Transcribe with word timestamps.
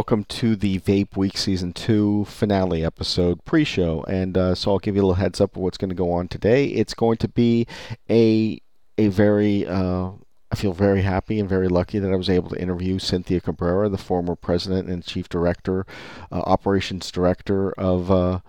welcome 0.00 0.24
to 0.24 0.56
the 0.56 0.78
Vape 0.78 1.14
Week 1.14 1.36
Season 1.36 1.74
2 1.74 2.24
finale 2.24 2.82
episode 2.82 3.44
pre 3.44 3.64
show. 3.64 4.02
And 4.04 4.38
uh, 4.38 4.54
so 4.54 4.70
I'll 4.70 4.78
give 4.78 4.96
you 4.96 5.02
a 5.02 5.04
little 5.04 5.16
heads 5.16 5.42
up 5.42 5.54
of 5.54 5.60
what's 5.60 5.76
going 5.76 5.90
to 5.90 5.94
go 5.94 6.10
on 6.10 6.26
today. 6.26 6.68
It's 6.68 6.94
going 6.94 7.18
to 7.18 7.28
be 7.28 7.66
a, 8.08 8.62
a 8.96 9.08
very, 9.08 9.66
uh, 9.66 10.12
I 10.50 10.56
feel 10.56 10.72
very 10.72 11.02
happy 11.02 11.38
and 11.38 11.46
very 11.46 11.68
lucky 11.68 11.98
that 11.98 12.10
I 12.10 12.16
was 12.16 12.30
able 12.30 12.48
to 12.48 12.58
interview 12.58 12.98
Cynthia 12.98 13.42
Cabrera, 13.42 13.90
the 13.90 13.98
former 13.98 14.36
president 14.36 14.88
and 14.88 15.04
chief 15.04 15.28
director, 15.28 15.84
uh, 16.32 16.44
operations 16.46 17.10
director 17.10 17.72
of, 17.72 18.10
uh, 18.10 18.40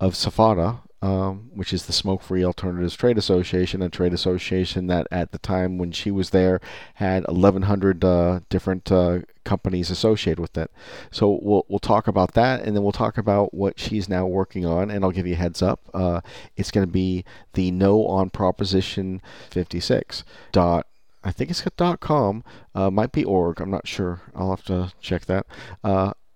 of 0.00 0.12
SFATA, 0.12 0.80
um, 1.02 1.50
which 1.54 1.72
is 1.72 1.86
the 1.86 1.92
Smoke 1.92 2.22
Free 2.22 2.44
Alternatives 2.44 2.94
Trade 2.94 3.16
Association, 3.16 3.80
a 3.80 3.88
trade 3.88 4.12
association 4.12 4.86
that 4.88 5.06
at 5.10 5.32
the 5.32 5.38
time 5.38 5.78
when 5.78 5.92
she 5.92 6.10
was 6.10 6.30
there 6.30 6.60
had 6.94 7.26
1,100 7.26 8.04
uh, 8.04 8.40
different 8.48 8.92
uh, 8.92 9.20
companies 9.44 9.90
associated 9.90 10.40
with 10.40 10.58
it. 10.58 10.70
So 11.10 11.38
we'll 11.42 11.64
we'll 11.68 11.78
talk 11.78 12.06
about 12.06 12.34
that, 12.34 12.62
and 12.62 12.76
then 12.76 12.82
we'll 12.82 12.92
talk 12.92 13.16
about 13.16 13.54
what 13.54 13.78
she's 13.78 14.08
now 14.08 14.26
working 14.26 14.66
on, 14.66 14.90
and 14.90 15.04
I'll 15.04 15.10
give 15.10 15.26
you 15.26 15.34
a 15.34 15.38
heads 15.38 15.62
up. 15.62 15.80
Uh, 15.94 16.20
it's 16.56 16.70
going 16.70 16.86
to 16.86 16.92
be 16.92 17.24
the 17.54 17.70
No 17.70 18.06
on 18.06 18.30
Proposition 18.30 19.22
56 19.50 20.24
dot. 20.52 20.86
I 21.22 21.32
think 21.32 21.50
it's 21.50 21.62
.com, 22.00 22.44
uh, 22.74 22.90
might 22.90 23.12
be 23.12 23.24
org. 23.24 23.60
I'm 23.60 23.70
not 23.70 23.86
sure. 23.86 24.22
I'll 24.34 24.50
have 24.50 24.64
to 24.64 24.92
check 25.00 25.26
that. 25.26 25.46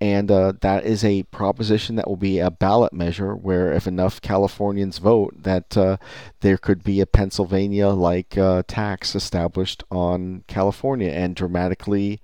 And 0.00 0.30
uh, 0.30 0.54
that 0.60 0.84
is 0.84 1.04
a 1.04 1.22
proposition 1.24 1.96
that 1.96 2.08
will 2.08 2.16
be 2.16 2.38
a 2.38 2.50
ballot 2.50 2.92
measure 2.92 3.34
where 3.34 3.72
if 3.72 3.86
enough 3.86 4.20
Californians 4.20 4.98
vote 4.98 5.42
that 5.42 5.76
uh, 5.76 5.96
there 6.40 6.58
could 6.58 6.82
be 6.82 7.00
a 7.00 7.06
Pennsylvania 7.06 7.88
like 7.88 8.36
uh, 8.36 8.64
tax 8.66 9.14
established 9.14 9.82
on 9.90 10.44
California 10.46 11.10
and 11.10 11.36
dramatically 11.36 12.20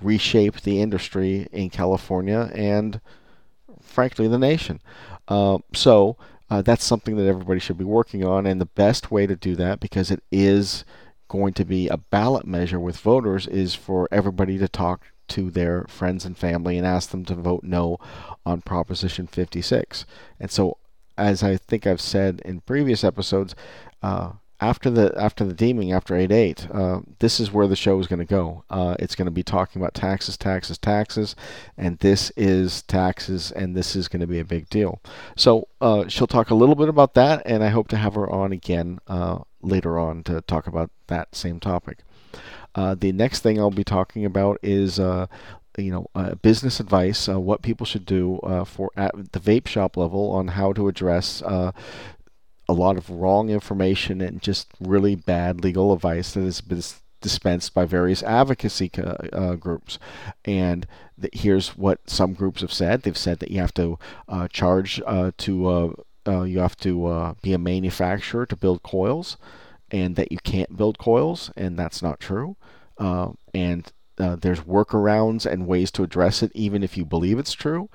reshape 0.00 0.60
the 0.62 0.80
industry 0.80 1.46
in 1.52 1.70
California 1.70 2.50
and 2.54 3.00
frankly 3.80 4.28
the 4.28 4.38
nation. 4.38 4.80
Uh, 5.28 5.58
so 5.72 6.16
uh, 6.50 6.60
that's 6.62 6.84
something 6.84 7.16
that 7.16 7.26
everybody 7.26 7.60
should 7.60 7.78
be 7.78 7.84
working 7.84 8.24
on 8.24 8.44
and 8.44 8.60
the 8.60 8.66
best 8.66 9.10
way 9.10 9.26
to 9.26 9.36
do 9.36 9.54
that 9.56 9.80
because 9.80 10.10
it 10.10 10.22
is 10.30 10.84
going 11.28 11.54
to 11.54 11.64
be 11.64 11.88
a 11.88 11.96
ballot 11.96 12.46
measure 12.46 12.78
with 12.78 12.98
voters 12.98 13.46
is 13.46 13.74
for 13.74 14.06
everybody 14.12 14.58
to 14.58 14.68
talk 14.68 15.11
to 15.32 15.50
their 15.50 15.84
friends 15.88 16.24
and 16.24 16.36
family 16.36 16.76
and 16.76 16.86
ask 16.86 17.10
them 17.10 17.24
to 17.26 17.34
vote 17.34 17.64
no 17.64 17.98
on 18.44 18.60
Proposition 18.60 19.26
56. 19.26 20.04
And 20.38 20.50
so, 20.50 20.78
as 21.16 21.42
I 21.42 21.56
think 21.56 21.86
I've 21.86 22.00
said 22.00 22.40
in 22.44 22.60
previous 22.60 23.04
episodes, 23.04 23.54
uh, 24.02 24.32
after 24.62 24.90
the 24.90 25.12
after 25.16 25.44
the 25.44 25.52
deeming 25.52 25.90
after 25.90 26.14
8-8 26.14 26.74
uh, 26.74 27.00
this 27.18 27.40
is 27.40 27.50
where 27.50 27.66
the 27.66 27.74
show 27.74 27.98
is 27.98 28.06
going 28.06 28.20
to 28.20 28.24
go. 28.24 28.62
Uh, 28.70 28.94
it's 29.00 29.16
going 29.16 29.26
to 29.26 29.32
be 29.32 29.42
talking 29.42 29.82
about 29.82 29.92
taxes 29.92 30.36
taxes 30.36 30.78
taxes 30.78 31.34
and 31.76 31.98
this 31.98 32.30
is 32.36 32.82
taxes 32.82 33.50
and 33.50 33.76
this 33.76 33.96
is 33.96 34.06
going 34.06 34.20
to 34.20 34.26
be 34.26 34.38
a 34.38 34.44
big 34.44 34.70
deal. 34.70 35.02
So 35.36 35.66
uh, 35.80 36.06
she'll 36.06 36.28
talk 36.28 36.50
a 36.50 36.54
little 36.54 36.76
bit 36.76 36.88
about 36.88 37.14
that 37.14 37.42
and 37.44 37.64
i 37.64 37.68
hope 37.70 37.88
to 37.88 37.96
have 37.96 38.14
her 38.14 38.30
on 38.30 38.52
again 38.52 39.00
uh, 39.08 39.40
later 39.62 39.98
on 39.98 40.22
to 40.24 40.40
talk 40.42 40.68
about 40.68 40.90
that 41.08 41.34
same 41.34 41.58
topic 41.58 42.04
uh, 42.74 42.94
the 42.94 43.12
next 43.12 43.40
thing 43.40 43.58
I'll 43.58 43.70
be 43.70 43.84
talking 43.84 44.24
about 44.24 44.58
is 44.62 44.98
uh, 44.98 45.26
you 45.78 45.90
know, 45.90 46.06
uh, 46.14 46.34
business 46.36 46.80
advice, 46.80 47.28
uh, 47.28 47.40
what 47.40 47.62
people 47.62 47.86
should 47.86 48.04
do 48.04 48.38
uh, 48.40 48.64
for 48.64 48.90
at 48.96 49.32
the 49.32 49.40
vape 49.40 49.66
shop 49.66 49.96
level 49.96 50.30
on 50.30 50.48
how 50.48 50.72
to 50.72 50.88
address 50.88 51.42
uh, 51.42 51.72
a 52.68 52.72
lot 52.72 52.96
of 52.96 53.08
wrong 53.08 53.48
information 53.48 54.20
and 54.20 54.42
just 54.42 54.68
really 54.80 55.14
bad 55.14 55.62
legal 55.62 55.92
advice 55.92 56.34
that 56.34 56.42
has 56.42 56.60
been 56.60 56.82
dispensed 57.20 57.72
by 57.72 57.84
various 57.84 58.22
advocacy 58.22 58.90
groups. 59.58 59.98
And 60.44 60.86
here's 61.32 61.70
what 61.70 62.08
some 62.08 62.34
groups 62.34 62.60
have 62.60 62.72
said: 62.72 63.02
they've 63.02 63.16
said 63.16 63.38
that 63.38 63.50
you 63.50 63.60
have 63.60 63.74
to 63.74 63.98
charge 64.50 64.96
to 64.96 65.96
you 66.26 66.58
have 66.58 66.76
to 66.78 67.36
be 67.42 67.52
a 67.52 67.58
manufacturer 67.58 68.46
to 68.46 68.56
build 68.56 68.82
coils 68.82 69.36
and 69.92 70.16
that 70.16 70.32
you 70.32 70.38
can't 70.42 70.76
build 70.76 70.98
coils, 70.98 71.52
and 71.56 71.78
that's 71.78 72.02
not 72.02 72.18
true. 72.18 72.56
Uh, 72.98 73.32
and 73.54 73.92
uh, 74.18 74.36
there's 74.36 74.60
workarounds 74.60 75.50
and 75.50 75.66
ways 75.66 75.90
to 75.90 76.02
address 76.02 76.42
it, 76.42 76.52
even 76.54 76.82
if 76.82 76.96
you 76.96 77.04
believe 77.04 77.38
it's 77.38 77.52
true. 77.52 77.88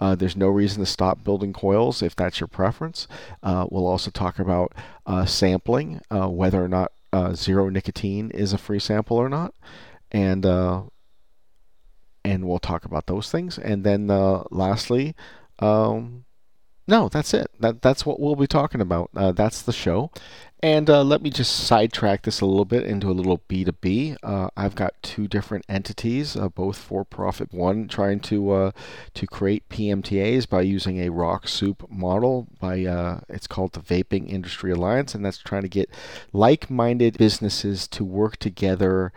Uh, 0.00 0.14
there's 0.14 0.36
no 0.36 0.48
reason 0.48 0.80
to 0.80 0.86
stop 0.86 1.24
building 1.24 1.52
coils 1.52 2.02
if 2.02 2.14
that's 2.16 2.40
your 2.40 2.46
preference. 2.48 3.06
Uh, 3.42 3.66
we'll 3.70 3.86
also 3.86 4.10
talk 4.10 4.38
about 4.38 4.72
uh, 5.06 5.24
sampling, 5.24 6.00
uh, 6.10 6.28
whether 6.28 6.62
or 6.62 6.68
not 6.68 6.92
zero 7.34 7.68
nicotine 7.68 8.30
is 8.32 8.52
a 8.52 8.58
free 8.58 8.80
sample 8.80 9.16
or 9.16 9.28
not, 9.28 9.54
and 10.10 10.44
and 12.24 12.48
we'll 12.48 12.58
talk 12.58 12.84
about 12.84 13.06
those 13.06 13.30
things. 13.30 13.58
And 13.58 13.84
then 13.84 14.08
lastly, 14.50 15.14
um, 15.58 16.24
no, 16.86 17.08
that's 17.08 17.32
it. 17.34 17.50
That 17.60 17.82
that's 17.82 18.04
what 18.04 18.18
we'll 18.18 18.36
be 18.36 18.46
talking 18.46 18.80
about. 18.80 19.10
That's 19.12 19.62
the 19.62 19.72
show. 19.72 20.10
And 20.64 20.88
uh, 20.88 21.02
let 21.02 21.20
me 21.20 21.28
just 21.28 21.54
sidetrack 21.54 22.22
this 22.22 22.40
a 22.40 22.46
little 22.46 22.64
bit 22.64 22.84
into 22.84 23.10
a 23.10 23.12
little 23.12 23.36
B2B. 23.50 24.16
Uh, 24.22 24.48
I've 24.56 24.74
got 24.74 24.94
two 25.02 25.28
different 25.28 25.66
entities, 25.68 26.36
uh, 26.36 26.48
both 26.48 26.78
for 26.78 27.04
profit. 27.04 27.52
One 27.52 27.86
trying 27.86 28.20
to 28.20 28.50
uh, 28.50 28.70
to 29.12 29.26
create 29.26 29.68
PMTAs 29.68 30.48
by 30.48 30.62
using 30.62 31.00
a 31.00 31.10
rock 31.10 31.48
soup 31.48 31.86
model. 31.90 32.48
By 32.58 32.86
uh, 32.86 33.20
it's 33.28 33.46
called 33.46 33.74
the 33.74 33.80
Vaping 33.80 34.26
Industry 34.26 34.72
Alliance, 34.72 35.14
and 35.14 35.22
that's 35.22 35.36
trying 35.36 35.64
to 35.64 35.68
get 35.68 35.90
like-minded 36.32 37.18
businesses 37.18 37.86
to 37.88 38.02
work 38.02 38.38
together 38.38 39.12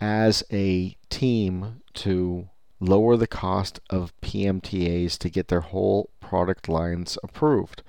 as 0.00 0.44
a 0.52 0.96
team 1.10 1.80
to 1.94 2.48
lower 2.78 3.16
the 3.16 3.26
cost 3.26 3.80
of 3.90 4.12
PMTAs 4.20 5.18
to 5.18 5.28
get 5.28 5.48
their 5.48 5.62
whole 5.62 6.10
product 6.20 6.68
lines 6.68 7.18
approved. 7.24 7.82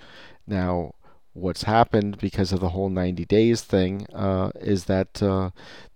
Now, 0.48 0.96
what's 1.34 1.64
happened 1.64 2.18
because 2.20 2.52
of 2.52 2.60
the 2.60 2.70
whole 2.70 2.90
90 2.90 3.26
days 3.26 3.62
thing 3.62 4.06
uh, 4.14 4.52
is 4.56 4.86
that 4.86 5.22
uh, 5.22 5.50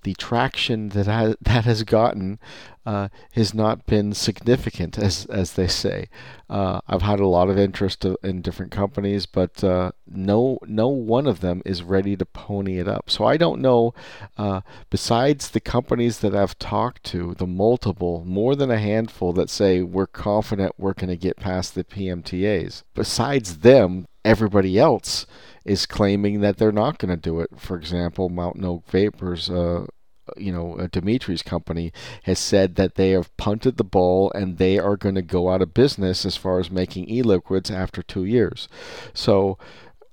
the 0.04 0.13
traction 0.16 0.89
that 0.89 1.06
ha- 1.06 1.36
that 1.42 1.66
has 1.66 1.84
gotten 1.84 2.39
uh, 2.86 3.10
has 3.34 3.54
not 3.54 3.86
been 3.86 4.13
significant, 4.13 4.98
as 4.98 5.25
as 5.25 5.54
they 5.54 5.68
say. 5.68 6.07
Uh, 6.50 6.80
I've 6.88 7.01
had 7.01 7.19
a 7.19 7.28
lot 7.28 7.50
of 7.50 7.57
interest 7.57 8.06
in 8.24 8.42
different 8.42 8.72
companies, 8.72 9.25
but 9.25 9.62
uh, 9.63 9.92
no 10.07 10.60
no 10.66 10.88
one 10.88 11.28
of 11.28 11.42
them 11.42 11.62
is 11.66 11.84
ready 11.84 12.16
to 12.16 12.25
pony 12.25 12.80
it 12.80 12.88
up. 12.88 13.10
So 13.10 13.25
I 13.25 13.36
don't 13.36 13.62
know. 13.62 13.94
Uh, 14.38 14.62
besides 14.89 15.50
the 15.50 15.60
companies 15.60 16.19
that 16.19 16.34
I've 16.34 16.57
talked 16.57 17.04
to, 17.12 17.36
the 17.36 17.48
multiple, 17.48 18.24
more 18.25 18.56
than 18.56 18.72
a 18.72 18.80
handful 18.80 19.34
that 19.34 19.50
say 19.50 19.81
we're 19.81 20.07
confident 20.07 20.75
we're 20.78 20.94
going 20.94 21.10
to 21.10 21.18
get 21.18 21.38
past 21.38 21.75
the 21.75 21.84
PMTAs. 21.84 22.84
Besides 22.94 23.57
them, 23.57 24.07
everybody 24.27 24.77
else 24.77 25.25
is 25.63 25.85
claiming 25.85 26.41
that 26.41 26.57
they're 26.57 26.71
not 26.71 26.97
going 26.97 27.09
to 27.09 27.29
do 27.29 27.39
it. 27.39 27.50
For 27.56 27.77
example, 27.77 28.29
Mountain 28.29 28.65
Oak 28.65 28.85
Vapors, 28.88 29.50
uh, 29.50 29.85
you 30.35 30.51
know, 30.51 30.77
uh, 30.77 30.88
Dimitri's 30.88 31.41
company 31.41 31.94
has 32.24 32.38
said 32.38 32.75
that 32.75 32.95
they 32.95 33.12
have 33.12 33.35
punted 33.38 33.77
the 33.77 33.83
ball 33.85 34.31
and 34.35 34.57
they 34.57 34.77
are 34.77 34.97
going 34.97 35.15
to 35.15 35.21
go 35.21 35.50
out 35.50 35.62
of 35.62 35.74
business 35.74 36.25
as 36.25 36.35
far 36.35 36.59
as 36.59 36.69
making 36.69 37.09
e-liquids 37.09 37.71
after 37.71 38.03
two 38.03 38.25
years. 38.25 38.68
So 39.13 39.57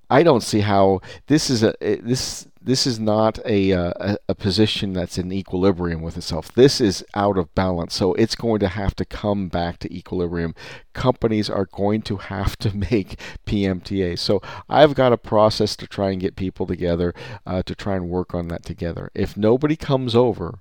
I 0.09 0.23
don't 0.23 0.43
see 0.43 0.61
how 0.61 1.01
this 1.27 1.51
is 1.51 1.65
a 1.65 1.75
this 1.81 2.47
this 2.65 2.87
is 2.87 2.99
not 2.99 3.39
a, 3.45 3.73
uh, 3.73 3.93
a, 4.01 4.17
a 4.31 4.35
position 4.35 4.95
that's 4.95 5.19
in 5.19 5.31
equilibrium 5.33 6.01
with 6.01 6.17
itself. 6.17 6.53
This 6.53 6.81
is 6.81 7.05
out 7.15 7.37
of 7.37 7.55
balance, 7.55 7.95
so 7.95 8.15
it's 8.15 8.35
going 8.35 8.61
to 8.61 8.69
have 8.69 8.97
to 8.97 9.05
come 9.05 9.49
back 9.49 9.79
to 9.81 9.95
equilibrium. 9.95 10.55
Companies 10.95 11.51
are 11.51 11.67
going 11.67 12.01
to 12.03 12.17
have 12.17 12.57
to 12.59 12.75
make 12.91 13.21
PMTA. 13.47 14.19
So 14.19 14.41
I've 14.69 14.95
got 14.95 15.13
a 15.13 15.19
process 15.19 15.77
to 15.77 15.87
try 15.87 16.11
and 16.11 16.21
get 16.21 16.37
people 16.37 16.67
together 16.67 17.15
uh, 17.47 17.63
to 17.65 17.75
try 17.75 17.97
and 17.97 18.09
work 18.09 18.35
on 18.35 18.49
that 18.49 18.65
together. 18.65 19.11
If 19.15 19.37
nobody 19.37 19.77
comes 19.77 20.15
over, 20.15 20.61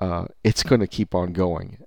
uh, 0.00 0.26
it's 0.42 0.64
going 0.64 0.80
to 0.80 0.88
keep 0.88 1.14
on 1.14 1.32
going. 1.32 1.78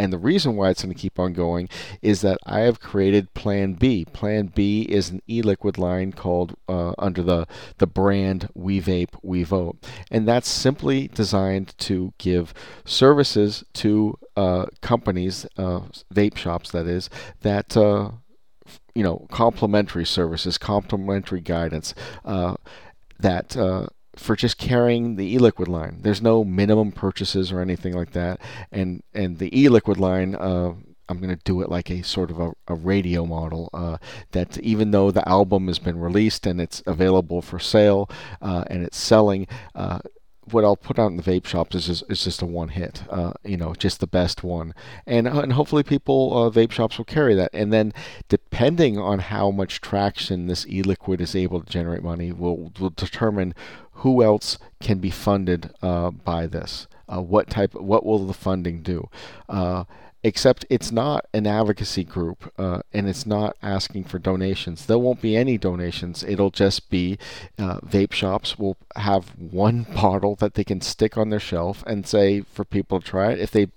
And 0.00 0.14
the 0.14 0.18
reason 0.18 0.56
why 0.56 0.70
it's 0.70 0.82
going 0.82 0.94
to 0.94 0.98
keep 0.98 1.18
on 1.18 1.34
going 1.34 1.68
is 2.00 2.22
that 2.22 2.38
I 2.46 2.60
have 2.60 2.80
created 2.80 3.34
Plan 3.34 3.74
B. 3.74 4.06
Plan 4.06 4.46
B 4.46 4.86
is 4.88 5.10
an 5.10 5.20
e-liquid 5.28 5.76
line 5.76 6.12
called 6.12 6.54
uh, 6.70 6.94
under 6.98 7.22
the 7.22 7.46
the 7.76 7.86
brand 7.86 8.48
We 8.54 8.80
Vape 8.80 9.14
We 9.22 9.42
Vote, 9.42 9.76
and 10.10 10.26
that's 10.26 10.48
simply 10.48 11.08
designed 11.08 11.76
to 11.80 12.14
give 12.16 12.54
services 12.86 13.62
to 13.74 14.18
uh, 14.36 14.66
companies, 14.80 15.44
uh, 15.58 15.80
vape 16.14 16.38
shops, 16.38 16.70
that 16.70 16.86
is, 16.86 17.10
that 17.42 17.76
uh, 17.76 18.12
you 18.94 19.02
know, 19.02 19.26
complimentary 19.30 20.06
services, 20.06 20.56
complimentary 20.56 21.42
guidance 21.42 21.94
uh, 22.24 22.54
that 23.18 23.54
uh, 23.54 23.88
for 24.16 24.36
just 24.36 24.58
carrying 24.58 25.16
the 25.16 25.34
e-liquid 25.34 25.68
line. 25.68 25.98
There's 26.00 26.22
no 26.22 26.44
minimum 26.44 26.92
purchases 26.92 27.52
or 27.52 27.60
anything 27.60 27.94
like 27.94 28.12
that. 28.12 28.40
And 28.72 29.02
and 29.14 29.38
the 29.38 29.56
e-liquid 29.58 29.98
line, 29.98 30.34
uh, 30.34 30.74
I'm 31.08 31.18
going 31.18 31.36
to 31.36 31.42
do 31.44 31.60
it 31.62 31.68
like 31.68 31.90
a 31.90 32.02
sort 32.02 32.30
of 32.30 32.38
a, 32.38 32.52
a 32.68 32.74
radio 32.74 33.24
model. 33.24 33.70
Uh, 33.72 33.98
that 34.32 34.58
even 34.58 34.90
though 34.90 35.10
the 35.10 35.28
album 35.28 35.66
has 35.68 35.78
been 35.78 35.98
released 35.98 36.46
and 36.46 36.60
it's 36.60 36.82
available 36.86 37.42
for 37.42 37.58
sale 37.58 38.08
uh, 38.42 38.64
and 38.68 38.84
it's 38.84 38.98
selling. 38.98 39.46
Uh, 40.50 40.52
what 40.52 40.64
I'll 40.64 40.76
put 40.76 40.98
out 40.98 41.08
in 41.08 41.16
the 41.16 41.22
vape 41.22 41.46
shops 41.46 41.74
is 41.74 41.86
just, 41.86 42.04
is 42.08 42.24
just 42.24 42.42
a 42.42 42.46
one 42.46 42.68
hit, 42.68 43.04
uh, 43.10 43.32
you 43.44 43.56
know, 43.56 43.74
just 43.74 44.00
the 44.00 44.06
best 44.06 44.42
one, 44.42 44.74
and 45.06 45.28
uh, 45.28 45.40
and 45.40 45.52
hopefully 45.52 45.82
people 45.82 46.36
uh, 46.36 46.50
vape 46.50 46.72
shops 46.72 46.98
will 46.98 47.04
carry 47.04 47.34
that, 47.34 47.50
and 47.52 47.72
then 47.72 47.92
depending 48.28 48.98
on 48.98 49.18
how 49.18 49.50
much 49.50 49.80
traction 49.80 50.46
this 50.46 50.66
e-liquid 50.66 51.20
is 51.20 51.34
able 51.34 51.60
to 51.60 51.70
generate 51.70 52.02
money, 52.02 52.32
will 52.32 52.72
will 52.78 52.90
determine 52.90 53.54
who 53.92 54.22
else 54.22 54.58
can 54.80 54.98
be 54.98 55.10
funded 55.10 55.70
uh, 55.82 56.10
by 56.10 56.46
this. 56.46 56.86
Uh, 57.08 57.20
what 57.20 57.50
type? 57.50 57.74
What 57.74 58.04
will 58.04 58.26
the 58.26 58.34
funding 58.34 58.82
do? 58.82 59.08
Except 60.22 60.66
it's 60.68 60.92
not 60.92 61.24
an 61.32 61.46
advocacy 61.46 62.04
group 62.04 62.52
uh, 62.58 62.80
and 62.92 63.08
it's 63.08 63.24
not 63.24 63.56
asking 63.62 64.04
for 64.04 64.18
donations. 64.18 64.84
There 64.84 64.98
won't 64.98 65.22
be 65.22 65.34
any 65.34 65.56
donations. 65.56 66.22
It'll 66.22 66.50
just 66.50 66.90
be 66.90 67.18
uh, 67.58 67.80
vape 67.80 68.12
shops 68.12 68.58
will 68.58 68.76
have 68.96 69.30
one 69.38 69.86
bottle 69.94 70.34
that 70.36 70.54
they 70.54 70.64
can 70.64 70.82
stick 70.82 71.16
on 71.16 71.30
their 71.30 71.40
shelf 71.40 71.82
and 71.86 72.06
say 72.06 72.42
for 72.42 72.66
people 72.66 73.00
to 73.00 73.06
try 73.06 73.32
it. 73.32 73.38
If 73.38 73.50
they 73.50 73.68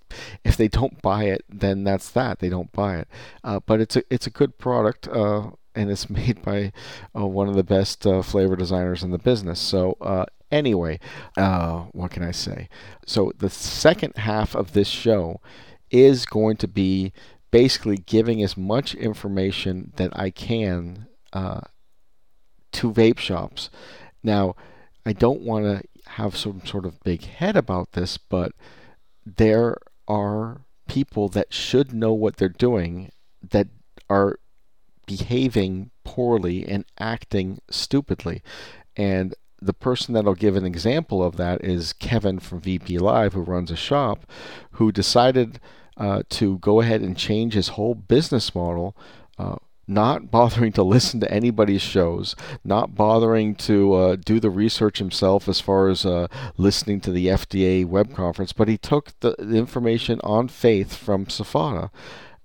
if 0.43 0.57
they 0.57 0.67
don't 0.67 1.01
buy 1.01 1.25
it, 1.25 1.45
then 1.49 1.85
that's 1.85 2.09
that. 2.11 2.39
They 2.39 2.49
don't 2.49 2.71
buy 2.73 2.97
it. 2.97 3.07
Uh, 3.43 3.61
but 3.65 3.79
it's 3.79 3.95
a 3.95 4.03
it's 4.09 4.27
a 4.27 4.31
good 4.31 4.57
product. 4.57 5.07
Uh, 5.07 5.51
and 5.75 5.89
it's 5.89 6.09
made 6.09 6.41
by 6.41 6.71
uh, 7.15 7.25
one 7.25 7.47
of 7.47 7.55
the 7.55 7.63
best 7.63 8.05
uh, 8.05 8.21
flavor 8.21 8.55
designers 8.55 9.01
in 9.01 9.11
the 9.11 9.17
business. 9.17 9.59
So, 9.59 9.97
anyway, 10.51 10.99
what 11.35 12.11
can 12.11 12.21
I 12.21 12.31
say? 12.31 12.69
So, 13.05 13.31
the 13.37 13.49
second 13.49 14.17
half 14.17 14.55
of 14.55 14.73
this 14.73 14.87
show 14.87 15.39
is 15.93 16.25
going 16.25 16.57
to 16.57 16.67
be 16.67 17.13
basically 17.51 17.97
giving 17.97 18.41
as 18.43 18.57
much 18.57 18.95
information 18.95 19.93
that 19.97 20.09
I 20.19 20.31
can 20.31 21.07
uh, 21.31 21.61
to 22.73 22.91
vape 22.91 23.19
shops. 23.19 23.69
Now, 24.23 24.55
I 25.05 25.13
don't 25.13 25.41
want 25.41 25.65
to 25.65 25.83
have 26.13 26.35
some 26.35 26.65
sort 26.65 26.85
of 26.85 27.01
big 27.03 27.23
head 27.23 27.55
about 27.55 27.91
this, 27.91 28.17
but 28.17 28.53
there 29.23 29.77
are 30.07 30.61
people 30.87 31.29
that 31.29 31.53
should 31.53 31.93
know 31.93 32.11
what 32.11 32.37
they're 32.37 32.49
doing 32.49 33.11
that 33.51 33.67
are 34.09 34.39
behaving 35.05 35.91
poorly 36.03 36.67
and 36.67 36.85
acting 36.99 37.59
stupidly. 37.69 38.41
And 38.97 39.35
the 39.61 39.73
person 39.73 40.13
that'll 40.13 40.35
give 40.35 40.55
an 40.55 40.65
example 40.65 41.23
of 41.23 41.37
that 41.37 41.63
is 41.63 41.93
Kevin 41.93 42.39
from 42.39 42.61
VP 42.61 42.97
Live, 42.97 43.33
who 43.33 43.41
runs 43.41 43.71
a 43.71 43.75
shop, 43.75 44.25
who 44.71 44.91
decided 44.91 45.59
uh, 45.97 46.23
to 46.29 46.57
go 46.59 46.81
ahead 46.81 47.01
and 47.01 47.17
change 47.17 47.53
his 47.53 47.69
whole 47.69 47.95
business 47.95 48.53
model. 48.55 48.95
Uh, 49.37 49.55
not 49.85 50.31
bothering 50.31 50.71
to 50.73 50.83
listen 50.83 51.19
to 51.19 51.31
anybody's 51.31 51.81
shows, 51.81 52.35
not 52.63 52.95
bothering 52.95 53.55
to 53.55 53.93
uh, 53.93 54.15
do 54.15 54.39
the 54.39 54.49
research 54.49 54.99
himself 54.99 55.47
as 55.49 55.59
far 55.59 55.89
as 55.89 56.05
uh, 56.05 56.27
listening 56.57 57.01
to 57.01 57.11
the 57.11 57.27
FDA 57.27 57.85
web 57.85 58.15
conference, 58.15 58.53
but 58.53 58.67
he 58.67 58.77
took 58.77 59.19
the, 59.19 59.35
the 59.37 59.57
information 59.57 60.21
on 60.23 60.47
faith 60.47 60.95
from 60.95 61.25
SFATA. 61.25 61.89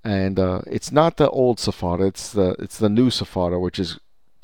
and 0.02 0.38
uh, 0.38 0.62
it's 0.66 0.90
not 0.90 1.16
the 1.16 1.30
old 1.30 1.58
SFATA, 1.58 2.08
it's 2.08 2.32
the 2.32 2.56
it's 2.58 2.78
the 2.78 2.88
new 2.88 3.08
SFATA, 3.08 3.60
which 3.60 3.78
is 3.78 3.98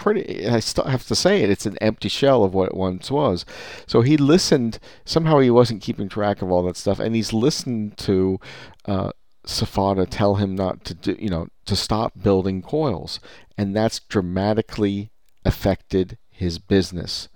pretty 0.04 0.46
I 0.46 0.60
still 0.60 0.84
have 0.84 1.06
to 1.06 1.14
say 1.14 1.42
it 1.42 1.48
it's 1.48 1.64
an 1.64 1.78
empty 1.80 2.10
shell 2.10 2.44
of 2.44 2.52
what 2.52 2.68
it 2.68 2.76
once 2.76 3.10
was. 3.10 3.46
So 3.86 4.02
he 4.02 4.18
listened 4.18 4.78
somehow 5.06 5.38
he 5.38 5.50
wasn't 5.50 5.80
keeping 5.80 6.10
track 6.10 6.42
of 6.42 6.52
all 6.52 6.62
that 6.64 6.76
stuff 6.76 7.00
and 7.00 7.14
he's 7.14 7.32
listened 7.32 7.96
to 7.98 8.38
uh, 8.84 9.12
SFATA 9.46 10.06
tell 10.10 10.34
him 10.34 10.54
not 10.54 10.84
to 10.84 10.94
do 10.94 11.16
you 11.18 11.30
know 11.30 11.48
to 11.64 11.74
stop 11.74 12.12
building 12.22 12.60
coils 12.60 13.18
and 13.56 13.74
that's 13.74 13.98
dramatically 13.98 15.10
affected 15.42 16.18
his 16.28 16.58
business. 16.58 17.30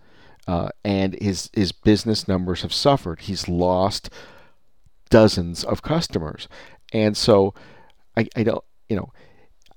Uh, 0.46 0.68
and 0.84 1.14
his 1.22 1.48
his 1.54 1.72
business 1.72 2.28
numbers 2.28 2.60
have 2.60 2.74
suffered. 2.74 3.20
He's 3.20 3.48
lost 3.48 4.10
dozens 5.08 5.64
of 5.64 5.80
customers. 5.80 6.48
And 6.92 7.16
so 7.16 7.54
I, 8.14 8.28
I 8.36 8.42
don't 8.42 8.64
you 8.90 8.96
know 8.96 9.10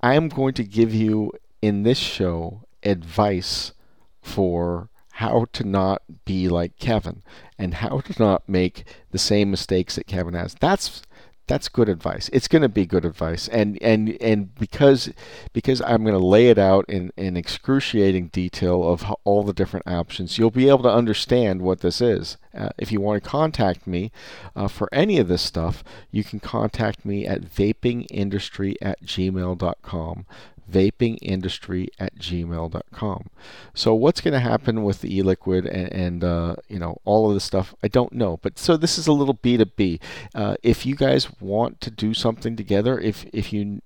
I'm 0.02 0.28
going 0.28 0.56
to 0.56 0.66
give 0.66 0.94
you 0.94 1.32
in 1.62 1.84
this 1.84 1.98
show 1.98 2.66
advice 2.84 3.74
for 4.22 4.90
how 5.14 5.46
to 5.54 5.64
not 5.64 6.02
be 6.26 6.48
like 6.48 6.78
Kevin 6.80 7.22
and 7.58 7.76
how 7.76 8.00
to 8.00 8.16
not 8.22 8.48
make 8.48 8.86
the 9.12 9.20
same 9.20 9.52
mistakes 9.52 9.96
that 9.96 10.08
Kevin 10.08 10.34
has. 10.34 10.56
That's 10.60 11.04
that's 11.48 11.68
good 11.68 11.90
advice. 11.90 12.30
It's 12.32 12.48
going 12.48 12.62
to 12.62 12.70
be 12.70 12.86
good 12.86 13.04
advice, 13.04 13.50
and 13.50 13.78
and 13.82 14.18
and 14.22 14.56
because 14.56 15.12
because 15.52 15.82
I'm 15.82 16.04
going 16.04 16.18
to 16.18 16.26
lay 16.26 16.48
it 16.48 16.58
out 16.58 16.86
in 16.88 17.12
in 17.18 17.36
excruciating 17.36 18.28
detail 18.28 18.90
of 18.90 19.02
how, 19.02 19.18
all 19.26 19.44
the 19.44 19.52
different 19.52 19.86
options, 19.86 20.38
you'll 20.38 20.50
be 20.50 20.70
able 20.70 20.84
to 20.84 20.94
understand 20.94 21.62
what 21.62 21.82
this 21.82 22.00
is. 22.00 22.38
Uh, 22.58 22.70
if 22.78 22.92
you 22.92 23.02
want 23.02 23.22
to 23.22 23.30
contact 23.30 23.86
me 23.86 24.14
uh, 24.56 24.70
for 24.70 24.88
any 24.94 25.18
of 25.18 25.28
this 25.28 25.42
stuff, 25.42 25.84
you 26.10 26.24
can 26.24 26.40
contact 26.40 27.04
me 27.04 27.28
at 27.28 27.42
vapingindustry 27.42 28.76
at 28.82 29.04
gmail.com 29.04 30.26
vapingindustry 30.72 31.88
at 32.00 32.16
gmail.com. 32.16 33.28
So 33.74 33.94
what's 33.94 34.22
going 34.22 34.34
to 34.34 34.40
happen 34.40 34.84
with 34.84 35.02
the 35.02 35.18
e-liquid 35.18 35.66
and, 35.66 35.92
and 35.92 36.24
uh, 36.24 36.56
you 36.68 36.80
know 36.80 36.98
all 37.06 37.28
of 37.28 37.34
this 37.34 37.44
stuff? 37.44 37.76
I 37.84 37.88
don't 37.88 38.14
know. 38.14 38.38
But 38.42 38.58
so 38.58 38.78
this 38.78 38.98
is 38.98 39.08
a 39.08 39.14
little 39.14 39.36
B2B. 39.36 40.00
Uh, 40.34 40.56
if 40.64 40.86
you 40.86 40.96
guys 40.96 41.28
want 41.40 41.82
to 41.82 41.92
do 41.92 42.14
something 42.14 42.56
together, 42.56 43.00
if 43.00 43.26
if 43.34 43.52
you 43.52 43.82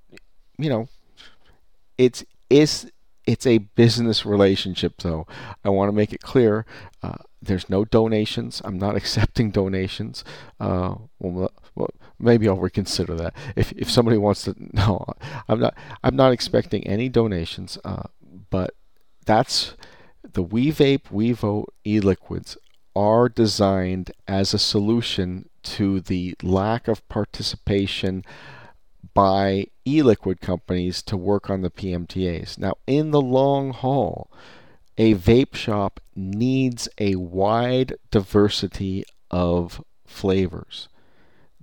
you 0.58 0.70
know, 0.70 0.88
it's 1.98 2.24
is 2.50 2.92
it's 3.26 3.48
a 3.48 3.58
business 3.58 4.26
relationship 4.26 5.02
though. 5.02 5.26
I 5.64 5.70
want 5.70 5.90
to 5.90 5.94
make 5.94 6.14
it 6.14 6.22
clear. 6.22 6.66
Uh, 7.02 7.18
there's 7.42 7.70
no 7.70 7.86
donations. 7.86 8.62
I'm 8.64 8.78
not 8.78 8.96
accepting 9.02 9.52
donations. 9.52 10.24
Uh, 10.60 10.96
well, 11.20 11.52
well, 11.76 11.90
maybe 12.20 12.48
I'll 12.48 12.58
reconsider 12.58 13.16
that. 13.16 13.34
If 13.56 13.72
if 13.74 13.90
somebody 13.90 14.18
wants 14.18 14.44
to, 14.44 14.56
no, 14.74 15.06
I'm 15.48 15.60
not. 15.60 15.76
I'm 16.04 16.16
not 16.16 16.32
expecting 16.32 16.86
any 16.88 17.10
donations. 17.10 17.78
Uh, 17.84 18.04
but 18.50 18.76
that's 19.26 19.76
the 20.34 20.44
We 20.44 20.72
Vape, 20.72 21.66
e-liquids 21.86 22.58
are 22.96 23.28
designed 23.28 24.12
as 24.28 24.54
a 24.54 24.60
solution 24.60 25.50
to 25.64 26.00
the 26.00 26.36
lack 26.42 26.88
of 26.88 27.08
participation 27.10 28.24
by 29.14 29.68
e-liquid 29.86 30.42
companies 30.42 31.02
to 31.04 31.18
work 31.18 31.50
on 31.50 31.62
the 31.62 31.70
PMTAs. 31.70 32.58
Now, 32.58 32.76
in 32.88 33.12
the 33.12 33.22
long 33.22 33.72
haul, 33.72 34.30
a 34.98 35.16
vape 35.16 35.56
shop 35.56 36.00
needs 36.16 36.88
a 36.98 37.16
wide 37.16 37.96
diversity 38.12 39.04
of 39.30 39.84
flavors. 40.06 40.88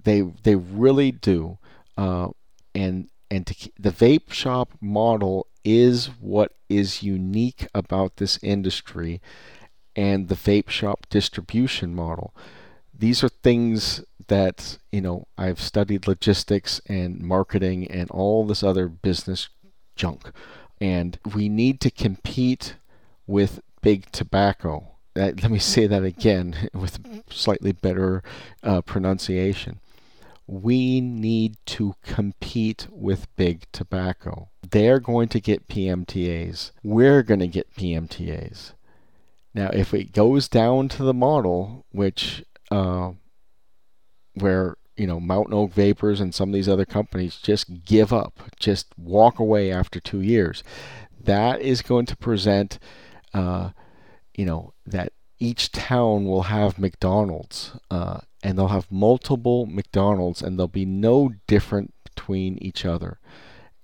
They 0.05 0.23
they 0.23 0.57
really 0.57 1.13
do, 1.13 1.59
uh, 1.97 2.29
and 2.75 3.09
and 3.31 3.47
to, 3.47 3.71
the 3.79 3.91
vape 3.91 4.33
shop 4.33 4.73
model 4.81 5.47
is 5.65 6.07
what 6.21 6.53
is 6.69 7.03
unique 7.03 7.67
about 7.75 8.17
this 8.17 8.39
industry, 8.43 9.21
and 9.95 10.29
the 10.29 10.35
vape 10.35 10.71
shop 10.71 11.07
distribution 11.09 11.95
model. 11.95 12.35
These 12.93 13.23
are 13.25 13.29
things 13.29 14.05
that 14.29 14.79
you 14.91 15.01
know 15.01 15.27
I've 15.37 15.61
studied 15.61 16.07
logistics 16.07 16.81
and 16.87 17.21
marketing 17.21 17.91
and 17.91 18.11
all 18.11 18.47
this 18.47 18.63
other 18.63 18.89
business 18.89 19.49
junk, 19.97 20.31
and 20.81 21.19
we 21.35 21.49
need 21.49 21.81
to 21.83 21.91
compete 21.91 22.77
with 23.27 23.61
big 23.83 24.11
tobacco. 24.13 24.89
Let 25.15 25.51
me 25.51 25.59
say 25.59 25.87
that 25.87 26.05
again 26.05 26.69
with 26.75 26.99
slightly 27.31 27.73
better 27.73 28.23
uh, 28.63 28.81
pronunciation. 28.83 29.81
We 30.47 31.01
need 31.01 31.57
to 31.67 31.95
compete 32.03 32.89
with 32.91 33.35
big 33.37 33.67
tobacco. 33.73 34.51
They're 34.69 35.01
going 35.01 35.29
to 35.29 35.41
get 35.41 35.69
PMTAs. 35.69 36.73
We're 36.83 37.23
going 37.23 37.41
to 37.41 37.47
get 37.47 37.75
PMTAs. 37.75 38.73
Now, 39.55 39.71
if 39.73 39.93
it 39.95 40.13
goes 40.13 40.49
down 40.49 40.89
to 40.91 41.03
the 41.03 41.15
model, 41.15 41.85
which 41.91 42.45
uh, 42.71 43.13
where 44.35 44.77
you 44.97 45.07
know 45.07 45.21
Mountain 45.21 45.55
Oak 45.55 45.73
Vapors 45.73 46.21
and 46.21 46.35
some 46.35 46.49
of 46.49 46.55
these 46.55 46.69
other 46.69 46.87
companies 46.87 47.37
just 47.37 47.85
give 47.85 48.13
up, 48.13 48.41
just 48.59 48.87
walk 48.97 49.39
away 49.39 49.71
after 49.71 50.01
two 50.01 50.23
years, 50.23 50.65
that 51.23 51.61
is 51.61 51.83
going 51.83 52.07
to 52.07 52.17
present 52.17 52.79
uh, 53.35 53.71
you 54.35 54.45
know, 54.45 54.73
that 54.87 55.13
each 55.39 55.73
town 55.73 56.25
will 56.25 56.45
have 56.45 56.79
McDonald's, 56.79 57.73
uh, 57.91 58.21
and 58.43 58.59
they'll 58.59 58.69
have 58.69 58.91
multiple 58.91 59.67
McDonald's, 59.67 60.43
and 60.43 60.59
there'll 60.59 60.69
be 60.69 60.87
no 60.87 61.33
different 61.47 61.95
between 62.05 62.59
each 62.59 62.85
other. 62.85 63.19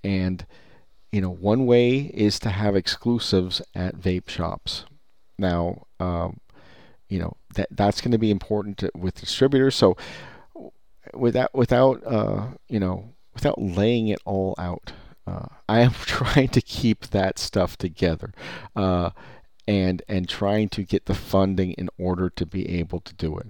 And 0.03 0.45
you 1.11 1.21
know, 1.21 1.31
one 1.31 1.65
way 1.65 2.11
is 2.13 2.39
to 2.39 2.49
have 2.49 2.75
exclusives 2.75 3.61
at 3.73 3.95
vape 3.95 4.29
shops. 4.29 4.85
Now, 5.37 5.87
um, 5.99 6.39
you 7.07 7.19
know 7.19 7.35
that 7.55 7.67
that's 7.71 8.01
going 8.01 8.11
to 8.11 8.17
be 8.17 8.31
important 8.31 8.77
to, 8.79 8.91
with 8.95 9.19
distributors. 9.19 9.75
So, 9.75 9.97
without 11.13 11.53
without 11.53 12.05
uh, 12.05 12.47
you 12.67 12.79
know 12.79 13.13
without 13.33 13.59
laying 13.59 14.09
it 14.09 14.19
all 14.25 14.53
out, 14.57 14.91
uh, 15.25 15.47
I 15.67 15.79
am 15.79 15.91
trying 16.05 16.49
to 16.49 16.61
keep 16.61 17.07
that 17.07 17.39
stuff 17.39 17.77
together. 17.77 18.33
Uh, 18.75 19.11
and 19.69 20.01
and 20.07 20.27
trying 20.27 20.67
to 20.67 20.81
get 20.81 21.05
the 21.05 21.13
funding 21.13 21.73
in 21.73 21.89
order 21.99 22.27
to 22.27 22.43
be 22.43 22.67
able 22.79 22.99
to 23.01 23.13
do 23.13 23.37
it. 23.37 23.47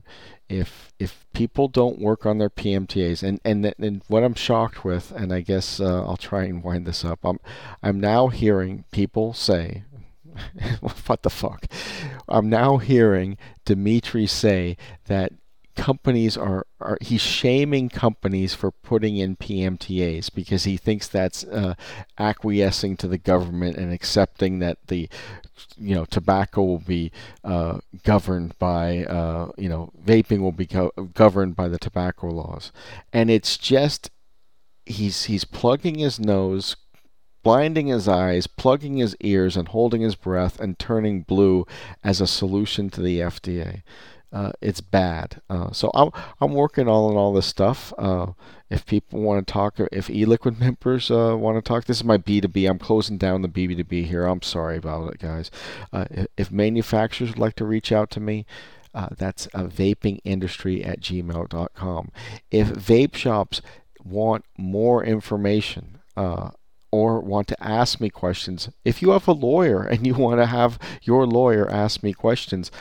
If 0.50 0.92
if 1.00 1.26
people 1.32 1.70
don't 1.70 1.98
work 1.98 2.26
on 2.26 2.40
their 2.40 2.50
PMTAs, 2.50 3.24
and 3.24 3.40
and, 3.46 3.74
and 3.80 4.02
what 4.10 4.26
I'm 4.26 4.34
shocked 4.34 4.84
with, 4.84 5.14
and 5.14 5.32
I 5.32 5.40
guess 5.40 5.80
uh, 5.80 6.04
I'll 6.04 6.18
try 6.18 6.44
and 6.44 6.62
wind 6.62 6.86
this 6.86 7.06
up. 7.06 7.20
I'm 7.24 7.40
I'm 7.82 8.02
now 8.02 8.28
hearing 8.28 8.84
people 8.92 9.34
say, 9.34 9.84
what 10.82 11.24
the 11.24 11.30
fuck? 11.30 11.68
I'm 12.28 12.50
now 12.50 12.78
hearing 12.78 13.38
Dimitri 13.64 14.28
say 14.28 14.76
that 15.06 15.32
companies 15.80 16.36
are, 16.36 16.68
are 16.82 16.98
he's 17.00 17.22
shaming 17.22 17.88
companies 17.88 18.54
for 18.54 18.70
putting 18.70 19.16
in 19.16 19.38
PMTAs 19.38 20.34
because 20.34 20.66
he 20.66 20.76
thinks 20.76 21.08
that's 21.08 21.46
uh, 21.46 21.74
acquiescing 22.18 22.98
to 22.98 23.08
the 23.08 23.18
government 23.18 23.78
and 23.78 23.94
accepting 23.94 24.60
that 24.60 24.78
the 24.88 25.08
you 25.78 25.96
know 25.96 26.04
tobacco 26.04 26.62
will 26.64 26.80
be 26.80 27.14
uh, 27.46 27.80
governed 28.04 28.60
by 28.60 29.06
uh, 29.06 29.52
you 29.58 29.70
know 29.70 29.90
vaping 30.04 30.42
will 30.42 30.52
be 30.52 30.66
go- 30.66 30.92
governed 31.14 31.56
by 31.56 31.70
the 31.70 31.80
tobacco 31.80 32.28
laws. 32.28 32.74
And 33.14 33.32
it's 33.32 33.58
just 33.58 34.12
he's 34.86 35.24
he's 35.24 35.46
plugging 35.46 36.00
his 36.00 36.20
nose 36.20 36.76
blinding 37.42 37.88
his 37.88 38.06
eyes, 38.06 38.48
plugging 38.48 38.98
his 38.98 39.16
ears, 39.22 39.56
and 39.56 39.70
holding 39.70 40.02
his 40.02 40.14
breath 40.14 40.60
and 40.60 40.78
turning 40.78 41.22
blue 41.22 41.66
as 42.04 42.20
a 42.20 42.28
solution 42.28 42.90
to 42.90 43.02
the 43.02 43.22
FDA 43.22 43.82
uh, 44.32 44.52
it's 44.62 44.82
bad. 44.82 45.42
Uh, 45.50 45.72
so 45.72 45.90
I'm 45.94 46.12
I'm 46.40 46.54
working 46.54 46.88
all 46.88 47.10
on 47.10 47.16
all 47.16 47.34
this 47.34 47.48
stuff. 47.48 47.94
Uh, 47.98 48.28
if 48.70 48.86
people 48.86 49.22
want 49.22 49.46
to 49.46 49.52
talk, 49.52 49.80
if 49.92 50.08
eLiquid 50.08 50.60
members 50.60 51.10
uh, 51.10 51.36
want 51.38 51.58
to 51.58 51.68
talk, 51.68 51.86
this 51.86 51.98
is 51.98 52.04
my 52.04 52.18
B2B. 52.18 52.70
I'm 52.70 52.80
closing 52.80 53.18
down 53.18 53.42
the 53.42 53.48
B2B 53.48 54.06
here. 54.06 54.26
I'm 54.26 54.42
sorry 54.42 54.78
about 54.78 55.14
it, 55.14 55.20
guys. 55.20 55.50
Uh, 55.92 56.06
if 56.38 56.52
manufacturers 56.52 57.32
would 57.32 57.40
like 57.40 57.56
to 57.56 57.66
reach 57.66 57.92
out 57.92 58.12
to 58.12 58.20
me, 58.20 58.46
uh, 58.94 59.10
that's 59.18 59.48
a 59.48 59.64
vapingindustry 59.64 60.86
at 60.86 61.00
gmail.com. 61.00 62.12
If 62.52 62.68
vape 62.70 63.16
shops 63.16 63.62
want 64.04 64.46
more 64.58 65.04
information, 65.04 65.96
or 66.92 67.20
want 67.20 67.48
to 67.48 67.64
ask 67.64 68.02
me 68.02 68.10
questions, 68.10 68.70
if 68.84 69.02
you 69.02 69.12
have 69.12 69.28
a 69.28 69.32
lawyer 69.32 69.84
and 69.92 70.06
you 70.06 70.16
want 70.16 70.40
to 70.40 70.46
have 70.46 70.80
your 71.04 71.26
lawyer 71.26 71.70
ask 71.70 72.04
me 72.04 72.14
questions, 72.14 72.72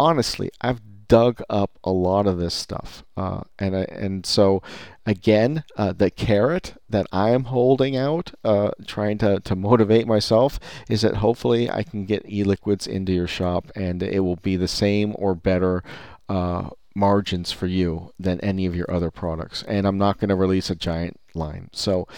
honestly, 0.00 0.50
I've 0.62 0.80
dug 1.10 1.42
up 1.50 1.76
a 1.82 1.90
lot 1.90 2.26
of 2.26 2.38
this 2.38 2.54
stuff, 2.54 3.04
uh, 3.16 3.42
and 3.58 3.74
and 3.74 4.24
so 4.24 4.62
again, 5.04 5.64
uh, 5.76 5.92
the 5.92 6.10
carrot 6.10 6.74
that 6.88 7.06
I 7.12 7.30
am 7.30 7.44
holding 7.44 7.96
out, 7.96 8.32
uh, 8.44 8.70
trying 8.86 9.18
to 9.18 9.40
to 9.40 9.54
motivate 9.56 10.06
myself, 10.06 10.58
is 10.88 11.02
that 11.02 11.16
hopefully 11.16 11.68
I 11.68 11.82
can 11.82 12.06
get 12.06 12.30
e-liquids 12.30 12.86
into 12.86 13.12
your 13.12 13.26
shop, 13.26 13.70
and 13.74 14.02
it 14.02 14.20
will 14.20 14.36
be 14.36 14.56
the 14.56 14.68
same 14.68 15.14
or 15.18 15.34
better. 15.34 15.82
Uh, 16.28 16.70
margins 16.92 17.52
for 17.52 17.68
you 17.68 18.12
than 18.18 18.40
any 18.40 18.66
of 18.66 18.74
your 18.74 18.90
other 18.90 19.12
products. 19.12 19.62
And 19.68 19.86
i'm 19.86 19.96
not 19.96 20.18
going 20.18 20.28
to 20.28 20.34
release 20.34 20.70
a 20.70 20.74
giant 20.74 21.20
line. 21.34 21.70
So 21.72 22.08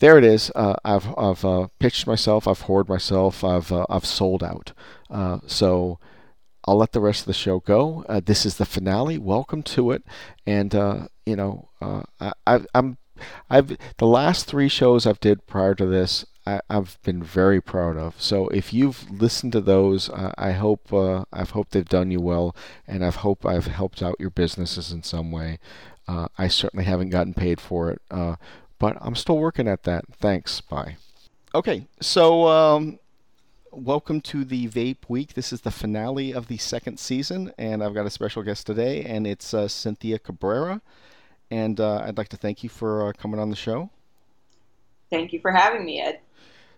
there 0.00 0.18
it 0.18 0.24
is. 0.24 0.52
Uh, 0.54 0.76
i've, 0.84 1.08
I've 1.18 1.44
uh, 1.46 1.68
pitched 1.78 2.06
myself 2.06 2.46
i've 2.46 2.60
hoarded 2.60 2.90
myself 2.90 3.42
i've, 3.42 3.72
I've 3.72 4.04
sold 4.04 4.44
out. 4.44 4.72
So 5.46 5.98
I'll 6.64 6.76
let 6.76 6.92
the 6.92 7.00
rest 7.00 7.20
of 7.20 7.26
the 7.26 7.34
show 7.34 7.60
go. 7.60 8.04
Uh, 8.08 8.20
this 8.24 8.44
is 8.44 8.56
the 8.56 8.66
finale. 8.66 9.18
Welcome 9.18 9.62
to 9.64 9.90
it. 9.90 10.04
And 10.46 10.74
uh, 10.74 11.08
you 11.24 11.36
know, 11.36 11.68
uh, 11.80 12.02
I, 12.46 12.60
am 12.74 12.98
I've 13.50 13.76
the 13.98 14.06
last 14.06 14.46
three 14.46 14.68
shows 14.68 15.06
I've 15.06 15.20
did 15.20 15.46
prior 15.46 15.74
to 15.74 15.86
this. 15.86 16.24
I, 16.46 16.60
have 16.70 16.98
been 17.02 17.22
very 17.22 17.60
proud 17.60 17.96
of. 17.96 18.20
So 18.20 18.48
if 18.48 18.72
you've 18.72 19.10
listened 19.10 19.52
to 19.52 19.60
those, 19.60 20.08
I 20.10 20.52
hope 20.52 20.92
uh, 20.92 21.24
I've 21.32 21.50
hoped 21.50 21.72
they've 21.72 21.88
done 21.88 22.10
you 22.10 22.20
well, 22.20 22.56
and 22.86 23.04
I've 23.04 23.16
hope 23.16 23.44
I've 23.44 23.66
helped 23.66 24.02
out 24.02 24.16
your 24.18 24.30
businesses 24.30 24.90
in 24.90 25.02
some 25.02 25.30
way. 25.30 25.58
Uh, 26.06 26.28
I 26.38 26.48
certainly 26.48 26.86
haven't 26.86 27.10
gotten 27.10 27.34
paid 27.34 27.60
for 27.60 27.90
it, 27.90 28.00
uh, 28.10 28.36
but 28.78 28.96
I'm 29.00 29.14
still 29.14 29.36
working 29.36 29.68
at 29.68 29.82
that. 29.82 30.06
Thanks. 30.18 30.62
Bye. 30.62 30.96
Okay, 31.54 31.86
so 32.00 32.48
um, 32.48 32.98
welcome 33.84 34.20
to 34.20 34.44
the 34.44 34.66
Vape 34.66 35.08
Week. 35.08 35.34
This 35.34 35.52
is 35.52 35.60
the 35.60 35.70
finale 35.70 36.32
of 36.32 36.48
the 36.48 36.56
second 36.56 36.98
season, 36.98 37.52
and 37.56 37.82
I've 37.82 37.94
got 37.94 38.06
a 38.06 38.10
special 38.10 38.42
guest 38.42 38.66
today, 38.66 39.04
and 39.04 39.26
it's 39.26 39.54
uh, 39.54 39.68
Cynthia 39.68 40.18
Cabrera. 40.18 40.80
And 41.50 41.78
uh, 41.78 41.98
I'd 41.98 42.18
like 42.18 42.28
to 42.30 42.36
thank 42.36 42.64
you 42.64 42.68
for 42.68 43.08
uh, 43.08 43.12
coming 43.12 43.38
on 43.38 43.50
the 43.50 43.56
show. 43.56 43.90
Thank 45.10 45.32
you 45.32 45.40
for 45.40 45.52
having 45.52 45.84
me, 45.84 46.00
Ed. 46.00 46.20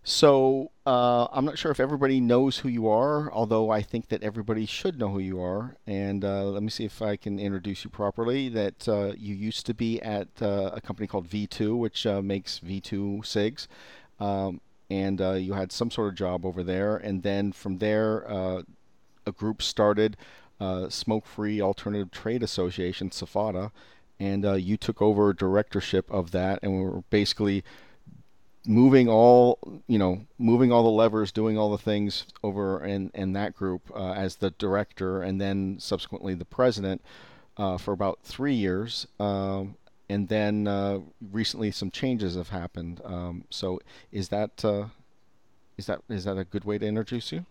So, 0.03 0.71
uh, 0.87 1.27
I'm 1.33 1.45
not 1.45 1.59
sure 1.59 1.71
if 1.71 1.81
everybody 1.81 2.21
knows 2.21 2.59
who 2.59 2.69
you 2.69 2.89
are, 2.89 3.33
although 3.33 3.71
I 3.71 3.83
think 3.83 4.09
that 4.09 4.23
everybody 4.23 4.67
should 4.67 4.99
know 4.99 5.09
who 5.09 5.19
you 5.19 5.41
are. 5.43 5.77
And 5.87 6.25
uh, 6.25 6.45
let 6.45 6.63
me 6.63 6.71
see 6.71 6.85
if 6.85 7.03
I 7.03 7.17
can 7.17 7.39
introduce 7.39 7.85
you 7.85 7.91
properly. 7.91 8.49
That 8.49 8.89
uh, 8.89 9.13
you 9.17 9.35
used 9.35 9.67
to 9.67 9.75
be 9.75 10.01
at 10.03 10.29
a 10.41 10.81
company 10.83 11.07
called 11.07 11.29
V2, 11.29 11.77
which 11.77 12.07
makes 12.07 12.61
V2 12.61 13.25
Cigs. 13.25 13.69
Um, 14.19 14.61
and 14.91 15.21
uh, 15.21 15.33
you 15.33 15.55
had 15.55 15.73
some 15.73 15.91
sort 15.91 16.09
of 16.09 16.15
job 16.17 16.45
over 16.45 16.63
there. 16.63 16.97
And 16.97 17.23
then 17.23 17.53
from 17.53 17.79
there, 17.79 18.29
uh, 18.31 18.63
a 19.27 19.33
group 19.33 19.63
started, 19.63 20.17
uh, 20.59 20.89
Smoke 20.89 21.27
Free 21.27 21.61
Alternative 21.61 22.11
Trade 22.11 22.43
Association, 22.43 23.11
SFATA, 23.11 23.71
and 24.19 24.45
uh, 24.45 24.55
you 24.55 24.77
took 24.77 25.01
over 25.01 25.33
directorship 25.33 26.11
of 26.11 26.33
that, 26.33 26.59
and 26.63 26.77
we 26.77 26.85
were 26.85 27.03
basically 27.09 27.65
moving 28.67 29.09
all 29.09 29.59
you 29.87 29.99
know 29.99 30.21
moving 30.39 30.71
all 30.71 30.83
the 30.83 30.91
levers 30.91 31.33
doing 31.33 31.57
all 31.57 31.71
the 31.71 31.79
things 31.79 32.27
over 32.43 32.85
in 32.85 33.11
in 33.15 33.33
that 33.33 33.55
group 33.55 33.91
uh, 33.95 34.13
as 34.13 34.37
the 34.37 34.51
director 34.51 35.23
and 35.23 35.41
then 35.41 35.79
subsequently 35.81 36.35
the 36.35 36.45
president 36.45 37.01
uh, 37.57 37.79
for 37.79 37.93
about 37.93 38.19
three 38.23 38.53
years 38.53 39.07
um, 39.19 39.77
and 40.11 40.29
then 40.29 40.67
uh, 40.67 40.99
recently 41.31 41.71
some 41.71 41.91
changes 41.91 42.35
have 42.35 42.49
happened. 42.49 43.01
Um, 43.05 43.45
so 43.49 43.81
is 44.11 44.29
that 44.31 44.65
uh, 44.65 44.87
is 45.79 45.87
that 45.87 46.03
is 46.09 46.25
that 46.25 46.37
a 46.37 46.45
good 46.45 46.65
way 46.65 46.79
to 46.79 46.87
introduce 46.87 47.31
you? 47.31 47.47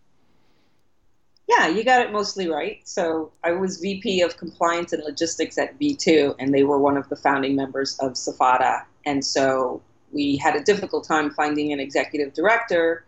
Yeah, 1.47 1.67
you 1.67 1.83
got 1.83 2.01
it 2.01 2.11
mostly 2.11 2.47
right. 2.47 2.81
So 2.83 3.31
I 3.43 3.51
was 3.53 3.77
VP 3.77 4.21
of 4.21 4.37
Compliance 4.37 4.93
and 4.93 5.03
Logistics 5.03 5.57
at 5.57 5.79
V2, 5.79 6.35
and 6.37 6.53
they 6.53 6.63
were 6.63 6.77
one 6.77 6.95
of 6.95 7.09
the 7.09 7.15
founding 7.15 7.55
members 7.55 7.97
of 7.99 8.13
SFATA. 8.13 8.83
And 9.05 9.25
so 9.25 9.81
we 10.11 10.37
had 10.37 10.55
a 10.55 10.61
difficult 10.61 11.07
time 11.07 11.31
finding 11.31 11.73
an 11.73 11.79
executive 11.79 12.33
director. 12.33 13.05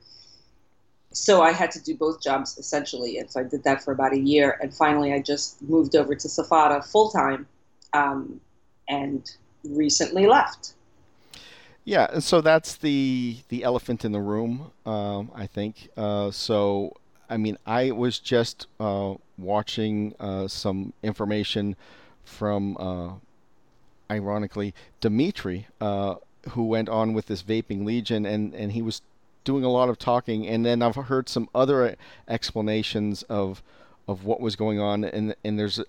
So 1.12 1.44
I 1.44 1.52
had 1.52 1.70
to 1.72 1.84
do 1.84 1.96
both 1.96 2.22
jobs 2.22 2.58
essentially, 2.58 3.18
and 3.18 3.30
so 3.30 3.42
I 3.42 3.44
did 3.44 3.64
that 3.66 3.84
for 3.84 3.92
about 3.92 4.14
a 4.14 4.20
year. 4.20 4.58
And 4.62 4.74
finally, 4.74 5.14
I 5.14 5.20
just 5.20 5.62
moved 5.62 5.96
over 5.96 6.16
to 6.16 6.28
SFATA 6.28 6.86
full 6.86 7.10
time. 7.10 7.48
Um, 7.94 8.40
and 8.88 9.32
recently 9.64 10.28
left. 10.28 10.74
Yeah, 11.84 12.20
so 12.20 12.42
that's 12.42 12.76
the 12.76 13.38
the 13.50 13.64
elephant 13.64 14.06
in 14.06 14.12
the 14.12 14.22
room, 14.22 14.72
um, 14.86 15.32
I 15.34 15.48
think. 15.48 15.90
Uh, 15.98 16.30
so, 16.30 16.96
I 17.30 17.38
mean, 17.38 17.58
I 17.66 17.92
was 17.92 18.20
just 18.20 18.68
uh, 18.80 19.16
watching 19.38 20.14
uh, 20.20 20.48
some 20.48 20.94
information 21.02 21.76
from, 22.24 22.78
uh, 22.78 23.14
ironically, 24.12 24.76
Dimitri, 25.00 25.68
uh, 25.80 26.16
who 26.50 26.66
went 26.66 26.88
on 26.88 27.14
with 27.14 27.26
this 27.26 27.42
vaping 27.42 27.84
legion, 27.84 28.28
and 28.28 28.54
and 28.54 28.74
he 28.74 28.84
was 28.84 29.02
doing 29.44 29.64
a 29.64 29.70
lot 29.70 29.90
of 29.90 29.98
talking, 29.98 30.48
and 30.48 30.64
then 30.64 30.84
I've 30.84 30.96
heard 30.96 31.30
some 31.30 31.50
other 31.56 31.96
explanations 32.28 33.24
of 33.24 33.64
of 34.08 34.24
what 34.24 34.40
was 34.40 34.56
going 34.56 34.80
on, 34.80 35.04
and 35.04 35.36
and 35.44 35.58
there's 35.58 35.80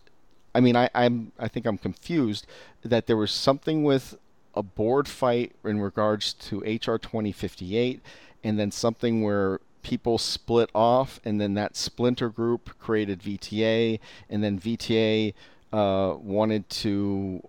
I 0.55 0.61
mean, 0.61 0.77
I, 0.77 0.91
I'm 0.95 1.33
I 1.39 1.49
think 1.49 1.67
I'm 1.67 1.79
confused 1.79 2.47
that 2.83 3.07
there 3.07 3.17
was 3.17 3.33
something 3.33 3.85
with 3.85 4.17
a 4.55 4.63
board 4.63 5.09
fight 5.09 5.53
in 5.65 5.81
regards 5.81 6.33
to 6.35 6.61
HR 6.61 6.99
2058, 6.99 8.01
and 8.45 8.59
then 8.59 8.71
something 8.71 9.23
where 9.23 9.61
people 9.83 10.19
split 10.19 10.71
off, 10.75 11.21
and 11.25 11.41
then 11.41 11.55
that 11.55 11.77
splinter 11.77 12.29
group 12.29 12.79
created 12.79 13.21
VTA, 13.21 13.99
and 14.29 14.43
then 14.45 14.59
VTA 14.59 15.35
uh, 15.73 16.15
wanted 16.19 16.69
to. 16.71 17.43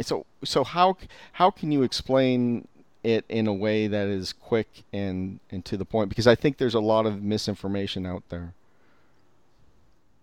So 0.00 0.26
so 0.44 0.64
how 0.64 0.96
how 1.32 1.50
can 1.50 1.70
you 1.70 1.82
explain 1.82 2.66
it 3.04 3.24
in 3.28 3.46
a 3.46 3.52
way 3.52 3.86
that 3.86 4.08
is 4.08 4.32
quick 4.32 4.82
and 4.92 5.38
and 5.50 5.64
to 5.64 5.76
the 5.76 5.84
point? 5.84 6.08
Because 6.08 6.26
I 6.26 6.34
think 6.34 6.58
there's 6.58 6.74
a 6.74 6.80
lot 6.80 7.06
of 7.06 7.22
misinformation 7.22 8.06
out 8.06 8.24
there. 8.28 8.54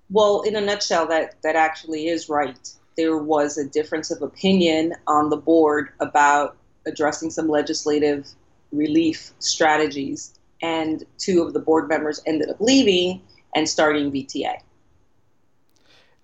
Well, 0.09 0.41
in 0.41 0.55
a 0.55 0.61
nutshell, 0.61 1.07
that, 1.07 1.41
that 1.43 1.55
actually 1.55 2.07
is 2.07 2.29
right. 2.29 2.57
There 2.97 3.17
was 3.17 3.57
a 3.57 3.65
difference 3.65 4.11
of 4.11 4.21
opinion 4.21 4.93
on 5.07 5.29
the 5.29 5.37
board 5.37 5.89
about 5.99 6.57
addressing 6.85 7.29
some 7.29 7.47
legislative 7.47 8.27
relief 8.71 9.31
strategies, 9.39 10.39
and 10.61 11.03
two 11.17 11.43
of 11.43 11.53
the 11.53 11.59
board 11.59 11.87
members 11.87 12.21
ended 12.25 12.49
up 12.49 12.59
leaving 12.59 13.21
and 13.55 13.67
starting 13.69 14.11
VTA. 14.11 14.55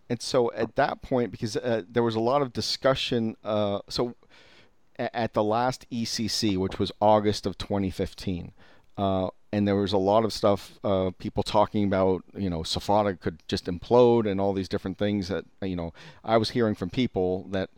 And 0.10 0.22
so 0.22 0.52
at 0.54 0.76
that 0.76 1.02
point, 1.02 1.32
because 1.32 1.56
uh, 1.58 1.84
there 1.90 2.04
was 2.04 2.16
a 2.16 2.20
lot 2.20 2.42
of 2.42 2.54
discussion, 2.54 3.36
uh, 3.44 3.80
so 3.90 4.16
at 4.98 5.34
the 5.34 5.44
last 5.44 5.86
ECC, 5.92 6.58
which 6.58 6.80
was 6.80 6.92
August 7.02 7.46
of 7.46 7.58
2015, 7.58 8.52
Uh, 8.98 9.30
and 9.56 9.66
there 9.66 9.78
was 9.78 9.94
a 9.94 9.98
lot 9.98 10.26
of 10.26 10.34
stuff, 10.34 10.78
uh, 10.84 11.12
people 11.18 11.42
talking 11.42 11.86
about, 11.86 12.26
you 12.36 12.50
know, 12.50 12.60
SFATA 12.60 13.18
could 13.22 13.42
just 13.48 13.68
implode 13.68 14.30
and 14.30 14.42
all 14.42 14.52
these 14.52 14.68
different 14.68 14.98
things 14.98 15.30
that, 15.30 15.46
you 15.62 15.78
know, 15.78 15.94
I 16.26 16.36
was 16.36 16.50
hearing 16.50 16.76
from 16.76 16.90
people 16.90 17.48
that, 17.52 17.70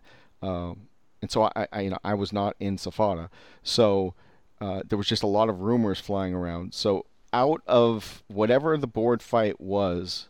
uh, 0.41 0.74
and 1.22 1.29
so 1.29 1.43
I, 1.43 1.67
I, 1.72 1.81
you 1.81 1.91
know, 1.91 2.00
I 2.03 2.15
was 2.15 2.34
not 2.34 2.55
in 2.60 2.77
SFATA. 2.77 3.29
So 3.62 4.15
uh, 4.60 4.81
there 4.88 4.98
was 4.98 5.05
just 5.05 5.22
a 5.22 5.27
lot 5.27 5.50
of 5.50 5.62
rumors 5.62 6.00
flying 6.00 6.34
around. 6.34 6.74
So 6.74 7.05
out 7.31 7.62
of 7.67 8.24
whatever 8.27 8.75
the 8.75 8.88
board 8.88 9.22
fight 9.22 9.62
was, 9.62 10.29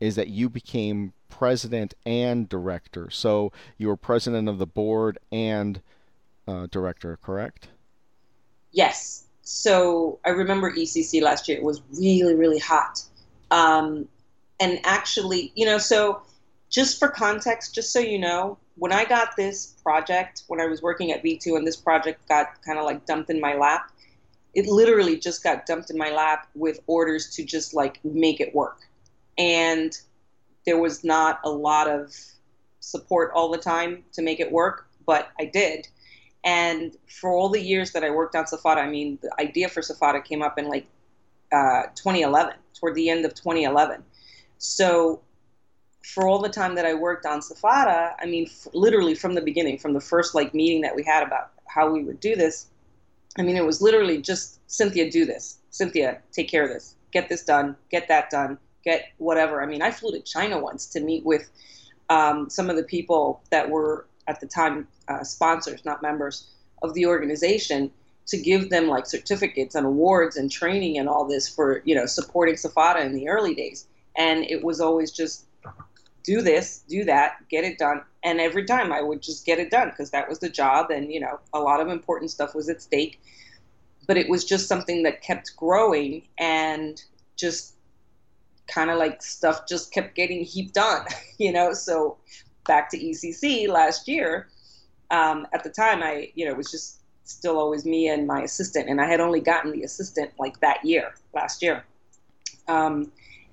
is 0.00 0.16
that 0.16 0.26
you 0.26 0.50
became 0.50 1.12
president 1.28 1.94
and 2.06 2.48
director. 2.48 3.08
So 3.08 3.52
you 3.76 3.86
were 3.86 3.96
president 3.96 4.48
of 4.48 4.58
the 4.58 4.66
board 4.66 5.18
and 5.30 5.80
uh, 6.48 6.66
director, 6.72 7.16
correct? 7.22 7.68
Yes 8.72 9.27
so 9.48 10.18
I 10.26 10.28
remember 10.28 10.70
ECC 10.70 11.22
last 11.22 11.48
year. 11.48 11.56
It 11.56 11.64
was 11.64 11.80
really, 11.98 12.34
really 12.34 12.58
hot. 12.58 13.02
Um, 13.50 14.06
and 14.60 14.78
actually, 14.84 15.52
you 15.54 15.64
know, 15.64 15.78
so 15.78 16.20
just 16.68 16.98
for 16.98 17.08
context, 17.08 17.74
just 17.74 17.90
so 17.90 17.98
you 17.98 18.18
know, 18.18 18.58
when 18.76 18.92
I 18.92 19.06
got 19.06 19.36
this 19.36 19.74
project, 19.82 20.42
when 20.48 20.60
I 20.60 20.66
was 20.66 20.82
working 20.82 21.12
at 21.12 21.24
V2 21.24 21.56
and 21.56 21.66
this 21.66 21.76
project 21.76 22.28
got 22.28 22.62
kind 22.62 22.78
of 22.78 22.84
like 22.84 23.06
dumped 23.06 23.30
in 23.30 23.40
my 23.40 23.54
lap, 23.54 23.90
it 24.54 24.66
literally 24.66 25.18
just 25.18 25.42
got 25.42 25.64
dumped 25.64 25.88
in 25.88 25.96
my 25.96 26.10
lap 26.10 26.48
with 26.54 26.80
orders 26.86 27.34
to 27.36 27.42
just 27.42 27.72
like 27.72 28.04
make 28.04 28.40
it 28.40 28.54
work. 28.54 28.80
And 29.38 29.98
there 30.66 30.78
was 30.78 31.04
not 31.04 31.40
a 31.42 31.50
lot 31.50 31.88
of 31.88 32.14
support 32.80 33.32
all 33.34 33.50
the 33.50 33.56
time 33.56 34.04
to 34.12 34.20
make 34.20 34.40
it 34.40 34.52
work, 34.52 34.88
but 35.06 35.30
I 35.40 35.46
did. 35.46 35.88
And 36.44 36.96
for 37.08 37.30
all 37.30 37.48
the 37.48 37.60
years 37.60 37.92
that 37.92 38.04
I 38.04 38.10
worked 38.10 38.34
on 38.36 38.44
SFATA, 38.44 38.78
I 38.78 38.88
mean, 38.88 39.18
the 39.22 39.30
idea 39.40 39.68
for 39.68 39.80
SFATA 39.82 40.24
came 40.24 40.42
up 40.42 40.58
in 40.58 40.68
like 40.68 40.86
uh, 41.52 41.84
2011, 41.94 42.54
toward 42.74 42.94
the 42.94 43.10
end 43.10 43.24
of 43.24 43.34
2011. 43.34 44.02
So 44.58 45.20
for 46.04 46.26
all 46.26 46.38
the 46.38 46.48
time 46.48 46.74
that 46.76 46.86
I 46.86 46.94
worked 46.94 47.26
on 47.26 47.40
SFATA, 47.40 48.14
I 48.18 48.26
mean, 48.26 48.46
f- 48.46 48.68
literally 48.72 49.14
from 49.14 49.34
the 49.34 49.40
beginning, 49.40 49.78
from 49.78 49.92
the 49.92 50.00
first 50.00 50.34
like 50.34 50.54
meeting 50.54 50.80
that 50.82 50.94
we 50.94 51.02
had 51.02 51.22
about 51.22 51.50
how 51.66 51.90
we 51.90 52.04
would 52.04 52.20
do 52.20 52.34
this, 52.34 52.68
I 53.38 53.42
mean, 53.42 53.56
it 53.56 53.64
was 53.64 53.82
literally 53.82 54.20
just 54.20 54.60
Cynthia, 54.70 55.10
do 55.10 55.24
this. 55.24 55.58
Cynthia, 55.70 56.20
take 56.32 56.48
care 56.48 56.64
of 56.64 56.70
this. 56.70 56.94
Get 57.12 57.28
this 57.28 57.44
done. 57.44 57.76
Get 57.90 58.08
that 58.08 58.30
done. 58.30 58.58
Get 58.84 59.12
whatever. 59.18 59.62
I 59.62 59.66
mean, 59.66 59.82
I 59.82 59.90
flew 59.90 60.12
to 60.12 60.20
China 60.20 60.58
once 60.58 60.86
to 60.86 61.00
meet 61.00 61.24
with 61.24 61.48
um, 62.10 62.48
some 62.48 62.70
of 62.70 62.76
the 62.76 62.82
people 62.82 63.42
that 63.50 63.68
were 63.68 64.06
at 64.28 64.40
the 64.40 64.46
time 64.46 64.86
uh, 65.08 65.24
sponsors, 65.24 65.84
not 65.84 66.02
members 66.02 66.48
of 66.82 66.94
the 66.94 67.06
organization, 67.06 67.90
to 68.28 68.36
give 68.36 68.70
them 68.70 68.86
like 68.86 69.06
certificates 69.06 69.74
and 69.74 69.86
awards 69.86 70.36
and 70.36 70.50
training 70.50 70.98
and 70.98 71.08
all 71.08 71.26
this 71.26 71.48
for 71.48 71.82
you 71.84 71.94
know 71.94 72.06
supporting 72.06 72.54
SFATA 72.54 73.04
in 73.04 73.12
the 73.12 73.28
early 73.28 73.54
days. 73.54 73.86
And 74.16 74.44
it 74.44 74.62
was 74.62 74.80
always 74.80 75.10
just 75.10 75.46
do 76.24 76.42
this, 76.42 76.84
do 76.88 77.04
that, 77.04 77.36
get 77.48 77.64
it 77.64 77.78
done. 77.78 78.02
And 78.22 78.40
every 78.40 78.64
time 78.64 78.92
I 78.92 79.00
would 79.00 79.22
just 79.22 79.46
get 79.46 79.58
it 79.58 79.70
done 79.70 79.88
because 79.90 80.10
that 80.10 80.28
was 80.28 80.40
the 80.40 80.50
job, 80.50 80.90
and 80.90 81.10
you 81.10 81.20
know 81.20 81.40
a 81.54 81.60
lot 81.60 81.80
of 81.80 81.88
important 81.88 82.30
stuff 82.30 82.54
was 82.54 82.68
at 82.68 82.82
stake. 82.82 83.20
But 84.06 84.16
it 84.16 84.28
was 84.28 84.44
just 84.44 84.68
something 84.68 85.02
that 85.02 85.22
kept 85.22 85.56
growing 85.56 86.22
and 86.38 87.02
just 87.36 87.74
kind 88.66 88.90
of 88.90 88.98
like 88.98 89.22
stuff 89.22 89.66
just 89.66 89.92
kept 89.92 90.14
getting 90.14 90.44
heaped 90.44 90.76
on, 90.76 91.06
you 91.38 91.52
know. 91.52 91.72
So 91.72 92.18
back 92.68 92.88
to 92.90 92.98
ECC 92.98 93.68
last 93.68 94.06
year, 94.06 94.46
um, 95.10 95.48
at 95.52 95.64
the 95.64 95.70
time 95.70 96.02
I, 96.02 96.30
you 96.36 96.44
know, 96.44 96.52
it 96.52 96.56
was 96.56 96.70
just 96.70 97.00
still 97.24 97.58
always 97.58 97.84
me 97.84 98.08
and 98.08 98.26
my 98.26 98.42
assistant, 98.42 98.88
and 98.88 99.00
I 99.00 99.06
had 99.06 99.18
only 99.20 99.40
gotten 99.40 99.72
the 99.72 99.82
assistant 99.82 100.30
like 100.38 100.60
that 100.60 100.84
year, 100.84 101.14
last 101.34 101.62
year. 101.62 101.84
Um, 102.68 103.10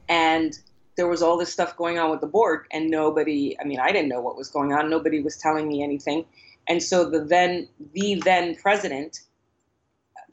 and 0.08 0.58
there 0.98 1.08
was 1.08 1.24
all 1.24 1.38
this 1.38 1.52
stuff 1.52 1.76
going 1.76 1.98
on 1.98 2.12
with 2.12 2.22
the 2.22 2.28
board, 2.28 2.68
and 2.72 2.92
nobody, 2.92 3.58
I 3.60 3.64
mean, 3.64 3.80
I 3.80 3.92
didn't 3.92 4.10
know 4.10 4.22
what 4.22 4.38
was 4.38 4.50
going 4.50 4.72
on. 4.72 4.90
Nobody 4.90 5.22
was 5.22 5.38
telling 5.38 5.68
me 5.68 5.82
anything. 5.82 6.26
And 6.68 6.84
so 6.84 7.10
the 7.10 7.22
then, 7.22 7.68
the 7.94 8.22
then 8.24 8.56
president 8.56 9.22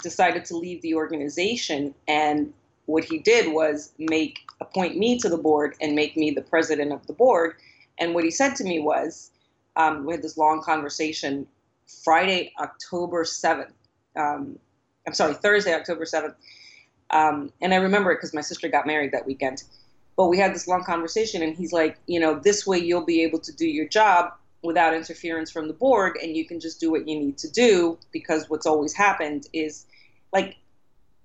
decided 0.03 0.45
to 0.47 0.57
leave 0.57 0.83
the 0.83 0.95
organization 0.95 1.95
and 2.09 2.53
what 2.87 3.05
he 3.05 3.19
did 3.19 3.53
was 3.53 3.93
make 3.99 4.41
appoint 4.61 4.97
me 4.97 5.19
to 5.19 5.29
the 5.29 5.39
board 5.39 5.75
and 5.81 5.95
make 5.95 6.17
me 6.17 6.31
the 6.31 6.43
president 6.43 6.93
of 6.93 7.07
the 7.07 7.13
board 7.13 7.55
and 8.03 8.15
what 8.15 8.25
he 8.25 8.33
said 8.33 8.57
to 8.57 8.65
me 8.65 8.81
was, 8.81 9.31
um, 9.77 10.05
we 10.05 10.13
had 10.13 10.23
this 10.23 10.37
long 10.37 10.61
conversation 10.61 11.47
Friday, 12.03 12.53
October 12.59 13.23
7th. 13.23 13.71
Um, 14.17 14.59
I'm 15.07 15.15
sorry, 15.15 15.35
Thursday, 15.35 15.73
October 15.73 16.05
7th. 16.05 16.35
Um, 17.11 17.53
and 17.61 17.73
I 17.73 17.77
remember 17.77 18.11
it 18.11 18.17
because 18.17 18.35
my 18.35 18.41
sister 18.41 18.67
got 18.67 18.89
married 18.89 19.13
that 19.13 19.25
weekend. 19.25 19.63
But 20.17 20.27
we 20.27 20.37
had 20.37 20.53
this 20.53 20.67
long 20.67 20.83
conversation, 20.83 21.43
and 21.43 21.57
he's 21.57 21.73
like, 21.73 21.97
you 22.09 22.19
know, 22.19 22.41
this 22.41 22.67
way 22.67 22.79
you'll 22.79 23.07
be 23.07 23.23
able 23.23 23.39
to 23.39 23.53
do 23.53 23.67
your 23.67 23.87
job 23.87 24.33
without 24.65 24.95
interference 24.95 25.53
from 25.53 25.69
the 25.69 25.75
board, 25.75 26.19
and 26.21 26.37
you 26.37 26.45
can 26.45 26.59
just 26.59 26.81
do 26.81 26.91
what 26.91 27.07
you 27.07 27.17
need 27.17 27.39
to 27.39 27.51
do 27.51 27.99
because 28.11 28.51
what's 28.51 28.67
always 28.67 28.93
happened 28.93 29.47
is 29.53 29.87
like 30.33 30.57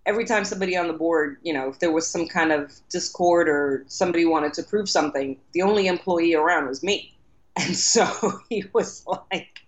every 0.08 0.26
time 0.26 0.46
somebody 0.46 0.76
on 0.76 0.88
the 0.88 0.94
board, 0.94 1.38
you 1.44 1.54
know, 1.54 1.70
if 1.70 1.80
there 1.80 1.92
was 1.92 2.10
some 2.10 2.28
kind 2.28 2.52
of 2.52 2.74
discord 2.90 3.48
or 3.50 3.84
somebody 3.88 4.26
wanted 4.26 4.54
to 4.54 4.64
prove 4.64 4.90
something, 4.90 5.38
the 5.52 5.62
only 5.62 5.86
employee 5.88 6.34
around 6.34 6.68
was 6.68 6.82
me. 6.82 7.14
And 7.60 7.76
so 7.76 8.06
he 8.50 8.66
was 8.72 9.04
like, 9.32 9.62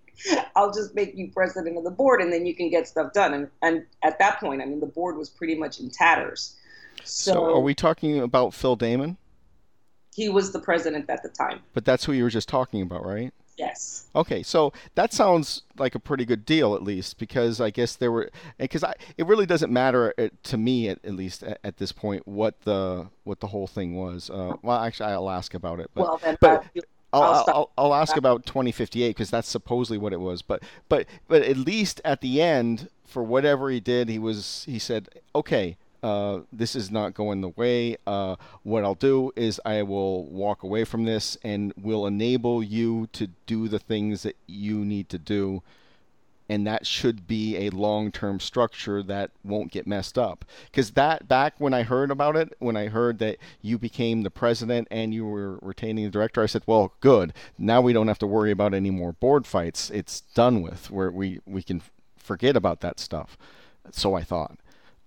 I'll 0.55 0.71
just 0.71 0.93
make 0.93 1.17
you 1.17 1.31
president 1.31 1.75
of 1.75 1.83
the 1.83 1.89
board 1.89 2.21
and 2.21 2.31
then 2.31 2.45
you 2.45 2.53
can 2.53 2.69
get 2.69 2.87
stuff 2.87 3.13
done. 3.13 3.33
And, 3.33 3.49
and 3.63 3.83
at 4.03 4.19
that 4.19 4.39
point, 4.39 4.61
I 4.61 4.65
mean, 4.65 4.79
the 4.79 4.85
board 4.85 5.17
was 5.17 5.27
pretty 5.27 5.55
much 5.55 5.79
in 5.79 5.89
tatters. 5.89 6.55
So, 7.03 7.33
so 7.33 7.45
are 7.45 7.59
we 7.59 7.73
talking 7.73 8.19
about 8.19 8.53
Phil 8.53 8.75
Daman? 8.75 9.17
He 10.13 10.29
was 10.29 10.51
the 10.51 10.59
president 10.59 11.09
at 11.09 11.23
the 11.23 11.29
time. 11.29 11.61
But 11.73 11.83
that's 11.83 12.05
who 12.05 12.11
you 12.11 12.21
were 12.21 12.29
just 12.29 12.47
talking 12.47 12.83
about, 12.83 13.03
right? 13.03 13.33
Yes. 13.59 14.07
Okay, 14.15 14.41
so 14.41 14.71
that 14.95 15.11
sounds 15.11 15.63
like 15.77 15.93
a 15.93 15.99
pretty 15.99 16.23
good 16.23 16.45
deal, 16.45 16.75
at 16.75 16.81
least, 16.81 17.19
because 17.19 17.59
I 17.59 17.71
guess 17.71 17.97
there 17.97 18.11
were 18.11 18.29
because 18.57 18.85
I 18.85 18.93
it 19.17 19.27
really 19.27 19.45
doesn't 19.45 19.71
matter 19.71 20.13
uh, 20.17 20.29
to 20.43 20.57
me 20.57 20.87
at, 20.87 21.03
at 21.03 21.13
least 21.13 21.43
at, 21.43 21.59
at, 21.65 21.77
this 21.77 21.91
point 21.91 22.25
what 22.25 22.61
the 22.61 23.09
what 23.25 23.41
the 23.41 23.47
whole 23.47 23.67
thing 23.67 23.95
was. 23.95 24.29
Uh, 24.29 24.53
well, 24.61 24.81
actually, 24.81 25.11
I'll 25.11 25.29
ask 25.29 25.53
about 25.53 25.81
it. 25.81 25.91
But, 25.93 26.03
well, 26.03 26.19
then, 26.23 26.37
but 26.39 26.65
I'll, 27.11 27.21
I'll, 27.21 27.45
I'll, 27.47 27.71
I'll, 27.77 27.93
ask 27.93 28.15
about 28.15 28.45
2058 28.45 29.09
because 29.09 29.29
that's 29.29 29.49
supposedly 29.49 29.97
what 29.97 30.13
it 30.13 30.21
was. 30.21 30.41
But 30.41 30.63
but 30.87 31.05
but 31.27 31.41
at 31.41 31.57
least 31.57 31.99
at 32.05 32.21
the 32.21 32.41
end, 32.41 32.87
for 33.05 33.23
whatever 33.23 33.69
he 33.69 33.81
did, 33.81 34.07
he 34.07 34.19
was 34.19 34.63
he 34.67 34.79
said, 34.79 35.09
okay, 35.35 35.75
uh, 36.01 36.39
this 36.51 36.75
is 36.75 36.91
not 36.91 37.13
going 37.13 37.41
the 37.41 37.49
way. 37.49 37.97
Uh, 38.07 38.35
what 38.63 38.83
I'll 38.83 38.95
do 38.95 39.31
is 39.35 39.59
I 39.65 39.83
will 39.83 40.25
walk 40.25 40.63
away 40.63 40.83
from 40.83 41.05
this 41.05 41.37
and 41.43 41.73
will 41.79 42.07
enable 42.07 42.63
you 42.63 43.07
to 43.13 43.27
do 43.45 43.67
the 43.67 43.79
things 43.79 44.23
that 44.23 44.37
you 44.47 44.85
need 44.85 45.09
to 45.09 45.17
do. 45.17 45.61
And 46.51 46.65
that 46.65 46.87
should 46.87 47.27
be 47.27 47.57
a 47.57 47.69
long 47.69 48.11
term 48.11 48.39
structure 48.39 49.03
that 49.03 49.29
won't 49.43 49.71
get 49.71 49.85
messed 49.85 50.17
up. 50.17 50.45
Because 50.71 50.91
that, 50.91 51.27
back 51.27 51.53
when 51.59 51.75
I 51.75 51.83
heard 51.83 52.09
about 52.09 52.35
it, 52.35 52.55
when 52.57 52.75
I 52.75 52.87
heard 52.87 53.19
that 53.19 53.37
you 53.61 53.77
became 53.77 54.23
the 54.23 54.31
president 54.31 54.87
and 54.89 55.13
you 55.13 55.27
were 55.27 55.59
retaining 55.61 56.05
the 56.05 56.09
director, 56.09 56.41
I 56.41 56.47
said, 56.47 56.63
well, 56.65 56.93
good. 57.01 57.33
Now 57.59 57.81
we 57.81 57.93
don't 57.93 58.07
have 58.07 58.17
to 58.19 58.27
worry 58.27 58.49
about 58.49 58.73
any 58.73 58.89
more 58.89 59.11
board 59.11 59.45
fights. 59.45 59.91
It's 59.91 60.21
done 60.21 60.63
with, 60.63 60.89
where 60.89 61.11
we, 61.11 61.39
we 61.45 61.61
can 61.61 61.83
forget 62.17 62.55
about 62.55 62.81
that 62.81 62.99
stuff. 62.99 63.37
So 63.91 64.15
I 64.15 64.23
thought. 64.23 64.57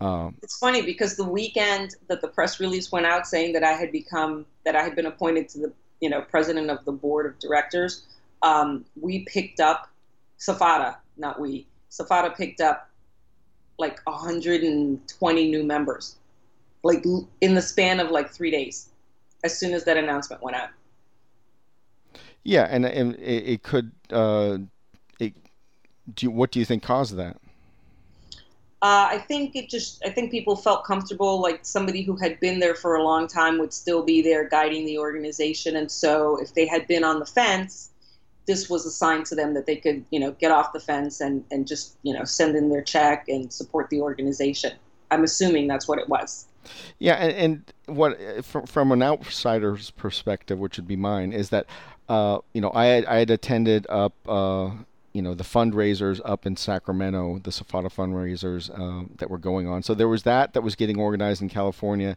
Um, 0.02 0.34
it's 0.42 0.58
funny 0.58 0.82
because 0.82 1.16
the 1.16 1.24
weekend 1.24 1.94
that 2.08 2.20
the 2.20 2.26
press 2.26 2.58
release 2.58 2.90
went 2.90 3.06
out 3.06 3.24
saying 3.24 3.52
that 3.52 3.62
I 3.62 3.72
had 3.72 3.92
become 3.92 4.46
that 4.64 4.74
I 4.74 4.82
had 4.82 4.96
been 4.96 5.06
appointed 5.06 5.48
to 5.50 5.58
the 5.60 5.72
you 6.00 6.10
know 6.10 6.22
president 6.22 6.70
of 6.70 6.84
the 6.84 6.90
board 6.90 7.26
of 7.26 7.38
directors, 7.38 8.04
um, 8.42 8.84
we 9.00 9.20
picked 9.26 9.60
up 9.60 9.88
SFATA, 10.40 10.96
not 11.16 11.38
we. 11.38 11.68
SFATA 11.90 12.36
picked 12.36 12.60
up 12.60 12.90
like 13.78 14.04
120 14.04 15.50
new 15.50 15.62
members, 15.62 16.16
like 16.82 17.04
in 17.40 17.54
the 17.54 17.62
span 17.62 18.00
of 18.00 18.10
like 18.10 18.30
three 18.30 18.50
days, 18.50 18.88
as 19.44 19.56
soon 19.56 19.72
as 19.72 19.84
that 19.84 19.96
announcement 19.96 20.42
went 20.42 20.56
out. 20.56 20.70
Yeah, 22.42 22.66
and, 22.68 22.84
and 22.84 23.14
it, 23.16 23.44
it 23.46 23.62
could. 23.62 23.92
Uh, 24.10 24.58
it, 25.20 25.34
do 26.12 26.26
you, 26.26 26.30
what 26.32 26.50
do 26.50 26.58
you 26.58 26.64
think 26.64 26.82
caused 26.82 27.14
that? 27.16 27.36
Uh, 28.82 29.06
I 29.10 29.18
think 29.18 29.54
it 29.54 29.70
just 29.70 30.02
I 30.04 30.10
think 30.10 30.32
people 30.32 30.56
felt 30.56 30.84
comfortable 30.84 31.40
like 31.40 31.60
somebody 31.62 32.02
who 32.02 32.16
had 32.16 32.40
been 32.40 32.58
there 32.58 32.74
for 32.74 32.96
a 32.96 33.02
long 33.04 33.28
time 33.28 33.58
would 33.60 33.72
still 33.72 34.02
be 34.02 34.22
there 34.22 34.48
guiding 34.48 34.84
the 34.84 34.98
organization. 34.98 35.76
And 35.76 35.88
so 35.90 36.36
if 36.42 36.54
they 36.54 36.66
had 36.66 36.88
been 36.88 37.04
on 37.04 37.20
the 37.20 37.26
fence 37.26 37.92
this 38.46 38.68
was 38.68 38.84
a 38.86 38.90
sign 38.90 39.24
to 39.24 39.34
them 39.34 39.54
that 39.54 39.66
they 39.66 39.76
could 39.76 40.04
you 40.10 40.18
know 40.18 40.32
get 40.32 40.50
off 40.50 40.72
the 40.72 40.80
fence 40.80 41.20
and 41.20 41.44
and 41.50 41.66
just 41.66 41.96
you 42.02 42.12
know 42.12 42.24
send 42.24 42.56
in 42.56 42.68
their 42.68 42.82
check 42.82 43.28
and 43.28 43.52
support 43.52 43.88
the 43.90 44.00
organization. 44.00 44.72
I'm 45.10 45.24
assuming 45.24 45.68
that's 45.68 45.86
what 45.86 45.98
it 45.98 46.08
was. 46.08 46.46
Yeah 46.98 47.14
and, 47.14 47.72
and 47.86 47.96
what 47.96 48.44
from, 48.44 48.66
from 48.66 48.92
an 48.92 49.02
outsider's 49.02 49.90
perspective 49.90 50.58
which 50.58 50.76
would 50.76 50.86
be 50.86 50.96
mine 50.96 51.32
is 51.32 51.50
that 51.50 51.66
uh, 52.08 52.38
you 52.52 52.60
know 52.60 52.70
I 52.74 52.86
had, 52.86 53.04
I 53.06 53.18
had 53.18 53.30
attended 53.30 53.86
up 53.88 54.14
uh, 54.26 54.70
you 55.12 55.22
know 55.22 55.34
the 55.34 55.44
fundraisers 55.44 56.20
up 56.24 56.46
in 56.46 56.56
Sacramento, 56.56 57.40
the 57.42 57.50
SFATA 57.50 57.92
fundraisers 57.92 58.76
um, 58.78 59.10
that 59.18 59.30
were 59.30 59.38
going 59.38 59.66
on. 59.66 59.82
So 59.82 59.94
there 59.94 60.08
was 60.08 60.22
that 60.24 60.54
that 60.54 60.62
was 60.62 60.74
getting 60.74 60.98
organized 60.98 61.42
in 61.42 61.48
California, 61.48 62.16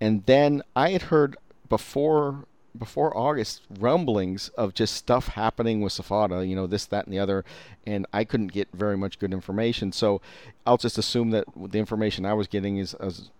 and 0.00 0.24
then 0.26 0.62
I 0.74 0.90
had 0.90 1.02
heard 1.02 1.36
before 1.68 2.46
before 2.78 3.16
August 3.16 3.62
rumblings 3.78 4.48
of 4.50 4.74
just 4.74 4.94
stuff 4.94 5.28
happening 5.28 5.80
with 5.80 5.92
SFATA, 5.92 6.48
you 6.48 6.54
know, 6.54 6.66
this, 6.66 6.86
that, 6.86 7.04
and 7.04 7.12
the 7.12 7.18
other, 7.18 7.44
and 7.86 8.06
I 8.12 8.24
couldn't 8.24 8.52
get 8.52 8.68
very 8.72 8.96
much 8.96 9.18
good 9.18 9.32
information. 9.32 9.92
So 9.92 10.20
I'll 10.66 10.76
just 10.76 10.98
assume 10.98 11.30
that 11.30 11.44
the 11.56 11.78
information 11.78 12.24
I 12.24 12.34
was 12.34 12.46
getting 12.46 12.78
is, 12.78 12.94
is 13.00 13.30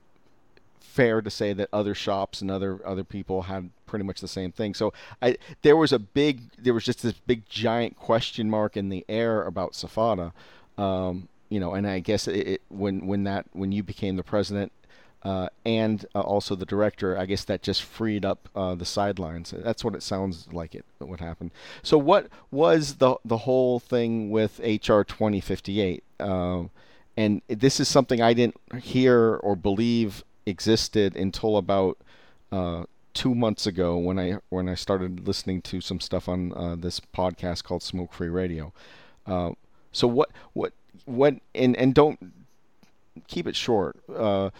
fair 1.01 1.23
to 1.23 1.31
say 1.31 1.55
that 1.55 1.67
other 1.73 1.95
shops 1.95 2.43
and 2.43 2.51
other 2.51 2.79
other 2.85 3.05
people 3.05 3.43
had 3.43 3.71
pretty 3.87 4.05
much 4.05 4.21
the 4.21 4.29
same 4.29 4.53
thing. 4.53 4.75
So 4.75 4.93
I 5.23 5.39
there 5.63 5.77
was 5.77 5.93
a 5.93 5.99
big 5.99 6.43
there 6.59 6.75
was 6.75 6.85
just 6.85 7.03
this 7.03 7.15
big 7.15 7.49
giant 7.49 7.97
question 7.97 8.51
mark 8.51 8.77
in 8.77 8.91
the 8.91 9.07
air 9.09 9.43
about 9.45 9.73
SFATA. 9.73 10.33
Um, 10.77 11.29
you 11.49 11.59
know, 11.59 11.73
and 11.73 11.87
I 11.87 12.01
guess 12.01 12.29
it, 12.29 12.47
it, 12.47 12.63
when 12.69 13.07
when 13.07 13.25
that 13.25 13.47
when 13.53 13.73
you 13.73 13.83
became 13.83 14.17
the 14.17 14.23
president 14.23 14.73
uh, 15.23 15.49
and 15.65 16.05
uh, 16.15 16.21
also 16.21 16.55
the 16.55 16.67
director, 16.67 17.17
I 17.17 17.25
guess 17.25 17.45
that 17.45 17.63
just 17.63 17.83
freed 17.83 18.27
up 18.27 18.51
uh, 18.55 18.75
the 18.75 18.85
sidelines. 18.85 19.55
That's 19.57 19.83
what 19.83 19.95
it 19.95 20.03
sounds 20.03 20.49
like 20.53 20.75
it 20.75 20.85
what 20.99 21.21
happened. 21.21 21.51
So 21.83 21.97
what 21.97 22.29
was 22.51 22.97
the 22.97 23.17
the 23.25 23.39
whole 23.39 23.81
thing 23.81 24.31
with 24.31 24.59
HR 24.59 25.01
2058? 25.01 26.05
Um, 26.21 26.71
and 27.17 27.41
this 27.49 27.81
is 27.81 27.89
something 27.89 28.21
I 28.21 28.35
didn't 28.35 28.57
hear 28.83 29.37
or 29.37 29.57
believe 29.57 30.25
existed 30.51 31.17
until 31.17 31.57
about 31.57 31.97
uh, 32.53 32.85
two 33.15 33.35
months 33.35 33.67
ago 33.67 33.97
when 33.97 34.19
I 34.19 34.39
when 34.51 34.69
I 34.69 34.75
started 34.75 35.27
listening 35.27 35.63
to 35.63 35.81
some 35.81 36.01
stuff 36.01 36.29
on 36.29 36.53
uh, 36.55 36.77
this 36.77 37.01
podcast 37.01 37.65
called 37.65 37.83
Smoke 37.83 38.13
Free 38.13 38.29
Radio. 38.29 38.73
Uh, 39.27 39.53
so 39.93 40.07
what 40.07 40.31
what 40.53 40.73
what 41.07 41.37
and 41.55 41.77
and 41.77 41.95
don't 41.95 42.33
keep 43.29 43.47
it 43.47 43.57
short. 43.57 43.97
Uh, 44.15 44.51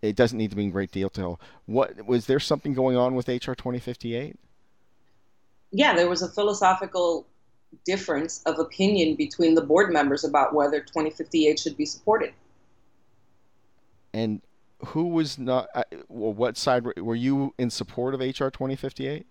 it 0.00 0.14
doesn't 0.14 0.38
need 0.38 0.50
to 0.50 0.56
be 0.56 0.64
in 0.64 0.70
great 0.70 0.92
detail. 0.92 1.40
What 1.66 2.06
was 2.06 2.26
there 2.26 2.40
something 2.40 2.74
going 2.74 2.96
on 2.96 3.14
with 3.14 3.28
HR 3.28 3.52
twenty 3.52 3.80
fifty 3.80 4.14
eight? 4.14 4.36
Yeah, 5.70 5.94
there 5.94 6.08
was 6.08 6.22
a 6.22 6.28
philosophical 6.28 7.26
difference 7.84 8.42
of 8.46 8.58
opinion 8.58 9.14
between 9.14 9.54
the 9.54 9.60
board 9.60 9.92
members 9.92 10.24
about 10.24 10.54
whether 10.54 10.80
2058 10.80 11.58
should 11.58 11.76
be 11.76 11.84
supported. 11.84 12.32
And 14.14 14.40
who 14.86 15.08
was 15.08 15.38
not? 15.38 15.68
Uh, 15.74 15.84
well, 16.08 16.32
what 16.32 16.56
side 16.56 16.84
were, 16.96 17.14
you 17.14 17.54
in 17.58 17.70
support 17.70 18.14
of 18.14 18.20
HR 18.20 18.48
twenty 18.48 18.76
fifty 18.76 19.06
eight? 19.06 19.26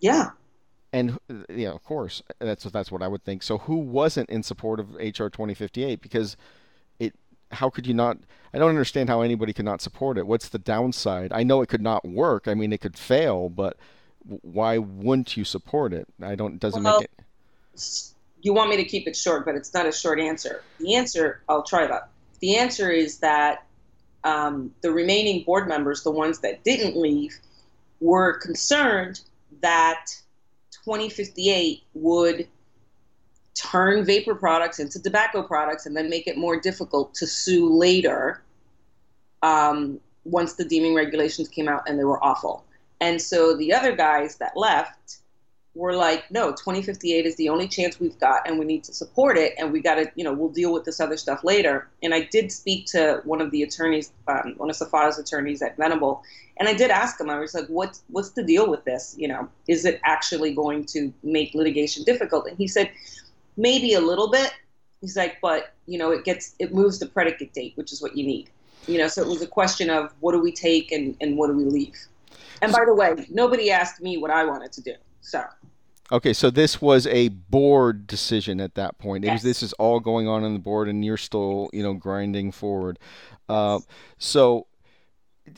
Yeah. 0.00 0.30
And 0.92 1.18
yeah, 1.48 1.70
of 1.70 1.84
course, 1.84 2.22
that's 2.38 2.64
that's 2.64 2.90
what 2.90 3.02
I 3.02 3.08
would 3.08 3.24
think. 3.24 3.42
So 3.42 3.58
who 3.58 3.76
wasn't 3.76 4.30
in 4.30 4.42
support 4.42 4.80
of 4.80 4.94
HR 4.94 5.28
twenty 5.28 5.54
fifty 5.54 5.84
eight? 5.84 6.00
Because 6.00 6.36
it, 6.98 7.14
how 7.52 7.70
could 7.70 7.86
you 7.86 7.94
not? 7.94 8.18
I 8.52 8.58
don't 8.58 8.70
understand 8.70 9.08
how 9.08 9.20
anybody 9.20 9.52
could 9.52 9.66
not 9.66 9.80
support 9.80 10.18
it. 10.18 10.26
What's 10.26 10.48
the 10.48 10.58
downside? 10.58 11.32
I 11.32 11.42
know 11.42 11.62
it 11.62 11.68
could 11.68 11.82
not 11.82 12.06
work. 12.06 12.48
I 12.48 12.54
mean, 12.54 12.72
it 12.72 12.80
could 12.80 12.98
fail, 12.98 13.48
but 13.48 13.76
why 14.24 14.78
wouldn't 14.78 15.36
you 15.36 15.44
support 15.44 15.92
it? 15.92 16.08
I 16.22 16.34
don't. 16.34 16.58
Doesn't 16.58 16.82
well, 16.82 17.00
make 17.00 17.10
it. 17.18 18.14
You 18.40 18.54
want 18.54 18.70
me 18.70 18.76
to 18.76 18.84
keep 18.84 19.06
it 19.06 19.16
short, 19.16 19.44
but 19.44 19.54
it's 19.54 19.74
not 19.74 19.86
a 19.86 19.92
short 19.92 20.18
answer. 20.18 20.62
The 20.80 20.94
answer, 20.94 21.42
I'll 21.48 21.62
try 21.62 21.86
that. 21.86 22.08
The 22.40 22.56
answer 22.56 22.90
is 22.90 23.18
that 23.18 23.64
um, 24.24 24.74
the 24.80 24.90
remaining 24.90 25.44
board 25.44 25.68
members, 25.68 26.02
the 26.02 26.10
ones 26.10 26.40
that 26.40 26.64
didn't 26.64 26.96
leave, 26.96 27.38
were 28.00 28.34
concerned 28.38 29.20
that 29.60 30.06
2058 30.84 31.82
would 31.94 32.48
turn 33.54 34.04
vapor 34.04 34.34
products 34.34 34.78
into 34.78 35.02
tobacco 35.02 35.42
products 35.42 35.86
and 35.86 35.96
then 35.96 36.08
make 36.08 36.26
it 36.26 36.36
more 36.36 36.60
difficult 36.60 37.14
to 37.14 37.26
sue 37.26 37.68
later 37.68 38.42
um, 39.42 39.98
once 40.24 40.54
the 40.54 40.64
deeming 40.64 40.94
regulations 40.94 41.48
came 41.48 41.68
out 41.68 41.82
and 41.88 41.98
they 41.98 42.04
were 42.04 42.22
awful. 42.22 42.64
And 43.00 43.20
so 43.20 43.56
the 43.56 43.72
other 43.72 43.94
guys 43.94 44.36
that 44.36 44.56
left 44.56 45.18
were 45.78 45.94
like, 45.94 46.28
no, 46.28 46.50
2058 46.50 47.24
is 47.24 47.36
the 47.36 47.48
only 47.48 47.68
chance 47.68 48.00
we've 48.00 48.18
got, 48.18 48.46
and 48.46 48.58
we 48.58 48.64
need 48.64 48.82
to 48.82 48.92
support 48.92 49.38
it, 49.38 49.54
and 49.58 49.72
we 49.72 49.80
got 49.80 49.94
to, 49.94 50.10
you 50.16 50.24
know, 50.24 50.32
we'll 50.32 50.48
deal 50.48 50.72
with 50.72 50.84
this 50.84 50.98
other 50.98 51.16
stuff 51.16 51.44
later. 51.44 51.88
And 52.02 52.12
I 52.12 52.22
did 52.32 52.50
speak 52.50 52.86
to 52.86 53.20
one 53.24 53.40
of 53.40 53.52
the 53.52 53.62
attorneys, 53.62 54.12
um, 54.26 54.54
one 54.56 54.70
of 54.70 54.76
SFATA's 54.76 55.20
attorneys 55.20 55.62
at 55.62 55.76
Venable, 55.76 56.24
and 56.56 56.68
I 56.68 56.74
did 56.74 56.90
ask 56.90 57.20
him. 57.20 57.30
I 57.30 57.38
was 57.38 57.54
like, 57.54 57.68
what's 57.68 58.02
what's 58.08 58.30
the 58.30 58.42
deal 58.42 58.68
with 58.68 58.84
this? 58.84 59.14
You 59.16 59.28
know, 59.28 59.48
is 59.68 59.84
it 59.84 60.00
actually 60.02 60.52
going 60.52 60.84
to 60.86 61.14
make 61.22 61.54
litigation 61.54 62.02
difficult? 62.02 62.48
And 62.48 62.58
he 62.58 62.66
said, 62.66 62.90
maybe 63.56 63.94
a 63.94 64.00
little 64.00 64.28
bit. 64.28 64.52
He's 65.00 65.16
like, 65.16 65.38
but 65.40 65.74
you 65.86 65.96
know, 65.96 66.10
it 66.10 66.24
gets 66.24 66.56
it 66.58 66.74
moves 66.74 66.98
the 66.98 67.06
predicate 67.06 67.52
date, 67.52 67.74
which 67.76 67.92
is 67.92 68.02
what 68.02 68.16
you 68.16 68.26
need. 68.26 68.50
You 68.88 68.98
know, 68.98 69.06
so 69.06 69.22
it 69.22 69.28
was 69.28 69.42
a 69.42 69.46
question 69.46 69.90
of 69.90 70.12
what 70.18 70.32
do 70.32 70.40
we 70.40 70.50
take 70.50 70.90
and, 70.90 71.14
and 71.20 71.36
what 71.36 71.46
do 71.46 71.56
we 71.56 71.64
leave. 71.64 71.94
And 72.62 72.72
by 72.72 72.84
the 72.84 72.94
way, 72.94 73.26
nobody 73.30 73.70
asked 73.70 74.02
me 74.02 74.16
what 74.16 74.32
I 74.32 74.44
wanted 74.44 74.72
to 74.72 74.80
do. 74.80 74.94
So. 75.20 75.44
Okay, 76.10 76.32
so 76.32 76.48
this 76.48 76.80
was 76.80 77.06
a 77.06 77.28
board 77.28 78.06
decision 78.06 78.60
at 78.60 78.74
that 78.76 78.98
point. 78.98 79.24
Yes. 79.24 79.34
Was, 79.34 79.42
this 79.42 79.62
is 79.62 79.72
all 79.74 80.00
going 80.00 80.26
on 80.26 80.42
in 80.42 80.54
the 80.54 80.58
board, 80.58 80.88
and 80.88 81.04
you're 81.04 81.18
still, 81.18 81.68
you 81.72 81.82
know, 81.82 81.92
grinding 81.92 82.50
forward. 82.50 82.98
Uh, 83.46 83.80
so, 84.16 84.66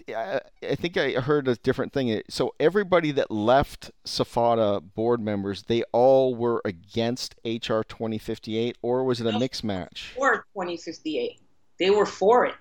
I, 0.08 0.40
I, 0.68 0.74
think 0.74 0.96
I 0.96 1.12
heard 1.12 1.46
a 1.46 1.54
different 1.56 1.92
thing. 1.92 2.22
So 2.28 2.54
everybody 2.58 3.12
that 3.12 3.30
left 3.30 3.92
SFATA 4.04 4.82
board 4.94 5.20
members, 5.20 5.64
they 5.64 5.82
all 5.92 6.34
were 6.34 6.60
against 6.64 7.36
HR 7.44 7.82
2058, 7.82 8.76
or 8.82 9.04
was 9.04 9.20
it 9.20 9.32
a 9.32 9.38
mixed 9.38 9.62
match? 9.62 10.14
Or 10.16 10.46
2058, 10.54 11.40
they 11.78 11.90
were 11.90 12.06
for 12.06 12.46
it. 12.46 12.56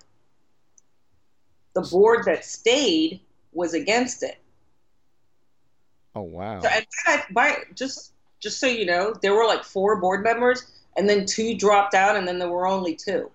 The 1.74 1.82
board 1.82 2.24
that 2.26 2.44
stayed 2.44 3.20
was 3.52 3.74
against 3.74 4.22
it. 4.22 4.38
Oh 6.14 6.22
wow! 6.22 6.60
So, 6.60 6.68
and 6.68 6.86
I, 7.06 7.24
by, 7.30 7.56
just 7.74 8.12
just 8.40 8.58
so 8.58 8.66
you 8.66 8.86
know, 8.86 9.14
there 9.22 9.34
were 9.34 9.46
like 9.46 9.64
four 9.64 10.00
board 10.00 10.22
members, 10.22 10.64
and 10.96 11.08
then 11.08 11.26
two 11.26 11.56
dropped 11.56 11.94
out, 11.94 12.16
and 12.16 12.26
then 12.26 12.38
there 12.38 12.48
were 12.48 12.66
only 12.66 12.96
two. 12.96 13.30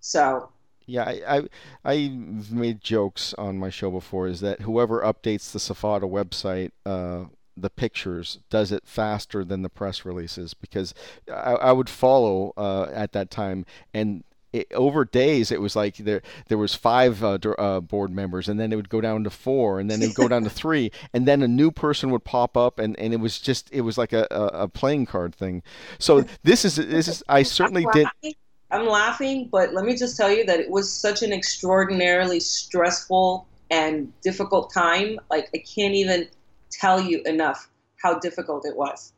So 0.00 0.48
yeah, 0.86 1.04
I, 1.04 1.36
I 1.36 1.48
I've 1.84 2.52
made 2.52 2.80
jokes 2.80 3.34
on 3.34 3.58
my 3.58 3.70
show 3.70 3.90
before. 3.90 4.26
Is 4.26 4.40
that 4.40 4.62
whoever 4.62 5.00
updates 5.00 5.52
the 5.52 5.58
SFATA 5.58 6.08
website, 6.08 6.70
uh, 6.84 7.28
the 7.56 7.70
pictures 7.70 8.38
does 8.48 8.72
it 8.72 8.82
faster 8.86 9.44
than 9.44 9.62
the 9.62 9.68
press 9.68 10.04
releases 10.04 10.54
because 10.54 10.94
I, 11.28 11.52
I 11.52 11.72
would 11.72 11.88
follow 11.88 12.52
uh, 12.56 12.88
at 12.92 13.12
that 13.12 13.30
time 13.30 13.66
and 13.92 14.24
it, 14.52 14.72
over 14.72 15.04
days 15.04 15.50
it 15.50 15.60
was 15.60 15.76
like 15.76 15.96
there 15.96 16.22
there 16.48 16.58
was 16.58 16.74
five 16.74 17.22
uh, 17.22 17.38
uh, 17.58 17.80
board 17.80 18.10
members 18.10 18.48
and 18.48 18.58
then 18.58 18.72
it 18.72 18.76
would 18.76 18.88
go 18.88 19.00
down 19.00 19.24
to 19.24 19.30
four 19.30 19.80
and 19.80 19.90
then 19.90 20.02
it 20.02 20.08
would 20.08 20.16
go 20.16 20.28
down 20.28 20.44
to 20.44 20.50
three 20.60 20.90
and 21.12 21.26
then 21.26 21.42
a 21.42 21.48
new 21.48 21.70
person 21.70 22.10
would 22.10 22.24
pop 22.24 22.56
up 22.56 22.78
and, 22.78 22.98
and 22.98 23.12
it 23.12 23.20
was 23.20 23.38
just 23.38 23.68
it 23.72 23.82
was 23.82 23.98
like 23.98 24.12
a, 24.12 24.26
a, 24.30 24.44
a 24.62 24.68
playing 24.68 25.06
card 25.06 25.34
thing. 25.34 25.62
So 25.98 26.24
this 26.42 26.64
is 26.64 26.76
this 26.76 27.08
is 27.08 27.22
i 27.28 27.42
certainly 27.58 27.86
did 27.92 28.06
i'm 28.70 28.86
laughing 28.86 29.48
but 29.50 29.72
let 29.72 29.84
me 29.84 29.96
just 29.96 30.16
tell 30.16 30.30
you 30.30 30.44
that 30.44 30.60
it 30.60 30.70
was 30.70 30.90
such 30.90 31.22
an 31.22 31.32
extraordinarily 31.32 32.40
stressful 32.40 33.46
and 33.70 34.12
difficult 34.22 34.72
time 34.72 35.18
like 35.30 35.48
i 35.54 35.58
can't 35.58 35.94
even 35.94 36.28
tell 36.70 37.00
you 37.00 37.22
enough 37.24 37.68
how 38.02 38.18
difficult 38.18 38.64
it 38.64 38.76
was 38.76 39.12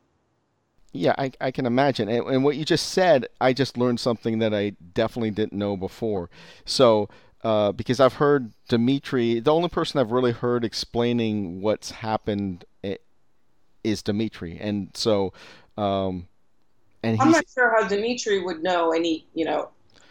yeah, 0.93 1.15
I, 1.17 1.33
I 1.41 1.51
can 1.51 1.67
imagine. 1.67 2.09
And, 2.09 2.27
and, 2.27 2.45
what 2.45 2.57
you 2.57 2.65
just 2.65 2.91
said, 2.91 3.27
I 3.41 3.53
just 3.53 3.79
learned 3.79 3.99
something 3.99 4.39
that 4.41 4.53
I 4.53 4.71
definitely 4.95 5.31
didn't 5.31 5.59
know 5.59 5.77
before. 5.77 6.29
So, 6.65 7.09
uh, 7.43 7.73
because 7.73 7.99
I've 7.99 8.15
heard 8.15 8.53
Dimitri, 8.69 9.41
the 9.41 9.53
only 9.53 9.69
person 9.69 9.99
I've 9.99 10.13
really 10.13 10.33
heard 10.33 10.65
explaining 10.65 11.63
what's 11.63 11.91
happened 11.91 12.65
eh, 12.85 12.97
is 13.83 14.03
Dimitri. 14.03 14.59
And 14.61 14.91
so, 14.95 15.33
um, 15.77 16.29
and 17.03 17.21
I'm 17.21 17.33
not 17.33 17.47
sure 17.53 17.75
how 17.75 17.89
Dimitri 17.89 18.41
would 18.41 18.63
know 18.63 18.93
any, 18.93 19.27
you 19.35 19.45
know, 19.45 19.71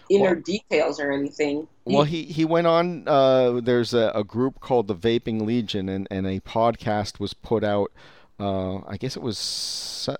inner 0.09 0.33
well, 0.33 0.41
details 0.41 0.99
or 0.99 1.11
anything. 1.11 1.67
Well, 1.85 2.03
he, 2.03 2.23
he 2.23 2.43
went 2.43 2.67
on. 2.67 3.07
Uh, 3.07 3.61
there's 3.61 3.93
a, 3.93 4.11
a 4.13 4.23
group 4.23 4.59
called 4.59 4.87
the 4.87 4.95
Vaping 4.95 5.45
Legion, 5.45 5.87
and, 5.87 6.07
and 6.11 6.27
a 6.27 6.39
podcast 6.41 7.19
was 7.19 7.33
put 7.33 7.63
out 7.63 7.91
uh, 8.41 8.81
I 8.87 8.97
guess 8.97 9.15
it 9.15 9.21
was 9.21 9.37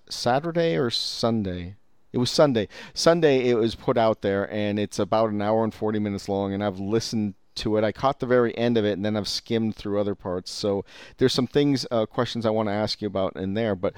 Saturday 0.10 0.78
or 0.78 0.92
Sunday. 0.92 1.76
It 2.14 2.20
was 2.20 2.30
Sunday. 2.30 2.68
Sunday 2.94 3.50
it 3.50 3.56
was 3.56 3.74
put 3.74 3.98
out 3.98 4.22
there, 4.22 4.52
and 4.54 4.78
it's 4.78 5.00
about 5.00 5.32
an 5.32 5.42
hour 5.42 5.64
and 5.64 5.74
40 5.74 5.98
minutes 5.98 6.30
long, 6.30 6.54
and 6.54 6.64
I've 6.64 6.80
listened 6.80 7.34
to 7.56 7.78
it. 7.78 7.84
I 7.84 7.92
caught 7.92 8.20
the 8.20 8.28
very 8.28 8.56
end 8.56 8.78
of 8.78 8.86
it, 8.86 8.94
and 8.94 9.04
then 9.04 9.18
I've 9.18 9.28
skimmed 9.28 9.76
through 9.76 10.00
other 10.00 10.14
parts. 10.14 10.52
So 10.52 10.86
there's 11.18 11.34
some 11.34 11.48
things, 11.48 11.88
uh, 11.90 12.06
questions 12.06 12.46
I 12.46 12.52
want 12.52 12.70
to 12.70 12.74
ask 12.74 13.02
you 13.02 13.08
about 13.08 13.36
in 13.36 13.56
there. 13.56 13.76
But 13.76 13.96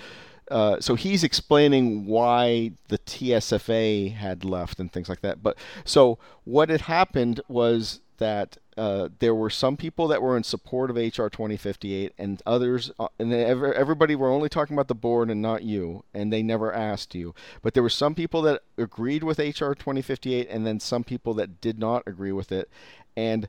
uh, 0.50 0.80
so 0.80 0.96
he's 0.96 1.24
explaining 1.24 2.06
why 2.06 2.72
the 2.88 3.00
TSFA 3.00 4.14
had 4.14 4.46
left 4.46 4.80
and 4.80 4.92
things 4.92 5.10
like 5.10 5.22
that. 5.22 5.44
But 5.44 5.58
so 5.84 6.18
what 6.46 6.70
had 6.70 6.82
happened 6.82 7.42
was 7.50 8.00
that 8.20 8.58
uh, 8.78 9.10
there 9.20 9.36
were 9.36 9.50
some 9.50 9.78
people 9.78 10.08
that 10.08 10.22
were 10.22 10.38
in 10.38 10.44
support 10.44 10.90
of 10.90 10.96
HR 10.96 11.28
2058, 11.28 12.14
and 12.18 12.42
others, 12.46 12.92
uh, 13.00 13.08
and 13.20 13.34
everybody 13.34 14.16
were 14.16 14.30
only 14.30 14.50
talking 14.50 14.76
about 14.76 14.88
the 14.88 14.96
board 14.96 15.30
and 15.30 15.42
not 15.42 15.64
you, 15.64 16.04
and 16.14 16.32
they 16.32 16.44
never 16.44 16.74
asked 16.74 17.16
you. 17.16 17.34
But 17.62 17.74
there 17.74 17.84
were 17.84 17.90
some 17.90 18.16
people 18.16 18.42
that 18.44 18.62
agreed 18.78 19.24
with 19.24 19.40
HR 19.40 19.74
2058, 19.74 20.48
and 20.50 20.66
then 20.66 20.80
some 20.80 21.04
people 21.04 21.34
that 21.36 21.62
did 21.62 21.80
not 21.80 22.04
agree 22.06 22.32
with 22.32 22.52
it, 22.52 22.70
and 23.16 23.48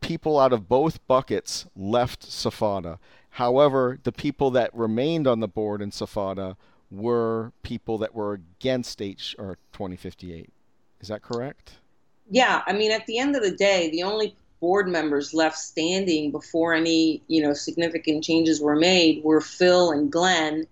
people 0.00 0.38
out 0.38 0.52
of 0.52 0.68
both 0.68 1.06
buckets 1.06 1.66
left 1.76 2.22
SFATA. 2.28 2.98
However, 3.30 3.98
the 4.02 4.12
people 4.12 4.50
that 4.50 4.74
remained 4.74 5.26
on 5.26 5.40
the 5.40 5.48
board 5.48 5.80
in 5.80 5.90
SFATA 5.90 6.56
were 6.90 7.52
people 7.62 7.96
that 7.98 8.14
were 8.14 8.34
against 8.34 9.00
HR 9.00 9.54
2058. 9.72 10.50
Is 11.00 11.08
that 11.08 11.22
correct? 11.22 11.74
Yeah, 12.30 12.62
I 12.66 12.72
mean, 12.72 12.92
at 12.92 13.06
the 13.06 13.18
end 13.18 13.34
of 13.34 13.42
the 13.42 13.56
day, 13.56 13.90
the 13.90 14.02
only 14.02 14.36
board 14.62 14.88
members 14.88 15.34
left 15.34 15.58
standing 15.58 16.30
before 16.30 16.72
any 16.72 17.20
you 17.26 17.42
know 17.42 17.52
significant 17.52 18.22
changes 18.22 18.60
were 18.60 18.76
made 18.76 19.22
were 19.24 19.40
Phil 19.42 19.90
and 19.90 20.10
Glenn. 20.10 20.66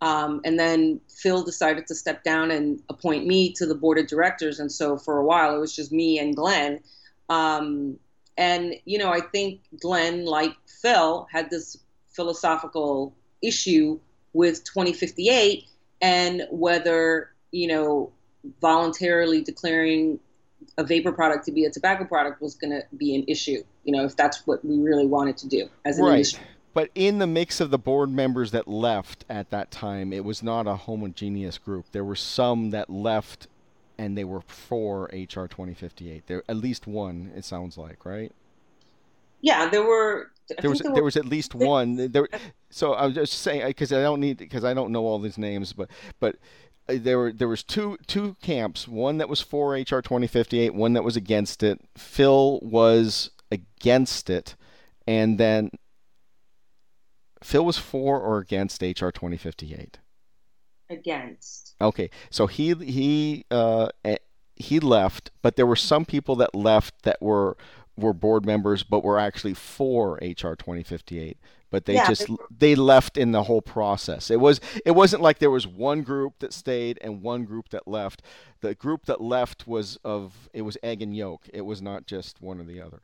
Um, 0.00 0.42
and 0.44 0.58
then 0.58 1.00
Phil 1.08 1.42
decided 1.42 1.86
to 1.88 1.94
step 1.94 2.22
down 2.22 2.50
and 2.50 2.80
appoint 2.88 3.26
me 3.26 3.52
to 3.54 3.66
the 3.66 3.74
board 3.74 3.98
of 3.98 4.06
directors. 4.06 4.60
And 4.60 4.70
so 4.70 4.96
for 4.98 5.18
a 5.18 5.24
while, 5.24 5.56
it 5.56 5.58
was 5.58 5.74
just 5.74 5.90
me 5.90 6.18
and 6.18 6.36
Glenn. 6.36 6.80
Um, 7.30 7.98
and, 8.36 8.74
you 8.84 8.98
know, 8.98 9.10
I 9.10 9.20
think 9.20 9.62
Glenn, 9.80 10.26
like 10.26 10.54
Phil, 10.82 11.26
had 11.32 11.48
this 11.48 11.78
philosophical 12.10 13.14
issue 13.42 13.98
with 14.34 14.64
2058 14.64 15.64
and 16.02 16.46
whether, 16.50 17.30
you 17.50 17.68
know, 17.68 18.12
voluntarily 18.60 19.40
declaring 19.42 20.20
a 20.78 20.84
vapor 20.84 21.12
product 21.12 21.44
to 21.46 21.52
be 21.52 21.64
a 21.64 21.70
tobacco 21.70 22.04
product 22.04 22.40
was 22.40 22.54
going 22.54 22.70
to 22.70 22.82
be 22.96 23.14
an 23.14 23.24
issue, 23.28 23.62
you 23.84 23.92
know, 23.92 24.04
if 24.04 24.16
that's 24.16 24.46
what 24.46 24.64
we 24.64 24.78
really 24.78 25.06
wanted 25.06 25.36
to 25.38 25.48
do 25.48 25.68
as 25.84 25.98
an 25.98 26.04
right. 26.04 26.12
industry. 26.14 26.42
But 26.74 26.90
in 26.94 27.18
the 27.18 27.26
mix 27.26 27.60
of 27.60 27.70
the 27.70 27.78
board 27.78 28.10
members 28.10 28.50
that 28.50 28.68
left 28.68 29.24
at 29.30 29.50
that 29.50 29.70
time, 29.70 30.12
it 30.12 30.24
was 30.24 30.42
not 30.42 30.66
a 30.66 30.76
homogeneous 30.76 31.56
group. 31.56 31.86
There 31.92 32.04
were 32.04 32.16
some 32.16 32.70
that 32.70 32.90
left 32.90 33.48
and 33.98 34.16
they 34.16 34.24
were 34.24 34.42
for 34.42 35.04
HR 35.04 35.46
2058. 35.46 36.26
There 36.26 36.42
at 36.48 36.56
least 36.56 36.86
one, 36.86 37.32
it 37.34 37.44
sounds 37.44 37.78
like, 37.78 38.04
right? 38.04 38.32
Yeah, 39.40 39.68
there 39.68 39.84
were 39.84 40.30
I 40.50 40.60
there 40.60 40.70
was 40.70 40.80
there, 40.80 40.92
there 40.92 41.04
was 41.04 41.16
at 41.16 41.24
least 41.24 41.54
one. 41.54 42.10
There, 42.12 42.28
so 42.70 42.92
I 42.92 43.06
was 43.06 43.14
just 43.14 43.34
saying 43.40 43.66
because 43.66 43.92
I 43.92 44.02
don't 44.02 44.20
need 44.20 44.38
because 44.38 44.64
I 44.64 44.74
don't 44.74 44.92
know 44.92 45.04
all 45.04 45.18
these 45.18 45.38
names, 45.38 45.72
but 45.72 45.88
but 46.20 46.36
there 46.88 47.18
were 47.18 47.32
there 47.32 47.48
was 47.48 47.62
two 47.62 47.98
two 48.06 48.36
camps. 48.42 48.86
One 48.86 49.18
that 49.18 49.28
was 49.28 49.40
for 49.40 49.72
HR 49.72 50.00
2058, 50.00 50.74
one 50.74 50.92
that 50.92 51.04
was 51.04 51.16
against 51.16 51.62
it. 51.62 51.80
Phil 51.96 52.60
was 52.62 53.30
against 53.50 54.30
it, 54.30 54.56
and 55.06 55.38
then 55.38 55.70
Phil 57.42 57.64
was 57.64 57.78
for 57.78 58.20
or 58.20 58.38
against 58.38 58.82
HR 58.82 59.10
2058. 59.10 59.98
Against. 60.88 61.74
Okay, 61.80 62.10
so 62.30 62.46
he 62.46 62.74
he 62.74 63.44
uh, 63.50 63.88
eh, 64.04 64.16
he 64.54 64.78
left, 64.80 65.30
but 65.42 65.56
there 65.56 65.66
were 65.66 65.76
some 65.76 66.04
people 66.04 66.36
that 66.36 66.54
left 66.54 67.02
that 67.02 67.20
were 67.20 67.56
were 67.96 68.12
board 68.12 68.44
members 68.44 68.82
but 68.82 69.02
were 69.02 69.18
actually 69.18 69.54
for 69.54 70.16
HR 70.16 70.54
2058 70.54 71.38
but 71.76 71.84
they 71.84 71.92
yeah, 71.92 72.08
just 72.08 72.30
they 72.50 72.74
left 72.74 73.18
in 73.18 73.32
the 73.32 73.42
whole 73.42 73.60
process. 73.60 74.30
It 74.30 74.40
was 74.40 74.62
it 74.86 74.92
wasn't 74.92 75.20
like 75.20 75.40
there 75.40 75.50
was 75.50 75.66
one 75.66 76.00
group 76.00 76.38
that 76.38 76.54
stayed 76.54 76.98
and 77.02 77.20
one 77.20 77.44
group 77.44 77.68
that 77.68 77.86
left. 77.86 78.22
The 78.62 78.74
group 78.74 79.04
that 79.04 79.20
left 79.20 79.66
was 79.66 79.98
of 80.02 80.48
it 80.54 80.62
was 80.62 80.78
egg 80.82 81.02
and 81.02 81.14
yolk. 81.14 81.46
It 81.52 81.66
was 81.66 81.82
not 81.82 82.06
just 82.06 82.40
one 82.40 82.58
or 82.60 82.64
the 82.64 82.80
other. 82.80 83.02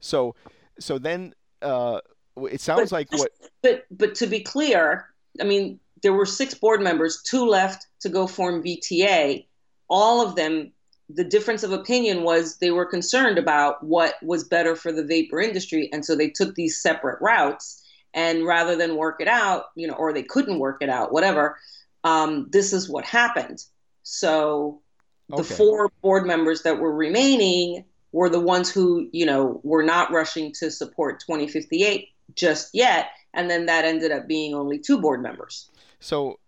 So 0.00 0.34
so 0.80 0.98
then 0.98 1.32
uh, 1.62 2.00
it 2.50 2.60
sounds 2.60 2.90
but, 2.90 2.92
like 2.92 3.12
what 3.12 3.30
but 3.62 3.86
but 3.92 4.16
to 4.16 4.26
be 4.26 4.40
clear, 4.40 5.06
I 5.40 5.44
mean 5.44 5.78
there 6.02 6.12
were 6.12 6.26
six 6.26 6.54
board 6.54 6.80
members, 6.82 7.22
two 7.22 7.46
left 7.46 7.86
to 8.00 8.08
go 8.08 8.26
form 8.26 8.64
VTA. 8.64 9.46
All 9.88 10.26
of 10.26 10.34
them 10.34 10.72
the 11.08 11.22
difference 11.22 11.62
of 11.62 11.70
opinion 11.70 12.24
was 12.24 12.56
they 12.56 12.72
were 12.72 12.84
concerned 12.84 13.38
about 13.38 13.80
what 13.84 14.16
was 14.24 14.42
better 14.42 14.74
for 14.74 14.90
the 14.90 15.04
vapor 15.04 15.40
industry 15.40 15.88
and 15.92 16.04
so 16.04 16.16
they 16.16 16.28
took 16.28 16.56
these 16.56 16.82
separate 16.82 17.20
routes 17.20 17.84
and 18.14 18.46
rather 18.46 18.76
than 18.76 18.96
work 18.96 19.20
it 19.20 19.28
out 19.28 19.66
you 19.74 19.86
know 19.86 19.94
or 19.94 20.12
they 20.12 20.22
couldn't 20.22 20.58
work 20.58 20.78
it 20.80 20.88
out 20.88 21.12
whatever 21.12 21.56
um, 22.04 22.46
this 22.50 22.72
is 22.72 22.88
what 22.88 23.04
happened. 23.04 23.64
So 24.02 24.80
the 25.28 25.36
okay. 25.36 25.54
four 25.54 25.90
board 26.02 26.26
members 26.26 26.62
that 26.62 26.78
were 26.78 26.94
remaining 26.94 27.84
were 28.12 28.30
the 28.30 28.40
ones 28.40 28.70
who 28.70 29.08
you 29.12 29.26
know 29.26 29.60
were 29.62 29.82
not 29.82 30.10
rushing 30.10 30.52
to 30.54 30.70
support 30.70 31.20
2058 31.20 32.08
just 32.34 32.70
yet. 32.74 33.10
And 33.34 33.50
then 33.50 33.66
that 33.66 33.84
ended 33.84 34.10
up 34.10 34.26
being 34.26 34.54
only 34.54 34.78
two 34.78 34.98
board 35.00 35.22
members. 35.22 35.70
So 36.00 36.38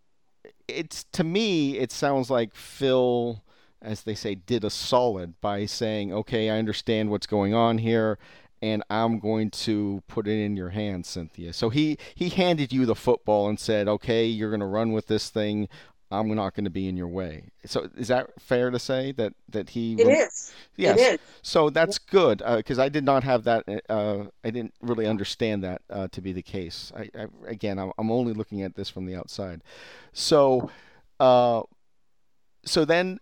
it's 0.69 1.05
to 1.13 1.25
me 1.25 1.79
it 1.79 1.93
sounds 1.93 2.31
like 2.31 2.55
phil 2.55 3.43
as 3.83 4.03
they 4.03 4.15
say, 4.15 4.35
did 4.35 4.63
a 4.63 4.71
solid 4.71 5.41
by 5.41 5.65
saying, 5.65 6.13
okay, 6.13 6.51
I 6.51 6.59
understand 6.59 7.11
what's 7.11 7.27
going 7.27 7.55
on 7.55 7.79
here, 7.79 8.19
and 8.63 8.83
I'm 8.91 9.19
going 9.19 9.51
to 9.51 10.03
put 10.09 10.27
it 10.27 10.39
in 10.39 10.57
your 10.57 10.71
hands, 10.71 11.09
Cynthia. 11.09 11.53
So 11.53 11.71
he, 11.71 11.99
he 12.15 12.29
handed 12.29 12.73
you 12.73 12.87
the 12.87 12.95
football 12.95 13.49
and 13.49 13.59
said, 13.59 13.89
okay, 13.89 14.27
you're 14.27 14.51
going 14.51 14.61
to 14.61 14.67
run 14.67 14.93
with 14.93 15.07
this 15.07 15.31
thing. 15.31 15.69
I'm 16.13 16.35
not 16.35 16.55
going 16.55 16.65
to 16.65 16.71
be 16.71 16.89
in 16.89 16.97
your 16.97 17.09
way. 17.09 17.45
So 17.65 17.89
is 17.97 18.09
that 18.09 18.31
fair 18.41 18.71
to 18.71 18.81
say 18.81 19.13
that 19.13 19.33
that 19.49 19.71
he? 19.71 19.95
It 19.95 20.09
is. 20.09 20.53
Yes. 20.77 20.99
It 20.99 21.15
is. 21.15 21.19
So 21.43 21.71
that's 21.71 21.99
good 21.99 22.43
because 22.57 22.81
uh, 22.81 22.83
I 22.83 22.89
did 22.89 23.05
not 23.05 23.23
have 23.23 23.45
that. 23.45 23.85
Uh, 23.89 24.25
I 24.43 24.51
didn't 24.51 24.75
really 24.83 25.07
understand 25.07 25.63
that 25.63 25.83
uh, 25.89 26.09
to 26.11 26.21
be 26.21 26.33
the 26.33 26.43
case. 26.43 26.91
I, 26.97 27.11
I, 27.17 27.27
again, 27.47 27.79
I'm, 27.79 27.93
I'm 27.97 28.11
only 28.11 28.33
looking 28.33 28.63
at 28.63 28.75
this 28.75 28.91
from 28.91 29.07
the 29.07 29.15
outside. 29.15 29.63
So, 30.13 30.69
uh, 31.21 31.63
so 32.65 32.85
then 32.85 33.21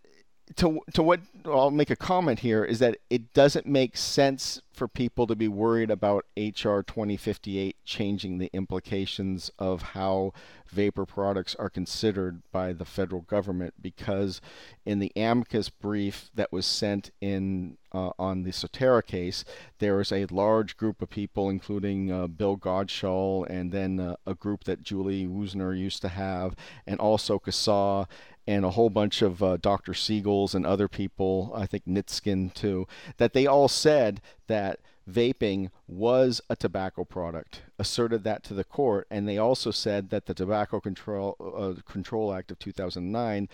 to 0.57 0.81
to 0.95 1.03
what 1.03 1.21
I'll 1.45 1.71
make 1.71 1.91
a 1.91 1.97
comment 1.97 2.41
here 2.41 2.65
is 2.65 2.79
that 2.79 2.99
it 3.11 3.33
doesn't 3.33 3.67
make 3.67 3.97
sense 3.97 4.61
for 4.73 4.89
people 4.89 5.27
to 5.27 5.35
be 5.35 5.49
worried 5.49 5.91
about 5.91 6.25
HR 6.37 6.81
2058 6.81 7.77
changing 7.85 8.39
the 8.39 8.51
implications 8.53 9.51
of 9.59 9.83
how 9.83 10.33
vapor 10.69 11.05
products 11.05 11.57
are 11.57 11.69
considered 11.69 12.43
by 12.53 12.73
the 12.73 12.85
federal 12.85 13.23
government 13.23 13.75
because 13.81 14.41
in 14.87 15.01
the 15.01 15.13
amicus 15.17 15.69
brief 15.69 16.31
that 16.35 16.53
was 16.53 16.67
sent 16.67 17.11
in 17.21 17.77
uh, 17.93 18.11
on 18.19 18.43
the 18.43 18.51
Sottera 18.51 19.05
case, 19.05 19.45
there 19.79 19.97
was 19.97 20.13
a 20.13 20.27
large 20.27 20.77
group 20.77 21.01
of 21.01 21.09
people, 21.09 21.49
including 21.49 22.13
uh, 22.13 22.27
Bill 22.27 22.57
Godshall 22.57 23.47
and 23.49 23.73
then 23.73 23.99
uh, 23.99 24.17
a 24.27 24.35
group 24.35 24.65
that 24.65 24.83
Julie 24.83 25.27
Woessner 25.27 25.77
used 25.77 26.03
to 26.03 26.09
have, 26.09 26.55
and 26.87 27.01
also 27.01 27.39
CASAA 27.39 28.07
and 28.49 28.65
a 28.65 28.71
whole 28.71 28.89
bunch 28.89 29.21
of 29.21 29.43
uh, 29.43 29.59
Dr. 29.59 29.93
Siegels 29.93 30.55
and 30.55 30.65
other 30.65 30.89
people, 30.89 31.53
I 31.55 31.67
think 31.67 31.85
Nitzkin 31.87 32.55
too, 32.55 32.89
that 33.19 33.35
they 33.35 33.47
all 33.47 33.69
said 33.69 34.23
that 34.47 34.81
vaping 35.09 35.69
was 35.87 36.41
a 36.49 36.57
tobacco 36.57 37.05
product, 37.05 37.61
asserted 37.79 38.25
that 38.25 38.43
to 38.45 38.55
the 38.55 38.65
court, 38.65 39.07
and 39.11 39.29
they 39.29 39.37
also 39.37 39.71
said 39.71 40.09
that 40.09 40.25
the 40.25 40.33
Tobacco 40.33 40.81
Control 40.81 41.37
uh, 41.39 41.83
Control 41.91 42.33
Act 42.33 42.51
of 42.51 42.59
2009 42.59 43.51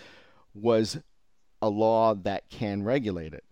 was 0.55 0.99
a 1.61 1.69
law 1.69 2.15
that 2.15 2.49
can 2.49 2.85
regulate 2.85 3.35
it. 3.35 3.43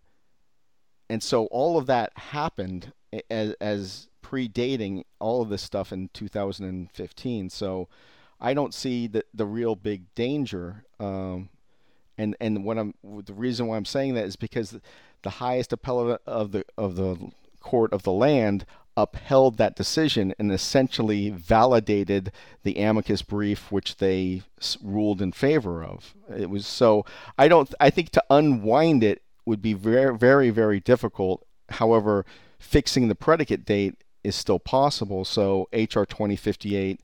And 1.11 1.25
so 1.25 1.47
all 1.47 1.77
of 1.77 1.87
that 1.87 2.13
happened 2.17 2.93
as, 3.29 3.55
as 3.61 4.07
predating 4.25 5.03
all 5.19 5.43
of 5.43 5.49
this 5.49 5.63
stuff 5.63 5.93
in 5.93 6.09
2015. 6.15 7.51
So 7.51 7.89
I 8.43 8.55
don't 8.55 8.75
see 8.75 9.07
the 9.07 9.25
the 9.33 9.47
real 9.47 9.77
big 9.77 10.13
danger. 10.15 10.85
Um, 10.99 11.49
and 12.19 12.37
and 12.41 12.65
what 12.65 12.77
I'm 12.77 12.95
the 13.03 13.33
reason 13.33 13.69
why 13.69 13.77
I'm 13.77 13.85
saying 13.85 14.15
that 14.15 14.25
is 14.25 14.37
because 14.37 14.79
the 15.23 15.31
highest 15.31 15.73
appellate 15.73 16.21
of 16.27 16.51
the 16.51 16.65
of 16.77 16.97
the 16.97 17.31
court 17.61 17.93
of 17.93 18.03
the 18.03 18.13
land 18.13 18.67
upheld 18.97 19.57
that 19.57 19.77
decision 19.77 20.35
and 20.39 20.53
essentially 20.53 21.31
validated 21.31 22.31
the 22.63 22.77
amicus 22.77 23.23
brief 23.23 23.73
which 23.73 23.97
they 23.97 24.43
ruled 24.83 25.23
in 25.23 25.33
favor 25.33 25.83
of. 25.83 26.15
It 26.37 26.51
was 26.51 26.67
so 26.67 27.07
I 27.39 27.47
don't 27.47 27.73
I 27.81 27.91
think 27.91 28.11
to 28.11 28.25
unwind 28.29 29.05
it 29.05 29.23
would 29.47 29.63
be 29.63 29.73
very 29.73 30.19
very 30.19 30.51
very 30.51 30.81
difficult. 30.81 31.47
However, 31.71 32.27
fixing 32.59 33.07
the 33.07 33.15
predicate 33.15 33.65
date 33.65 34.03
is 34.25 34.35
still 34.35 34.59
possible. 34.59 35.25
So 35.25 35.69
HR 35.73 36.05
2058 36.05 37.01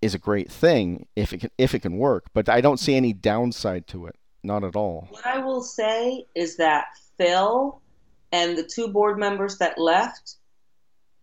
is 0.00 0.14
a 0.14 0.18
great 0.18 0.50
thing 0.50 1.06
if 1.16 1.32
it 1.32 1.38
can 1.38 1.50
if 1.58 1.74
it 1.74 1.80
can 1.80 1.98
work. 1.98 2.26
But 2.34 2.48
I 2.48 2.60
don't 2.60 2.78
see 2.78 2.94
any 2.94 3.12
downside 3.12 3.86
to 3.88 4.06
it, 4.06 4.16
not 4.42 4.64
at 4.64 4.76
all. 4.76 5.08
What 5.10 5.26
I 5.26 5.38
will 5.38 5.62
say 5.62 6.26
is 6.34 6.56
that 6.56 6.86
Phil 7.16 7.80
and 8.32 8.56
the 8.56 8.62
two 8.62 8.88
board 8.88 9.18
members 9.18 9.58
that 9.58 9.78
left, 9.78 10.36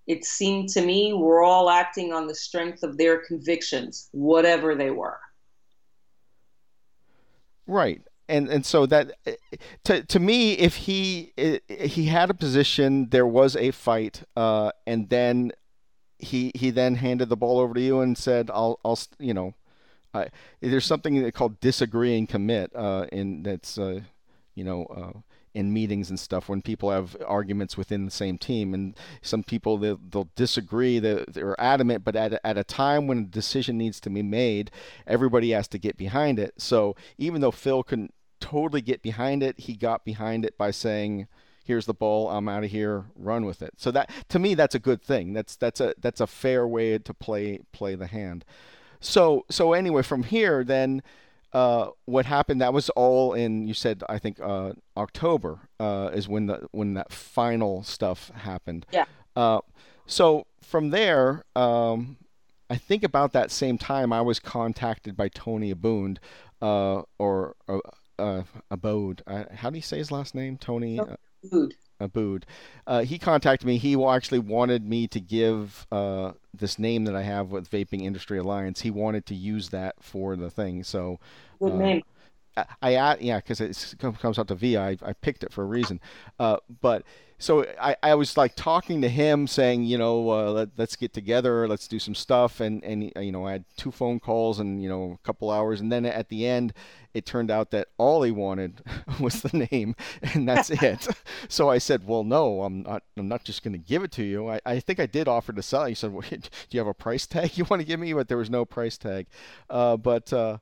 it 0.07 0.25
seemed 0.25 0.69
to 0.69 0.85
me 0.85 1.13
were 1.13 1.43
all 1.43 1.69
acting 1.69 2.11
on 2.13 2.27
the 2.27 2.35
strength 2.35 2.83
of 2.83 2.97
their 2.97 3.19
convictions, 3.19 4.09
whatever 4.11 4.75
they 4.75 4.91
were. 4.91 5.19
Right. 7.67 8.01
and 8.27 8.49
and 8.49 8.65
so 8.65 8.85
that 8.85 9.11
to 9.83 10.03
to 10.03 10.19
me, 10.19 10.53
if 10.53 10.75
he 10.75 11.33
he 11.69 12.05
had 12.05 12.29
a 12.29 12.33
position, 12.33 13.09
there 13.09 13.27
was 13.27 13.55
a 13.55 13.71
fight, 13.71 14.23
uh, 14.35 14.71
and 14.85 15.09
then 15.09 15.51
he 16.19 16.51
he 16.55 16.69
then 16.69 16.95
handed 16.95 17.29
the 17.29 17.37
ball 17.37 17.59
over 17.59 17.73
to 17.73 17.81
you 17.81 17.99
and 17.99 18.17
said, 18.17 18.49
"I'll 18.53 18.79
I'll 18.83 18.99
you 19.19 19.33
know." 19.33 19.53
Uh, 20.13 20.25
there's 20.61 20.85
something 20.85 21.29
called 21.33 21.59
disagree 21.59 22.17
and 22.17 22.29
commit, 22.29 22.73
uh, 22.73 23.05
in 23.11 23.43
that's 23.43 23.77
uh, 23.77 23.99
you 24.55 24.63
know 24.63 24.85
uh, 24.85 25.19
in 25.55 25.71
meetings 25.71 26.09
and 26.09 26.19
stuff 26.19 26.49
when 26.49 26.61
people 26.61 26.91
have 26.91 27.15
arguments 27.25 27.77
within 27.77 28.03
the 28.03 28.11
same 28.11 28.37
team 28.37 28.73
and 28.73 28.93
some 29.21 29.41
people 29.41 29.77
they'll, 29.77 29.99
they'll 30.09 30.29
disagree 30.35 30.99
they're, 30.99 31.25
they're 31.29 31.59
adamant 31.59 32.03
but 32.03 32.15
at, 32.15 32.39
at 32.43 32.57
a 32.57 32.63
time 32.63 33.07
when 33.07 33.19
a 33.19 33.23
decision 33.23 33.77
needs 33.77 34.01
to 34.01 34.09
be 34.09 34.21
made 34.21 34.69
everybody 35.07 35.51
has 35.51 35.67
to 35.69 35.79
get 35.79 35.95
behind 35.95 36.37
it 36.37 36.53
so 36.57 36.93
even 37.17 37.39
though 37.39 37.51
phil 37.51 37.83
couldn't 37.83 38.13
totally 38.41 38.81
get 38.81 39.01
behind 39.01 39.41
it 39.41 39.57
he 39.61 39.75
got 39.75 40.03
behind 40.03 40.43
it 40.43 40.57
by 40.57 40.69
saying 40.69 41.25
here's 41.65 41.85
the 41.85 41.93
ball 41.93 42.29
i'm 42.29 42.47
out 42.47 42.63
of 42.63 42.71
here 42.71 43.05
run 43.15 43.45
with 43.45 43.61
it 43.61 43.73
so 43.77 43.91
that 43.91 44.09
to 44.29 44.39
me 44.39 44.53
that's 44.53 44.75
a 44.75 44.79
good 44.79 45.01
thing 45.01 45.33
that's 45.33 45.55
that's 45.55 45.81
a 45.81 45.93
that's 45.99 46.21
a 46.21 46.27
fair 46.27 46.67
way 46.67 46.97
to 46.97 47.13
play 47.13 47.59
play 47.71 47.95
the 47.95 48.07
hand 48.07 48.45
so 48.99 49.45
so 49.49 49.73
anyway 49.73 50.01
from 50.01 50.23
here 50.23 50.63
then 50.63 51.01
uh, 51.55 51.89
what 52.03 52.25
happened 52.25 52.59
that 52.59 52.73
was 52.73 52.89
all 52.91 53.33
in 53.33 53.65
you 53.65 53.73
said 53.73 54.03
I 54.09 54.19
think 54.19 54.41
uh, 54.41 54.73
October 54.97 55.69
uh, 55.79 56.11
is 56.13 56.27
when 56.27 56.47
the 56.47 56.67
when 56.73 56.95
that 56.95 57.13
final 57.13 57.81
stuff 57.81 58.29
happened. 58.35 58.85
Yeah. 58.91 59.05
Uh, 59.37 59.61
so 60.05 60.47
from 60.61 60.89
there, 60.89 61.45
um, 61.55 62.17
I 62.69 62.75
think 62.75 63.05
about 63.05 63.31
that 63.31 63.51
same 63.51 63.77
time 63.77 64.11
I 64.11 64.19
was 64.19 64.37
contacted 64.37 65.15
by 65.15 65.29
Tony 65.29 65.73
Abund 65.73 66.17
uh, 66.61 67.03
or 67.17 67.55
uh, 67.69 68.41
Abode. 68.69 69.23
how 69.53 69.69
do 69.69 69.77
you 69.77 69.81
say 69.81 69.97
his 69.97 70.11
last 70.11 70.35
name? 70.35 70.57
Tony. 70.57 70.99
Abode. 71.51 71.75
Abboud. 71.99 72.45
Uh, 72.85 73.01
he 73.01 73.17
contacted 73.17 73.65
me. 73.65 73.77
He 73.77 74.01
actually 74.03 74.39
wanted 74.39 74.85
me 74.85 75.07
to 75.07 75.19
give 75.19 75.87
uh, 75.91 76.33
this 76.53 76.77
name 76.77 77.05
that 77.05 77.15
I 77.15 77.23
have 77.23 77.51
with 77.51 77.69
Vaping 77.69 78.01
Industry 78.01 78.37
Alliance. 78.37 78.81
He 78.81 78.91
wanted 78.91 79.25
to 79.27 79.35
use 79.35 79.69
that 79.69 79.95
for 80.01 80.35
the 80.35 80.49
thing. 80.49 80.83
So, 80.83 81.19
good 81.59 81.73
uh, 81.73 81.77
name. 81.77 82.03
I, 82.57 82.95
I 82.95 83.17
yeah, 83.19 83.37
because 83.37 83.61
it 83.61 83.95
comes 83.99 84.39
out 84.39 84.47
to 84.49 84.55
V. 84.55 84.77
I, 84.77 84.97
I 85.01 85.13
picked 85.13 85.43
it 85.43 85.51
for 85.51 85.63
a 85.63 85.67
reason. 85.67 85.99
Uh, 86.39 86.57
but 86.81 87.03
so 87.37 87.65
I, 87.79 87.95
I 88.01 88.15
was 88.15 88.37
like 88.37 88.55
talking 88.55 89.01
to 89.01 89.09
him, 89.09 89.47
saying, 89.47 89.83
you 89.83 89.97
know, 89.97 90.29
uh, 90.29 90.51
let, 90.51 90.69
let's 90.77 90.95
get 90.95 91.13
together, 91.13 91.67
let's 91.67 91.87
do 91.87 91.99
some 91.99 92.15
stuff, 92.15 92.59
and 92.59 92.83
and 92.83 93.11
you 93.17 93.31
know, 93.31 93.45
I 93.45 93.53
had 93.53 93.65
two 93.77 93.91
phone 93.91 94.19
calls 94.19 94.59
and 94.59 94.81
you 94.81 94.87
know 94.87 95.17
a 95.21 95.25
couple 95.25 95.51
hours, 95.51 95.81
and 95.81 95.91
then 95.91 96.05
at 96.05 96.29
the 96.29 96.47
end, 96.47 96.73
it 97.13 97.25
turned 97.25 97.51
out 97.51 97.71
that 97.71 97.89
all 97.97 98.23
he 98.23 98.31
wanted 98.31 98.81
was 99.19 99.41
the 99.41 99.67
name, 99.71 99.95
and 100.21 100.47
that's 100.47 100.69
it. 100.81 101.07
so 101.49 101.69
I 101.69 101.77
said, 101.77 102.07
well, 102.07 102.23
no, 102.23 102.63
I'm 102.63 102.83
not. 102.83 103.03
I'm 103.17 103.27
not 103.27 103.43
just 103.43 103.63
going 103.63 103.73
to 103.73 103.79
give 103.79 104.03
it 104.03 104.11
to 104.13 104.23
you. 104.23 104.49
I, 104.49 104.61
I 104.65 104.79
think 104.79 104.99
I 104.99 105.05
did 105.05 105.27
offer 105.27 105.51
to 105.51 105.61
sell. 105.61 105.85
He 105.85 105.95
said, 105.95 106.13
well, 106.13 106.25
do 106.29 106.39
you 106.71 106.79
have 106.79 106.87
a 106.87 106.93
price 106.93 107.25
tag 107.27 107.57
you 107.57 107.65
want 107.69 107.81
to 107.81 107.85
give 107.85 107.99
me? 107.99 108.13
But 108.13 108.27
there 108.27 108.37
was 108.37 108.49
no 108.49 108.65
price 108.65 108.97
tag. 108.97 109.27
Uh, 109.69 109.97
but 109.97 110.31
uh, 110.31 110.57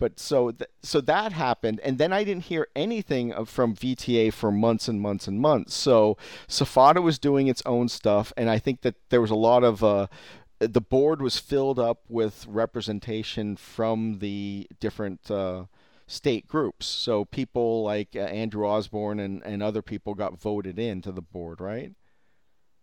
but 0.00 0.18
so 0.18 0.50
th- 0.50 0.70
so 0.82 1.00
that 1.02 1.32
happened, 1.32 1.78
and 1.84 1.98
then 1.98 2.12
I 2.12 2.24
didn't 2.24 2.44
hear 2.44 2.66
anything 2.74 3.32
of, 3.32 3.48
from 3.48 3.76
VTA 3.76 4.32
for 4.32 4.50
months 4.50 4.88
and 4.88 5.00
months 5.00 5.28
and 5.28 5.38
months. 5.38 5.74
So 5.74 6.16
SFATA 6.48 7.02
was 7.02 7.18
doing 7.18 7.46
its 7.46 7.62
own 7.66 7.88
stuff, 7.88 8.32
and 8.36 8.50
I 8.50 8.58
think 8.58 8.80
that 8.80 8.96
there 9.10 9.20
was 9.20 9.30
a 9.30 9.36
lot 9.36 9.62
of 9.62 9.84
uh, 9.84 10.08
the 10.58 10.80
board 10.80 11.22
was 11.22 11.38
filled 11.38 11.78
up 11.78 12.00
with 12.08 12.46
representation 12.48 13.56
from 13.56 14.18
the 14.18 14.66
different. 14.80 15.30
Uh, 15.30 15.66
state 16.10 16.48
groups. 16.48 16.86
So 16.86 17.24
people 17.24 17.84
like 17.84 18.16
uh, 18.16 18.22
Andrew 18.22 18.66
Osborne 18.66 19.20
and, 19.20 19.44
and 19.44 19.62
other 19.62 19.80
people 19.80 20.14
got 20.14 20.40
voted 20.40 20.76
into 20.76 21.12
the 21.12 21.22
board, 21.22 21.60
right? 21.60 21.92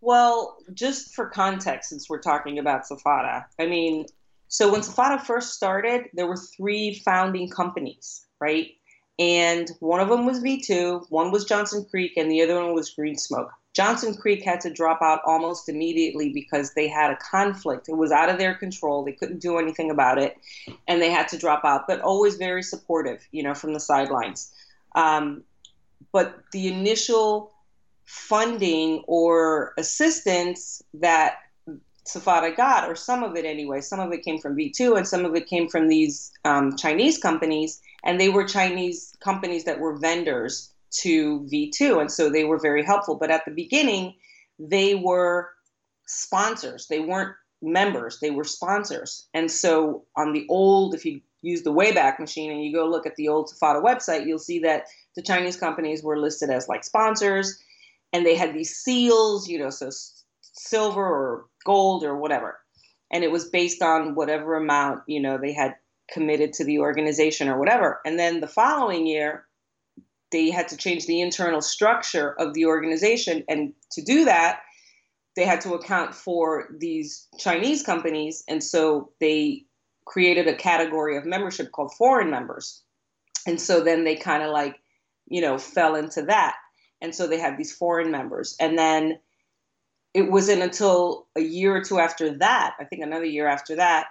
Well, 0.00 0.56
just 0.72 1.14
for 1.14 1.26
context, 1.26 1.90
since 1.90 2.08
we're 2.08 2.22
talking 2.22 2.58
about 2.58 2.84
SFATA, 2.84 3.44
I 3.58 3.66
mean, 3.66 4.06
so 4.48 4.72
when 4.72 4.80
SFATA 4.80 5.22
first 5.22 5.54
started, 5.54 6.06
there 6.14 6.26
were 6.26 6.36
three 6.36 6.94
founding 7.04 7.50
companies, 7.50 8.26
right? 8.40 8.68
And 9.18 9.70
one 9.80 10.00
of 10.00 10.08
them 10.08 10.26
was 10.26 10.40
V2, 10.40 11.10
one 11.10 11.30
was 11.30 11.44
Johnson 11.44 11.84
Creek, 11.90 12.16
and 12.16 12.30
the 12.30 12.42
other 12.42 12.54
one 12.54 12.74
was 12.74 12.90
Green 12.90 13.16
Smoke. 13.16 13.50
Johnson 13.74 14.14
Creek 14.14 14.42
had 14.42 14.60
to 14.62 14.72
drop 14.72 15.02
out 15.02 15.20
almost 15.24 15.68
immediately 15.68 16.32
because 16.32 16.72
they 16.74 16.88
had 16.88 17.10
a 17.10 17.16
conflict. 17.16 17.88
It 17.88 17.96
was 17.96 18.10
out 18.10 18.28
of 18.28 18.38
their 18.38 18.54
control. 18.54 19.04
They 19.04 19.12
couldn't 19.12 19.40
do 19.40 19.58
anything 19.58 19.90
about 19.90 20.18
it, 20.18 20.36
and 20.86 21.02
they 21.02 21.10
had 21.10 21.28
to 21.28 21.38
drop 21.38 21.64
out. 21.64 21.86
But 21.86 22.00
always 22.00 22.36
very 22.36 22.62
supportive, 22.62 23.26
you 23.30 23.42
know, 23.42 23.54
from 23.54 23.74
the 23.74 23.80
sidelines. 23.80 24.52
Um, 24.94 25.42
but 26.12 26.42
the 26.52 26.68
initial 26.68 27.52
funding 28.04 29.04
or 29.06 29.74
assistance 29.76 30.82
that 30.94 31.36
SFATA 32.08 32.56
got, 32.56 32.88
or 32.88 32.94
some 32.94 33.22
of 33.22 33.36
it 33.36 33.44
anyway. 33.44 33.80
Some 33.80 34.00
of 34.00 34.12
it 34.12 34.24
came 34.24 34.38
from 34.38 34.56
V2 34.56 34.96
and 34.96 35.06
some 35.06 35.24
of 35.24 35.34
it 35.34 35.46
came 35.46 35.68
from 35.68 35.88
these 35.88 36.32
um, 36.44 36.76
Chinese 36.76 37.18
companies. 37.18 37.80
And 38.04 38.20
they 38.20 38.28
were 38.28 38.44
Chinese 38.44 39.14
companies 39.20 39.64
that 39.64 39.80
were 39.80 39.96
vendors 39.96 40.72
to 41.02 41.40
V2. 41.52 42.00
And 42.00 42.10
so 42.10 42.30
they 42.30 42.44
were 42.44 42.58
very 42.58 42.84
helpful. 42.84 43.16
But 43.16 43.30
at 43.30 43.44
the 43.44 43.50
beginning, 43.50 44.14
they 44.58 44.94
were 44.94 45.50
sponsors. 46.06 46.86
They 46.86 47.00
weren't 47.00 47.34
members, 47.62 48.20
they 48.20 48.30
were 48.30 48.44
sponsors. 48.44 49.26
And 49.34 49.50
so 49.50 50.04
on 50.16 50.32
the 50.32 50.46
old, 50.48 50.94
if 50.94 51.04
you 51.04 51.20
use 51.42 51.62
the 51.62 51.72
Wayback 51.72 52.18
Machine 52.18 52.50
and 52.50 52.64
you 52.64 52.72
go 52.72 52.86
look 52.86 53.06
at 53.06 53.16
the 53.16 53.28
old 53.28 53.50
SFATA 53.50 53.82
website, 53.82 54.26
you'll 54.26 54.38
see 54.38 54.58
that 54.60 54.86
the 55.16 55.22
Chinese 55.22 55.56
companies 55.56 56.02
were 56.02 56.18
listed 56.18 56.50
as 56.50 56.68
like 56.68 56.84
sponsors 56.84 57.62
and 58.12 58.24
they 58.24 58.34
had 58.34 58.54
these 58.54 58.76
seals, 58.76 59.48
you 59.48 59.58
know, 59.58 59.70
so 59.70 59.90
silver 60.58 61.04
or 61.04 61.46
gold 61.64 62.04
or 62.04 62.16
whatever. 62.16 62.58
And 63.12 63.24
it 63.24 63.30
was 63.30 63.48
based 63.48 63.82
on 63.82 64.14
whatever 64.14 64.56
amount, 64.56 65.02
you 65.06 65.20
know, 65.20 65.38
they 65.38 65.52
had 65.52 65.74
committed 66.10 66.52
to 66.54 66.64
the 66.64 66.78
organization 66.78 67.48
or 67.48 67.58
whatever. 67.58 68.00
And 68.04 68.18
then 68.18 68.40
the 68.40 68.46
following 68.46 69.06
year, 69.06 69.46
they 70.30 70.50
had 70.50 70.68
to 70.68 70.76
change 70.76 71.06
the 71.06 71.20
internal 71.20 71.60
structure 71.60 72.38
of 72.38 72.54
the 72.54 72.66
organization. 72.66 73.44
And 73.48 73.72
to 73.92 74.02
do 74.02 74.24
that, 74.26 74.60
they 75.36 75.44
had 75.44 75.60
to 75.62 75.74
account 75.74 76.14
for 76.14 76.68
these 76.78 77.28
Chinese 77.38 77.82
companies. 77.82 78.44
And 78.48 78.62
so 78.62 79.12
they 79.20 79.64
created 80.06 80.48
a 80.48 80.54
category 80.54 81.16
of 81.16 81.24
membership 81.24 81.70
called 81.72 81.94
foreign 81.94 82.30
members. 82.30 82.82
And 83.46 83.60
so 83.60 83.82
then 83.82 84.04
they 84.04 84.16
kind 84.16 84.42
of 84.42 84.50
like, 84.50 84.76
you 85.26 85.40
know, 85.40 85.56
fell 85.58 85.94
into 85.94 86.22
that. 86.22 86.56
And 87.00 87.14
so 87.14 87.26
they 87.26 87.38
had 87.38 87.56
these 87.56 87.74
foreign 87.74 88.10
members. 88.10 88.56
And 88.58 88.78
then 88.78 89.18
it 90.14 90.30
wasn't 90.30 90.62
until 90.62 91.26
a 91.36 91.40
year 91.40 91.76
or 91.76 91.84
two 91.84 91.98
after 91.98 92.38
that, 92.38 92.74
I 92.80 92.84
think 92.84 93.02
another 93.02 93.24
year 93.24 93.46
after 93.46 93.76
that, 93.76 94.06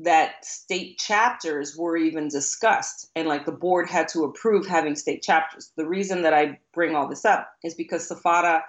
that 0.00 0.44
state 0.44 0.98
chapters 0.98 1.76
were 1.76 1.96
even 1.96 2.28
discussed 2.28 3.10
and 3.16 3.26
like 3.26 3.44
the 3.44 3.52
board 3.52 3.88
had 3.88 4.08
to 4.08 4.24
approve 4.24 4.66
having 4.66 4.94
state 4.94 5.22
chapters. 5.22 5.72
The 5.76 5.86
reason 5.86 6.22
that 6.22 6.34
I 6.34 6.60
bring 6.72 6.94
all 6.94 7.08
this 7.08 7.24
up 7.24 7.50
is 7.64 7.74
because 7.74 8.08
SFATA 8.08 8.62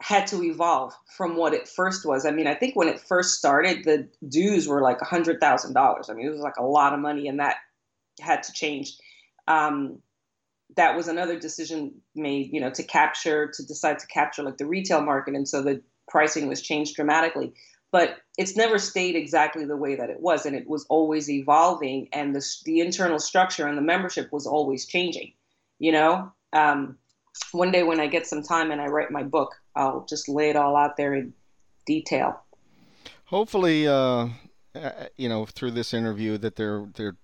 had 0.00 0.26
to 0.28 0.42
evolve 0.42 0.92
from 1.16 1.36
what 1.36 1.54
it 1.54 1.68
first 1.68 2.04
was. 2.04 2.26
I 2.26 2.30
mean, 2.30 2.46
I 2.46 2.54
think 2.54 2.74
when 2.74 2.88
it 2.88 3.00
first 3.00 3.38
started, 3.38 3.84
the 3.84 4.08
dues 4.26 4.66
were 4.66 4.80
like 4.80 4.98
$100,000. 4.98 6.10
I 6.10 6.14
mean, 6.14 6.26
it 6.26 6.30
was 6.30 6.40
like 6.40 6.56
a 6.58 6.64
lot 6.64 6.94
of 6.94 7.00
money 7.00 7.28
and 7.28 7.38
that 7.38 7.56
had 8.20 8.42
to 8.44 8.52
change. 8.52 8.96
Um, 9.46 10.00
that 10.76 10.96
was 10.96 11.08
another 11.08 11.38
decision 11.38 11.94
made, 12.14 12.50
you 12.52 12.60
know, 12.60 12.70
to 12.70 12.82
capture, 12.82 13.50
to 13.54 13.66
decide 13.66 13.98
to 13.98 14.06
capture 14.06 14.42
like 14.42 14.58
the 14.58 14.66
retail 14.66 15.02
market. 15.02 15.34
And 15.34 15.48
so 15.48 15.62
the 15.62 15.82
pricing 16.08 16.48
was 16.48 16.62
changed 16.62 16.96
dramatically. 16.96 17.52
But 17.92 18.18
it's 18.38 18.56
never 18.56 18.78
stayed 18.78 19.16
exactly 19.16 19.64
the 19.64 19.76
way 19.76 19.96
that 19.96 20.10
it 20.10 20.20
was. 20.20 20.46
And 20.46 20.54
it 20.54 20.68
was 20.68 20.86
always 20.88 21.28
evolving. 21.28 22.08
And 22.12 22.34
the, 22.34 22.46
the 22.64 22.80
internal 22.80 23.18
structure 23.18 23.66
and 23.66 23.76
the 23.76 23.82
membership 23.82 24.32
was 24.32 24.46
always 24.46 24.86
changing. 24.86 25.32
You 25.78 25.92
know, 25.92 26.32
um, 26.52 26.98
one 27.52 27.72
day 27.72 27.82
when 27.82 28.00
I 28.00 28.06
get 28.06 28.26
some 28.26 28.42
time 28.42 28.70
and 28.70 28.80
I 28.80 28.86
write 28.86 29.10
my 29.10 29.22
book, 29.22 29.54
I'll 29.74 30.04
just 30.08 30.28
lay 30.28 30.50
it 30.50 30.56
all 30.56 30.76
out 30.76 30.96
there 30.96 31.14
in 31.14 31.32
detail. 31.86 32.42
Hopefully, 33.24 33.88
uh, 33.88 34.28
you 35.16 35.28
know, 35.28 35.46
through 35.46 35.72
this 35.72 35.94
interview, 35.94 36.38
that 36.38 36.56
they're 36.56 36.86
they're 36.94 37.16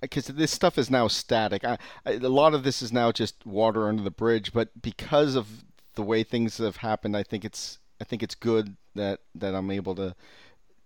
because 0.00 0.26
this 0.26 0.50
stuff 0.50 0.78
is 0.78 0.90
now 0.90 1.08
static. 1.08 1.64
I, 1.64 1.78
I, 2.06 2.12
a 2.12 2.28
lot 2.28 2.54
of 2.54 2.62
this 2.62 2.82
is 2.82 2.92
now 2.92 3.12
just 3.12 3.44
water 3.46 3.88
under 3.88 4.02
the 4.02 4.10
bridge. 4.10 4.52
But 4.52 4.80
because 4.80 5.34
of 5.34 5.64
the 5.94 6.02
way 6.02 6.22
things 6.22 6.58
have 6.58 6.76
happened, 6.76 7.16
I 7.16 7.22
think 7.22 7.44
it's 7.44 7.78
I 8.00 8.04
think 8.04 8.22
it's 8.22 8.34
good 8.34 8.76
that 8.94 9.20
that 9.34 9.54
I'm 9.54 9.70
able 9.70 9.94
to 9.96 10.14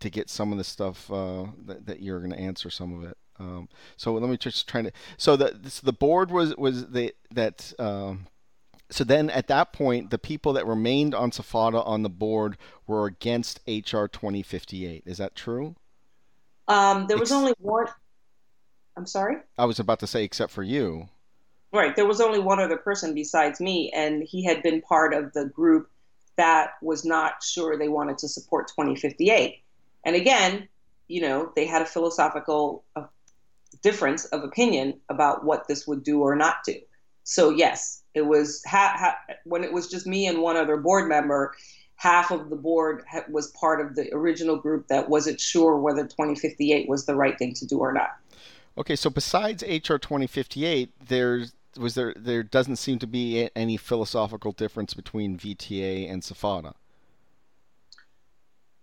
to 0.01 0.11
get 0.11 0.29
some 0.29 0.53
of 0.53 0.59
the 0.59 0.65
stuff 0.65 1.11
uh, 1.11 1.47
that, 1.65 1.87
that 1.87 2.03
you're 2.03 2.19
going 2.19 2.33
to 2.33 2.39
answer 2.39 2.71
some 2.71 2.99
of 2.99 3.09
it. 3.09 3.17
Um, 3.39 3.69
so 3.97 4.15
let 4.15 4.29
me 4.29 4.37
just 4.37 4.69
try 4.69 4.83
to. 4.83 4.93
So 5.17 5.37
the 5.37 5.81
the 5.83 5.93
board 5.93 6.31
was 6.31 6.57
was 6.57 6.91
the 6.91 7.15
that. 7.31 7.73
Um, 7.79 8.27
so 8.91 9.05
then 9.05 9.31
at 9.31 9.49
that 9.49 9.73
point, 9.73 10.11
the 10.11 10.19
people 10.19 10.53
that 10.53 10.67
remained 10.67 11.15
on 11.15 11.31
SFATA 11.31 11.87
on 11.87 12.03
the 12.03 12.11
board 12.11 12.59
were 12.87 13.07
against 13.07 13.59
HR 13.67 14.05
2058. 14.05 15.05
Is 15.07 15.17
that 15.17 15.35
true? 15.35 15.77
Um, 16.69 17.07
there 17.07 17.17
was 17.17 17.31
Ex- 17.31 17.37
only 17.37 17.55
one. 17.59 17.87
I'm 18.97 19.07
sorry? 19.07 19.37
I 19.59 19.65
was 19.65 19.79
about 19.79 20.01
to 20.01 20.07
say, 20.07 20.25
except 20.25 20.53
for 20.53 20.63
you. 20.63 21.09
Right. 21.73 21.97
There 21.97 22.07
was 22.07 22.21
only 22.21 22.39
one 22.39 22.61
other 22.61 22.77
person 22.77 23.15
besides 23.15 23.61
me, 23.61 23.91
and 23.95 24.23
he 24.23 24.45
had 24.45 24.63
been 24.63 24.83
part 24.83 25.15
of 25.15 25.33
the 25.33 25.47
group 25.47 25.89
that 26.37 26.73
was 26.83 27.05
not 27.05 27.43
sure 27.43 27.77
they 27.77 27.89
wanted 27.89 28.19
to 28.19 28.29
support 28.29 28.69
2058. 28.69 29.61
And 30.05 30.17
again, 30.17 30.69
you 31.09 31.23
know, 31.23 31.53
they 31.57 31.67
had 31.67 31.83
a 31.83 31.87
philosophical 31.87 32.85
uh, 32.97 33.05
difference 33.83 34.25
of 34.27 34.45
opinion 34.45 35.01
about 35.09 35.45
what 35.45 35.69
this 35.69 35.87
would 35.87 36.03
do 36.03 36.21
or 36.21 36.35
not 36.35 36.57
do. 36.65 36.77
So 37.25 37.51
yes, 37.51 38.03
it 38.15 38.23
was 38.23 38.63
ha- 38.67 38.95
ha- 38.97 39.35
when 39.45 39.65
it 39.65 39.73
was 39.73 39.89
just 39.89 40.07
me 40.07 40.27
and 40.27 40.41
one 40.41 40.57
other 40.57 40.77
board 40.77 41.09
member. 41.09 41.55
Half 41.97 42.33
of 42.33 42.51
the 42.51 42.57
board 42.57 43.05
ha- 43.09 43.25
was 43.31 43.49
part 43.53 43.81
of 43.81 43.95
the 43.95 44.13
original 44.13 44.57
group 44.57 44.89
that 44.89 45.09
wasn't 45.09 45.41
sure 45.41 45.77
whether 45.77 46.03
2058 46.03 46.89
was 46.89 47.07
the 47.07 47.15
right 47.15 47.39
thing 47.39 47.55
to 47.55 47.67
do 47.67 47.79
or 47.79 47.93
not. 47.93 48.11
Okay, 48.77 48.97
so 48.97 49.11
besides 49.11 49.63
HR 49.63 49.97
2058, 49.97 50.91
there's 51.09 51.53
was 51.79 51.95
there 51.95 52.15
there 52.17 52.43
doesn't 52.43 52.77
seem 52.77 52.99
to 52.99 53.07
be 53.07 53.49
any 53.57 53.77
philosophical 53.77 54.53
difference 54.53 54.95
between 54.95 55.39
VTA 55.39 56.11
and 56.11 56.23
SFATA. 56.23 56.75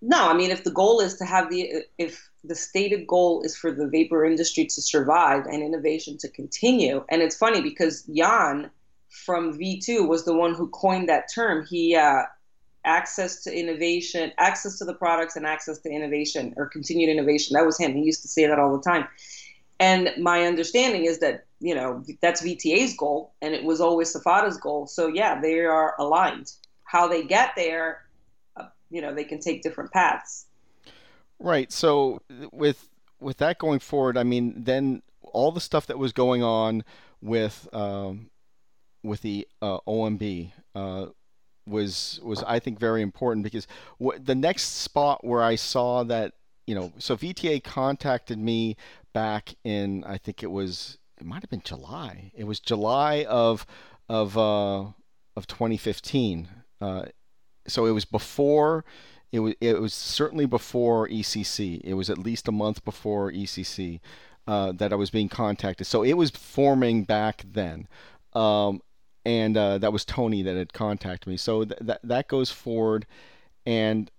No, 0.01 0.29
I 0.29 0.33
mean 0.33 0.51
if 0.51 0.63
the 0.63 0.71
goal 0.71 0.99
is 1.01 1.15
to 1.17 1.25
have 1.25 1.49
the 1.49 1.83
if 1.97 2.29
the 2.43 2.55
stated 2.55 3.05
goal 3.05 3.41
is 3.43 3.55
for 3.55 3.71
the 3.71 3.87
vapor 3.87 4.25
industry 4.25 4.65
to 4.65 4.81
survive 4.81 5.45
and 5.45 5.61
innovation 5.61 6.17
to 6.19 6.29
continue, 6.29 7.03
and 7.09 7.21
it's 7.21 7.35
funny 7.35 7.61
because 7.61 8.03
Jan 8.03 8.71
from 9.09 9.57
V2 9.57 10.07
was 10.07 10.25
the 10.25 10.35
one 10.35 10.53
who 10.53 10.67
coined 10.69 11.09
that 11.09 11.25
term. 11.33 11.65
He 11.65 11.95
uh, 11.95 12.23
access 12.85 13.43
to 13.43 13.53
innovation, 13.53 14.31
access 14.37 14.77
to 14.79 14.85
the 14.85 14.93
products, 14.93 15.35
and 15.35 15.45
access 15.45 15.79
to 15.79 15.89
innovation 15.89 16.53
or 16.57 16.67
continued 16.67 17.09
innovation. 17.09 17.55
That 17.55 17.65
was 17.65 17.77
him. 17.77 17.93
He 17.93 18.03
used 18.03 18.21
to 18.21 18.27
say 18.27 18.47
that 18.47 18.59
all 18.59 18.75
the 18.75 18.83
time. 18.83 19.07
And 19.79 20.11
my 20.17 20.45
understanding 20.45 21.05
is 21.05 21.19
that 21.19 21.45
you 21.59 21.75
know 21.75 22.03
that's 22.21 22.41
VTA's 22.41 22.95
goal, 22.95 23.33
and 23.41 23.53
it 23.53 23.63
was 23.63 23.81
always 23.81 24.13
SFATA's 24.15 24.57
goal. 24.57 24.87
So 24.87 25.07
yeah, 25.07 25.39
they 25.39 25.59
are 25.59 25.95
aligned. 25.99 26.51
How 26.83 27.07
they 27.07 27.23
get 27.23 27.53
there, 27.55 28.05
uh, 28.57 28.65
you 28.89 29.01
know, 29.01 29.13
they 29.13 29.23
can 29.23 29.39
take 29.39 29.61
different 29.61 29.91
paths. 29.91 30.47
Right. 31.39 31.71
So 31.71 32.21
with 32.51 32.89
with 33.19 33.37
that 33.37 33.57
going 33.57 33.79
forward, 33.79 34.17
I 34.17 34.23
mean, 34.23 34.53
then 34.57 35.01
all 35.21 35.51
the 35.51 35.61
stuff 35.61 35.87
that 35.87 35.97
was 35.97 36.13
going 36.13 36.43
on 36.43 36.83
with 37.21 37.67
um, 37.73 38.29
with 39.03 39.21
the 39.21 39.47
uh, 39.61 39.79
OMB 39.87 40.51
uh, 40.75 41.07
was 41.65 42.19
was 42.23 42.43
I 42.43 42.59
think 42.59 42.79
very 42.79 43.01
important 43.01 43.43
because 43.43 43.67
w- 43.99 44.19
the 44.19 44.35
next 44.35 44.81
spot 44.81 45.23
where 45.23 45.43
I 45.43 45.55
saw 45.55 46.03
that 46.03 46.33
you 46.67 46.75
know 46.75 46.91
so 46.97 47.15
VTA 47.15 47.63
contacted 47.63 48.37
me 48.37 48.75
back 49.13 49.55
in 49.63 50.03
I 50.03 50.17
think 50.17 50.43
it 50.43 50.51
was 50.51 50.97
it 51.19 51.25
might 51.25 51.43
have 51.43 51.49
been 51.49 51.61
July. 51.63 52.31
It 52.35 52.45
was 52.45 52.59
July 52.59 53.25
of 53.27 53.65
of 54.07 54.37
uh, 54.37 54.85
of 55.35 55.47
2015. 55.47 56.47
Uh, 56.81 57.05
so 57.67 57.85
it 57.85 57.91
was 57.91 58.05
before. 58.05 58.85
It 59.31 59.39
was 59.39 59.53
it 59.61 59.79
was 59.79 59.93
certainly 59.93 60.45
before 60.45 61.07
ECC. 61.07 61.81
It 61.83 61.93
was 61.93 62.09
at 62.09 62.17
least 62.17 62.47
a 62.47 62.51
month 62.51 62.83
before 62.83 63.31
ECC 63.31 63.99
uh, 64.47 64.71
that 64.73 64.91
I 64.91 64.95
was 64.95 65.11
being 65.11 65.29
contacted. 65.29 65.85
So 65.85 66.03
it 66.03 66.13
was 66.13 66.31
forming 66.31 67.03
back 67.03 67.43
then, 67.45 67.87
um, 68.33 68.81
and 69.25 69.55
uh, 69.55 69.77
that 69.77 69.93
was 69.93 70.05
Tony 70.05 70.41
that 70.41 70.55
had 70.55 70.73
contacted 70.73 71.27
me. 71.27 71.37
So 71.37 71.65
th- 71.65 71.79
that 71.81 71.99
that 72.03 72.27
goes 72.27 72.49
forward, 72.49 73.05
and 73.65 74.09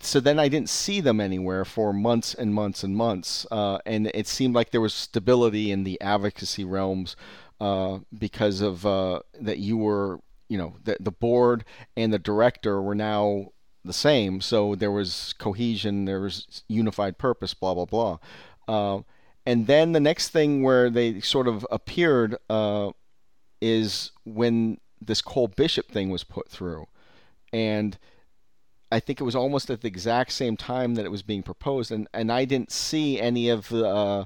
so 0.00 0.20
then 0.20 0.38
I 0.38 0.48
didn't 0.48 0.68
see 0.68 1.00
them 1.00 1.20
anywhere 1.20 1.64
for 1.64 1.92
months 1.92 2.34
and 2.34 2.54
months 2.54 2.84
and 2.84 2.96
months, 2.96 3.46
uh, 3.50 3.78
and 3.84 4.10
it 4.14 4.26
seemed 4.26 4.54
like 4.54 4.70
there 4.70 4.80
was 4.80 4.94
stability 4.94 5.70
in 5.72 5.84
the 5.84 6.00
advocacy 6.00 6.64
realms 6.64 7.16
uh, 7.60 7.98
because 8.16 8.60
of 8.60 8.86
uh, 8.86 9.20
that 9.40 9.58
you 9.58 9.76
were, 9.76 10.20
you 10.48 10.58
know, 10.58 10.76
the, 10.84 10.96
the 11.00 11.10
board 11.10 11.64
and 11.96 12.12
the 12.12 12.18
director 12.18 12.80
were 12.80 12.94
now 12.94 13.48
the 13.84 13.92
same, 13.92 14.40
so 14.40 14.74
there 14.74 14.92
was 14.92 15.34
cohesion, 15.38 16.04
there 16.04 16.20
was 16.20 16.62
unified 16.68 17.18
purpose, 17.18 17.54
blah 17.54 17.74
blah 17.74 17.84
blah. 17.84 18.18
Uh, 18.68 19.02
and 19.44 19.66
then 19.66 19.92
the 19.92 20.00
next 20.00 20.28
thing 20.28 20.62
where 20.62 20.88
they 20.90 21.20
sort 21.20 21.48
of 21.48 21.66
appeared 21.70 22.36
uh, 22.48 22.92
is 23.60 24.12
when 24.24 24.78
this 25.00 25.20
Cole 25.20 25.48
Bishop 25.48 25.90
thing 25.90 26.10
was 26.10 26.22
put 26.22 26.48
through, 26.48 26.86
and 27.52 27.98
I 28.92 29.00
think 29.00 29.20
it 29.20 29.24
was 29.24 29.34
almost 29.34 29.70
at 29.70 29.80
the 29.80 29.88
exact 29.88 30.32
same 30.32 30.56
time 30.56 30.94
that 30.96 31.06
it 31.06 31.10
was 31.10 31.22
being 31.22 31.42
proposed, 31.42 31.90
and, 31.90 32.06
and 32.12 32.30
I 32.30 32.44
didn't 32.44 32.70
see 32.70 33.18
any 33.18 33.48
of 33.48 33.68
the 33.70 33.86
uh, 33.86 34.24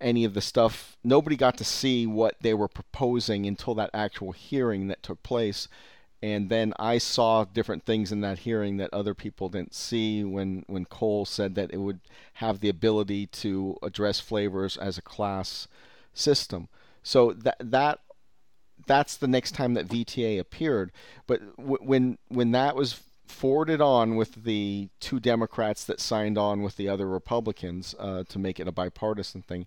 any 0.00 0.24
of 0.24 0.34
the 0.34 0.40
stuff. 0.40 0.96
Nobody 1.04 1.36
got 1.36 1.58
to 1.58 1.64
see 1.64 2.06
what 2.06 2.36
they 2.40 2.54
were 2.54 2.68
proposing 2.68 3.46
until 3.46 3.74
that 3.74 3.90
actual 3.92 4.32
hearing 4.32 4.88
that 4.88 5.02
took 5.02 5.22
place, 5.22 5.68
and 6.22 6.48
then 6.48 6.72
I 6.78 6.96
saw 6.96 7.44
different 7.44 7.84
things 7.84 8.10
in 8.10 8.22
that 8.22 8.40
hearing 8.40 8.78
that 8.78 8.94
other 8.94 9.14
people 9.14 9.50
didn't 9.50 9.74
see. 9.74 10.24
When 10.24 10.64
when 10.68 10.86
Cole 10.86 11.26
said 11.26 11.54
that 11.56 11.72
it 11.72 11.78
would 11.78 12.00
have 12.34 12.60
the 12.60 12.70
ability 12.70 13.26
to 13.26 13.76
address 13.82 14.20
flavors 14.20 14.78
as 14.78 14.96
a 14.96 15.02
class 15.02 15.68
system, 16.14 16.68
so 17.02 17.32
that 17.32 17.56
that 17.60 18.00
that's 18.86 19.16
the 19.16 19.28
next 19.28 19.52
time 19.52 19.74
that 19.74 19.88
VTA 19.88 20.38
appeared. 20.38 20.92
But 21.26 21.56
w- 21.58 21.78
when 21.82 22.18
when 22.28 22.52
that 22.52 22.74
was 22.74 23.00
forwarded 23.30 23.80
on 23.80 24.16
with 24.16 24.44
the 24.44 24.88
two 25.00 25.20
Democrats 25.20 25.84
that 25.84 26.00
signed 26.00 26.38
on 26.38 26.62
with 26.62 26.76
the 26.76 26.88
other 26.88 27.06
Republicans 27.06 27.94
uh, 27.98 28.24
to 28.28 28.38
make 28.38 28.58
it 28.58 28.68
a 28.68 28.72
bipartisan 28.72 29.42
thing. 29.42 29.66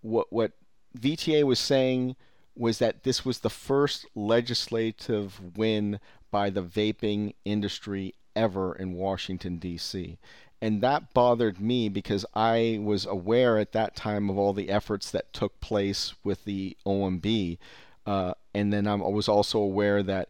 What 0.00 0.32
what 0.32 0.52
VTA 0.98 1.44
was 1.44 1.58
saying 1.58 2.16
was 2.56 2.78
that 2.78 3.04
this 3.04 3.24
was 3.24 3.40
the 3.40 3.50
first 3.50 4.06
legislative 4.14 5.56
win 5.56 6.00
by 6.30 6.50
the 6.50 6.62
vaping 6.62 7.34
industry 7.44 8.14
ever 8.34 8.74
in 8.74 8.94
Washington 8.94 9.58
D.C. 9.58 10.18
And 10.60 10.80
that 10.82 11.14
bothered 11.14 11.60
me 11.60 11.88
because 11.88 12.26
I 12.34 12.80
was 12.82 13.06
aware 13.06 13.58
at 13.58 13.72
that 13.72 13.94
time 13.94 14.28
of 14.28 14.36
all 14.38 14.52
the 14.52 14.70
efforts 14.70 15.10
that 15.12 15.32
took 15.32 15.60
place 15.60 16.14
with 16.24 16.44
the 16.44 16.76
OMB, 16.84 17.58
uh, 18.06 18.34
and 18.54 18.72
then 18.72 18.88
I 18.88 18.96
was 18.96 19.28
also 19.28 19.60
aware 19.60 20.02
that 20.02 20.28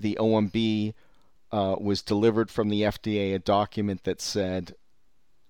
the 0.00 0.16
OMB 0.20 0.94
uh, 1.50 1.76
was 1.78 2.02
delivered 2.02 2.50
from 2.50 2.68
the 2.68 2.82
FDA 2.82 3.34
a 3.34 3.38
document 3.38 4.04
that 4.04 4.20
said 4.20 4.74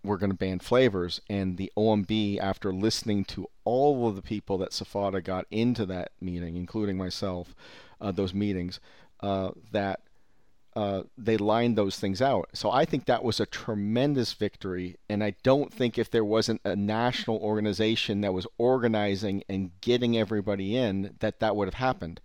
we're 0.04 0.16
going 0.16 0.30
to 0.30 0.36
ban 0.36 0.60
flavors, 0.60 1.20
and 1.28 1.56
the 1.56 1.72
OMB, 1.76 2.38
after 2.38 2.72
listening 2.72 3.24
to 3.24 3.48
all 3.64 4.08
of 4.08 4.16
the 4.16 4.22
people 4.22 4.58
that 4.58 4.70
SFATA 4.70 5.22
got 5.22 5.46
into 5.50 5.84
that 5.86 6.12
meeting, 6.20 6.56
including 6.56 6.96
myself, 6.96 7.54
uh, 8.00 8.12
those 8.12 8.32
meetings, 8.32 8.80
uh, 9.20 9.50
that 9.72 10.00
uh, 10.76 11.02
they 11.16 11.36
lined 11.36 11.76
those 11.76 11.98
things 11.98 12.22
out. 12.22 12.48
So 12.52 12.70
I 12.70 12.84
think 12.84 13.06
that 13.06 13.24
was 13.24 13.40
a 13.40 13.46
tremendous 13.46 14.32
victory, 14.32 14.96
and 15.08 15.24
I 15.24 15.34
don't 15.42 15.72
think 15.72 15.98
if 15.98 16.10
there 16.10 16.24
wasn't 16.24 16.60
a 16.64 16.76
national 16.76 17.38
organization 17.38 18.20
that 18.20 18.32
was 18.32 18.46
organizing 18.58 19.42
and 19.48 19.72
getting 19.80 20.16
everybody 20.16 20.76
in, 20.76 21.16
that 21.18 21.40
that 21.40 21.56
would 21.56 21.66
have 21.66 21.74
happened. 21.74 22.20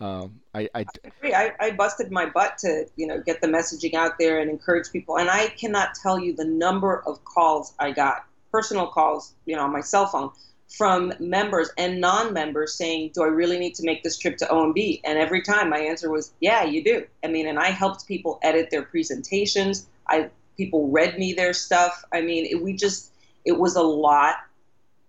Um, 0.00 0.40
I, 0.54 0.68
I, 0.74 0.84
I. 1.22 1.32
I, 1.32 1.52
I 1.60 1.70
busted 1.70 2.10
my 2.10 2.26
butt 2.26 2.58
to 2.58 2.86
you 2.96 3.06
know 3.06 3.20
get 3.20 3.40
the 3.40 3.46
messaging 3.46 3.94
out 3.94 4.18
there 4.18 4.40
and 4.40 4.50
encourage 4.50 4.90
people. 4.90 5.18
And 5.18 5.30
I 5.30 5.48
cannot 5.48 5.94
tell 5.94 6.18
you 6.18 6.34
the 6.34 6.44
number 6.44 7.02
of 7.06 7.24
calls 7.24 7.74
I 7.78 7.92
got, 7.92 8.24
personal 8.50 8.88
calls, 8.88 9.34
you 9.46 9.56
know, 9.56 9.62
on 9.62 9.72
my 9.72 9.80
cell 9.80 10.06
phone 10.06 10.30
from 10.76 11.12
members 11.20 11.70
and 11.78 12.00
non-members 12.00 12.74
saying, 12.74 13.12
"Do 13.14 13.22
I 13.22 13.28
really 13.28 13.58
need 13.58 13.74
to 13.76 13.84
make 13.84 14.02
this 14.02 14.18
trip 14.18 14.36
to 14.38 14.46
OMB?" 14.46 15.00
And 15.04 15.18
every 15.18 15.42
time 15.42 15.70
my 15.70 15.78
answer 15.78 16.10
was, 16.10 16.32
"Yeah, 16.40 16.64
you 16.64 16.82
do." 16.82 17.06
I 17.22 17.28
mean, 17.28 17.46
and 17.46 17.58
I 17.58 17.70
helped 17.70 18.08
people 18.08 18.38
edit 18.42 18.70
their 18.70 18.82
presentations. 18.82 19.86
I 20.08 20.30
people 20.56 20.88
read 20.88 21.18
me 21.18 21.32
their 21.32 21.52
stuff. 21.52 22.04
I 22.12 22.20
mean, 22.20 22.46
it, 22.46 22.62
we 22.62 22.72
just 22.72 23.12
it 23.44 23.58
was 23.58 23.76
a 23.76 23.82
lot 23.82 24.36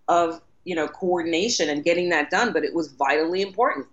of 0.08 0.42
you 0.64 0.76
know 0.76 0.88
coordination 0.88 1.70
and 1.70 1.84
getting 1.84 2.10
that 2.10 2.30
done, 2.30 2.54
but 2.54 2.64
it 2.64 2.74
was 2.74 2.92
vitally 2.92 3.42
important. 3.42 3.88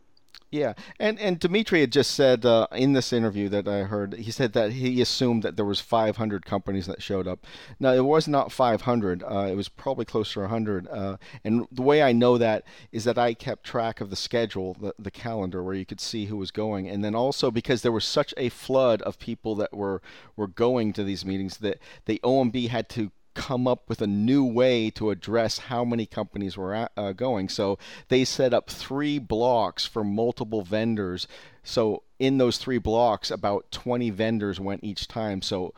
Yeah, 0.52 0.74
and 1.00 1.18
and 1.18 1.40
Dimitri 1.40 1.80
had 1.80 1.92
just 1.92 2.10
said 2.10 2.44
uh, 2.44 2.66
in 2.72 2.92
this 2.92 3.10
interview 3.10 3.48
that 3.48 3.66
I 3.66 3.84
heard, 3.84 4.12
he 4.12 4.30
said 4.30 4.52
that 4.52 4.72
he 4.72 5.00
assumed 5.00 5.42
that 5.44 5.56
there 5.56 5.64
was 5.64 5.80
500 5.80 6.44
companies 6.44 6.86
that 6.86 7.00
showed 7.02 7.26
up. 7.26 7.46
Now 7.80 7.94
it 7.94 8.04
was 8.04 8.28
not 8.28 8.52
500; 8.52 9.22
uh, 9.22 9.46
it 9.50 9.56
was 9.56 9.70
probably 9.70 10.04
closer 10.04 10.34
to 10.34 10.40
100. 10.40 10.88
Uh, 10.88 11.16
and 11.42 11.66
the 11.72 11.80
way 11.80 12.02
I 12.02 12.12
know 12.12 12.36
that 12.36 12.64
is 12.92 13.04
that 13.04 13.16
I 13.16 13.32
kept 13.32 13.64
track 13.64 14.02
of 14.02 14.10
the 14.10 14.16
schedule, 14.16 14.74
the, 14.74 14.94
the 14.98 15.10
calendar, 15.10 15.62
where 15.62 15.74
you 15.74 15.86
could 15.86 16.02
see 16.02 16.26
who 16.26 16.36
was 16.36 16.50
going, 16.50 16.86
and 16.86 17.02
then 17.02 17.14
also 17.14 17.50
because 17.50 17.80
there 17.80 17.90
was 17.90 18.04
such 18.04 18.34
a 18.36 18.50
flood 18.50 19.00
of 19.02 19.18
people 19.18 19.54
that 19.54 19.72
were 19.72 20.02
were 20.36 20.48
going 20.48 20.92
to 20.92 21.02
these 21.02 21.24
meetings 21.24 21.56
that 21.58 21.78
the 22.04 22.20
OMB 22.22 22.68
had 22.68 22.90
to 22.90 23.10
come 23.34 23.66
up 23.66 23.88
with 23.88 24.00
a 24.02 24.06
new 24.06 24.44
way 24.44 24.90
to 24.90 25.10
address 25.10 25.58
how 25.58 25.84
many 25.84 26.06
companies 26.06 26.56
were 26.56 26.88
uh, 26.96 27.12
going. 27.12 27.48
So 27.48 27.78
they 28.08 28.24
set 28.24 28.54
up 28.54 28.70
three 28.70 29.18
blocks 29.18 29.86
for 29.86 30.04
multiple 30.04 30.62
vendors. 30.62 31.26
So 31.62 32.02
in 32.18 32.38
those 32.38 32.58
three 32.58 32.78
blocks, 32.78 33.30
about 33.30 33.70
20 33.70 34.10
vendors 34.10 34.60
went 34.60 34.84
each 34.84 35.08
time. 35.08 35.42
So 35.42 35.74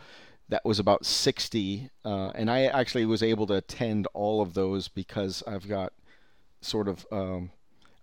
that 0.48 0.64
was 0.64 0.78
about 0.78 1.06
60. 1.06 1.90
Uh, 2.04 2.28
and 2.34 2.50
I 2.50 2.64
actually 2.64 3.06
was 3.06 3.22
able 3.22 3.46
to 3.46 3.54
attend 3.54 4.06
all 4.14 4.40
of 4.40 4.54
those 4.54 4.88
because 4.88 5.42
I've 5.46 5.68
got 5.68 5.92
sort 6.60 6.88
of. 6.88 7.06
Um, 7.10 7.50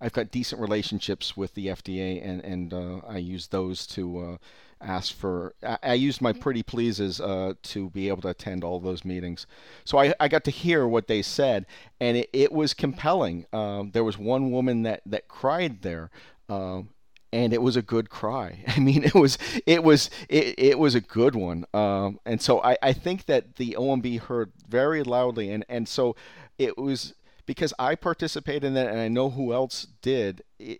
I've 0.01 0.13
got 0.13 0.31
decent 0.31 0.59
relationships 0.59 1.37
with 1.37 1.53
the 1.53 1.67
FDA, 1.67 2.27
and 2.27 2.43
and 2.43 2.73
uh, 2.73 3.01
I 3.07 3.19
use 3.19 3.47
those 3.47 3.85
to 3.87 4.19
uh, 4.19 4.37
ask 4.81 5.13
for. 5.13 5.53
I, 5.63 5.77
I 5.83 5.93
used 5.93 6.21
my 6.21 6.33
pretty 6.33 6.63
pleases 6.63 7.21
uh, 7.21 7.53
to 7.61 7.89
be 7.91 8.07
able 8.09 8.23
to 8.23 8.29
attend 8.29 8.63
all 8.63 8.79
those 8.79 9.05
meetings. 9.05 9.45
So 9.85 9.99
I, 9.99 10.13
I 10.19 10.27
got 10.27 10.43
to 10.45 10.51
hear 10.51 10.87
what 10.87 11.07
they 11.07 11.21
said, 11.21 11.67
and 11.99 12.17
it, 12.17 12.29
it 12.33 12.51
was 12.51 12.73
compelling. 12.73 13.45
Um, 13.53 13.91
there 13.91 14.03
was 14.03 14.17
one 14.17 14.51
woman 14.51 14.81
that 14.83 15.01
that 15.05 15.27
cried 15.27 15.83
there. 15.83 16.09
Um, 16.49 16.89
and 17.33 17.53
it 17.53 17.61
was 17.61 17.77
a 17.77 17.81
good 17.81 18.09
cry. 18.09 18.59
I 18.67 18.79
mean, 18.79 19.03
it 19.03 19.15
was 19.15 19.37
it 19.65 19.83
was 19.83 20.09
it, 20.27 20.55
it 20.57 20.79
was 20.79 20.95
a 20.95 21.01
good 21.01 21.35
one. 21.35 21.65
Um, 21.73 22.19
and 22.25 22.41
so 22.41 22.61
I, 22.61 22.77
I 22.81 22.93
think 22.93 23.25
that 23.27 23.55
the 23.55 23.75
OMB 23.79 24.19
heard 24.21 24.51
very 24.67 25.03
loudly, 25.03 25.51
and 25.51 25.63
and 25.69 25.87
so 25.87 26.15
it 26.57 26.77
was 26.77 27.13
because 27.51 27.73
I 27.77 27.95
participated 27.95 28.63
in 28.63 28.75
that, 28.75 28.87
and 28.87 28.97
I 28.97 29.09
know 29.09 29.29
who 29.29 29.51
else 29.51 29.85
did. 30.01 30.41
It, 30.57 30.79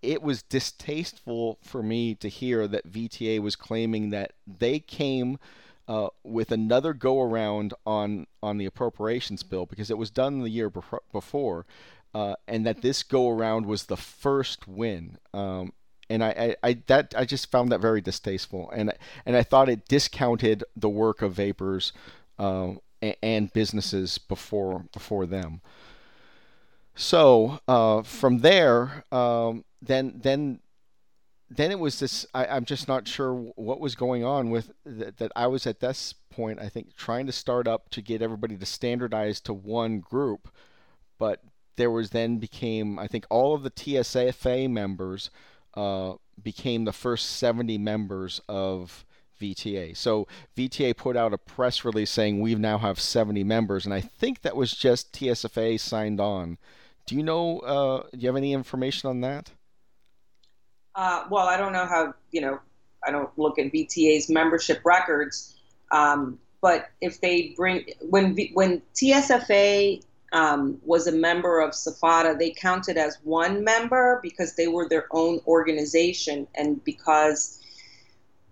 it 0.00 0.22
was 0.22 0.42
distasteful 0.42 1.58
for 1.62 1.82
me 1.82 2.14
to 2.14 2.30
hear 2.30 2.66
that 2.68 2.90
VTA 2.90 3.38
was 3.40 3.54
claiming 3.54 4.08
that 4.10 4.32
they 4.46 4.78
came 4.78 5.38
uh, 5.86 6.08
with 6.24 6.52
another 6.52 6.94
go 6.94 7.20
around 7.20 7.74
on 7.84 8.26
on 8.42 8.56
the 8.56 8.64
appropriations 8.64 9.42
bill 9.42 9.66
because 9.66 9.90
it 9.90 9.98
was 9.98 10.08
done 10.10 10.40
the 10.40 10.48
year 10.48 10.70
before, 11.12 11.66
uh, 12.14 12.36
and 12.48 12.64
that 12.64 12.80
this 12.80 13.02
go 13.02 13.28
around 13.28 13.66
was 13.66 13.84
the 13.84 13.96
first 13.98 14.66
win. 14.66 15.18
Um, 15.34 15.74
and 16.08 16.24
I, 16.24 16.56
I, 16.62 16.68
I, 16.70 16.72
that 16.86 17.12
I 17.14 17.26
just 17.26 17.50
found 17.50 17.70
that 17.72 17.80
very 17.82 18.00
distasteful, 18.00 18.70
and 18.70 18.90
and 19.26 19.36
I 19.36 19.42
thought 19.42 19.68
it 19.68 19.86
discounted 19.86 20.64
the 20.74 20.88
work 20.88 21.20
of 21.20 21.34
vapors 21.34 21.92
uh, 22.38 22.70
and, 23.02 23.16
and 23.22 23.52
businesses 23.52 24.16
before 24.16 24.86
before 24.94 25.26
them. 25.26 25.60
So 26.96 27.60
uh, 27.68 28.02
from 28.02 28.38
there, 28.38 29.04
um, 29.12 29.64
then 29.82 30.18
then 30.22 30.60
then 31.50 31.70
it 31.70 31.78
was 31.78 32.00
this. 32.00 32.26
I, 32.34 32.56
am 32.56 32.64
just 32.64 32.88
not 32.88 33.06
sure 33.06 33.34
what 33.34 33.80
was 33.80 33.94
going 33.94 34.24
on 34.24 34.50
with 34.50 34.72
that, 34.84 35.18
that. 35.18 35.32
I 35.36 35.46
was 35.46 35.66
at 35.66 35.80
this 35.80 36.14
point, 36.30 36.58
I 36.58 36.68
think, 36.68 36.96
trying 36.96 37.26
to 37.26 37.32
start 37.32 37.68
up 37.68 37.90
to 37.90 38.02
get 38.02 38.22
everybody 38.22 38.56
to 38.56 38.66
standardize 38.66 39.40
to 39.42 39.52
one 39.52 40.00
group, 40.00 40.48
but 41.18 41.42
there 41.76 41.90
was 41.90 42.10
then 42.10 42.38
became 42.38 42.98
I 42.98 43.06
think 43.06 43.26
all 43.28 43.54
of 43.54 43.62
the 43.62 43.70
TSFA 43.70 44.70
members 44.70 45.30
uh, 45.74 46.14
became 46.42 46.84
the 46.84 46.92
first 46.92 47.36
70 47.36 47.76
members 47.76 48.40
of 48.48 49.04
VTA. 49.38 49.94
So 49.94 50.26
VTA 50.56 50.96
put 50.96 51.14
out 51.14 51.34
a 51.34 51.38
press 51.38 51.84
release 51.84 52.10
saying 52.10 52.40
we 52.40 52.54
now 52.54 52.78
have 52.78 52.98
70 52.98 53.44
members, 53.44 53.84
and 53.84 53.92
I 53.92 54.00
think 54.00 54.40
that 54.40 54.56
was 54.56 54.72
just 54.72 55.12
TSFA 55.12 55.78
signed 55.78 56.20
on. 56.20 56.56
Do 57.06 57.14
you 57.14 57.22
know? 57.22 57.60
Uh, 57.60 58.02
do 58.12 58.18
you 58.18 58.28
have 58.28 58.36
any 58.36 58.52
information 58.52 59.08
on 59.08 59.20
that? 59.20 59.50
Uh, 60.94 61.24
well, 61.30 61.46
I 61.46 61.56
don't 61.56 61.72
know 61.72 61.86
how 61.86 62.14
you 62.32 62.40
know. 62.40 62.58
I 63.06 63.10
don't 63.12 63.30
look 63.38 63.58
at 63.58 63.72
VTA's 63.72 64.28
membership 64.28 64.80
records, 64.84 65.54
um, 65.92 66.38
but 66.60 66.90
if 67.00 67.20
they 67.20 67.54
bring 67.56 67.84
when 68.00 68.36
when 68.54 68.82
TSFA 68.94 70.02
um, 70.32 70.78
was 70.84 71.06
a 71.06 71.12
member 71.12 71.60
of 71.60 71.70
SFATA, 71.70 72.38
they 72.38 72.50
counted 72.50 72.96
as 72.96 73.18
one 73.22 73.62
member 73.62 74.18
because 74.22 74.56
they 74.56 74.66
were 74.66 74.88
their 74.88 75.06
own 75.12 75.40
organization, 75.46 76.48
and 76.56 76.82
because 76.84 77.60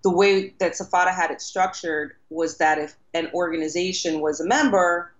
the 0.03 0.11
way 0.11 0.53
that 0.59 0.73
SFATA 0.73 1.13
had 1.13 1.31
it 1.31 1.41
structured 1.41 2.13
was 2.29 2.57
that 2.59 2.77
if 2.77 2.95
an 3.13 3.29
organization 3.33 4.21
was 4.21 4.39
a 4.39 4.45
member, 4.45 5.14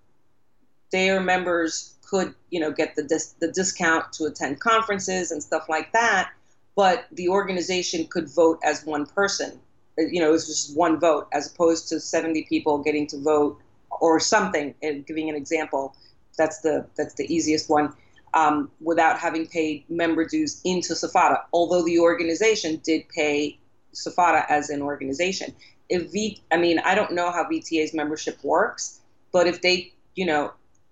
their 0.91 1.19
members 1.19 1.95
could, 2.05 2.33
you 2.49 2.59
know, 2.59 2.71
get 2.71 2.95
the 2.95 3.03
dis- 3.03 3.35
the 3.39 3.51
discount 3.51 4.13
to 4.13 4.25
attend 4.25 4.59
conferences 4.59 5.31
and 5.31 5.41
stuff 5.41 5.67
like 5.67 5.91
that, 5.93 6.31
but 6.75 7.05
the 7.11 7.29
organization 7.29 8.05
could 8.07 8.29
vote 8.29 8.59
as 8.63 8.85
one 8.85 9.05
person. 9.05 9.59
You 9.97 10.21
know, 10.21 10.29
it 10.29 10.31
was 10.31 10.47
just 10.47 10.75
one 10.75 10.99
vote 10.99 11.27
as 11.31 11.51
opposed 11.51 11.87
to 11.89 11.99
70 11.99 12.43
people 12.49 12.79
getting 12.79 13.07
to 13.07 13.17
vote 13.17 13.59
or 13.89 14.19
something. 14.19 14.75
And 14.83 15.05
giving 15.05 15.29
an 15.29 15.35
example, 15.35 15.95
that's 16.37 16.59
the 16.59 16.85
that's 16.95 17.15
the 17.15 17.33
easiest 17.33 17.69
one. 17.69 17.93
Um, 18.33 18.69
without 18.81 19.17
having 19.17 19.47
paid 19.47 19.89
member 19.89 20.25
dues 20.25 20.59
into 20.65 20.93
SFATA, 20.93 21.43
although 21.53 21.85
the 21.85 21.99
organization 21.99 22.81
did 22.83 23.07
pay 23.07 23.57
SFATA 23.93 24.45
as 24.49 24.69
an 24.69 24.81
organization. 24.81 25.55
If 25.87 26.11
V, 26.11 26.41
I 26.51 26.57
mean, 26.57 26.79
I 26.79 26.95
don't 26.95 27.13
know 27.13 27.31
how 27.31 27.45
VTA's 27.45 27.93
membership 27.93 28.43
works, 28.43 28.99
but 29.31 29.47
if 29.47 29.61
they, 29.61 29.93
you 30.15 30.25
know, 30.25 30.51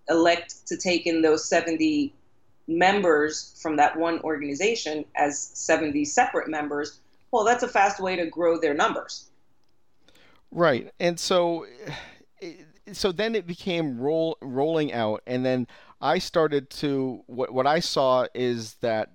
elect 0.10 0.68
to 0.68 0.78
take 0.78 1.08
in 1.08 1.22
those 1.22 1.48
70 1.48 2.14
members 2.68 3.58
from 3.62 3.76
that 3.78 3.98
one 3.98 4.20
organization 4.22 5.06
as 5.16 5.40
70 5.40 6.06
separate 6.06 6.48
members, 6.48 7.00
well, 7.32 7.44
that's 7.44 7.64
a 7.64 7.68
fast 7.68 8.00
way 8.00 8.16
to 8.16 8.26
grow 8.26 8.60
their 8.60 8.74
numbers. 8.74 9.30
Right. 10.52 10.92
And 11.00 11.20
so 11.20 11.66
eh, 12.42 12.54
so 12.92 13.12
then 13.12 13.34
it 13.34 13.48
became 13.48 13.98
roll 14.00 14.38
rolling 14.42 14.92
out 14.92 15.24
and 15.26 15.46
then 15.46 15.68
I 16.02 16.20
started 16.20 16.70
to 16.72 17.24
what 17.28 17.52
what 17.54 17.66
I 17.66 17.80
saw 17.80 18.28
is 18.34 18.76
that 18.76 19.14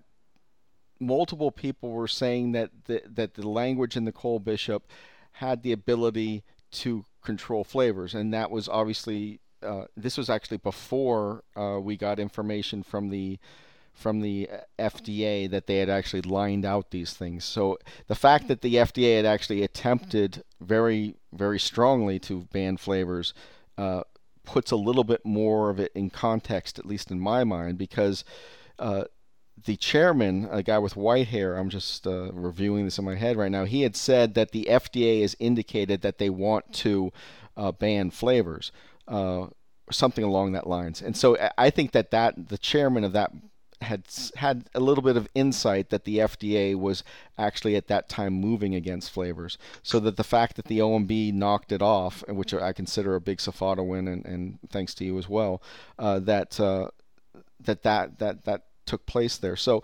multiple 0.99 1.53
people 1.53 1.93
were 1.93 2.09
saying 2.09 2.53
that 2.53 2.70
the, 2.86 3.03
that 3.07 3.34
the 3.34 3.49
language 3.49 3.97
in 3.97 4.05
the 4.05 4.12
Cole 4.12 4.41
Bishop 4.41 4.91
had 5.32 5.62
the 5.62 5.72
ability 5.72 6.43
to 6.70 7.05
control 7.22 7.62
flavors 7.62 8.14
and 8.14 8.32
that 8.32 8.51
was 8.51 8.68
obviously 8.68 9.41
uh, 9.63 9.85
this 9.97 10.17
was 10.17 10.31
actually 10.31 10.59
before 10.59 11.45
uh, 11.57 11.79
we 11.81 11.97
got 11.97 12.19
information 12.19 12.83
from 12.83 13.11
the 13.11 13.39
from 13.95 14.21
the 14.21 14.49
FDA 14.79 15.51
that 15.51 15.67
they 15.67 15.79
had 15.79 15.91
actually 15.91 16.23
lined 16.23 16.65
out 16.65 16.93
these 16.93 17.15
things. 17.15 17.45
So 17.45 17.79
the 18.07 18.15
fact 18.15 18.47
that 18.47 18.61
the 18.61 18.77
FDA 18.77 19.17
had 19.17 19.27
actually 19.27 19.65
attempted 19.65 20.45
very 20.61 21.17
very 21.33 21.59
strongly 21.59 22.19
to 22.21 22.47
ban 22.53 22.77
flavors 22.77 23.35
uh, 23.77 24.05
puts 24.45 24.71
a 24.71 24.77
little 24.77 25.05
bit 25.05 25.27
more 25.27 25.69
of 25.69 25.79
it 25.81 25.93
in 25.95 26.11
context, 26.11 26.79
at 26.79 26.87
least 26.87 27.11
in 27.11 27.21
my 27.21 27.45
mind, 27.45 27.77
because 27.77 28.25
uh, 28.79 29.05
the 29.65 29.77
chairman, 29.77 30.49
a 30.51 30.63
guy 30.63 30.79
with 30.79 30.97
white 30.97 31.29
hair, 31.29 31.57
I'm 31.57 31.69
just 31.69 32.07
uh, 32.07 32.33
reviewing 32.33 32.85
this 32.85 32.99
in 32.99 33.05
my 33.05 33.17
head 33.17 33.37
right 33.37 33.51
now, 33.51 33.65
he 33.65 33.83
had 33.83 33.97
said 33.97 34.35
that 34.35 34.53
the 34.53 34.67
FDA 34.71 35.23
has 35.23 35.37
indicated 35.39 36.03
that 36.03 36.19
they 36.19 36.31
want 36.31 36.73
to 36.75 37.13
uh, 37.57 37.73
ban 37.73 38.11
flavors 38.11 38.73
uh, 39.09 39.47
something 39.91 40.25
along 40.25 40.53
that 40.53 40.67
lines. 40.67 41.03
And 41.03 41.17
so 41.17 41.37
I 41.57 41.71
think 41.71 41.93
that 41.93 42.11
that 42.11 42.49
the 42.49 42.59
chairman 42.59 43.05
of 43.05 43.13
that 43.13 43.33
had 43.81 44.03
had 44.35 44.69
a 44.75 44.81
little 44.81 45.03
bit 45.03 45.17
of 45.17 45.29
insight 45.35 45.91
that 45.91 46.05
the 46.05 46.19
FDA 46.19 46.75
was 46.75 47.05
actually 47.37 47.77
at 47.77 47.87
that 47.87 48.09
time 48.09 48.33
moving 48.33 48.75
against 48.75 49.11
flavors. 49.11 49.57
So 49.83 50.01
that 50.01 50.17
the 50.17 50.25
fact 50.25 50.57
that 50.57 50.67
the 50.67 50.81
OMB 50.81 51.33
knocked 51.35 51.71
it 51.71 51.81
off, 51.81 52.25
which 52.29 52.53
I 52.53 52.73
consider 52.73 53.15
a 53.15 53.21
big 53.21 53.39
SFATA 53.39 53.87
win, 53.87 54.09
and, 54.09 54.25
and 54.27 54.59
thanks 54.69 54.95
to 54.95 55.05
you 55.05 55.17
as 55.19 55.29
well, 55.29 55.63
uh, 55.99 56.19
that, 56.21 56.59
uh, 56.59 56.89
that 57.61 57.83
that 57.83 58.19
that 58.19 58.45
that 58.45 58.65
took 58.85 59.07
place 59.07 59.37
there. 59.37 59.57
So 59.57 59.83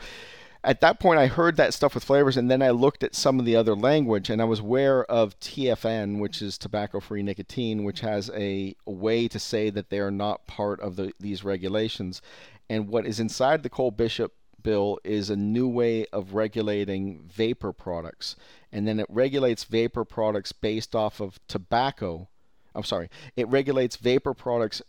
at 0.65 0.81
that 0.81 0.99
point, 0.99 1.19
I 1.21 1.27
heard 1.27 1.57
that 1.57 1.75
stuff 1.75 1.95
with 1.95 2.05
flavors, 2.05 2.39
and 2.39 2.51
then 2.51 2.63
I 2.63 2.71
looked 2.71 3.05
at 3.05 3.15
some 3.15 3.39
of 3.39 3.45
the 3.45 3.55
other 3.55 3.77
language, 3.77 4.31
and 4.31 4.41
I 4.41 4.47
was 4.47 4.61
aware 4.61 5.05
of 5.05 5.39
TFN, 5.39 6.19
which 6.19 6.41
is 6.41 6.57
tobacco-free 6.57 7.23
nicotine, 7.23 7.85
which 7.85 8.01
has 8.01 8.31
a, 8.35 8.75
way 8.87 9.29
to 9.29 9.39
say 9.39 9.69
that 9.71 9.91
they 9.91 9.99
are 9.99 10.11
not 10.11 10.47
part 10.47 10.81
of 10.81 10.97
the, 10.97 11.13
these 11.21 11.45
regulations. 11.45 12.23
And 12.71 12.89
what 12.89 13.07
is 13.07 13.21
inside 13.21 13.63
the 13.63 13.69
Cole 13.69 13.91
Bishop 13.91 14.33
bill 14.63 14.99
is 15.05 15.29
a 15.29 15.37
new 15.37 15.69
way 15.69 16.07
of 16.07 16.35
regulating 16.35 17.21
vapor 17.27 17.73
products, 17.73 18.35
and 18.73 18.89
then 18.89 18.99
it 18.99 19.07
regulates 19.11 19.65
vapor 19.65 20.05
products 20.05 20.53
based 20.53 20.97
off 20.97 21.21
of 21.21 21.39
tobacco. 21.47 22.29
I'm 22.75 22.85
sorry, 22.85 23.11
it 23.37 23.47
regulates 23.49 23.97
vapor 23.97 24.33
products 24.33 24.81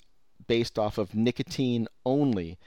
based 0.47 0.79
off 0.79 0.97
of 0.97 1.13
nicotine 1.13 1.87
only 2.05 2.57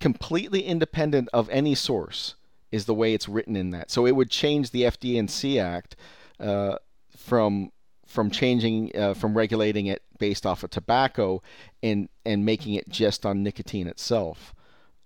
completely 0.00 0.62
independent 0.62 1.28
of 1.32 1.48
any 1.50 1.74
source 1.74 2.34
is 2.70 2.86
the 2.86 2.94
way 2.94 3.14
it's 3.14 3.28
written 3.28 3.56
in 3.56 3.70
that. 3.70 3.90
So 3.90 4.06
it 4.06 4.16
would 4.16 4.30
change 4.30 4.70
the 4.70 4.82
FD&C 4.82 5.58
Act 5.58 5.96
uh, 6.40 6.76
from 7.16 7.70
from 8.06 8.30
changing 8.30 8.92
uh, 8.96 9.14
from 9.14 9.36
regulating 9.36 9.86
it 9.86 10.02
based 10.18 10.44
off 10.44 10.62
of 10.62 10.70
tobacco 10.70 11.42
and 11.82 12.08
and 12.24 12.44
making 12.44 12.74
it 12.74 12.88
just 12.88 13.24
on 13.24 13.42
nicotine 13.42 13.86
itself. 13.86 14.54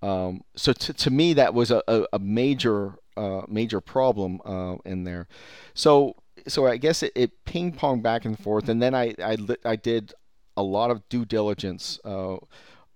Um, 0.02 0.42
so 0.56 0.72
to, 0.72 0.92
to 0.92 1.10
me 1.10 1.32
that 1.34 1.54
was 1.54 1.70
a, 1.70 1.82
a, 1.88 2.04
a 2.14 2.18
major 2.18 2.98
uh, 3.16 3.42
major 3.48 3.80
problem 3.80 4.40
uh, 4.44 4.76
in 4.84 5.04
there. 5.04 5.26
So 5.74 6.16
so 6.46 6.66
I 6.66 6.76
guess 6.76 7.02
it, 7.02 7.12
it 7.14 7.44
ping 7.44 7.72
pong 7.72 8.00
back 8.00 8.24
and 8.24 8.38
forth, 8.38 8.68
and 8.68 8.82
then 8.82 8.94
I 8.94 9.14
I, 9.22 9.36
I 9.64 9.76
did 9.76 10.12
a 10.56 10.62
lot 10.62 10.90
of 10.90 11.08
due 11.08 11.24
diligence 11.24 12.00
uh, 12.04 12.36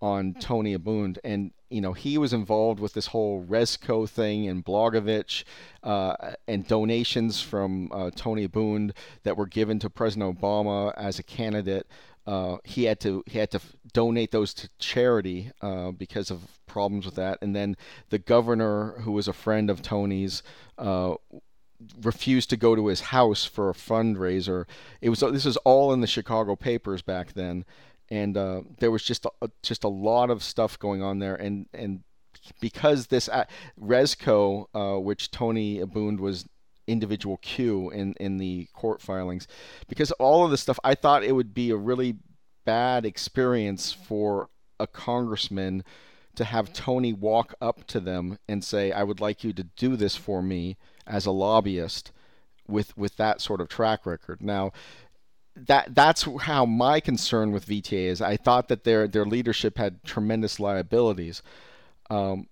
on 0.00 0.34
Tony 0.34 0.76
Abund, 0.76 1.18
and 1.24 1.52
you 1.72 1.80
know, 1.80 1.92
he 1.92 2.18
was 2.18 2.32
involved 2.32 2.80
with 2.80 2.92
this 2.92 3.06
whole 3.06 3.44
Rezko 3.44 4.08
thing 4.08 4.48
and 4.48 4.64
Blagojevich 4.64 5.44
uh, 5.82 6.34
and 6.46 6.66
donations 6.66 7.40
from 7.40 7.90
uh, 7.92 8.10
Tony 8.14 8.46
Abund 8.46 8.92
that 9.22 9.36
were 9.36 9.46
given 9.46 9.78
to 9.80 9.90
President 9.90 10.38
Obama 10.38 10.92
as 10.96 11.18
a 11.18 11.22
candidate. 11.22 11.86
Uh, 12.26 12.58
he 12.62 12.84
had 12.84 13.00
to 13.00 13.24
he 13.26 13.38
had 13.38 13.50
to 13.50 13.60
donate 13.92 14.30
those 14.30 14.54
to 14.54 14.68
charity 14.78 15.50
uh, 15.60 15.90
because 15.90 16.30
of 16.30 16.40
problems 16.66 17.04
with 17.04 17.16
that. 17.16 17.38
And 17.42 17.56
then 17.56 17.76
the 18.10 18.18
governor, 18.18 18.92
who 19.00 19.12
was 19.12 19.26
a 19.26 19.32
friend 19.32 19.68
of 19.70 19.82
Tony's, 19.82 20.42
uh, 20.78 21.14
refused 22.00 22.50
to 22.50 22.56
go 22.56 22.76
to 22.76 22.86
his 22.86 23.00
house 23.00 23.44
for 23.44 23.70
a 23.70 23.74
fundraiser. 23.74 24.66
It 25.00 25.08
was 25.08 25.20
this 25.20 25.44
was 25.44 25.56
all 25.58 25.92
in 25.92 26.00
the 26.00 26.06
Chicago 26.06 26.54
papers 26.54 27.02
back 27.02 27.32
then, 27.32 27.64
and 28.12 28.36
uh, 28.36 28.60
there 28.78 28.90
was 28.90 29.02
just 29.02 29.26
a, 29.40 29.50
just 29.62 29.84
a 29.84 29.88
lot 29.88 30.28
of 30.28 30.42
stuff 30.42 30.78
going 30.78 31.02
on 31.02 31.18
there. 31.18 31.34
And 31.34 31.66
and 31.72 32.00
because 32.60 33.06
this 33.06 33.28
uh, 33.28 33.44
Rezko, 33.80 34.66
uh, 34.74 35.00
which 35.00 35.30
Tony 35.30 35.78
Abund 35.78 36.20
was 36.20 36.46
individual 36.86 37.38
Q 37.38 37.90
in 37.90 38.14
in 38.20 38.36
the 38.36 38.68
court 38.74 39.00
filings, 39.00 39.48
because 39.88 40.10
all 40.12 40.44
of 40.44 40.50
this 40.50 40.60
stuff, 40.60 40.78
I 40.84 40.94
thought 40.94 41.24
it 41.24 41.32
would 41.32 41.54
be 41.54 41.70
a 41.70 41.76
really 41.76 42.16
bad 42.64 43.06
experience 43.06 43.92
for 43.92 44.50
a 44.78 44.86
congressman 44.86 45.82
to 46.34 46.44
have 46.44 46.72
Tony 46.72 47.12
walk 47.12 47.54
up 47.60 47.86
to 47.86 48.00
them 48.00 48.38
and 48.46 48.62
say, 48.62 48.92
"I 48.92 49.04
would 49.04 49.20
like 49.20 49.42
you 49.42 49.54
to 49.54 49.64
do 49.64 49.96
this 49.96 50.16
for 50.16 50.42
me." 50.42 50.76
as 51.06 51.26
a 51.26 51.30
lobbyist 51.30 52.12
with 52.68 52.96
with 52.96 53.16
that 53.16 53.40
sort 53.40 53.60
of 53.60 53.68
track 53.68 54.06
record. 54.06 54.40
Now, 54.40 54.72
that 55.54 55.94
that's 55.94 56.26
how 56.42 56.64
my 56.64 57.00
concern 57.00 57.52
with 57.52 57.66
VTA 57.66 58.06
is. 58.06 58.22
I 58.22 58.36
thought 58.36 58.68
that 58.68 58.84
their 58.84 59.06
their 59.06 59.24
leadership 59.24 59.78
had 59.78 60.02
tremendous 60.04 60.58
liabilities. 60.58 61.42
Um, 62.10 62.48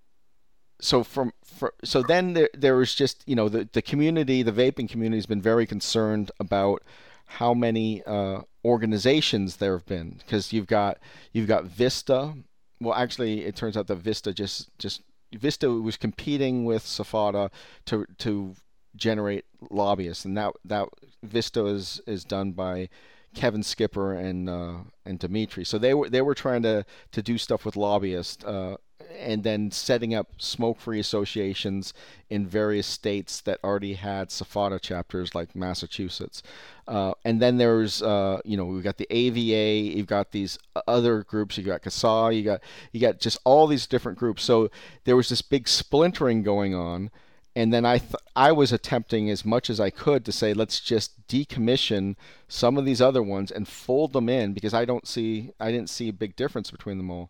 so 0.79 1.03
from 1.03 1.33
for, 1.43 1.73
so 1.83 2.01
then 2.01 2.33
there 2.33 2.49
there 2.53 2.75
was 2.75 2.93
just 2.93 3.23
you 3.27 3.35
know 3.35 3.49
the 3.49 3.67
the 3.71 3.81
community, 3.81 4.43
the 4.43 4.51
vaping 4.51 4.89
community 4.89 5.17
has 5.17 5.25
been 5.25 5.41
very 5.41 5.65
concerned 5.65 6.31
about 6.39 6.83
how 7.25 7.53
many 7.53 8.03
uh, 8.03 8.41
organizations 8.65 9.57
there 9.57 9.77
have 9.77 9.85
been 9.85 10.19
because 10.19 10.51
you've 10.51 10.67
got 10.67 10.97
you've 11.31 11.47
got 11.47 11.65
Vista. 11.65 12.33
Well, 12.79 12.95
actually, 12.95 13.45
it 13.45 13.55
turns 13.55 13.77
out 13.77 13.87
that 13.87 13.97
Vista 13.97 14.33
just 14.33 14.69
just 14.77 15.01
Vista 15.33 15.69
was 15.69 15.97
competing 15.97 16.65
with 16.65 16.83
SFATA 16.83 17.51
to 17.85 18.05
to 18.19 18.55
generate 18.95 19.45
lobbyists, 19.69 20.25
and 20.25 20.35
that 20.37 20.53
that 20.65 20.87
Vista 21.23 21.65
is 21.65 22.01
is 22.07 22.23
done 22.23 22.51
by 22.51 22.89
Kevin 23.33 23.63
Skipper 23.63 24.13
and 24.13 24.49
uh, 24.49 24.77
and 25.05 25.19
Dimitri. 25.19 25.63
So 25.63 25.77
they 25.77 25.93
were 25.93 26.09
they 26.09 26.21
were 26.21 26.35
trying 26.35 26.63
to 26.63 26.85
to 27.11 27.21
do 27.21 27.37
stuff 27.37 27.65
with 27.65 27.75
lobbyists. 27.75 28.43
Uh, 28.43 28.77
and 29.19 29.43
then 29.43 29.71
setting 29.71 30.13
up 30.13 30.29
smoke-free 30.37 30.99
associations 30.99 31.93
in 32.29 32.47
various 32.47 32.87
states 32.87 33.41
that 33.41 33.59
already 33.63 33.93
had 33.93 34.29
SFATA 34.29 34.79
chapters, 34.79 35.35
like 35.35 35.55
Massachusetts. 35.55 36.41
Uh, 36.87 37.13
and 37.25 37.41
then 37.41 37.57
there's, 37.57 38.01
uh, 38.01 38.39
you 38.45 38.57
know, 38.57 38.65
we've 38.65 38.83
got 38.83 38.97
the 38.97 39.07
AVA, 39.09 39.95
you've 39.97 40.07
got 40.07 40.31
these 40.31 40.57
other 40.87 41.23
groups, 41.23 41.57
you 41.57 41.63
got 41.63 41.81
CASAA, 41.81 42.35
you 42.35 42.43
got 42.43 42.61
you 42.91 42.99
got 42.99 43.19
just 43.19 43.37
all 43.43 43.67
these 43.67 43.87
different 43.87 44.17
groups. 44.17 44.43
So 44.43 44.69
there 45.03 45.15
was 45.15 45.29
this 45.29 45.41
big 45.41 45.67
splintering 45.67 46.43
going 46.43 46.73
on. 46.73 47.11
And 47.55 47.73
then 47.73 47.85
I 47.85 47.97
th- 47.97 48.15
I 48.35 48.51
was 48.51 48.71
attempting 48.71 49.29
as 49.29 49.43
much 49.43 49.69
as 49.69 49.79
I 49.79 49.89
could 49.89 50.23
to 50.25 50.31
say 50.31 50.53
let's 50.53 50.79
just 50.79 51.27
decommission 51.27 52.15
some 52.47 52.77
of 52.77 52.85
these 52.85 53.01
other 53.01 53.21
ones 53.21 53.51
and 53.51 53.67
fold 53.67 54.13
them 54.13 54.29
in 54.29 54.53
because 54.53 54.73
I 54.73 54.85
don't 54.85 55.07
see 55.07 55.51
I 55.59 55.71
didn't 55.71 55.89
see 55.89 56.07
a 56.07 56.13
big 56.13 56.35
difference 56.35 56.71
between 56.71 56.97
them 56.97 57.11
all. 57.11 57.29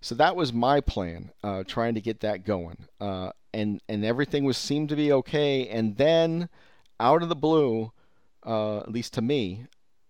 So 0.00 0.14
that 0.14 0.36
was 0.36 0.52
my 0.52 0.80
plan, 0.80 1.32
uh, 1.42 1.64
trying 1.66 1.94
to 1.94 2.00
get 2.00 2.20
that 2.20 2.44
going, 2.44 2.86
uh, 3.00 3.32
and 3.52 3.80
and 3.88 4.04
everything 4.04 4.44
was 4.44 4.56
seemed 4.56 4.88
to 4.90 4.96
be 4.96 5.12
okay. 5.12 5.68
And 5.68 5.96
then, 5.96 6.48
out 7.00 7.22
of 7.22 7.28
the 7.28 7.36
blue, 7.36 7.92
uh, 8.46 8.78
at 8.78 8.92
least 8.92 9.14
to 9.14 9.22
me, 9.22 9.66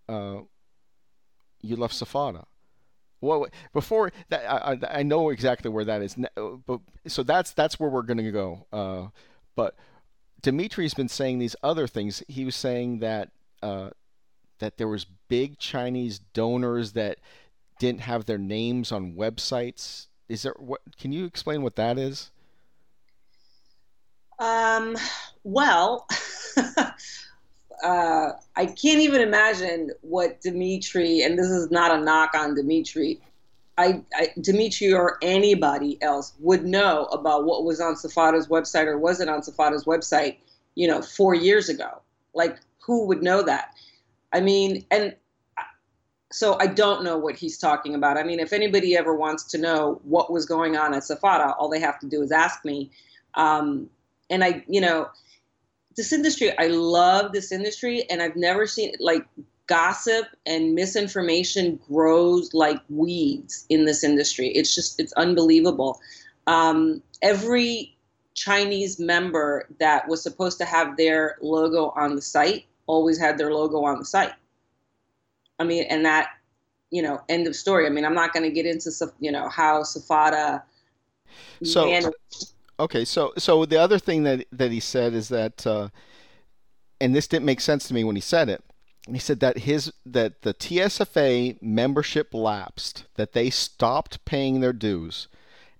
uh, 0.08 0.40
you 1.62 1.76
left 1.76 1.94
SFATA. 1.94 2.44
Well, 3.20 3.48
before 3.72 4.12
that, 4.28 4.48
I, 4.48 4.78
I 5.00 5.02
know 5.02 5.30
exactly 5.30 5.70
where 5.70 5.84
that 5.86 6.02
is. 6.02 6.16
But 6.66 6.80
so 7.06 7.22
that's 7.22 7.52
that's 7.52 7.80
where 7.80 7.90
we're 7.90 8.02
going 8.02 8.18
to 8.18 8.30
go. 8.30 9.12
But 9.58 9.74
Dimitri's 10.40 10.94
been 10.94 11.08
saying 11.08 11.40
these 11.40 11.56
other 11.64 11.88
things. 11.88 12.22
He 12.28 12.44
was 12.44 12.54
saying 12.54 13.00
that 13.00 13.30
uh, 13.60 13.90
that 14.60 14.78
there 14.78 14.86
was 14.86 15.04
big 15.26 15.58
Chinese 15.58 16.20
donors 16.20 16.92
that 16.92 17.18
didn't 17.80 18.02
have 18.02 18.26
their 18.26 18.38
names 18.38 18.92
on 18.92 19.14
websites. 19.14 20.06
Is 20.28 20.42
there 20.42 20.54
what? 20.60 20.80
Can 20.96 21.10
you 21.10 21.24
explain 21.24 21.62
what 21.62 21.74
that 21.74 21.98
is? 21.98 22.30
Um. 24.38 24.96
Well. 25.42 26.06
uh, 27.82 28.30
I 28.54 28.66
can't 28.66 29.00
even 29.00 29.22
imagine 29.22 29.90
what 30.02 30.40
Dimitri, 30.40 31.22
and 31.22 31.36
this 31.36 31.48
is 31.48 31.72
not 31.72 31.98
a 31.98 32.00
knock 32.00 32.36
on 32.36 32.54
Dimitri, 32.54 33.20
I, 33.78 34.02
I, 34.14 34.32
Dimitri 34.40 34.92
or 34.92 35.18
anybody 35.22 36.02
else 36.02 36.34
would 36.40 36.64
know 36.64 37.04
about 37.06 37.44
what 37.44 37.64
was 37.64 37.80
on 37.80 37.94
SFATA's 37.94 38.48
website 38.48 38.86
or 38.86 38.98
wasn't 38.98 39.30
on 39.30 39.40
SFATA's 39.40 39.84
website, 39.84 40.38
you 40.74 40.88
know, 40.88 41.00
four 41.00 41.34
years 41.34 41.68
ago. 41.68 42.02
Like, 42.34 42.58
who 42.84 43.06
would 43.06 43.22
know 43.22 43.42
that? 43.42 43.74
I 44.32 44.40
mean, 44.40 44.84
and 44.90 45.14
so 46.32 46.58
I 46.60 46.66
don't 46.66 47.04
know 47.04 47.16
what 47.16 47.36
he's 47.36 47.56
talking 47.56 47.94
about. 47.94 48.18
I 48.18 48.24
mean, 48.24 48.40
if 48.40 48.52
anybody 48.52 48.96
ever 48.96 49.14
wants 49.14 49.44
to 49.44 49.58
know 49.58 50.00
what 50.02 50.32
was 50.32 50.44
going 50.44 50.76
on 50.76 50.92
at 50.92 51.04
SFATA, 51.04 51.54
all 51.56 51.68
they 51.68 51.80
have 51.80 52.00
to 52.00 52.06
do 52.06 52.20
is 52.22 52.32
ask 52.32 52.64
me. 52.64 52.90
Um, 53.34 53.88
and 54.28 54.42
I, 54.42 54.64
you 54.68 54.80
know, 54.80 55.08
this 55.96 56.12
industry, 56.12 56.56
I 56.58 56.66
love 56.66 57.32
this 57.32 57.52
industry, 57.52 58.04
and 58.10 58.20
I've 58.20 58.36
never 58.36 58.66
seen 58.66 58.92
like 58.98 59.26
gossip 59.68 60.26
and 60.46 60.74
misinformation 60.74 61.78
grows 61.88 62.52
like 62.52 62.80
weeds 62.88 63.64
in 63.68 63.84
this 63.84 64.02
industry. 64.02 64.48
It's 64.48 64.74
just, 64.74 64.98
it's 64.98 65.12
unbelievable. 65.12 66.00
Um, 66.46 67.02
every 67.22 67.96
Chinese 68.34 68.98
member 68.98 69.68
that 69.78 70.08
was 70.08 70.22
supposed 70.22 70.58
to 70.58 70.64
have 70.64 70.96
their 70.96 71.36
logo 71.42 71.92
on 71.96 72.16
the 72.16 72.22
site 72.22 72.64
always 72.86 73.18
had 73.18 73.38
their 73.38 73.52
logo 73.52 73.84
on 73.84 73.98
the 73.98 74.04
site. 74.04 74.32
I 75.58 75.64
mean, 75.64 75.84
and 75.90 76.04
that, 76.04 76.30
you 76.90 77.02
know, 77.02 77.20
end 77.28 77.46
of 77.46 77.54
story. 77.54 77.86
I 77.86 77.90
mean, 77.90 78.04
I'm 78.04 78.14
not 78.14 78.32
going 78.32 78.44
to 78.44 78.50
get 78.50 78.64
into, 78.64 78.90
you 79.20 79.30
know, 79.30 79.48
how 79.48 79.82
SFATA. 79.82 80.62
So, 81.62 82.12
okay, 82.80 83.04
so 83.04 83.32
so 83.36 83.66
the 83.66 83.76
other 83.76 83.98
thing 83.98 84.22
that 84.22 84.46
that 84.52 84.70
he 84.70 84.80
said 84.80 85.12
is 85.12 85.28
that, 85.28 85.66
uh, 85.66 85.88
and 87.00 87.14
this 87.14 87.26
didn't 87.26 87.44
make 87.44 87.60
sense 87.60 87.86
to 87.88 87.94
me 87.94 88.04
when 88.04 88.16
he 88.16 88.22
said 88.22 88.48
it. 88.48 88.64
He 89.10 89.18
said 89.18 89.40
that 89.40 89.58
his 89.58 89.92
that 90.04 90.42
the 90.42 90.54
TSFA 90.54 91.60
membership 91.62 92.34
lapsed, 92.34 93.04
that 93.14 93.32
they 93.32 93.50
stopped 93.50 94.24
paying 94.24 94.60
their 94.60 94.72
dues, 94.72 95.28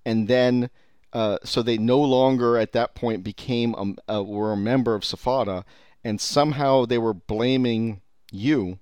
and 0.05 0.29
then 0.29 0.70
uh, 1.12 1.39
so 1.45 1.62
they 1.62 1.79
no 1.79 2.01
longer 2.01 2.59
at 2.59 2.72
that 2.72 2.95
point 2.95 3.24
became 3.24 3.74
a, 3.74 4.16
a, 4.16 4.22
were 4.22 4.53
a 4.53 4.57
member 4.57 4.95
of 4.95 5.03
SFATA, 5.03 5.64
and 6.05 6.20
somehow 6.20 6.85
they 6.85 6.99
were 6.99 7.14
blaming 7.14 8.01
you 8.31 8.79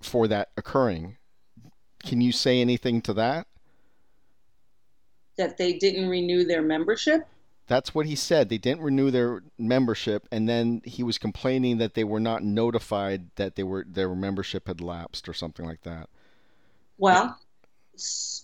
for 0.00 0.28
that 0.28 0.50
occurring. 0.56 1.16
Can 2.04 2.20
you 2.20 2.32
say 2.32 2.60
anything 2.60 3.00
to 3.02 3.12
that? 3.14 3.46
That 5.36 5.58
they 5.58 5.74
didn't 5.74 6.08
renew 6.08 6.44
their 6.44 6.62
membership? 6.62 7.26
That's 7.68 7.94
what 7.94 8.06
he 8.06 8.16
said. 8.16 8.48
They 8.48 8.58
didn't 8.58 8.80
renew 8.80 9.10
their 9.10 9.42
membership, 9.58 10.26
and 10.32 10.48
then 10.48 10.80
he 10.84 11.02
was 11.02 11.18
complaining 11.18 11.78
that 11.78 11.94
they 11.94 12.02
were 12.02 12.18
not 12.18 12.42
notified 12.42 13.28
that 13.36 13.56
they 13.56 13.62
were 13.62 13.84
their 13.86 14.14
membership 14.14 14.66
had 14.66 14.80
lapsed 14.80 15.28
or 15.28 15.34
something 15.34 15.66
like 15.66 15.82
that. 15.82 16.08
Well, 16.96 17.38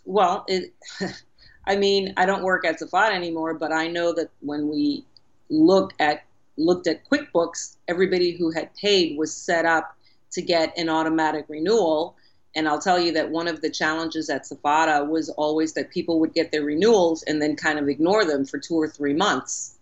well, 0.05 0.45
it, 0.47 0.75
I 1.67 1.77
mean, 1.77 2.13
I 2.19 2.27
don't 2.27 2.43
work 2.43 2.67
at 2.67 2.79
SFATA 2.79 3.15
anymore, 3.15 3.55
but 3.55 3.73
I 3.73 3.89
know 3.89 4.13
that 4.13 4.29
when 4.41 4.69
we 4.69 5.07
look 5.49 5.95
at 5.99 6.25
looked 6.57 6.87
at 6.87 7.09
QuickBooks, 7.09 7.77
everybody 7.89 8.37
who 8.37 8.51
had 8.51 8.75
paid 8.75 9.19
was 9.19 9.35
set 9.35 9.65
up 9.65 9.97
to 10.33 10.43
get 10.43 10.77
an 10.77 10.89
automatic 10.89 11.47
renewal. 11.49 12.17
And 12.57 12.69
I'll 12.69 12.81
tell 12.81 12.99
you 12.99 13.13
that 13.13 13.31
one 13.31 13.49
of 13.49 13.61
the 13.61 13.71
challenges 13.71 14.31
at 14.31 14.45
SFATA 14.45 15.09
was 15.09 15.29
always 15.31 15.73
that 15.75 15.91
people 15.91 16.21
would 16.21 16.35
get 16.35 16.53
their 16.53 16.63
renewals 16.63 17.23
and 17.25 17.43
then 17.43 17.57
kind 17.57 17.79
of 17.79 17.89
ignore 17.89 18.25
them 18.25 18.45
for 18.45 18.59
two 18.59 18.77
or 18.77 18.89
three 18.89 19.15
months. 19.15 19.77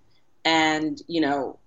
And, 0.44 1.00
you 1.06 1.20
know, 1.20 1.58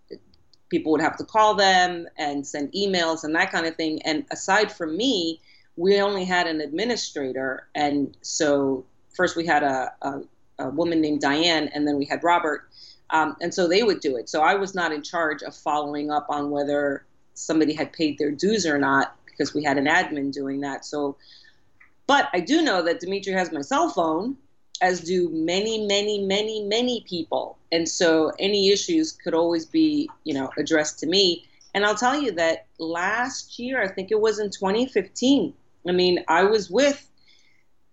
people 0.70 0.92
would 0.92 1.02
have 1.02 1.18
to 1.18 1.24
call 1.24 1.54
them 1.54 2.08
and 2.18 2.46
send 2.46 2.72
emails 2.74 3.24
and 3.24 3.36
that 3.36 3.52
kind 3.52 3.68
of 3.68 3.76
thing. 3.76 4.02
And 4.02 4.26
aside 4.32 4.72
from 4.72 4.98
me, 4.98 5.40
we 5.76 6.02
only 6.02 6.26
had 6.26 6.48
an 6.48 6.62
administrator. 6.62 7.68
And 7.76 8.18
so 8.22 8.86
first 9.14 9.36
we 9.36 9.46
had 9.46 9.64
a, 9.64 9.92
a, 10.02 10.22
a 10.60 10.70
woman 10.70 11.02
named 11.02 11.22
Diane, 11.22 11.70
and 11.74 11.88
then 11.88 11.98
we 11.98 12.06
had 12.06 12.24
Robert. 12.24 12.68
Um, 13.12 13.36
and 13.42 13.54
so 13.54 13.68
they 13.68 13.84
would 13.84 14.00
do 14.00 14.18
it. 14.18 14.30
So 14.30 14.42
I 14.42 14.56
was 14.56 14.74
not 14.74 14.92
in 14.92 15.04
charge 15.04 15.44
of 15.44 15.56
following 15.56 16.10
up 16.10 16.26
on 16.30 16.50
whether 16.50 17.06
somebody 17.36 17.74
had 17.74 17.94
paid 17.94 18.18
their 18.18 18.32
dues 18.32 18.66
or 18.66 18.78
not 18.78 19.16
because 19.36 19.54
we 19.54 19.64
had 19.64 19.78
an 19.78 19.86
admin 19.86 20.32
doing 20.32 20.62
that. 20.62 20.86
So, 20.86 21.18
but 22.08 22.30
I 22.34 22.40
do 22.40 22.62
know 22.62 22.82
that 22.84 23.00
Dimitri 23.00 23.34
has 23.34 23.52
my 23.52 23.62
cell 23.62 23.90
phone, 23.90 24.38
as 24.82 25.02
do 25.02 25.30
many, 25.30 25.86
many, 25.86 26.26
many, 26.26 26.64
many 26.64 27.06
people. 27.08 27.58
And 27.72 27.88
so 27.88 28.32
any 28.40 28.72
issues 28.72 29.12
could 29.12 29.34
always 29.34 29.66
be, 29.66 30.10
you 30.24 30.34
know, 30.34 30.50
addressed 30.58 31.00
to 31.00 31.08
me. 31.08 31.46
And 31.74 31.86
I'll 31.86 31.96
tell 31.96 32.20
you 32.20 32.32
that 32.34 32.68
last 32.80 33.58
year, 33.60 33.82
I 33.82 33.88
think 33.88 34.12
it 34.12 34.20
was 34.20 34.40
in 34.40 34.50
2015, 34.50 35.54
I 35.88 35.92
mean, 35.92 36.24
I 36.28 36.44
was 36.44 36.70
with 36.70 37.10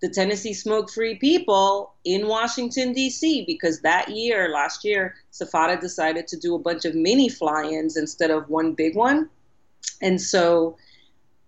the 0.01 0.09
Tennessee 0.09 0.55
Smoke 0.55 0.91
Free 0.91 1.15
people 1.15 1.95
in 2.05 2.27
Washington, 2.27 2.93
D.C., 2.93 3.45
because 3.47 3.81
that 3.83 4.09
year, 4.09 4.51
last 4.53 4.85
year, 4.85 5.15
SFATA 5.33 5.81
decided 5.81 6.27
to 6.29 6.37
do 6.37 6.55
a 6.55 6.59
bunch 6.59 6.85
of 6.85 6.95
mini 6.95 7.29
fly 7.29 7.65
ins 7.65 7.97
instead 7.97 8.31
of 8.31 8.49
one 8.49 8.73
big 8.73 8.97
one. 8.97 9.31
And 10.01 10.21
so 10.21 10.77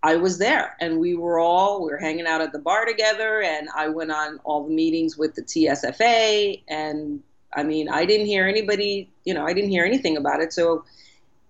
I 0.04 0.16
was 0.16 0.36
there 0.36 0.76
and 0.80 1.00
we 1.00 1.14
were 1.14 1.38
all, 1.38 1.82
we 1.82 1.90
were 1.90 1.96
hanging 1.96 2.26
out 2.26 2.42
at 2.42 2.52
the 2.52 2.58
bar 2.58 2.84
together 2.84 3.40
and 3.40 3.70
I 3.74 3.88
went 3.88 4.12
on 4.12 4.38
all 4.44 4.64
the 4.64 4.70
meetings 4.70 5.16
with 5.16 5.34
the 5.34 5.40
TSFA. 5.40 6.62
And 6.68 7.22
I 7.54 7.62
mean, 7.62 7.88
I 7.88 8.04
didn't 8.04 8.26
hear 8.26 8.46
anybody, 8.46 9.10
you 9.24 9.32
know, 9.32 9.46
I 9.46 9.54
didn't 9.54 9.70
hear 9.70 9.82
anything 9.82 10.18
about 10.18 10.40
it. 10.40 10.52
So, 10.52 10.84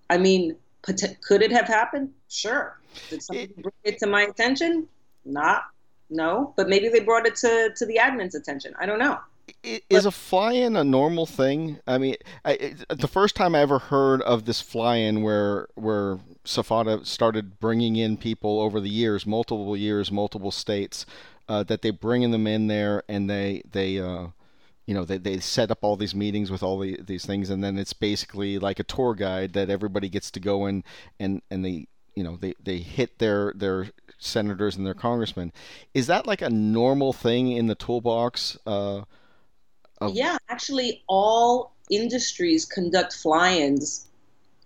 I 0.09 0.19
mean, 0.19 0.55
could 0.83 1.43
it 1.43 1.51
have 1.51 1.67
happened? 1.67 2.13
Sure. 2.29 2.79
Did 3.11 3.25
somebody 3.25 3.53
bring 3.61 3.73
it 3.83 3.99
to 3.99 4.07
my 4.07 4.23
attention? 4.23 4.87
Not, 5.25 5.65
no. 6.09 6.55
But 6.57 6.69
maybe 6.69 6.89
they 6.89 7.01
brought 7.01 7.27
it 7.27 7.35
to, 7.37 7.73
to 7.77 7.87
the 7.87 7.99
admin's 8.01 8.37
attention. 8.37 8.73
I 8.79 8.87
don't 8.87 9.01
know. 9.01 9.19
Is 9.63 10.07
a 10.07 10.11
fly-in 10.11 10.77
a 10.77 10.85
normal 10.85 11.27
thing? 11.27 11.79
I 11.87 11.99
mean, 11.99 12.17
I, 12.45 12.53
it, 12.53 12.85
the 12.89 13.09
first 13.09 13.37
time 13.37 13.55
I 13.55 13.61
ever 13.61 13.79
heard 13.79 14.23
of 14.23 14.45
this 14.45 14.61
fly-in 14.61 15.23
where 15.23 15.69
where 15.75 16.19
SFATA 16.45 17.07
started 17.07 17.59
bringing 17.61 17.97
in 17.97 18.17
people 18.17 18.61
over 18.61 18.81
the 18.81 18.89
years, 18.89 19.27
multiple 19.27 19.77
years, 19.77 20.11
multiple 20.11 20.51
states, 20.51 21.07
uh, 21.49 21.63
that 21.65 21.83
they 21.83 21.91
bringing 21.91 22.31
them 22.31 22.47
in 22.47 22.67
there 22.69 23.03
and 23.09 23.29
they 23.29 23.63
they 23.71 23.99
uh, 23.99 24.29
you 24.87 24.95
know 24.95 25.05
they, 25.05 25.19
they 25.19 25.41
set 25.41 25.71
up 25.71 25.79
all 25.83 25.97
these 25.97 26.15
meetings 26.15 26.51
with 26.51 26.63
all 26.63 26.79
the, 26.79 26.99
these 27.03 27.27
things 27.27 27.51
and 27.51 27.63
then 27.63 27.79
it's 27.79 27.93
basically 27.93 28.59
like 28.59 28.79
a 28.79 28.85
tour 28.85 29.15
guide 29.15 29.53
that 29.53 29.71
everybody 29.71 30.09
gets 30.09 30.31
to 30.31 30.41
go 30.41 30.67
in 30.67 30.85
and 31.19 31.43
and 31.51 31.65
they 31.65 31.87
you 32.15 32.23
know 32.23 32.37
they, 32.37 32.55
they 32.63 32.79
hit 32.79 33.19
their 33.19 33.53
their 33.57 33.89
senators 34.19 34.77
and 34.77 34.87
their 34.87 34.95
congressmen. 34.95 35.53
Is 35.93 36.07
that 36.07 36.27
like 36.27 36.43
a 36.43 36.51
normal 36.51 37.13
thing 37.13 37.53
in 37.53 37.67
the 37.67 37.75
toolbox? 37.75 38.59
Uh, 38.67 39.03
of... 40.07 40.15
Yeah, 40.15 40.37
actually, 40.49 41.03
all 41.07 41.73
industries 41.91 42.65
conduct 42.65 43.13
fly-ins 43.13 44.09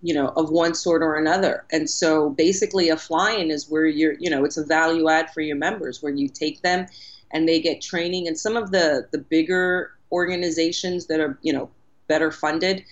you 0.01 0.14
know 0.14 0.28
of 0.36 0.51
one 0.51 0.74
sort 0.74 1.03
or 1.03 1.16
another. 1.16 1.64
And 1.72 1.89
so 1.91 2.30
basically 2.30 2.89
a 2.89 2.97
fly-in 2.97 3.51
is 3.51 3.68
where 3.68 3.86
you're 3.86 4.14
you 4.14 4.30
know 4.30 4.45
it's 4.45 4.57
a 4.57 4.64
value 4.64 5.09
add 5.09 5.30
for 5.30 5.41
your 5.41 5.57
members 5.57 6.03
where 6.03 6.12
you 6.12 6.28
take 6.28 6.62
them 6.62 6.86
and 7.32 7.49
they 7.49 7.61
get 7.61 7.82
training. 7.82 8.28
And 8.28 8.39
some 8.39 8.57
of 8.57 8.70
the 8.70 9.09
the 9.11 9.18
bigger 9.18 9.93
organizations 10.12 11.07
that 11.07 11.20
are 11.20 11.39
you 11.43 11.53
know 11.53 11.70
better 12.07 12.30
funded 12.30 12.84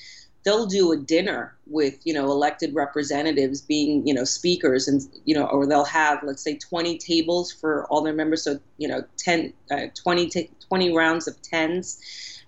they'll 0.46 0.66
do 0.66 0.92
a 0.92 0.96
dinner 0.96 1.56
with 1.66 1.98
you 2.04 2.14
know 2.14 2.30
elected 2.30 2.72
representatives 2.72 3.60
being 3.60 4.06
you 4.06 4.14
know 4.14 4.22
speakers 4.22 4.86
and 4.86 5.02
you 5.24 5.34
know 5.34 5.44
or 5.46 5.66
they'll 5.66 5.84
have 5.84 6.22
let's 6.22 6.42
say 6.42 6.56
20 6.56 6.96
tables 6.98 7.52
for 7.52 7.84
all 7.86 8.00
their 8.00 8.14
members. 8.14 8.44
So 8.44 8.60
you 8.78 8.88
know 8.88 9.02
10 9.18 9.52
uh, 9.70 9.86
20 9.94 10.28
t- 10.28 10.50
20 10.68 10.94
rounds 10.94 11.26
of 11.26 11.40
tens 11.42 11.98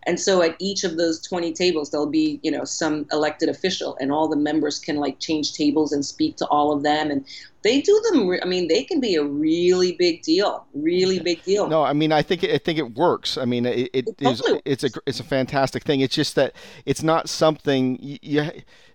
and 0.08 0.18
so 0.18 0.40
at 0.40 0.56
each 0.58 0.84
of 0.84 0.96
those 0.96 1.20
20 1.20 1.52
tables, 1.52 1.90
there'll 1.90 2.06
be, 2.06 2.40
you 2.42 2.50
know, 2.50 2.64
some 2.64 3.06
elected 3.12 3.50
official 3.50 3.94
and 4.00 4.10
all 4.10 4.26
the 4.26 4.36
members 4.36 4.78
can 4.78 4.96
like 4.96 5.20
change 5.20 5.52
tables 5.52 5.92
and 5.92 6.02
speak 6.02 6.38
to 6.38 6.46
all 6.46 6.72
of 6.72 6.82
them. 6.82 7.10
And 7.10 7.26
they 7.62 7.82
do 7.82 8.02
them. 8.10 8.38
I 8.42 8.46
mean, 8.46 8.68
they 8.68 8.84
can 8.84 9.00
be 9.00 9.16
a 9.16 9.22
really 9.22 9.92
big 9.92 10.22
deal, 10.22 10.64
really 10.72 11.18
big 11.18 11.42
deal. 11.42 11.68
No, 11.68 11.82
I 11.82 11.92
mean, 11.92 12.10
I 12.10 12.22
think, 12.22 12.42
I 12.42 12.56
think 12.56 12.78
it 12.78 12.94
works. 12.94 13.36
I 13.36 13.44
mean, 13.44 13.66
it, 13.66 13.90
it, 13.92 14.08
it 14.08 14.14
is, 14.20 14.42
it's 14.64 14.84
a, 14.84 14.88
it's 15.04 15.20
a 15.20 15.24
fantastic 15.24 15.84
thing. 15.84 16.00
It's 16.00 16.14
just 16.14 16.36
that 16.36 16.54
it's 16.86 17.02
not 17.02 17.28
something 17.28 17.98
you, 18.00 18.50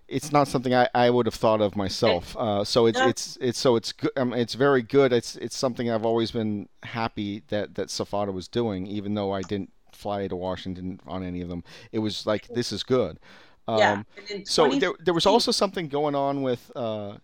it's 0.08 0.32
not 0.32 0.48
something 0.48 0.74
I, 0.74 0.88
I 0.96 1.10
would 1.10 1.26
have 1.26 1.36
thought 1.36 1.60
of 1.60 1.76
myself. 1.76 2.36
Uh, 2.36 2.64
so 2.64 2.86
it's, 2.86 2.98
it's, 2.98 3.38
it's, 3.40 3.58
so 3.60 3.76
it's 3.76 3.92
good. 3.92 4.10
Um, 4.16 4.32
it's 4.32 4.54
very 4.54 4.82
good. 4.82 5.12
It's, 5.12 5.36
it's 5.36 5.56
something 5.56 5.88
I've 5.88 6.04
always 6.04 6.32
been 6.32 6.68
happy 6.82 7.44
that, 7.48 7.76
that 7.76 7.86
SFATA 7.86 8.32
was 8.32 8.48
doing, 8.48 8.88
even 8.88 9.14
though 9.14 9.30
I 9.30 9.42
didn't 9.42 9.70
fly 10.04 10.28
to 10.28 10.36
Washington 10.36 11.00
on 11.06 11.24
any 11.24 11.40
of 11.40 11.48
them. 11.48 11.64
It 11.90 12.00
was 12.00 12.26
like 12.26 12.46
this 12.48 12.72
is 12.72 12.82
good. 12.82 13.18
Um, 13.66 13.78
yeah. 13.78 14.02
so 14.44 14.68
there, 14.68 14.92
there 15.02 15.14
was 15.14 15.24
also 15.24 15.50
something 15.50 15.88
going 15.88 16.14
on 16.14 16.42
with 16.42 16.70
uh, 16.76 17.14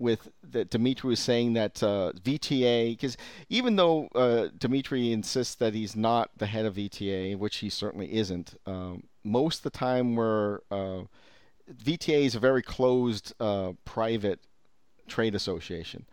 with 0.00 0.28
that 0.50 0.68
Dimitri 0.70 1.10
was 1.10 1.20
saying 1.20 1.52
that 1.52 1.80
uh, 1.80 2.10
VTA 2.20 2.90
because 2.90 3.16
even 3.48 3.76
though 3.76 4.08
uh, 4.16 4.48
Dimitri 4.58 5.12
insists 5.12 5.54
that 5.56 5.74
he's 5.74 5.94
not 5.94 6.30
the 6.36 6.46
head 6.46 6.66
of 6.66 6.74
VTA, 6.74 7.38
which 7.38 7.58
he 7.58 7.70
certainly 7.70 8.12
isn't, 8.12 8.58
um, 8.66 9.04
most 9.22 9.58
of 9.58 9.62
the 9.70 9.78
time 9.78 10.16
where 10.16 10.62
uh, 10.72 11.02
VTA 11.72 12.26
is 12.26 12.34
a 12.34 12.40
very 12.40 12.62
closed 12.62 13.32
uh, 13.38 13.72
private 13.84 14.40
trade 15.06 15.36
association. 15.36 16.04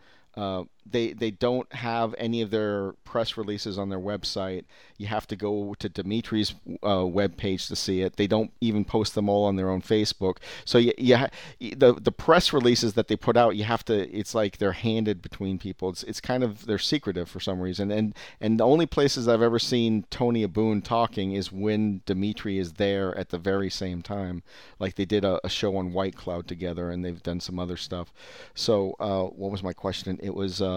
They 0.88 1.12
they 1.12 1.30
don't 1.30 1.70
have 1.72 2.14
any 2.18 2.42
of 2.42 2.50
their 2.50 2.92
press 3.04 3.36
releases 3.36 3.78
on 3.78 3.88
their 3.88 3.98
website. 3.98 4.64
You 4.98 5.06
have 5.06 5.26
to 5.28 5.36
go 5.36 5.74
to 5.78 5.88
Dimitri's 5.88 6.54
uh, 6.86 7.06
web 7.06 7.36
page 7.36 7.66
to 7.68 7.76
see 7.76 8.02
it. 8.02 8.16
They 8.16 8.26
don't 8.26 8.52
even 8.60 8.84
post 8.84 9.14
them 9.14 9.28
all 9.28 9.44
on 9.44 9.56
their 9.56 9.70
own 9.70 9.82
Facebook. 9.82 10.36
So 10.64 10.78
you, 10.78 10.92
you 10.98 11.16
ha- 11.16 11.30
the 11.60 11.94
the 11.94 12.12
press 12.12 12.52
releases 12.52 12.94
that 12.94 13.08
they 13.08 13.16
put 13.16 13.36
out, 13.36 13.56
you 13.56 13.64
have 13.64 13.84
to. 13.86 14.08
It's 14.16 14.34
like 14.34 14.58
they're 14.58 14.72
handed 14.72 15.22
between 15.22 15.58
people. 15.58 15.88
It's 15.90 16.02
it's 16.04 16.20
kind 16.20 16.44
of 16.44 16.66
they're 16.66 16.78
secretive 16.78 17.28
for 17.28 17.40
some 17.40 17.60
reason. 17.60 17.90
And 17.90 18.14
and 18.40 18.60
the 18.60 18.66
only 18.66 18.86
places 18.86 19.26
I've 19.28 19.42
ever 19.42 19.58
seen 19.58 20.04
Tony 20.10 20.42
Aboon 20.46 20.82
talking 20.82 21.32
is 21.32 21.50
when 21.50 22.02
Dimitri 22.06 22.58
is 22.58 22.74
there 22.74 23.16
at 23.16 23.30
the 23.30 23.38
very 23.38 23.70
same 23.70 24.02
time. 24.02 24.42
Like 24.78 24.94
they 24.96 25.06
did 25.06 25.24
a, 25.24 25.40
a 25.44 25.48
show 25.48 25.76
on 25.76 25.92
White 25.92 26.16
Cloud 26.16 26.46
together, 26.46 26.90
and 26.90 27.04
they've 27.04 27.22
done 27.22 27.40
some 27.40 27.58
other 27.58 27.76
stuff. 27.76 28.12
So 28.54 28.94
uh, 29.00 29.24
what 29.24 29.50
was 29.50 29.62
my 29.62 29.72
question? 29.72 30.20
It 30.22 30.34
was. 30.34 30.60
Uh, 30.60 30.75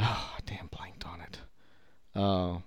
Oh, 0.00 0.34
I 0.36 0.40
damn, 0.46 0.68
blanked 0.68 1.04
on 1.06 1.20
it. 1.20 1.38
Uh, 2.14 2.58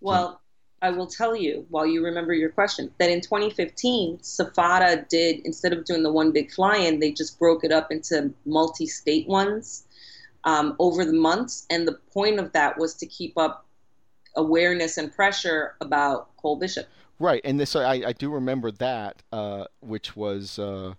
well, 0.00 0.40
I 0.80 0.90
will 0.90 1.06
tell 1.06 1.36
you 1.36 1.66
while 1.70 1.86
you 1.86 2.04
remember 2.04 2.34
your 2.34 2.50
question 2.50 2.90
that 2.98 3.10
in 3.10 3.20
2015, 3.20 4.18
SFATA 4.18 5.08
did, 5.08 5.40
instead 5.44 5.72
of 5.72 5.84
doing 5.84 6.02
the 6.02 6.10
one 6.10 6.32
big 6.32 6.50
fly 6.50 6.76
in, 6.76 6.98
they 6.98 7.12
just 7.12 7.38
broke 7.38 7.64
it 7.64 7.70
up 7.70 7.92
into 7.92 8.32
multi 8.44 8.86
state 8.86 9.28
ones 9.28 9.84
um, 10.44 10.74
over 10.80 11.04
the 11.04 11.12
months. 11.12 11.66
And 11.70 11.86
the 11.86 11.98
point 12.12 12.40
of 12.40 12.52
that 12.52 12.78
was 12.78 12.94
to 12.94 13.06
keep 13.06 13.38
up 13.38 13.64
awareness 14.34 14.96
and 14.96 15.14
pressure 15.14 15.76
about 15.80 16.36
Cole 16.36 16.56
Bishop. 16.56 16.88
Right. 17.20 17.42
And 17.44 17.60
this, 17.60 17.76
I, 17.76 18.02
I 18.06 18.12
do 18.12 18.30
remember 18.30 18.72
that, 18.72 19.22
uh, 19.32 19.66
which 19.80 20.16
was. 20.16 20.58
Uh, 20.58 20.94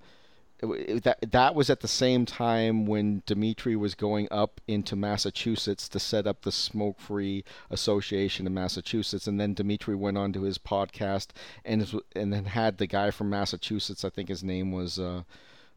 that 0.64 1.32
that 1.32 1.55
was 1.55 1.70
at 1.70 1.82
the 1.82 1.88
same 1.88 2.26
time 2.26 2.86
when 2.86 3.22
Dimitri 3.26 3.76
was 3.76 3.95
going 3.95 4.28
up 4.32 4.61
into 4.68 4.95
Massachusetts 4.95 5.89
to 5.89 5.99
set 5.99 6.26
up 6.26 6.41
the 6.41 6.51
Smoke 6.51 6.99
Free 6.99 7.43
Association 7.70 8.47
in 8.47 8.53
Massachusetts, 8.53 9.28
and 9.28 9.39
then 9.39 9.53
Dimitri 9.53 9.95
went 9.95 10.18
on 10.18 10.32
to 10.34 10.43
his 10.43 10.57
podcast 10.57 11.28
and 11.66 12.01
and 12.16 12.32
then 12.32 12.45
had 12.45 12.78
the 12.78 12.88
guy 12.88 13.11
from 13.11 13.30
Massachusetts, 13.30 14.05
I 14.05 14.09
think 14.09 14.30
his 14.30 14.43
name 14.43 14.72
was 14.72 14.99
uh, 14.99 15.24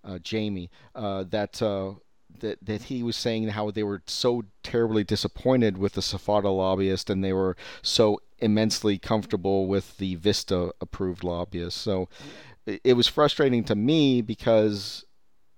uh, 0.04 0.18
Jamie, 0.18 0.70
uh, 0.94 1.24
that. 1.30 1.60
Uh, 1.60 1.94
that, 2.40 2.58
that 2.60 2.82
he 2.82 3.02
was 3.02 3.16
saying 3.16 3.48
how 3.48 3.70
they 3.70 3.82
were 3.82 4.02
so 4.04 4.44
terribly 4.62 5.02
disappointed 5.02 5.78
with 5.78 5.94
the 5.94 6.02
SFATA 6.02 6.54
lobbyist 6.54 7.08
and 7.08 7.24
they 7.24 7.32
were 7.32 7.56
so 7.80 8.20
immensely 8.40 8.98
comfortable 8.98 9.66
with 9.66 9.96
the 9.96 10.16
Vista 10.16 10.70
approved 10.78 11.24
lobbyist. 11.24 11.78
So 11.78 12.10
it 12.66 12.94
was 12.94 13.06
frustrating 13.06 13.64
to 13.64 13.74
me 13.74 14.22
because 14.22 15.04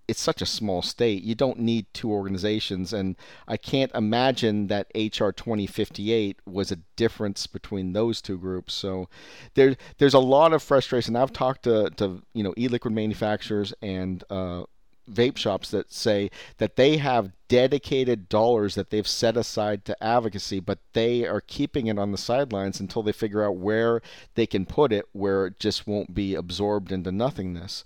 it's 0.08 0.20
such 0.20 0.40
a 0.40 0.46
small 0.46 0.80
state. 0.80 1.22
You 1.22 1.34
don't 1.34 1.58
need 1.58 1.86
two 1.92 2.10
organizations, 2.10 2.94
and 2.94 3.14
I 3.46 3.58
can't 3.58 3.92
imagine 3.94 4.68
that 4.68 4.90
HR 4.94 5.30
2058 5.30 6.40
was 6.46 6.72
a 6.72 6.78
difference 6.96 7.46
between 7.46 7.92
those 7.92 8.22
two 8.22 8.38
groups. 8.38 8.72
So 8.72 9.10
there, 9.54 9.76
there's 9.98 10.14
a 10.14 10.18
lot 10.18 10.54
of 10.54 10.62
frustration. 10.62 11.14
I've 11.14 11.32
talked 11.32 11.64
to, 11.64 11.90
to 11.96 12.22
you 12.32 12.42
know 12.42 12.54
e-liquid 12.56 12.94
manufacturers 12.94 13.74
and 13.82 14.24
uh, 14.30 14.62
vape 15.08 15.36
shops 15.36 15.70
that 15.70 15.92
say 15.92 16.30
that 16.58 16.76
they 16.76 16.98
have 16.98 17.32
dedicated 17.48 18.28
dollars 18.28 18.74
that 18.74 18.90
they've 18.90 19.08
set 19.08 19.36
aside 19.36 19.84
to 19.84 20.04
advocacy, 20.04 20.60
but 20.60 20.78
they 20.92 21.26
are 21.26 21.40
keeping 21.40 21.86
it 21.86 21.98
on 21.98 22.12
the 22.12 22.18
sidelines 22.18 22.80
until 22.80 23.02
they 23.02 23.12
figure 23.12 23.44
out 23.44 23.56
where 23.56 24.02
they 24.34 24.46
can 24.46 24.66
put 24.66 24.92
it, 24.92 25.06
where 25.12 25.46
it 25.46 25.58
just 25.58 25.86
won't 25.86 26.14
be 26.14 26.34
absorbed 26.34 26.92
into 26.92 27.10
nothingness. 27.10 27.84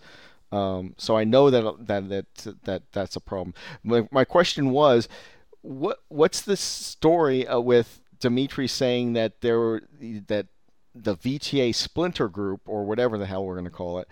Um, 0.51 0.95
so 0.99 1.17
I 1.17 1.25
know 1.25 1.49
that 1.51 1.87
that 1.87 2.09
that 2.09 2.57
that 2.65 2.83
that's 2.93 3.17
a 3.17 3.21
problem. 3.21 3.55
My, 3.83 4.07
my 4.11 4.25
question 4.25 4.71
was, 4.71 5.09
what 5.63 6.01
what's 6.09 6.43
the 6.43 6.57
story 6.57 7.47
uh, 7.47 7.61
with 7.61 8.01
Dimitri 8.21 8.69
saying 8.69 9.15
that 9.15 9.41
there 9.41 9.59
were 9.59 9.83
that 10.27 10.47
the 10.95 11.17
VTA 11.17 11.75
splinter 11.75 12.29
group 12.29 12.61
or 12.67 12.85
whatever 12.85 13.17
the 13.17 13.27
hell 13.27 13.47
we're 13.47 13.55
going 13.55 13.65
to 13.65 13.71
call 13.71 13.99
it 13.99 14.09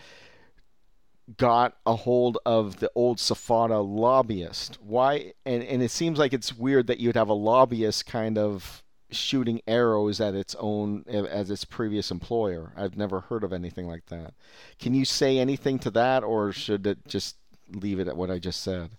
got 1.36 1.76
a 1.86 1.94
hold 1.94 2.38
of 2.46 2.80
the 2.80 2.90
old 2.94 3.18
SFATA 3.18 3.80
lobbyist. 3.86 4.78
Why? 4.80 5.32
And, 5.44 5.62
and 5.62 5.82
it 5.82 5.90
seems 5.90 6.18
like 6.18 6.32
it's 6.32 6.56
weird 6.56 6.86
that 6.88 7.00
you'd 7.00 7.16
have 7.16 7.28
a 7.28 7.34
lobbyist 7.34 8.06
kind 8.06 8.38
of 8.38 8.82
shooting 9.10 9.60
arrows 9.66 10.20
at 10.20 10.34
its 10.34 10.54
own 10.58 11.04
as 11.08 11.50
its 11.50 11.64
previous 11.64 12.10
employer. 12.10 12.72
I've 12.76 12.96
never 12.96 13.20
heard 13.20 13.44
of 13.44 13.52
anything 13.52 13.86
like 13.86 14.06
that. 14.06 14.34
Can 14.78 14.94
you 14.94 15.04
say 15.04 15.38
anything 15.38 15.78
to 15.80 15.90
that, 15.92 16.22
or 16.22 16.52
should 16.52 16.86
it 16.86 16.98
just 17.06 17.36
leave 17.72 17.98
it 17.98 18.08
at 18.08 18.16
what 18.16 18.30
I 18.30 18.38
just 18.38 18.62
said? 18.62 18.90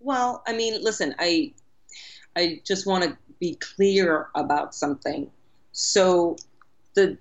Well, 0.00 0.42
I 0.46 0.52
mean, 0.52 0.82
listen, 0.82 1.14
I 1.18 1.52
I 2.36 2.60
just 2.64 2.86
want 2.86 3.04
to 3.04 3.16
be 3.40 3.56
clear 3.56 4.28
about 4.34 4.74
something. 4.74 5.30
So 5.72 6.36
the 6.94 7.18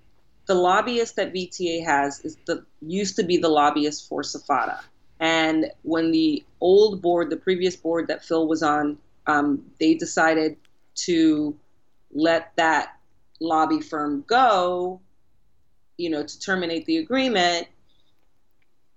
the 0.52 0.56
lobbyist 0.56 1.16
that 1.16 1.34
VTA 1.34 1.82
has 1.86 2.20
is 2.26 2.36
the 2.46 2.66
used 2.82 3.16
to 3.16 3.24
be 3.24 3.38
the 3.38 3.48
lobbyist 3.48 4.10
for 4.10 4.22
SFATA. 4.22 4.82
And 5.22 5.72
when 5.84 6.12
the 6.12 6.44
old 6.60 7.02
board, 7.02 7.30
the 7.30 7.38
previous 7.38 7.78
board 7.78 8.10
that 8.10 8.22
Phil 8.22 8.50
was 8.50 8.62
on, 8.62 8.98
um, 9.28 9.64
they 9.80 9.94
decided 9.94 10.58
to 11.06 11.56
let 12.12 12.54
that 12.58 12.98
lobby 13.40 13.80
firm 13.80 14.26
go, 14.28 15.00
you 15.96 16.10
know, 16.10 16.22
to 16.22 16.40
terminate 16.42 16.86
the 16.86 16.98
agreement 16.98 17.70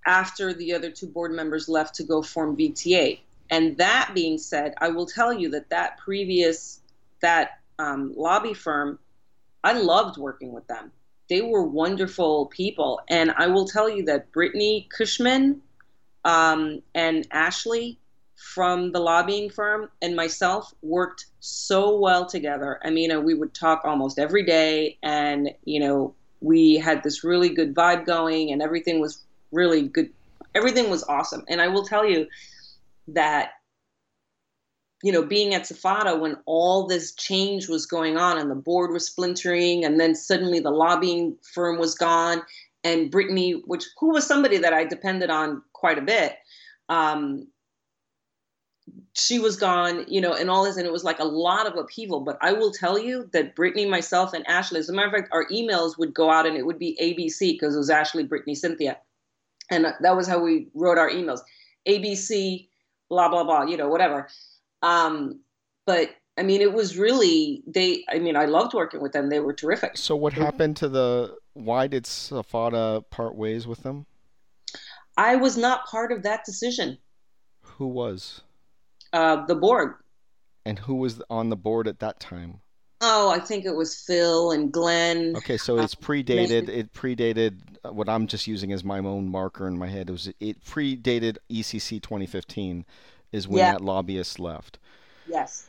after 0.05 0.53
the 0.53 0.73
other 0.73 0.91
two 0.91 1.07
board 1.07 1.31
members 1.31 1.69
left 1.69 1.95
to 1.95 2.03
go 2.03 2.21
form 2.21 2.57
VTA. 2.57 3.21
And 3.49 3.77
that 3.77 4.11
being 4.13 4.37
said, 4.37 4.73
I 4.79 4.89
will 4.89 5.05
tell 5.05 5.31
you 5.31 5.51
that 5.51 5.69
that 5.69 5.99
previous 5.99 6.81
that 7.21 7.59
um, 7.79 8.13
lobby 8.17 8.53
firm, 8.53 8.99
I 9.63 9.71
loved 9.71 10.17
working 10.17 10.51
with 10.51 10.67
them. 10.67 10.91
They 11.29 11.41
were 11.41 11.63
wonderful 11.63 12.47
people, 12.47 13.01
and 13.09 13.31
I 13.37 13.47
will 13.47 13.65
tell 13.67 13.89
you 13.89 14.05
that 14.05 14.31
Brittany 14.31 14.87
Cushman 14.95 15.61
um, 16.23 16.81
and 16.93 17.27
Ashley 17.31 17.99
from 18.35 18.91
the 18.91 18.99
lobbying 18.99 19.49
firm 19.49 19.89
and 20.01 20.15
myself 20.15 20.73
worked 20.81 21.27
so 21.39 21.97
well 21.97 22.25
together. 22.25 22.79
I 22.83 22.89
mean, 22.89 23.11
uh, 23.11 23.19
we 23.19 23.33
would 23.33 23.53
talk 23.53 23.81
almost 23.85 24.19
every 24.19 24.43
day, 24.43 24.97
and 25.01 25.49
you 25.63 25.79
know, 25.79 26.13
we 26.41 26.75
had 26.75 27.03
this 27.03 27.23
really 27.23 27.49
good 27.49 27.73
vibe 27.73 28.05
going, 28.05 28.51
and 28.51 28.61
everything 28.61 28.99
was 28.99 29.23
really 29.51 29.87
good. 29.87 30.11
Everything 30.53 30.89
was 30.89 31.03
awesome. 31.05 31.43
And 31.47 31.61
I 31.61 31.67
will 31.67 31.83
tell 31.83 32.05
you 32.07 32.27
that, 33.09 33.51
you 35.05 35.11
know, 35.11 35.21
being 35.21 35.53
at 35.53 35.65
SFATA 35.65 36.19
when 36.19 36.35
all 36.47 36.87
this 36.87 37.13
change 37.13 37.69
was 37.69 37.85
going 37.85 38.17
on 38.17 38.39
and 38.39 38.49
the 38.49 38.55
board 38.55 38.91
was 38.91 39.05
splintering, 39.05 39.85
and 39.85 39.99
then 39.99 40.15
suddenly 40.15 40.59
the 40.59 40.71
lobbying 40.71 41.37
firm 41.53 41.77
was 41.77 41.93
gone, 41.93 42.41
and 42.83 43.11
Brittany, 43.11 43.61
which 43.67 43.85
who 43.99 44.09
was 44.09 44.25
somebody 44.25 44.57
that 44.57 44.73
I 44.73 44.83
depended 44.83 45.29
on 45.29 45.61
quite 45.73 45.99
a 45.99 46.01
bit. 46.01 46.37
Um, 46.89 47.47
she 49.13 49.37
was 49.37 49.57
gone, 49.57 50.05
you 50.07 50.19
know, 50.19 50.33
and 50.33 50.49
all 50.49 50.63
this, 50.63 50.75
and 50.75 50.87
it 50.87 50.91
was 50.91 51.03
like 51.03 51.19
a 51.19 51.23
lot 51.23 51.67
of 51.67 51.77
upheaval. 51.77 52.21
But 52.21 52.39
I 52.41 52.53
will 52.53 52.71
tell 52.71 52.97
you 52.97 53.29
that 53.31 53.55
Brittany, 53.55 53.85
myself, 53.85 54.33
and 54.33 54.43
Ashley, 54.47 54.79
as 54.79 54.89
a 54.89 54.93
matter 54.93 55.09
of 55.09 55.13
fact, 55.13 55.29
our 55.31 55.45
emails 55.49 55.99
would 55.99 56.15
go 56.15 56.31
out 56.31 56.47
and 56.47 56.57
it 56.57 56.65
would 56.65 56.79
be 56.79 56.97
ABC 56.99 57.53
because 57.53 57.75
it 57.75 57.77
was 57.77 57.91
Ashley, 57.91 58.23
Brittany, 58.23 58.55
Cynthia. 58.55 58.97
And 59.69 59.85
that 60.01 60.15
was 60.15 60.27
how 60.27 60.39
we 60.39 60.69
wrote 60.73 60.97
our 60.97 61.11
emails 61.11 61.41
ABC, 61.87 62.69
blah, 63.07 63.29
blah, 63.29 63.43
blah, 63.43 63.65
you 63.65 63.77
know, 63.77 63.87
whatever. 63.87 64.29
Um, 64.85 65.41
but 65.85 66.11
I 66.37 66.43
mean, 66.43 66.61
it 66.61 66.71
was 66.71 66.97
really, 66.97 67.63
they, 67.65 68.03
I 68.09 68.19
mean, 68.19 68.35
I 68.35 68.45
loved 68.45 68.73
working 68.73 69.01
with 69.01 69.13
them. 69.13 69.29
They 69.29 69.39
were 69.39 69.53
terrific. 69.53 69.97
So, 69.97 70.15
what 70.15 70.33
happened 70.33 70.77
to 70.77 70.89
the, 70.89 71.35
why 71.53 71.87
did 71.87 72.03
SFATA 72.03 73.09
part 73.09 73.35
ways 73.35 73.65
with 73.65 73.83
them? 73.83 74.05
I 75.17 75.37
was 75.37 75.57
not 75.57 75.85
part 75.85 76.11
of 76.11 76.23
that 76.23 76.43
decision. 76.45 76.97
Who 77.61 77.87
was? 77.87 78.41
Uh, 79.13 79.45
the 79.45 79.55
board. 79.55 79.95
And 80.65 80.77
who 80.79 80.95
was 80.95 81.21
on 81.29 81.49
the 81.49 81.55
board 81.55 81.87
at 81.87 81.99
that 81.99 82.19
time? 82.19 82.61
Oh, 83.01 83.29
I 83.29 83.39
think 83.39 83.65
it 83.65 83.75
was 83.75 83.95
Phil 83.95 84.51
and 84.51 84.71
Glenn. 84.71 85.35
Okay, 85.37 85.57
so 85.57 85.77
it's 85.79 85.93
uh, 85.93 85.97
predated. 85.99 86.69
It 86.69 86.93
predated 86.93 87.59
what 87.83 88.09
I'm 88.09 88.25
just 88.25 88.47
using 88.47 88.73
as 88.73 88.83
my 88.83 88.99
own 88.99 89.29
marker 89.29 89.67
in 89.67 89.77
my 89.77 89.87
head. 89.87 90.09
It 90.09 90.11
was 90.11 90.31
it 90.39 90.63
predated 90.65 91.37
ECC 91.49 92.01
2015, 92.01 92.85
is 93.35 93.47
when 93.47 93.59
yeah. 93.59 93.73
that 93.73 93.81
lobbyist 93.81 94.39
left. 94.39 94.79
Yes. 95.27 95.67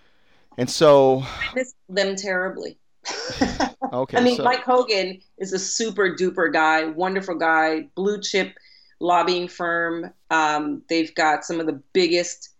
And 0.56 0.70
so. 0.70 1.22
I 1.22 1.54
miss 1.54 1.74
them 1.88 2.16
terribly. 2.16 2.78
okay. 3.92 4.16
I 4.16 4.20
mean, 4.20 4.36
so... 4.36 4.44
Mike 4.44 4.64
Hogan 4.64 5.20
is 5.38 5.52
a 5.52 5.58
super 5.58 6.14
duper 6.14 6.52
guy, 6.52 6.86
wonderful 6.86 7.34
guy, 7.34 7.88
blue 7.94 8.20
chip 8.20 8.54
lobbying 9.00 9.48
firm. 9.48 10.12
Um, 10.30 10.82
they've 10.88 11.14
got 11.14 11.44
some 11.44 11.60
of 11.60 11.66
the 11.66 11.80
biggest 11.92 12.50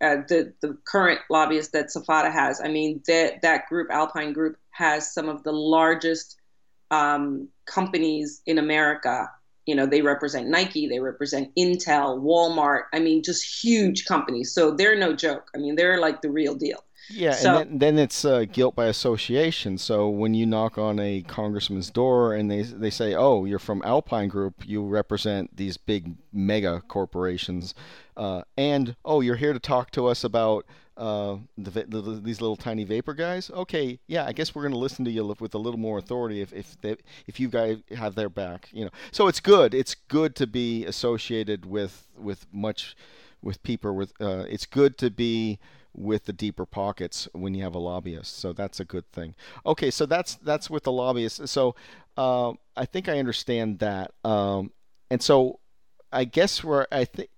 uh, 0.00 0.16
the 0.28 0.52
the 0.60 0.76
current 0.84 1.20
lobbyists 1.30 1.72
that 1.72 1.86
SFATA 1.86 2.32
has. 2.32 2.60
I 2.60 2.68
mean, 2.68 3.02
that 3.06 3.42
that 3.42 3.68
group, 3.68 3.90
Alpine 3.90 4.32
Group, 4.32 4.56
has 4.70 5.12
some 5.12 5.28
of 5.28 5.42
the 5.44 5.52
largest 5.52 6.36
um, 6.90 7.48
companies 7.66 8.42
in 8.46 8.58
America. 8.58 9.30
You 9.66 9.74
know, 9.74 9.86
they 9.86 10.02
represent 10.02 10.48
Nike, 10.48 10.86
they 10.86 11.00
represent 11.00 11.54
Intel, 11.56 12.20
Walmart. 12.20 12.84
I 12.92 12.98
mean, 12.98 13.22
just 13.22 13.64
huge 13.64 14.04
companies. 14.04 14.52
So 14.52 14.70
they're 14.70 14.96
no 14.96 15.14
joke. 15.14 15.50
I 15.54 15.58
mean, 15.58 15.76
they're 15.76 16.00
like 16.00 16.22
the 16.22 16.30
real 16.30 16.54
deal. 16.54 16.84
Yeah, 17.10 17.32
so, 17.32 17.58
and 17.58 17.70
then, 17.80 17.96
then 17.96 17.98
it's 17.98 18.24
uh, 18.24 18.46
guilt 18.50 18.74
by 18.74 18.86
association. 18.86 19.76
So 19.76 20.08
when 20.08 20.32
you 20.34 20.46
knock 20.46 20.78
on 20.78 20.98
a 20.98 21.22
congressman's 21.22 21.90
door 21.90 22.34
and 22.34 22.50
they 22.50 22.62
they 22.62 22.90
say, 22.90 23.14
"Oh, 23.14 23.44
you're 23.44 23.58
from 23.58 23.82
Alpine 23.84 24.28
Group, 24.28 24.66
you 24.66 24.82
represent 24.82 25.56
these 25.56 25.76
big 25.76 26.14
mega 26.32 26.82
corporations," 26.88 27.74
uh, 28.16 28.42
and 28.56 28.96
oh, 29.04 29.20
you're 29.20 29.36
here 29.36 29.52
to 29.52 29.58
talk 29.58 29.90
to 29.92 30.06
us 30.06 30.24
about 30.24 30.64
uh, 30.96 31.36
the, 31.58 31.84
the, 31.88 32.20
these 32.22 32.40
little 32.40 32.56
tiny 32.56 32.84
vapor 32.84 33.14
guys. 33.14 33.50
Okay, 33.50 33.98
yeah, 34.06 34.24
I 34.24 34.32
guess 34.32 34.54
we're 34.54 34.62
going 34.62 34.72
to 34.72 34.78
listen 34.78 35.04
to 35.04 35.10
you 35.10 35.34
with 35.40 35.54
a 35.54 35.58
little 35.58 35.80
more 35.80 35.98
authority 35.98 36.40
if 36.40 36.52
if 36.52 36.80
they, 36.80 36.96
if 37.26 37.40
you 37.40 37.48
guys 37.48 37.78
have 37.96 38.14
their 38.14 38.28
back. 38.28 38.68
You 38.72 38.86
know, 38.86 38.90
so 39.10 39.28
it's 39.28 39.40
good. 39.40 39.74
It's 39.74 39.94
good 39.94 40.36
to 40.36 40.46
be 40.46 40.84
associated 40.84 41.66
with 41.66 42.06
with 42.16 42.46
much 42.52 42.96
with 43.42 43.62
people. 43.62 43.94
With 43.94 44.12
uh, 44.20 44.44
it's 44.48 44.66
good 44.66 44.98
to 44.98 45.10
be 45.10 45.58
with 45.96 46.24
the 46.24 46.32
deeper 46.32 46.66
pockets 46.66 47.28
when 47.32 47.54
you 47.54 47.62
have 47.62 47.74
a 47.74 47.78
lobbyist. 47.78 48.38
So 48.38 48.52
that's 48.52 48.80
a 48.80 48.84
good 48.84 49.10
thing. 49.12 49.34
Okay, 49.64 49.90
so 49.90 50.06
that's 50.06 50.36
that's 50.36 50.68
with 50.68 50.84
the 50.84 50.92
lobbyist. 50.92 51.48
So 51.48 51.74
uh, 52.16 52.52
I 52.76 52.84
think 52.84 53.08
I 53.08 53.18
understand 53.18 53.78
that. 53.80 54.12
Um, 54.24 54.72
and 55.10 55.22
so 55.22 55.60
I 56.12 56.24
guess 56.24 56.62
where 56.62 56.86
I 56.92 57.04
think 57.04 57.30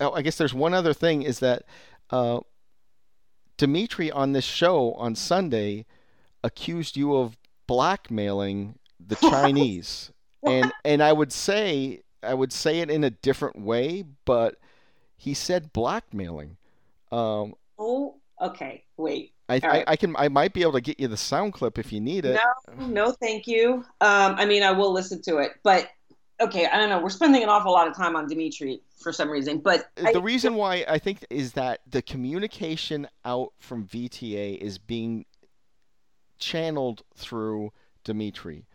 oh, 0.00 0.12
I 0.12 0.22
guess 0.22 0.36
there's 0.36 0.54
one 0.54 0.74
other 0.74 0.92
thing 0.92 1.22
is 1.22 1.38
that 1.40 1.64
uh, 2.10 2.40
Dimitri 3.56 4.10
on 4.10 4.32
this 4.32 4.44
show 4.44 4.92
on 4.94 5.14
Sunday 5.14 5.86
accused 6.42 6.96
you 6.96 7.16
of 7.16 7.36
blackmailing 7.66 8.78
the 9.04 9.16
Chinese. 9.20 10.10
and 10.42 10.72
and 10.84 11.02
I 11.02 11.12
would 11.12 11.32
say 11.32 12.02
I 12.22 12.34
would 12.34 12.52
say 12.52 12.80
it 12.80 12.90
in 12.90 13.04
a 13.04 13.10
different 13.10 13.58
way, 13.60 14.04
but 14.24 14.56
he 15.16 15.34
said 15.34 15.72
blackmailing. 15.72 16.56
Um, 17.12 17.54
Oh, 17.78 18.16
okay. 18.40 18.84
Wait. 18.96 19.32
I, 19.48 19.60
I. 19.62 19.84
I, 19.88 19.96
can 19.96 20.16
I 20.16 20.28
might 20.28 20.54
be 20.54 20.62
able 20.62 20.72
to 20.72 20.80
get 20.80 20.98
you 20.98 21.08
the 21.08 21.16
sound 21.16 21.52
clip 21.52 21.78
if 21.78 21.92
you 21.92 22.00
need 22.00 22.24
it. 22.24 22.40
No, 22.78 22.86
no, 22.86 23.12
thank 23.12 23.46
you. 23.46 23.84
Um, 24.00 24.36
I 24.36 24.46
mean, 24.46 24.62
I 24.62 24.70
will 24.70 24.92
listen 24.92 25.20
to 25.22 25.38
it, 25.38 25.52
but 25.62 25.88
okay, 26.40 26.66
I 26.66 26.78
don't 26.78 26.88
know. 26.88 27.00
We're 27.00 27.10
spending 27.10 27.42
an 27.42 27.48
awful 27.48 27.72
lot 27.72 27.88
of 27.88 27.96
time 27.96 28.16
on 28.16 28.28
Dimitri 28.28 28.82
for 28.98 29.12
some 29.12 29.30
reason, 29.30 29.58
but 29.58 29.90
the 29.96 30.18
I, 30.18 30.20
reason 30.20 30.54
why 30.54 30.84
I 30.88 30.98
think 30.98 31.24
is 31.30 31.52
that 31.52 31.80
the 31.86 32.02
communication 32.02 33.08
out 33.24 33.52
from 33.58 33.86
VTA 33.86 34.58
is 34.58 34.78
being 34.78 35.26
channeled 36.38 37.02
through 37.14 37.72
Dimitri 38.02 38.66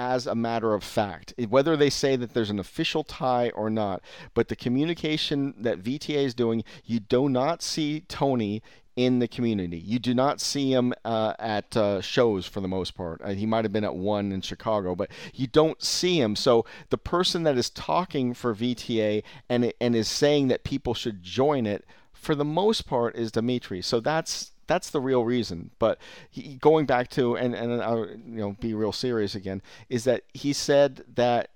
as 0.00 0.26
a 0.26 0.34
matter 0.34 0.72
of 0.72 0.82
fact, 0.82 1.34
whether 1.50 1.76
they 1.76 1.90
say 1.90 2.16
that 2.16 2.32
there's 2.32 2.48
an 2.48 2.58
official 2.58 3.04
tie 3.04 3.50
or 3.50 3.68
not. 3.68 4.02
But 4.32 4.48
the 4.48 4.56
communication 4.56 5.54
that 5.58 5.82
VTA 5.82 6.24
is 6.24 6.34
doing, 6.34 6.64
you 6.86 7.00
do 7.00 7.28
not 7.28 7.60
see 7.60 8.00
Tony 8.08 8.62
in 9.04 9.18
the 9.18 9.28
community. 9.28 9.78
You 9.78 9.98
do 9.98 10.12
not 10.12 10.40
see 10.40 10.72
him 10.72 10.92
uh, 11.06 11.32
at 11.38 11.74
uh, 11.74 12.02
shows 12.02 12.44
for 12.44 12.60
the 12.60 12.68
most 12.68 12.94
part. 12.94 13.22
Uh, 13.24 13.30
he 13.30 13.46
might 13.46 13.64
have 13.64 13.72
been 13.72 13.84
at 13.84 13.94
one 13.94 14.30
in 14.30 14.42
Chicago, 14.42 14.94
but 14.94 15.10
you 15.32 15.46
don't 15.46 15.82
see 15.82 16.20
him. 16.20 16.36
So 16.36 16.66
the 16.90 16.98
person 16.98 17.44
that 17.44 17.56
is 17.56 17.70
talking 17.70 18.34
for 18.34 18.54
VTA 18.54 19.22
and 19.48 19.72
and 19.80 19.96
is 19.96 20.08
saying 20.08 20.48
that 20.48 20.64
people 20.64 20.92
should 20.92 21.22
join 21.22 21.66
it, 21.66 21.86
for 22.12 22.34
the 22.34 22.44
most 22.44 22.86
part, 22.86 23.16
is 23.16 23.32
Dimitri. 23.32 23.80
So 23.80 24.00
that's 24.00 24.52
that's 24.66 24.90
the 24.90 25.00
real 25.00 25.24
reason. 25.24 25.70
But 25.78 25.98
he, 26.28 26.56
going 26.56 26.84
back 26.84 27.08
to 27.10 27.36
and 27.36 27.54
and 27.54 27.82
I'll 27.82 28.06
you 28.06 28.18
know 28.42 28.56
be 28.60 28.74
real 28.74 28.92
serious 28.92 29.34
again 29.34 29.62
is 29.88 30.04
that 30.04 30.24
he 30.34 30.52
said 30.52 31.04
that 31.14 31.50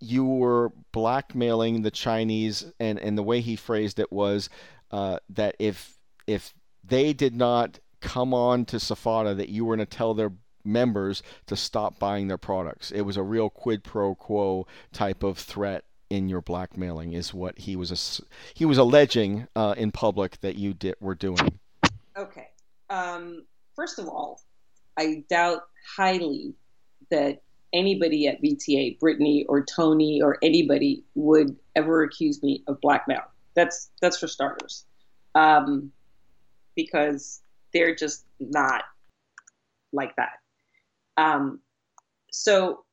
you 0.00 0.24
were 0.24 0.72
blackmailing 0.92 1.82
the 1.82 1.90
Chinese, 1.90 2.72
and 2.80 2.98
and 2.98 3.18
the 3.18 3.22
way 3.22 3.42
he 3.42 3.54
phrased 3.54 3.98
it 3.98 4.10
was 4.10 4.48
uh, 4.90 5.18
that 5.28 5.56
if 5.58 5.98
if 6.26 6.54
they 6.88 7.12
did 7.12 7.34
not 7.34 7.78
come 8.00 8.34
on 8.34 8.64
to 8.66 8.76
SFATA, 8.76 9.36
that 9.36 9.48
you 9.48 9.64
were 9.64 9.76
going 9.76 9.86
to 9.86 9.96
tell 9.96 10.14
their 10.14 10.32
members 10.64 11.22
to 11.46 11.56
stop 11.56 11.98
buying 11.98 12.28
their 12.28 12.38
products. 12.38 12.90
It 12.90 13.02
was 13.02 13.16
a 13.16 13.22
real 13.22 13.50
quid 13.50 13.84
pro 13.84 14.14
quo 14.14 14.66
type 14.92 15.22
of 15.22 15.38
threat 15.38 15.84
in 16.08 16.28
your 16.28 16.40
blackmailing, 16.40 17.12
is 17.12 17.34
what 17.34 17.58
he 17.58 17.76
was 17.76 18.20
he 18.54 18.64
was 18.64 18.78
alleging 18.78 19.48
uh, 19.56 19.74
in 19.76 19.90
public 19.90 20.40
that 20.40 20.56
you 20.56 20.74
did 20.74 20.94
were 21.00 21.14
doing. 21.14 21.58
Okay 22.16 22.48
um, 22.90 23.44
first 23.74 23.98
of 23.98 24.08
all, 24.08 24.40
I 24.96 25.24
doubt 25.28 25.62
highly 25.96 26.54
that 27.10 27.42
anybody 27.72 28.26
at 28.28 28.42
VTA, 28.42 28.98
Brittany 28.98 29.44
or 29.48 29.64
Tony 29.64 30.22
or 30.22 30.38
anybody 30.42 31.04
would 31.14 31.56
ever 31.74 32.02
accuse 32.02 32.42
me 32.42 32.62
of 32.66 32.80
blackmail. 32.80 33.22
That's 33.54 33.90
that's 34.00 34.18
for 34.18 34.28
starters, 34.28 34.84
um, 35.34 35.90
because 36.76 37.42
they're 37.72 37.94
just 37.94 38.24
not 38.38 38.84
like 39.92 40.14
that. 40.16 40.32
Um, 41.16 41.60
so, 42.30 42.84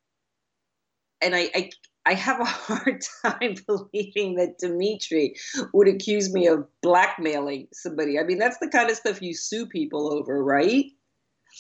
and 1.21 1.35
I, 1.35 1.49
I 1.53 1.69
I 2.05 2.13
have 2.13 2.39
a 2.39 2.45
hard 2.45 3.03
time 3.21 3.55
believing 3.67 4.35
that 4.35 4.57
Dimitri 4.59 5.35
would 5.73 5.87
accuse 5.87 6.33
me 6.33 6.47
of 6.47 6.65
blackmailing 6.81 7.67
somebody. 7.73 8.19
I 8.19 8.23
mean, 8.23 8.39
that's 8.39 8.57
the 8.57 8.69
kind 8.69 8.89
of 8.89 8.97
stuff 8.97 9.21
you 9.21 9.33
sue 9.33 9.65
people 9.65 10.11
over, 10.13 10.43
right? 10.43 10.85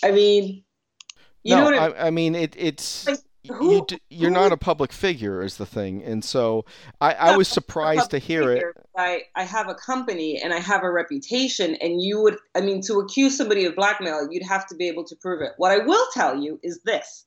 I 0.03 0.11
mean, 0.11 0.63
you 1.43 1.55
no, 1.55 1.69
know 1.69 1.77
what 1.77 1.97
I, 1.97 2.07
I, 2.07 2.09
mean, 2.09 2.35
it, 2.35 2.55
it's. 2.57 3.07
Like, 3.07 3.19
who, 3.51 3.85
you, 4.09 4.27
are 4.27 4.31
not 4.31 4.51
a 4.51 4.57
public 4.57 4.91
figure 4.91 5.41
is 5.41 5.57
the 5.57 5.65
thing 5.65 6.03
and 6.03 6.23
so 6.23 6.65
i, 7.01 7.13
I 7.13 7.37
was 7.37 7.47
surprised 7.47 8.11
to 8.11 8.19
hear 8.19 8.43
figure. 8.43 8.69
it 8.69 8.85
I, 8.97 9.23
I 9.35 9.43
have 9.43 9.67
a 9.67 9.75
company 9.75 10.41
and 10.41 10.53
i 10.53 10.59
have 10.59 10.83
a 10.83 10.91
reputation 10.91 11.75
and 11.75 12.01
you 12.01 12.21
would 12.21 12.37
i 12.55 12.61
mean 12.61 12.81
to 12.83 12.99
accuse 12.99 13.37
somebody 13.37 13.65
of 13.65 13.75
blackmail 13.75 14.27
you'd 14.31 14.47
have 14.47 14.67
to 14.67 14.75
be 14.75 14.87
able 14.87 15.03
to 15.05 15.15
prove 15.17 15.41
it 15.41 15.51
what 15.57 15.71
i 15.71 15.79
will 15.79 16.05
tell 16.13 16.41
you 16.41 16.59
is 16.63 16.81
this 16.85 17.25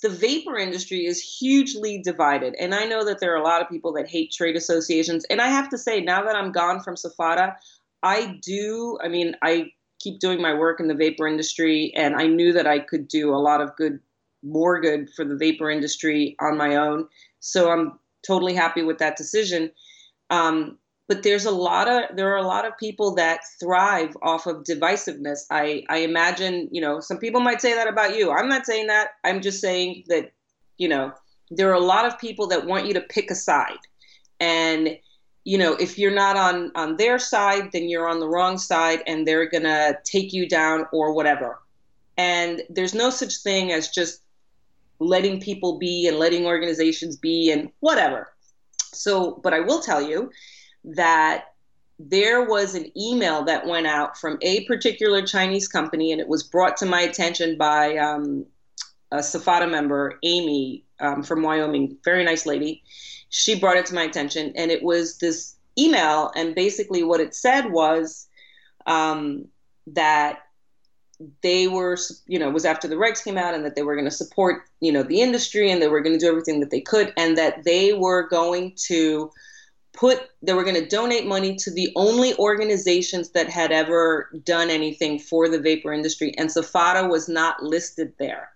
the 0.00 0.08
vapor 0.08 0.56
industry 0.56 1.06
is 1.06 1.20
hugely 1.20 2.00
divided. 2.00 2.54
And 2.60 2.72
I 2.72 2.84
know 2.84 3.04
that 3.04 3.18
there 3.18 3.32
are 3.32 3.36
a 3.36 3.42
lot 3.42 3.60
of 3.60 3.68
people 3.68 3.92
that 3.94 4.08
hate 4.08 4.30
trade 4.30 4.54
associations. 4.54 5.24
And 5.28 5.40
I 5.40 5.48
have 5.48 5.68
to 5.70 5.76
say, 5.76 6.00
now 6.00 6.24
that 6.24 6.36
I'm 6.36 6.52
gone 6.52 6.78
from 6.78 6.94
SFATA 6.94 7.56
I 8.02 8.38
do, 8.42 8.98
I 9.02 9.08
mean, 9.08 9.34
I 9.42 9.72
keep 9.98 10.20
doing 10.20 10.40
my 10.40 10.54
work 10.54 10.80
in 10.80 10.88
the 10.88 10.94
vapor 10.94 11.26
industry, 11.26 11.92
and 11.96 12.14
I 12.14 12.26
knew 12.26 12.52
that 12.52 12.66
I 12.66 12.78
could 12.78 13.08
do 13.08 13.34
a 13.34 13.36
lot 13.36 13.60
of 13.60 13.74
good, 13.76 13.98
more 14.42 14.80
good 14.80 15.10
for 15.14 15.24
the 15.24 15.36
vapor 15.36 15.70
industry 15.70 16.36
on 16.40 16.56
my 16.56 16.76
own. 16.76 17.08
So 17.40 17.70
I'm 17.70 17.98
totally 18.26 18.54
happy 18.54 18.82
with 18.82 18.98
that 18.98 19.16
decision. 19.16 19.70
Um, 20.30 20.78
but 21.08 21.22
there's 21.22 21.46
a 21.46 21.50
lot 21.50 21.88
of 21.88 22.16
there 22.16 22.30
are 22.32 22.36
a 22.36 22.46
lot 22.46 22.66
of 22.66 22.76
people 22.76 23.14
that 23.14 23.40
thrive 23.58 24.14
off 24.22 24.46
of 24.46 24.62
divisiveness. 24.64 25.40
I 25.50 25.82
i 25.88 25.98
imagine 25.98 26.68
you 26.70 26.82
know 26.82 27.00
some 27.00 27.18
people 27.18 27.40
might 27.40 27.62
say 27.62 27.74
that 27.74 27.88
about 27.88 28.16
you. 28.16 28.30
I'm 28.30 28.48
not 28.48 28.66
saying 28.66 28.86
that. 28.88 29.12
I'm 29.24 29.40
just 29.40 29.60
saying 29.60 30.04
that 30.08 30.32
you 30.76 30.88
know 30.88 31.12
there 31.50 31.70
are 31.70 31.74
a 31.74 31.80
lot 31.80 32.04
of 32.04 32.18
people 32.18 32.46
that 32.48 32.66
want 32.66 32.86
you 32.86 32.94
to 32.94 33.00
pick 33.00 33.30
a 33.30 33.34
side. 33.34 33.78
And 34.38 34.98
you 35.44 35.56
know 35.56 35.72
if 35.74 35.98
you're 35.98 36.14
not 36.14 36.36
on 36.36 36.72
on 36.74 36.96
their 36.96 37.18
side 37.18 37.72
then 37.72 37.88
you're 37.88 38.08
on 38.08 38.20
the 38.20 38.28
wrong 38.28 38.58
side 38.58 39.02
and 39.06 39.26
they're 39.26 39.48
gonna 39.48 39.94
take 40.04 40.34
you 40.34 40.46
down 40.46 40.86
or 40.92 41.14
whatever. 41.14 41.58
And 42.18 42.62
there's 42.68 42.94
no 42.94 43.08
such 43.08 43.38
thing 43.38 43.72
as 43.72 43.88
just 43.88 44.20
letting 45.00 45.40
people 45.40 45.78
be 45.78 46.06
and 46.08 46.18
letting 46.18 46.46
organizations 46.46 47.16
be 47.16 47.50
and 47.50 47.70
whatever 47.80 48.32
so 48.92 49.40
but 49.42 49.54
i 49.54 49.60
will 49.60 49.80
tell 49.80 50.02
you 50.02 50.30
that 50.84 51.46
there 51.98 52.44
was 52.44 52.74
an 52.74 52.90
email 52.96 53.44
that 53.44 53.66
went 53.66 53.86
out 53.86 54.16
from 54.16 54.38
a 54.42 54.64
particular 54.66 55.20
Chinese 55.22 55.66
company, 55.66 56.12
and 56.12 56.20
it 56.20 56.28
was 56.28 56.44
brought 56.44 56.76
to 56.76 56.86
my 56.86 57.00
attention 57.00 57.58
by 57.58 57.96
um, 57.96 58.46
a 59.10 59.18
SFATA 59.18 59.68
member, 59.68 60.18
Amy 60.22 60.84
um, 61.00 61.22
from 61.22 61.42
Wyoming, 61.42 61.96
very 62.04 62.24
nice 62.24 62.46
lady. 62.46 62.82
She 63.30 63.58
brought 63.58 63.76
it 63.76 63.86
to 63.86 63.94
my 63.94 64.04
attention, 64.04 64.52
and 64.54 64.70
it 64.70 64.82
was 64.82 65.18
this 65.18 65.56
email, 65.76 66.30
and 66.36 66.54
basically 66.54 67.02
what 67.02 67.20
it 67.20 67.34
said 67.34 67.70
was 67.70 68.28
um, 68.86 69.46
that 69.88 70.40
they 71.42 71.66
were, 71.66 71.96
you 72.26 72.38
know, 72.38 72.50
was 72.50 72.64
after 72.64 72.88
the 72.88 72.94
regs 72.94 73.22
came 73.22 73.38
out, 73.38 73.54
and 73.54 73.64
that 73.64 73.74
they 73.74 73.82
were 73.82 73.94
going 73.94 74.04
to 74.04 74.10
support, 74.10 74.62
you 74.80 74.92
know, 74.92 75.02
the 75.02 75.20
industry, 75.20 75.70
and 75.70 75.82
they 75.82 75.88
were 75.88 76.00
going 76.00 76.18
to 76.18 76.24
do 76.24 76.30
everything 76.30 76.60
that 76.60 76.70
they 76.70 76.80
could, 76.80 77.12
and 77.16 77.36
that 77.36 77.64
they 77.64 77.92
were 77.92 78.28
going 78.28 78.72
to 78.86 79.30
put 79.98 80.30
they 80.42 80.52
were 80.52 80.62
going 80.62 80.76
to 80.76 80.86
donate 80.86 81.26
money 81.26 81.56
to 81.56 81.72
the 81.72 81.90
only 81.96 82.32
organizations 82.38 83.30
that 83.30 83.48
had 83.48 83.72
ever 83.72 84.30
done 84.44 84.70
anything 84.70 85.18
for 85.18 85.48
the 85.48 85.58
vapor 85.58 85.92
industry 85.92 86.32
and 86.38 86.48
SFATA 86.48 87.08
was 87.10 87.28
not 87.28 87.62
listed 87.62 88.12
there. 88.18 88.50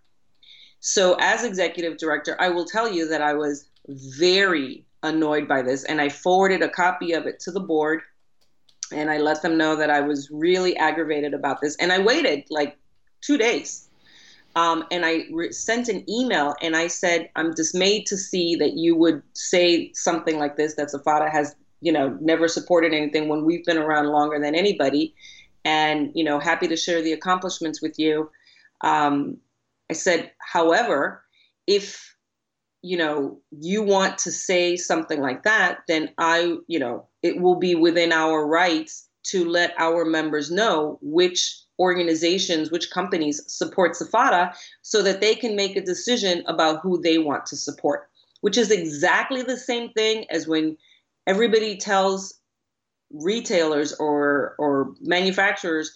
So 0.78 1.16
as 1.18 1.42
executive 1.42 1.98
director, 1.98 2.36
I 2.40 2.48
will 2.48 2.64
tell 2.64 2.92
you 2.92 3.08
that 3.08 3.22
I 3.22 3.34
was 3.34 3.66
very 3.88 4.84
annoyed 5.02 5.48
by 5.48 5.62
this 5.62 5.82
and 5.84 6.00
I 6.00 6.08
forwarded 6.08 6.62
a 6.62 6.68
copy 6.68 7.12
of 7.12 7.26
it 7.26 7.40
to 7.40 7.50
the 7.50 7.60
board 7.60 8.02
and 8.92 9.10
I 9.10 9.18
let 9.18 9.42
them 9.42 9.56
know 9.56 9.76
that 9.76 9.90
I 9.90 10.00
was 10.00 10.30
really 10.30 10.76
aggravated 10.76 11.34
about 11.34 11.60
this 11.60 11.76
and 11.76 11.92
I 11.92 11.98
waited 11.98 12.44
like 12.50 12.76
2 13.22 13.38
days 13.38 13.88
um, 14.54 14.84
and 14.90 15.04
I 15.04 15.24
re- 15.32 15.52
sent 15.52 15.88
an 15.88 16.08
email 16.10 16.54
and 16.60 16.76
I 16.76 16.86
said, 16.86 17.30
I'm 17.36 17.52
dismayed 17.52 18.06
to 18.06 18.16
see 18.16 18.54
that 18.56 18.74
you 18.74 18.94
would 18.96 19.22
say 19.32 19.92
something 19.94 20.38
like 20.38 20.56
this 20.56 20.74
that 20.74 20.88
SFATA 20.88 21.30
has, 21.30 21.56
you 21.80 21.92
know, 21.92 22.16
never 22.20 22.48
supported 22.48 22.92
anything 22.92 23.28
when 23.28 23.44
we've 23.44 23.64
been 23.64 23.78
around 23.78 24.08
longer 24.08 24.38
than 24.38 24.54
anybody. 24.54 25.14
And, 25.64 26.10
you 26.14 26.24
know, 26.24 26.38
happy 26.38 26.68
to 26.68 26.76
share 26.76 27.00
the 27.00 27.12
accomplishments 27.12 27.80
with 27.80 27.98
you. 27.98 28.30
Um, 28.82 29.38
I 29.88 29.94
said, 29.94 30.32
however, 30.38 31.24
if, 31.66 32.14
you 32.82 32.98
know, 32.98 33.40
you 33.52 33.82
want 33.82 34.18
to 34.18 34.32
say 34.32 34.76
something 34.76 35.20
like 35.20 35.44
that, 35.44 35.78
then 35.88 36.10
I, 36.18 36.56
you 36.66 36.78
know, 36.78 37.06
it 37.22 37.40
will 37.40 37.56
be 37.56 37.74
within 37.74 38.12
our 38.12 38.46
rights 38.46 39.08
to 39.24 39.48
let 39.48 39.74
our 39.78 40.04
members 40.04 40.50
know 40.50 40.98
which 41.00 41.62
organizations, 41.78 42.70
which 42.70 42.90
companies 42.90 43.42
support 43.46 43.92
SFATA 43.92 44.54
so 44.82 45.02
that 45.02 45.20
they 45.20 45.34
can 45.34 45.56
make 45.56 45.76
a 45.76 45.84
decision 45.84 46.42
about 46.46 46.80
who 46.80 47.00
they 47.00 47.18
want 47.18 47.46
to 47.46 47.56
support, 47.56 48.08
which 48.40 48.58
is 48.58 48.70
exactly 48.70 49.42
the 49.42 49.56
same 49.56 49.90
thing 49.90 50.26
as 50.30 50.46
when 50.46 50.76
everybody 51.26 51.76
tells 51.76 52.34
retailers 53.12 53.92
or 53.94 54.54
or 54.58 54.94
manufacturers 55.02 55.94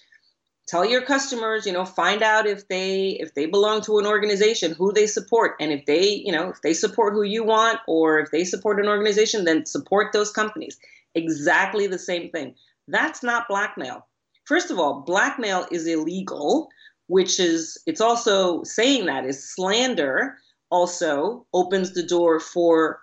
tell 0.69 0.85
your 0.85 1.01
customers 1.01 1.65
you 1.65 1.73
know 1.73 1.85
find 1.85 2.23
out 2.23 2.47
if 2.47 2.69
they 2.69 3.11
if 3.13 3.33
they 3.35 3.47
belong 3.47 3.81
to 3.81 3.99
an 3.99 4.07
organization 4.07 4.75
who 4.75 4.93
they 4.93 5.07
support. 5.07 5.57
And 5.61 5.73
if 5.73 5.87
they 5.87 6.09
you 6.09 6.33
know 6.33 6.51
if 6.51 6.61
they 6.63 6.75
support 6.75 7.15
who 7.15 7.23
you 7.23 7.45
want 7.45 7.79
or 7.87 8.19
if 8.19 8.31
they 8.31 8.45
support 8.45 8.81
an 8.81 8.89
organization 8.89 9.45
then 9.45 9.67
support 9.67 10.13
those 10.13 10.31
companies 10.31 10.79
exactly 11.17 11.89
the 11.89 11.99
same 11.99 12.31
thing 12.31 12.55
that's 12.89 13.25
not 13.25 13.49
blackmail 13.49 14.07
first 14.47 14.71
of 14.71 14.79
all, 14.79 15.03
blackmail 15.03 15.67
is 15.71 15.87
illegal, 15.87 16.71
which 17.09 17.39
is, 17.39 17.77
it's 17.87 18.01
also 18.01 18.63
saying 18.63 19.07
that 19.07 19.27
is 19.27 19.55
slander 19.55 20.39
also 20.71 21.47
opens 21.53 21.93
the 21.93 22.03
door 22.03 22.41
for, 22.41 23.01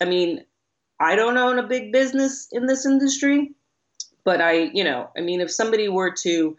I 0.00 0.04
mean, 0.04 0.44
I 1.00 1.16
don't 1.16 1.36
own 1.36 1.58
a 1.58 1.66
big 1.66 1.92
business 1.92 2.48
in 2.52 2.66
this 2.66 2.86
industry, 2.86 3.54
but 4.24 4.40
I, 4.40 4.70
you 4.72 4.84
know, 4.84 5.10
I 5.16 5.20
mean, 5.20 5.40
if 5.40 5.50
somebody 5.50 5.88
were 5.88 6.12
to 6.22 6.56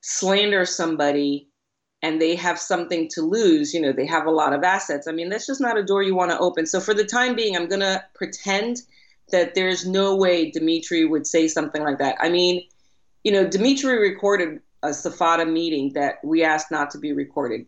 slander 0.00 0.64
somebody 0.64 1.48
and 2.02 2.20
they 2.22 2.36
have 2.36 2.58
something 2.58 3.08
to 3.08 3.22
lose, 3.22 3.74
you 3.74 3.80
know, 3.80 3.92
they 3.92 4.06
have 4.06 4.26
a 4.26 4.30
lot 4.30 4.52
of 4.52 4.62
assets. 4.62 5.08
I 5.08 5.12
mean, 5.12 5.28
that's 5.28 5.46
just 5.46 5.60
not 5.60 5.76
a 5.76 5.84
door 5.84 6.04
you 6.04 6.14
want 6.14 6.30
to 6.30 6.38
open. 6.38 6.66
So 6.66 6.78
for 6.78 6.94
the 6.94 7.04
time 7.04 7.34
being, 7.34 7.56
I'm 7.56 7.66
going 7.66 7.80
to 7.80 8.04
pretend 8.14 8.82
that 9.30 9.54
there's 9.54 9.86
no 9.86 10.16
way 10.16 10.50
Dimitri 10.50 11.04
would 11.04 11.26
say 11.26 11.48
something 11.48 11.82
like 11.82 11.98
that. 11.98 12.16
I 12.20 12.28
mean, 12.28 12.62
you 13.24 13.32
know, 13.32 13.46
Dimitri 13.46 13.98
recorded 13.98 14.60
a 14.82 14.88
SFATA 14.88 15.50
meeting 15.50 15.92
that 15.94 16.16
we 16.24 16.44
asked 16.44 16.70
not 16.70 16.90
to 16.92 16.98
be 16.98 17.12
recorded. 17.12 17.66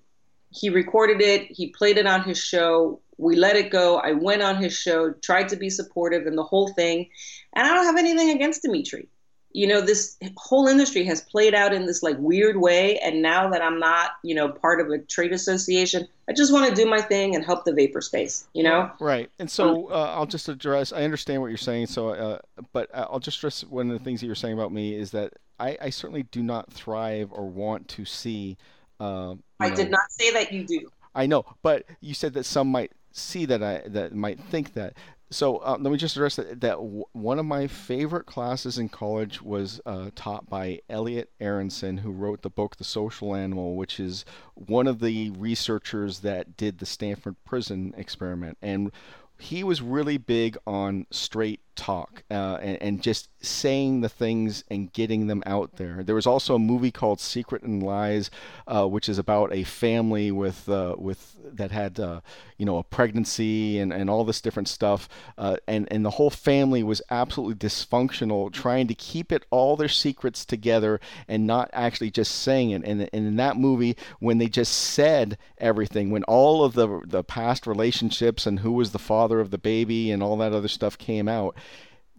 He 0.50 0.70
recorded 0.70 1.20
it, 1.20 1.46
he 1.50 1.68
played 1.68 1.98
it 1.98 2.06
on 2.06 2.22
his 2.22 2.38
show. 2.38 3.00
We 3.18 3.36
let 3.36 3.56
it 3.56 3.70
go. 3.70 3.98
I 3.98 4.12
went 4.12 4.42
on 4.42 4.56
his 4.56 4.72
show, 4.72 5.12
tried 5.12 5.48
to 5.50 5.56
be 5.56 5.70
supportive 5.70 6.26
and 6.26 6.36
the 6.38 6.42
whole 6.42 6.68
thing. 6.68 7.08
And 7.52 7.66
I 7.66 7.74
don't 7.74 7.84
have 7.84 7.98
anything 7.98 8.30
against 8.30 8.62
Dimitri. 8.62 9.08
You 9.53 9.66
know, 9.66 9.80
this 9.80 10.16
whole 10.36 10.68
industry 10.68 11.05
has 11.05 11.22
played 11.22 11.55
out 11.55 11.72
in 11.72 11.86
this 11.86 12.03
like 12.03 12.16
weird 12.18 12.57
way. 12.57 12.98
And 12.98 13.20
now 13.20 13.51
that 13.51 13.62
I'm 13.62 13.80
not, 13.80 14.12
you 14.22 14.34
know, 14.34 14.48
part 14.48 14.80
of 14.80 14.88
a 14.90 14.98
trade 14.98 15.32
association, 15.32 16.07
I 16.28 16.32
just 16.32 16.53
want 16.53 16.68
to 16.68 16.74
do 16.74 16.88
my 16.88 17.01
thing 17.01 17.34
and 17.34 17.44
help 17.44 17.64
the 17.64 17.72
vapor 17.72 18.01
space, 18.01 18.46
you 18.55 18.62
know? 18.62 18.90
Right. 19.01 19.28
And 19.40 19.51
so 19.51 19.88
um, 19.88 19.92
uh, 19.92 20.14
I'll 20.14 20.26
just 20.26 20.48
address, 20.48 20.92
I 20.92 21.03
understand 21.03 21.42
what 21.42 21.48
you're 21.48 21.57
saying. 21.57 21.88
So, 21.88 22.11
uh, 22.11 22.38
but 22.72 22.88
I'll 22.94 23.18
just 23.18 23.38
stress 23.38 23.64
one 23.64 23.90
of 23.90 23.98
the 23.98 24.05
things 24.05 24.20
that 24.20 24.26
you're 24.26 24.36
saying 24.36 24.55
about 24.55 24.72
me 24.72 24.94
is 24.94 25.11
that 25.11 25.32
I, 25.59 25.76
I 25.80 25.90
certainly 25.90 26.22
do 26.24 26.42
not 26.42 26.72
thrive 26.72 27.30
or 27.32 27.48
want 27.48 27.88
to 27.88 28.05
see. 28.05 28.57
Uh, 28.98 29.34
I 29.59 29.70
know, 29.70 29.76
did 29.76 29.90
not 29.90 30.11
say 30.11 30.32
that 30.32 30.53
you 30.53 30.64
do. 30.64 30.88
I 31.14 31.26
know, 31.26 31.44
but 31.62 31.84
you 32.01 32.14
said 32.14 32.34
that 32.34 32.44
some 32.44 32.68
might 32.68 32.92
see 33.12 33.46
that 33.46 33.62
I 33.62 33.82
that 33.88 34.14
might 34.14 34.38
think 34.38 34.74
that. 34.74 34.94
So 35.33 35.59
uh, 35.59 35.76
let 35.81 35.93
me 35.93 35.97
just 35.97 36.16
address 36.16 36.37
that. 36.37 36.61
That 36.61 36.76
w- 36.76 37.05
one 37.12 37.39
of 37.39 37.47
my 37.47 37.68
favorite 37.68 38.26
classes 38.26 38.78
in 38.78 38.89
college 38.89 39.41
was 39.41 39.81
uh, 39.87 40.11
taught 40.16 40.51
by 40.51 40.81
Elliot 40.89 41.31
Aronson, 41.41 41.99
who 41.99 42.11
wrote 42.11 42.43
the 42.43 42.51
book 42.51 42.76
*The 42.76 42.85
Social 42.85 43.37
Animal*, 43.37 43.76
which 43.76 44.01
is 44.01 44.24
one 44.55 44.89
of 44.89 44.99
the 44.99 45.31
researchers 45.31 46.20
that 46.20 46.57
did 46.57 46.78
the 46.78 46.87
Stanford 46.87 47.37
prison 47.45 47.95
experiment, 47.97 48.59
and 48.61 48.91
he 49.39 49.64
was 49.64 49.81
really 49.81 50.18
big 50.18 50.59
on 50.66 51.07
straight 51.11 51.61
talk 51.74 52.22
uh, 52.30 52.58
and, 52.60 52.82
and, 52.82 53.02
just 53.02 53.28
saying 53.42 54.00
the 54.00 54.08
things 54.08 54.64
and 54.70 54.92
getting 54.92 55.26
them 55.26 55.42
out 55.46 55.76
there. 55.76 56.02
There 56.02 56.14
was 56.14 56.26
also 56.26 56.54
a 56.54 56.58
movie 56.58 56.90
called 56.90 57.20
Secret 57.20 57.62
and 57.62 57.82
Lies, 57.82 58.30
uh, 58.66 58.86
which 58.86 59.08
is 59.08 59.18
about 59.18 59.52
a 59.52 59.64
family 59.64 60.30
with 60.30 60.68
uh, 60.68 60.96
with 60.98 61.36
that 61.56 61.70
had 61.70 61.98
uh, 61.98 62.20
you 62.58 62.66
know 62.66 62.78
a 62.78 62.84
pregnancy 62.84 63.78
and, 63.78 63.92
and 63.92 64.10
all 64.10 64.24
this 64.24 64.40
different 64.40 64.68
stuff, 64.68 65.08
uh, 65.38 65.56
and 65.66 65.88
and 65.90 66.04
the 66.04 66.10
whole 66.10 66.30
family 66.30 66.82
was 66.82 67.00
absolutely 67.10 67.54
dysfunctional, 67.54 68.52
trying 68.52 68.86
to 68.86 68.94
keep 68.94 69.32
it 69.32 69.46
all 69.50 69.76
their 69.76 69.88
secrets 69.88 70.44
together 70.44 71.00
and 71.28 71.46
not 71.46 71.70
actually 71.72 72.10
just 72.10 72.32
saying 72.42 72.70
it. 72.70 72.82
And, 72.84 73.02
and 73.12 73.26
in 73.26 73.36
that 73.36 73.56
movie, 73.56 73.96
when 74.18 74.38
they 74.38 74.48
just 74.48 74.72
said 74.72 75.38
everything, 75.58 76.10
when 76.10 76.24
all 76.24 76.64
of 76.64 76.74
the 76.74 77.00
the 77.06 77.24
past 77.24 77.66
relationships 77.66 78.46
and 78.46 78.60
who 78.60 78.72
was 78.72 78.92
the 78.92 78.98
father 78.98 79.40
of 79.40 79.50
the 79.50 79.58
baby 79.58 80.10
and 80.10 80.22
all 80.22 80.36
that 80.36 80.52
other 80.52 80.68
stuff 80.68 80.98
came 80.98 81.28
out 81.28 81.56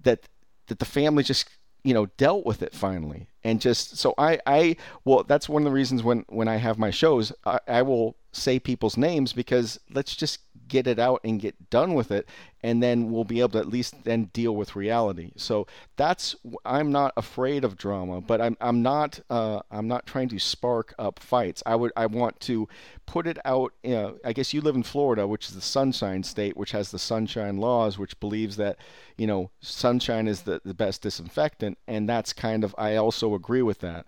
that 0.03 0.27
that 0.67 0.79
the 0.79 0.85
family 0.85 1.23
just 1.23 1.49
you 1.83 1.93
know 1.93 2.07
dealt 2.17 2.45
with 2.45 2.61
it 2.61 2.73
finally 2.73 3.27
and 3.43 3.61
just 3.61 3.97
so 3.97 4.13
i 4.17 4.39
i 4.45 4.75
well 5.05 5.23
that's 5.23 5.49
one 5.49 5.61
of 5.61 5.65
the 5.65 5.71
reasons 5.71 6.03
when 6.03 6.25
when 6.29 6.47
i 6.47 6.55
have 6.55 6.77
my 6.77 6.91
shows 6.91 7.31
i, 7.45 7.59
I 7.67 7.81
will 7.81 8.15
say 8.31 8.59
people's 8.59 8.97
names 8.97 9.33
because 9.33 9.79
let's 9.89 10.15
just 10.15 10.39
get 10.67 10.87
it 10.87 10.99
out 10.99 11.19
and 11.23 11.39
get 11.39 11.69
done 11.69 11.93
with 11.93 12.11
it 12.11 12.27
and 12.63 12.81
then 12.81 13.11
we'll 13.11 13.25
be 13.25 13.39
able 13.39 13.49
to 13.49 13.57
at 13.57 13.67
least 13.67 14.03
then 14.03 14.25
deal 14.33 14.55
with 14.55 14.75
reality. 14.75 15.31
So 15.35 15.67
that's 15.97 16.35
i'm 16.65 16.91
not 16.91 17.13
afraid 17.17 17.63
of 17.63 17.77
drama 17.77 18.21
but 18.21 18.41
i'm, 18.41 18.57
I'm 18.59 18.81
not 18.81 19.19
uh, 19.29 19.61
i'm 19.69 19.87
not 19.87 20.05
trying 20.05 20.29
to 20.29 20.39
spark 20.39 20.95
up 20.97 21.19
fights. 21.19 21.61
I 21.65 21.75
would 21.75 21.91
i 21.95 22.05
want 22.05 22.39
to 22.41 22.67
put 23.05 23.27
it 23.27 23.37
out 23.43 23.73
you 23.83 23.91
know, 23.91 24.17
i 24.23 24.31
guess 24.33 24.53
you 24.53 24.61
live 24.61 24.75
in 24.75 24.83
florida 24.83 25.27
which 25.27 25.49
is 25.49 25.55
the 25.55 25.61
sunshine 25.61 26.23
state 26.23 26.55
which 26.55 26.71
has 26.71 26.91
the 26.91 26.99
sunshine 26.99 27.57
laws 27.57 27.99
which 27.99 28.19
believes 28.19 28.55
that 28.55 28.77
you 29.17 29.27
know 29.27 29.51
sunshine 29.59 30.27
is 30.27 30.41
the, 30.43 30.61
the 30.63 30.73
best 30.73 31.01
disinfectant 31.01 31.77
and 31.87 32.07
that's 32.07 32.31
kind 32.31 32.63
of 32.63 32.73
i 32.77 32.95
also 32.95 33.30
agree 33.36 33.61
with 33.61 33.79
that 33.79 34.05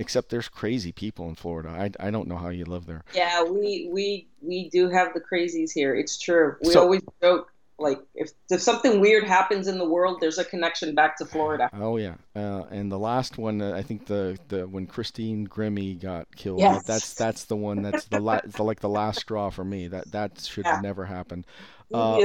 except 0.00 0.30
there's 0.30 0.48
crazy 0.48 0.92
people 0.92 1.28
in 1.28 1.34
Florida. 1.34 1.68
I, 1.68 2.06
I 2.06 2.10
don't 2.10 2.26
know 2.26 2.38
how 2.38 2.48
you 2.48 2.64
live 2.64 2.86
there. 2.86 3.04
Yeah, 3.14 3.44
we 3.44 3.90
we 3.92 4.28
we 4.40 4.70
do 4.70 4.88
have 4.88 5.12
the 5.12 5.20
crazies 5.20 5.72
here. 5.72 5.94
It's 5.94 6.18
true. 6.18 6.56
We 6.62 6.72
so, 6.72 6.80
always 6.80 7.02
joke 7.22 7.52
like 7.80 8.00
if 8.14 8.30
if 8.50 8.60
something 8.60 9.00
weird 9.00 9.24
happens 9.24 9.66
in 9.66 9.78
the 9.78 9.88
world, 9.88 10.18
there's 10.20 10.38
a 10.38 10.44
connection 10.44 10.94
back 10.94 11.16
to 11.18 11.26
Florida. 11.26 11.68
Oh 11.72 11.96
yeah, 11.96 12.14
uh, 12.36 12.64
and 12.70 12.90
the 12.92 12.98
last 12.98 13.38
one, 13.38 13.60
uh, 13.60 13.72
I 13.72 13.82
think 13.82 14.06
the 14.06 14.38
the 14.48 14.66
when 14.66 14.86
Christine 14.86 15.46
Grimmie 15.46 16.00
got 16.00 16.34
killed. 16.36 16.60
Yes. 16.60 16.82
that's 16.84 17.14
that's 17.14 17.44
the 17.44 17.56
one 17.56 17.82
that's 17.82 18.04
the, 18.06 18.20
la- 18.20 18.40
the 18.44 18.62
like 18.62 18.80
the 18.80 18.88
last 18.88 19.20
straw 19.20 19.50
for 19.50 19.64
me. 19.64 19.88
That 19.88 20.12
that 20.12 20.40
should 20.40 20.64
yeah. 20.64 20.80
never 20.82 21.04
happen. 21.04 21.44
Uh, 21.92 22.24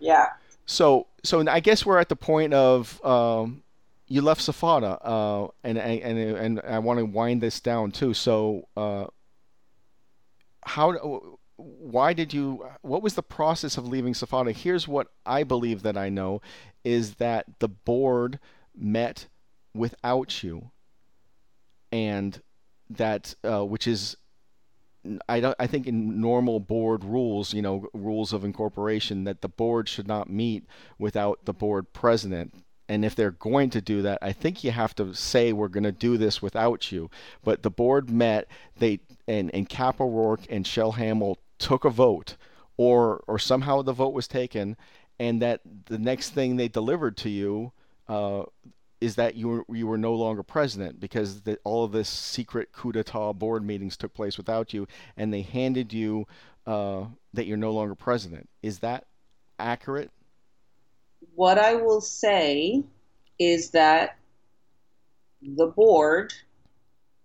yeah. 0.00 0.26
So 0.66 1.06
so 1.22 1.46
I 1.48 1.60
guess 1.60 1.86
we're 1.86 1.98
at 1.98 2.08
the 2.08 2.16
point 2.16 2.54
of. 2.54 3.04
Um, 3.04 3.62
you 4.12 4.20
left 4.20 4.42
SFATA, 4.42 4.98
uh, 5.02 5.48
and, 5.64 5.78
and 5.78 6.18
and 6.18 6.60
I 6.68 6.80
want 6.80 6.98
to 6.98 7.06
wind 7.06 7.40
this 7.40 7.60
down 7.60 7.92
too. 7.92 8.12
So, 8.12 8.68
uh, 8.76 9.06
how, 10.66 11.38
why 11.56 12.12
did 12.12 12.34
you? 12.34 12.62
What 12.82 13.02
was 13.02 13.14
the 13.14 13.22
process 13.22 13.78
of 13.78 13.88
leaving 13.88 14.12
SFATA? 14.12 14.52
Here's 14.52 14.86
what 14.86 15.06
I 15.24 15.44
believe 15.44 15.82
that 15.84 15.96
I 15.96 16.10
know, 16.10 16.42
is 16.84 17.14
that 17.14 17.46
the 17.58 17.68
board 17.68 18.38
met 18.76 19.28
without 19.74 20.42
you, 20.42 20.72
and 21.90 22.42
that 22.90 23.34
uh, 23.42 23.64
which 23.64 23.86
is 23.86 24.18
I 25.26 25.40
don't. 25.40 25.56
I 25.58 25.66
think 25.66 25.86
in 25.86 26.20
normal 26.20 26.60
board 26.60 27.02
rules, 27.02 27.54
you 27.54 27.62
know, 27.62 27.86
rules 27.94 28.34
of 28.34 28.44
incorporation, 28.44 29.24
that 29.24 29.40
the 29.40 29.48
board 29.48 29.88
should 29.88 30.06
not 30.06 30.28
meet 30.28 30.66
without 30.98 31.46
the 31.46 31.54
board 31.54 31.94
president. 31.94 32.61
And 32.88 33.04
if 33.04 33.14
they're 33.14 33.30
going 33.30 33.70
to 33.70 33.80
do 33.80 34.02
that, 34.02 34.18
I 34.20 34.32
think 34.32 34.64
you 34.64 34.70
have 34.70 34.94
to 34.96 35.14
say 35.14 35.52
we're 35.52 35.68
going 35.68 35.84
to 35.84 35.92
do 35.92 36.16
this 36.16 36.42
without 36.42 36.92
you. 36.92 37.10
But 37.42 37.62
the 37.62 37.70
board 37.70 38.10
met, 38.10 38.48
they 38.78 39.00
and 39.26 39.50
and 39.54 39.68
Cap 39.68 40.00
O'Rourke 40.00 40.46
and 40.50 40.66
Shell 40.66 40.92
Hamill 40.92 41.38
took 41.58 41.84
a 41.84 41.90
vote, 41.90 42.36
or 42.76 43.22
or 43.26 43.38
somehow 43.38 43.82
the 43.82 43.92
vote 43.92 44.12
was 44.12 44.28
taken, 44.28 44.76
and 45.18 45.40
that 45.40 45.60
the 45.86 45.98
next 45.98 46.30
thing 46.30 46.56
they 46.56 46.68
delivered 46.68 47.16
to 47.18 47.30
you. 47.30 47.72
Uh, 48.08 48.44
is 49.00 49.16
that 49.16 49.34
you 49.34 49.48
were, 49.48 49.64
you 49.68 49.84
were 49.84 49.98
no 49.98 50.14
longer 50.14 50.44
president 50.44 51.00
because 51.00 51.40
the, 51.40 51.58
all 51.64 51.82
of 51.82 51.90
this 51.90 52.08
secret 52.08 52.70
coup 52.70 52.92
d'etat 52.92 53.32
board 53.32 53.64
meetings 53.64 53.96
took 53.96 54.14
place 54.14 54.36
without 54.36 54.72
you, 54.72 54.86
and 55.16 55.34
they 55.34 55.42
handed 55.42 55.92
you 55.92 56.24
uh, 56.68 57.04
that 57.34 57.46
you're 57.46 57.56
no 57.56 57.72
longer 57.72 57.96
president. 57.96 58.48
Is 58.62 58.78
that 58.78 59.06
accurate? 59.58 60.12
What 61.34 61.58
I 61.58 61.74
will 61.74 62.00
say 62.00 62.82
is 63.38 63.70
that 63.70 64.16
the 65.42 65.66
board, 65.66 66.32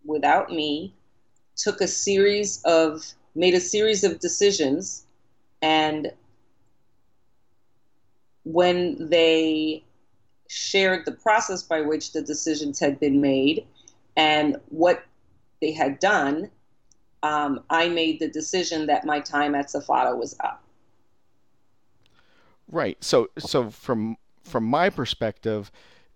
without 0.06 0.50
me, 0.50 0.94
took 1.56 1.82
a 1.82 1.88
series 1.88 2.62
of, 2.64 3.04
made 3.36 3.54
a 3.54 3.60
series 3.60 4.04
of 4.04 4.20
decisions. 4.20 5.06
And 5.62 6.12
when 8.44 9.10
they 9.10 9.84
shared 10.48 11.06
the 11.06 11.12
process 11.12 11.64
by 11.64 11.82
which 11.82 12.14
the 12.14 12.22
decisions 12.22 12.80
had 12.80 13.00
been 13.00 13.20
made 13.22 13.66
and 14.16 14.58
what 14.70 15.04
they 15.62 15.72
had 15.72 16.00
done, 16.00 16.50
um, 17.24 17.64
I 17.70 17.90
made 17.90 18.20
the 18.20 18.30
decision 18.30 18.88
that 18.88 19.06
my 19.06 19.20
time 19.20 19.56
at 19.56 19.68
SFATA 19.68 20.18
was 20.18 20.36
up. 20.40 20.64
Right. 22.70 23.02
So 23.04 23.30
so 23.38 23.70
from 23.70 24.18
from 24.44 24.64
my 24.66 24.90
perspective 24.90 25.72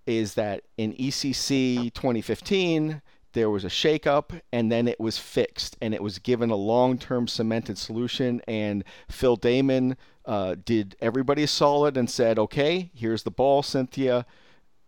is 0.06 0.34
that 0.34 0.64
in 0.78 0.94
ECC 0.94 1.94
2015 1.94 3.02
there 3.34 3.49
was 3.49 3.64
a 3.64 3.69
shakeup 3.69 4.41
and 4.52 4.72
then 4.72 4.88
it 4.88 4.99
was 4.99 5.18
fixed 5.18 5.78
and 5.82 5.94
it 5.94 6.03
was 6.03 6.19
given 6.19 6.49
a 6.49 6.56
long-term 6.56 7.28
cemented 7.28 7.78
solution 7.78 8.41
and 8.48 8.84
Phil 9.10 9.36
Daman 9.36 9.95
uh, 10.26 10.56
did 10.65 10.95
everybody 11.02 11.45
solid 11.45 11.98
and 11.98 12.10
said 12.10 12.40
okay 12.40 12.90
here's 12.94 13.23
the 13.23 13.32
ball 13.32 13.64
Cynthia 13.64 14.26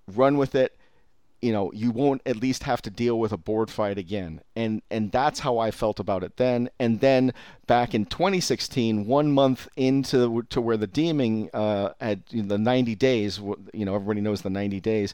run 0.08 0.38
with 0.38 0.56
it 0.56 0.78
you 1.44 1.52
know 1.52 1.72
you 1.74 1.92
won't 1.92 2.22
at 2.26 2.38
least 2.38 2.64
have 2.64 2.82
to 2.82 2.90
deal 2.90 3.20
with 3.20 3.34
a 3.34 3.38
board 3.38 3.70
fight 3.70 3.98
again. 3.98 4.42
And 4.56 4.82
and 4.90 5.12
that's 5.12 5.40
how 5.42 5.58
i 5.58 5.72
felt 5.72 6.00
about 6.00 6.24
it 6.24 6.38
then. 6.38 6.70
And 6.80 7.02
then 7.02 7.34
back 7.68 7.94
in 7.94 8.06
2016 8.06 9.06
one 9.06 9.32
month 9.32 9.68
into 9.76 10.44
to 10.44 10.62
where 10.62 10.78
the 10.78 10.88
deeming 10.88 11.50
uh, 11.54 11.94
at 12.00 12.20
you 12.34 12.42
know, 12.42 12.48
the 12.48 12.58
90 12.58 12.96
days 12.96 13.40
you 13.74 13.86
know 13.86 13.94
everybody 13.96 14.22
knows 14.22 14.42
the 14.42 14.50
90 14.50 14.80
days. 14.80 15.14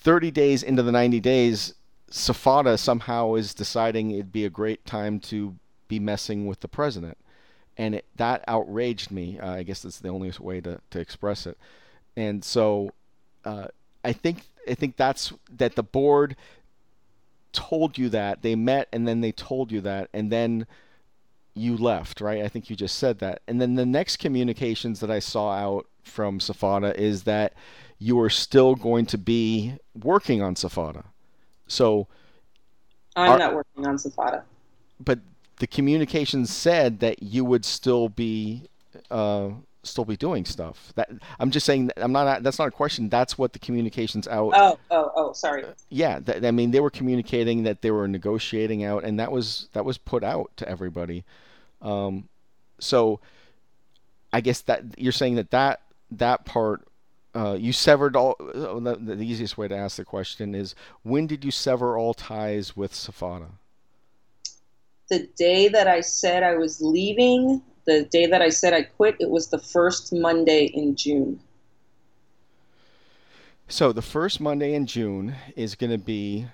30 0.00 0.30
days 0.30 0.62
into 0.62 0.82
the 0.82 0.92
90 0.92 1.20
days 1.20 1.74
SFATA 2.10 2.78
somehow 2.78 3.34
is 3.34 3.52
deciding 3.52 4.10
it'd 4.10 4.32
be 4.32 4.46
a 4.46 4.50
great 4.50 4.86
time 4.86 5.20
to 5.20 5.56
be 5.88 5.98
messing 5.98 6.46
with 6.46 6.60
the 6.60 6.68
president. 6.68 7.18
And 7.76 7.96
it, 7.96 8.06
that 8.16 8.42
outraged 8.48 9.10
me. 9.10 9.38
Uh, 9.38 9.52
i 9.52 9.62
guess 9.62 9.82
that's 9.82 9.98
the 9.98 10.08
only 10.08 10.32
way 10.40 10.60
to, 10.62 10.80
to 10.90 10.98
express 10.98 11.46
it. 11.46 11.58
And 12.16 12.42
so 12.42 12.90
uh, 13.44 13.68
I 14.04 14.12
think 14.12 14.38
I 14.68 14.74
think 14.74 14.96
that's 14.96 15.32
that 15.56 15.74
the 15.74 15.82
board 15.82 16.36
told 17.52 17.98
you 17.98 18.08
that 18.10 18.42
they 18.42 18.54
met 18.54 18.88
and 18.92 19.08
then 19.08 19.20
they 19.20 19.32
told 19.32 19.72
you 19.72 19.80
that 19.80 20.10
and 20.12 20.30
then 20.30 20.66
you 21.54 21.76
left, 21.76 22.20
right? 22.20 22.42
I 22.42 22.48
think 22.48 22.70
you 22.70 22.76
just 22.76 22.98
said 22.98 23.18
that. 23.18 23.42
And 23.48 23.60
then 23.60 23.74
the 23.74 23.86
next 23.86 24.18
communications 24.18 25.00
that 25.00 25.10
I 25.10 25.18
saw 25.18 25.52
out 25.52 25.86
from 26.02 26.38
SFATA 26.38 26.94
is 26.94 27.24
that 27.24 27.54
you 27.98 28.18
are 28.20 28.30
still 28.30 28.74
going 28.74 29.06
to 29.06 29.18
be 29.18 29.74
working 29.94 30.40
on 30.40 30.54
SFATA. 30.54 31.04
So 31.66 32.06
I'm 33.16 33.32
are, 33.32 33.38
not 33.38 33.54
working 33.54 33.86
on 33.86 33.96
SFATA. 33.96 34.42
But 35.00 35.18
the 35.58 35.66
communications 35.66 36.54
said 36.54 37.00
that 37.00 37.22
you 37.22 37.44
would 37.44 37.64
still 37.64 38.08
be 38.08 38.68
uh, 39.10 39.50
still 39.82 40.04
be 40.04 40.16
doing 40.16 40.44
stuff. 40.44 40.92
That 40.96 41.10
I'm 41.38 41.50
just 41.50 41.66
saying. 41.66 41.90
I'm 41.96 42.12
not. 42.12 42.42
That's 42.42 42.58
not 42.58 42.68
a 42.68 42.70
question. 42.70 43.08
That's 43.08 43.38
what 43.38 43.52
the 43.52 43.58
communications 43.58 44.28
out. 44.28 44.52
Oh, 44.54 44.78
oh, 44.90 45.12
oh. 45.14 45.32
Sorry. 45.32 45.64
Uh, 45.64 45.72
yeah, 45.88 46.18
that, 46.20 46.44
I 46.44 46.50
mean, 46.50 46.70
they 46.70 46.80
were 46.80 46.90
communicating 46.90 47.62
that 47.64 47.82
they 47.82 47.90
were 47.90 48.08
negotiating 48.08 48.84
out, 48.84 49.04
and 49.04 49.18
that 49.18 49.32
was 49.32 49.68
that 49.72 49.84
was 49.84 49.98
put 49.98 50.24
out 50.24 50.50
to 50.56 50.68
everybody. 50.68 51.24
Um, 51.82 52.28
so, 52.78 53.20
I 54.32 54.40
guess 54.40 54.60
that 54.62 54.82
you're 54.98 55.12
saying 55.12 55.36
that 55.36 55.50
that 55.50 55.80
that 56.12 56.44
part. 56.44 56.84
Uh, 57.34 57.56
you 57.58 57.72
severed 57.72 58.16
all. 58.16 58.36
Uh, 58.40 58.80
the, 58.80 58.96
the 58.96 59.22
easiest 59.22 59.58
way 59.58 59.68
to 59.68 59.76
ask 59.76 59.96
the 59.96 60.04
question 60.04 60.54
is, 60.54 60.74
when 61.02 61.26
did 61.26 61.44
you 61.44 61.50
sever 61.50 61.96
all 61.96 62.14
ties 62.14 62.76
with 62.76 62.92
SFATA? 62.92 63.48
The 65.08 65.28
day 65.38 65.68
that 65.68 65.86
I 65.86 66.00
said 66.00 66.42
I 66.42 66.56
was 66.56 66.80
leaving 66.80 67.62
the 67.88 68.04
day 68.04 68.26
that 68.26 68.42
I 68.42 68.50
said 68.50 68.72
I 68.72 68.82
quit, 68.82 69.16
it 69.18 69.30
was 69.30 69.48
the 69.48 69.58
first 69.58 70.12
Monday 70.12 70.64
in 70.66 70.94
June. 70.94 71.40
So 73.66 73.92
the 73.92 74.02
first 74.02 74.40
Monday 74.40 74.74
in 74.74 74.86
June 74.86 75.34
is 75.56 75.74
going 75.74 75.90
to 75.90 75.98
be 75.98 76.46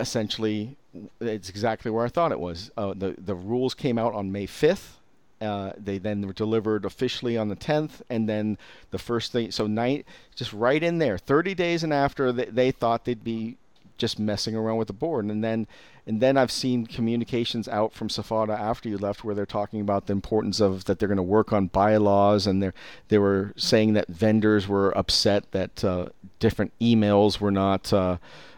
essentially 0.00 0.76
it's 1.20 1.48
exactly 1.48 1.90
where 1.90 2.04
I 2.04 2.08
thought 2.08 2.32
it 2.32 2.40
was. 2.40 2.70
Uh, 2.76 2.94
the 3.02 3.14
the 3.18 3.34
rules 3.34 3.74
came 3.74 3.98
out 3.98 4.14
on 4.14 4.32
May 4.32 4.46
fifth, 4.46 4.98
Uh, 5.40 5.70
they 5.76 5.98
then 5.98 6.26
were 6.26 6.32
delivered 6.32 6.84
officially 6.84 7.36
on 7.38 7.48
the 7.48 7.56
10th, 7.56 8.02
and 8.10 8.28
then 8.28 8.58
the 8.90 8.98
first 8.98 9.30
thing, 9.32 9.52
so 9.52 9.66
night, 9.68 10.04
just 10.34 10.52
right 10.52 10.82
in 10.82 10.98
there, 10.98 11.16
30 11.16 11.54
days 11.54 11.84
and 11.84 11.92
after, 11.92 12.32
they, 12.32 12.46
they 12.46 12.70
thought 12.72 13.04
they'd 13.04 13.22
be 13.22 13.56
just 13.98 14.18
messing 14.18 14.56
around 14.56 14.78
with 14.78 14.88
the 14.88 14.92
board, 15.06 15.24
and 15.26 15.42
then 15.44 15.66
and 16.08 16.22
then 16.22 16.38
I've 16.38 16.50
seen 16.50 16.86
communications 16.86 17.68
out 17.68 17.92
from 17.92 18.08
SFATA 18.08 18.58
after 18.58 18.88
you 18.88 18.96
left 18.96 19.24
where 19.24 19.34
they're 19.34 19.44
talking 19.44 19.82
about 19.82 20.06
the 20.06 20.14
importance 20.14 20.58
of 20.58 20.86
that 20.86 20.98
they're 20.98 21.06
going 21.06 21.18
to 21.18 21.22
work 21.22 21.52
on 21.52 21.66
bylaws, 21.66 22.46
and 22.46 22.62
they 22.62 22.70
they 23.08 23.18
were 23.18 23.52
saying 23.56 23.92
that 23.92 24.08
vendors 24.08 24.66
were 24.66 24.96
upset 24.96 25.52
that 25.52 25.84
uh, 25.84 26.08
different 26.38 26.72
emails 26.80 27.40
were 27.40 27.50
not, 27.50 27.92
uh, 27.92 28.16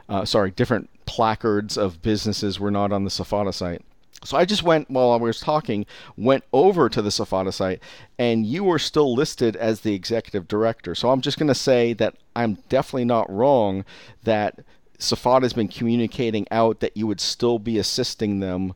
uh, 0.08 0.24
sorry, 0.24 0.52
different 0.52 0.88
placards 1.06 1.76
of 1.76 2.00
businesses 2.02 2.60
were 2.60 2.70
not 2.70 2.92
on 2.92 3.02
the 3.02 3.10
SFATA 3.10 3.52
site. 3.52 3.82
So 4.22 4.36
I 4.36 4.44
just 4.44 4.62
went 4.62 4.88
while 4.88 5.10
I 5.10 5.16
was 5.16 5.40
talking, 5.40 5.86
went 6.16 6.44
over 6.52 6.88
to 6.88 7.02
the 7.02 7.08
SFATA 7.08 7.52
site, 7.52 7.82
and 8.16 8.46
you 8.46 8.62
were 8.62 8.78
still 8.78 9.12
listed 9.12 9.56
as 9.56 9.80
the 9.80 9.94
executive 9.94 10.46
director. 10.46 10.94
So 10.94 11.10
I'm 11.10 11.20
just 11.20 11.38
going 11.38 11.48
to 11.48 11.54
say 11.56 11.94
that 11.94 12.14
I'm 12.36 12.58
definitely 12.68 13.06
not 13.06 13.28
wrong 13.28 13.84
that 14.22 14.60
SFATA 15.00 15.42
has 15.42 15.52
been 15.52 15.68
communicating 15.68 16.46
out 16.50 16.80
that 16.80 16.96
you 16.96 17.06
would 17.06 17.20
still 17.20 17.58
be 17.58 17.78
assisting 17.78 18.40
them 18.40 18.74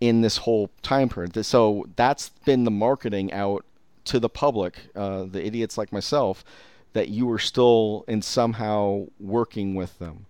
in 0.00 0.20
this 0.20 0.38
whole 0.38 0.70
time 0.82 1.08
period. 1.08 1.44
So 1.44 1.86
that's 1.96 2.30
been 2.44 2.64
the 2.64 2.70
marketing 2.70 3.32
out 3.32 3.64
to 4.04 4.18
the 4.18 4.28
public, 4.28 4.78
uh, 4.96 5.24
the 5.24 5.44
idiots 5.44 5.78
like 5.78 5.92
myself, 5.92 6.44
that 6.92 7.08
you 7.08 7.26
were 7.26 7.38
still 7.38 8.04
in 8.08 8.22
somehow 8.22 9.06
working 9.20 9.74
with 9.74 9.98
them. 9.98 10.26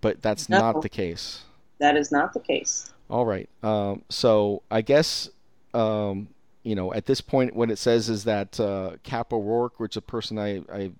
But 0.00 0.22
that's 0.22 0.48
no, 0.48 0.58
not 0.58 0.82
the 0.82 0.88
case. 0.88 1.44
That 1.78 1.96
is 1.96 2.10
not 2.10 2.32
the 2.32 2.40
case. 2.40 2.92
All 3.10 3.26
right. 3.26 3.48
Um, 3.62 4.02
so 4.08 4.62
I 4.70 4.80
guess 4.82 5.28
um, 5.74 6.28
you 6.62 6.74
know 6.74 6.94
at 6.94 7.06
this 7.06 7.20
point, 7.20 7.54
what 7.54 7.70
it 7.70 7.78
says 7.78 8.08
is 8.08 8.24
that 8.24 8.58
uh, 8.60 8.92
Cap 9.02 9.32
O'Rourke, 9.32 9.80
which 9.80 9.94
is 9.94 9.98
a 9.98 10.02
person 10.02 10.38
I, 10.38 10.62
I 10.72 10.92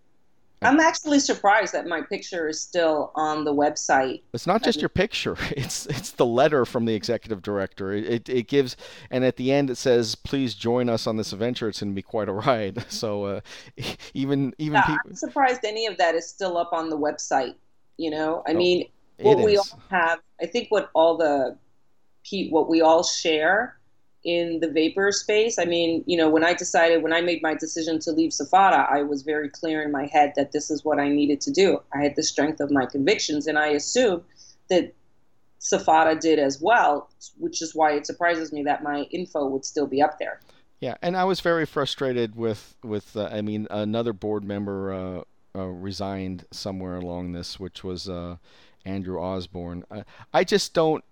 I'm 0.63 0.81
actually 0.81 1.21
surprised 1.21 1.73
that 1.73 1.87
my 1.87 2.03
picture 2.03 2.49
is 2.49 2.61
still 2.61 3.13
on 3.15 3.45
the 3.45 3.55
website. 3.55 4.23
It's 4.33 4.47
not 4.47 4.63
just 4.63 4.81
your 4.81 4.89
picture; 4.89 5.37
it's 5.51 5.87
it's 5.87 6.11
the 6.13 6.27
letter 6.27 6.65
from 6.65 6.85
the 6.85 6.95
executive 6.95 7.43
director. 7.43 7.93
It, 7.93 8.29
it, 8.29 8.49
gives, 8.49 8.77
and 9.11 9.25
at 9.25 9.37
the 9.37 9.53
end 9.53 9.71
it 9.71 9.77
says, 9.77 10.15
"Please 10.15 10.55
join 10.55 10.89
us 10.89 11.07
on 11.07 11.17
this 11.17 11.33
adventure. 11.33 11.69
It's 11.69 11.81
going 11.81 11.93
to 11.93 11.95
be 11.95 12.03
quite 12.03 12.29
a 12.29 12.33
ride." 12.33 12.85
So 12.99 13.25
uh, 13.25 13.41
even 14.15 14.55
even 14.59 14.75
yeah, 14.75 14.83
people... 14.83 15.11
I'm 15.11 15.15
surprised 15.15 15.61
any 15.65 15.87
of 15.87 15.97
that 15.99 16.15
is 16.15 16.29
still 16.29 16.57
up 16.57 16.73
on 16.73 16.91
the 16.91 16.99
website. 16.99 17.55
You 17.97 18.11
know, 18.11 18.43
I 18.47 18.53
oh, 18.53 18.55
mean, 18.55 18.89
what 19.19 19.39
we 19.39 19.57
all 19.57 19.81
have. 19.91 20.19
I 20.41 20.47
think 20.47 20.69
what 20.71 20.91
all 20.95 21.17
the 21.17 21.57
what 22.51 22.69
we 22.69 22.81
all 22.81 23.05
share 23.05 23.78
in 24.25 24.61
the 24.61 24.69
vapor 24.69 25.13
space. 25.13 25.59
I 25.59 25.65
mean, 25.65 26.03
you 26.07 26.17
know, 26.17 26.29
when 26.29 26.45
I 26.45 26.55
decided, 26.55 27.03
when 27.03 27.13
I 27.13 27.21
made 27.21 27.43
my 27.43 27.55
decision 27.55 27.99
to 28.01 28.13
leave 28.13 28.31
SFATA, 28.31 28.91
I 28.91 29.03
was 29.03 29.23
very 29.23 29.49
clear 29.49 29.83
in 29.83 29.93
my 29.93 30.07
head 30.07 30.33
that 30.37 30.53
this 30.53 30.71
is 30.71 30.85
what 30.85 30.99
I 30.99 31.09
needed 31.09 31.41
to 31.43 31.51
do. 31.51 31.81
I 31.95 32.03
had 32.03 32.17
the 32.17 32.23
strength 32.23 32.61
of 32.61 32.71
my 32.71 32.87
convictions, 32.87 33.47
and 33.47 33.59
I 33.59 33.69
assume 33.69 34.25
that 34.69 34.93
SFATA 35.61 36.21
did 36.21 36.39
as 36.39 36.61
well, 36.61 37.11
which 37.39 37.63
is 37.63 37.75
why 37.75 37.93
it 37.93 38.07
surprises 38.07 38.53
me 38.53 38.63
that 38.65 38.83
my 38.83 39.03
info 39.11 39.47
would 39.47 39.65
still 39.65 39.87
be 39.87 40.03
up 40.03 40.19
there. 40.19 40.41
Yeah, 40.81 40.95
and 41.03 41.17
I 41.17 41.25
was 41.25 41.41
very 41.41 41.67
frustrated 41.67 42.37
with 42.37 42.77
with. 42.85 43.17
Uh, 43.17 43.29
I 43.33 43.43
mean, 43.43 43.67
another 43.71 44.13
board 44.13 44.45
member 44.45 44.93
uh, 44.93 45.23
uh, 45.59 45.67
resigned 45.67 46.45
somewhere 46.53 46.97
along 46.97 47.33
this, 47.33 47.59
which 47.59 47.83
was 47.83 48.09
uh, 48.09 48.37
Andrew 48.85 49.21
Osborne. 49.21 49.85
I 50.33 50.45
just 50.45 50.75
don't. 50.75 51.05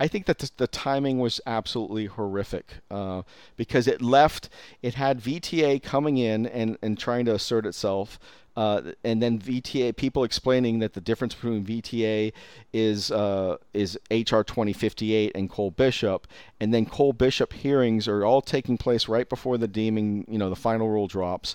I 0.00 0.08
think 0.08 0.26
that 0.26 0.38
the, 0.38 0.50
the 0.56 0.66
timing 0.66 1.18
was 1.18 1.40
absolutely 1.46 2.06
horrific 2.06 2.74
uh, 2.90 3.22
because 3.56 3.86
it 3.86 4.00
left, 4.00 4.48
it 4.82 4.94
had 4.94 5.20
VTA 5.20 5.82
coming 5.82 6.18
in 6.18 6.46
and, 6.46 6.78
and 6.82 6.98
trying 6.98 7.24
to 7.26 7.34
assert 7.34 7.66
itself. 7.66 8.18
Uh, 8.56 8.92
and 9.04 9.22
then 9.22 9.38
VTA 9.38 9.94
people 9.94 10.24
explaining 10.24 10.80
that 10.80 10.92
the 10.92 11.00
difference 11.00 11.32
between 11.32 11.64
VTA 11.64 12.32
is 12.72 13.12
uh, 13.12 13.56
is 13.72 13.96
HR 14.10 14.42
2058 14.42 15.30
and 15.36 15.48
Cole 15.48 15.70
Bishop, 15.70 16.26
and 16.58 16.74
then 16.74 16.84
Cole 16.84 17.12
Bishop 17.12 17.52
hearings 17.52 18.08
are 18.08 18.24
all 18.24 18.42
taking 18.42 18.76
place 18.76 19.06
right 19.06 19.28
before 19.28 19.58
the 19.58 19.68
deeming, 19.68 20.24
you 20.28 20.38
know, 20.38 20.50
the 20.50 20.56
final 20.56 20.88
rule 20.88 21.06
drops, 21.06 21.54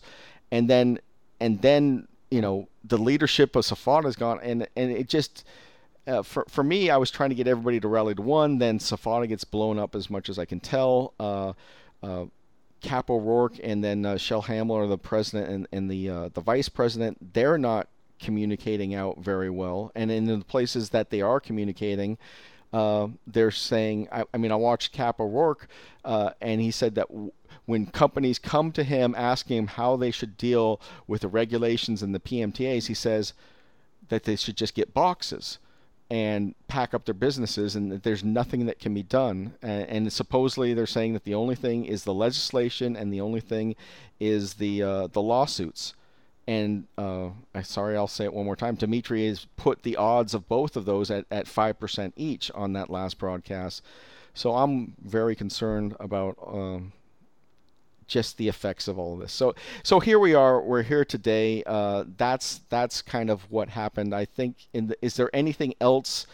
and 0.50 0.70
then 0.70 0.98
and 1.42 1.62
then 1.62 2.08
you 2.32 2.40
know 2.40 2.70
the 2.86 2.98
leadership 2.98 3.58
of 3.58 3.66
SFATA 3.66 4.06
is 4.06 4.16
gone, 4.16 4.40
and 4.42 4.66
and 4.78 4.90
it 4.90 5.10
just 5.10 5.44
uh, 6.06 6.22
for 6.22 6.46
for 6.50 6.64
me, 6.64 6.90
I 6.90 6.98
was 6.98 7.12
trying 7.12 7.30
to 7.30 7.36
get 7.36 7.48
everybody 7.48 7.80
to 7.80 7.88
rally 7.88 8.16
to 8.16 8.22
one. 8.22 8.58
Then 8.58 8.80
SFATA 8.80 9.28
gets 9.28 9.44
blown 9.44 9.80
up 9.80 9.96
as 9.96 10.10
much 10.10 10.30
as 10.30 10.38
I 10.38 10.46
can 10.46 10.60
tell. 10.60 11.14
Uh, 11.20 11.54
uh, 12.02 12.26
Cap 12.82 13.10
O'Rourke 13.10 13.56
and 13.64 13.82
then 13.82 14.06
uh, 14.06 14.18
Shell 14.18 14.44
Hamler, 14.44 14.90
the 14.90 14.98
president 14.98 15.50
and, 15.50 15.68
and 15.72 15.90
the 15.90 16.10
uh, 16.10 16.30
the 16.34 16.42
vice 16.42 16.68
president, 16.68 17.34
they're 17.34 17.58
not 17.58 17.88
communicating 18.20 18.94
out 18.94 19.20
very 19.20 19.50
well. 19.50 19.92
And 19.96 20.12
in 20.12 20.26
the 20.26 20.40
places 20.40 20.90
that 20.90 21.10
they 21.10 21.22
are 21.22 21.40
communicating, 21.40 22.18
uh, 22.74 23.08
they're 23.26 23.52
saying. 23.52 24.10
I, 24.12 24.26
I, 24.34 24.38
mean, 24.38 24.52
I 24.52 24.56
watched 24.56 24.92
Cap 24.92 25.22
O'Rourke, 25.22 25.68
and 26.04 26.62
he 26.62 26.72
said 26.72 26.96
that. 26.96 27.08
W- 27.08 27.32
when 27.66 27.86
companies 27.86 28.40
come 28.40 28.74
to 28.74 28.84
him 28.84 29.16
asking 29.18 29.58
him 29.58 29.68
how 29.68 29.96
they 29.96 30.12
should 30.12 30.36
deal 30.36 30.82
with 31.08 31.22
the 31.22 31.30
regulations 31.30 32.04
and 32.04 32.14
the 32.14 32.20
PMTAs, 32.20 32.88
he 32.88 32.94
says 32.94 33.32
that 34.10 34.26
they 34.26 34.36
should 34.36 34.58
just 34.58 34.76
get 34.76 34.94
boxes 34.94 35.60
and 36.14 36.54
pack 36.68 36.94
up 36.94 37.06
their 37.06 37.16
businesses 37.16 37.76
and 37.76 37.92
there's 38.04 38.24
nothing 38.24 38.68
that 38.68 38.78
can 38.78 38.94
be 38.94 39.02
done. 39.02 39.52
And, 39.64 39.90
and, 39.90 40.14
supposedly 40.14 40.76
they're 40.76 40.86
saying 40.86 41.14
that 41.14 41.24
the 41.24 41.34
only 41.34 41.56
thing 41.56 41.86
is 41.86 42.04
the 42.04 42.14
legislation 42.14 42.96
and 42.96 43.12
the 43.12 43.20
only 43.20 43.40
thing 43.40 43.76
is 44.20 44.54
the 44.54 44.84
uh, 44.84 45.08
the 45.08 45.24
lawsuits. 45.24 45.96
And 46.46 46.86
uh, 47.00 47.30
sorry 47.64 47.98
I'll 47.98 48.08
say 48.08 48.26
it 48.26 48.34
one 48.34 48.46
more 48.46 48.56
time. 48.56 48.76
Dimitri 48.76 49.26
has 49.28 49.48
put 49.58 49.82
the 49.82 49.96
odds 49.96 50.36
of 50.36 50.48
both 50.48 50.76
of 50.76 50.86
those 50.86 51.10
at, 51.10 51.26
at 51.32 51.48
5% 51.48 52.14
each 52.16 52.52
on 52.52 52.74
that 52.74 52.92
last 52.92 53.18
broadcast. 53.18 53.82
So 54.36 54.54
I'm 54.54 54.94
very 55.04 55.36
concerned 55.36 55.96
about 56.00 56.38
um, 56.46 56.92
just 58.08 58.38
the 58.38 58.48
effects 58.48 58.88
of 58.88 58.98
all 59.00 59.14
of 59.14 59.20
this. 59.20 59.34
So 59.34 59.56
so 59.84 60.00
here 60.00 60.20
we 60.20 60.34
are. 60.34 60.62
We're 60.62 60.84
here 60.84 61.06
today. 61.06 61.64
Uh, 61.66 62.06
that's 62.18 62.62
that's 62.70 63.02
kind 63.02 63.30
of 63.30 63.50
what 63.52 63.70
happened. 63.70 64.14
I 64.14 64.26
think. 64.26 64.68
In 64.74 64.88
the, 64.88 64.98
is 65.02 65.16
there 65.16 65.30
anything 65.34 65.74
else 65.82 66.28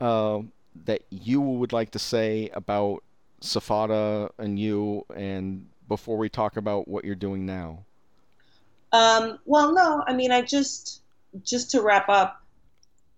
uh, 0.00 0.40
that 0.84 1.02
you 1.10 1.40
would 1.40 1.72
like 1.72 1.90
to 1.92 1.98
say 1.98 2.50
about 2.54 3.02
SFATA 3.40 4.30
and 4.38 4.58
you, 4.58 5.04
and 5.14 5.66
before 5.88 6.16
we 6.16 6.28
talk 6.28 6.56
about 6.56 6.88
what 6.88 7.04
you're 7.04 7.14
doing 7.14 7.46
now? 7.46 7.84
Um, 8.92 9.38
well, 9.44 9.72
no. 9.72 10.04
I 10.06 10.12
mean, 10.12 10.32
I 10.32 10.42
just 10.42 11.02
just 11.42 11.70
to 11.72 11.82
wrap 11.82 12.08
up. 12.08 12.42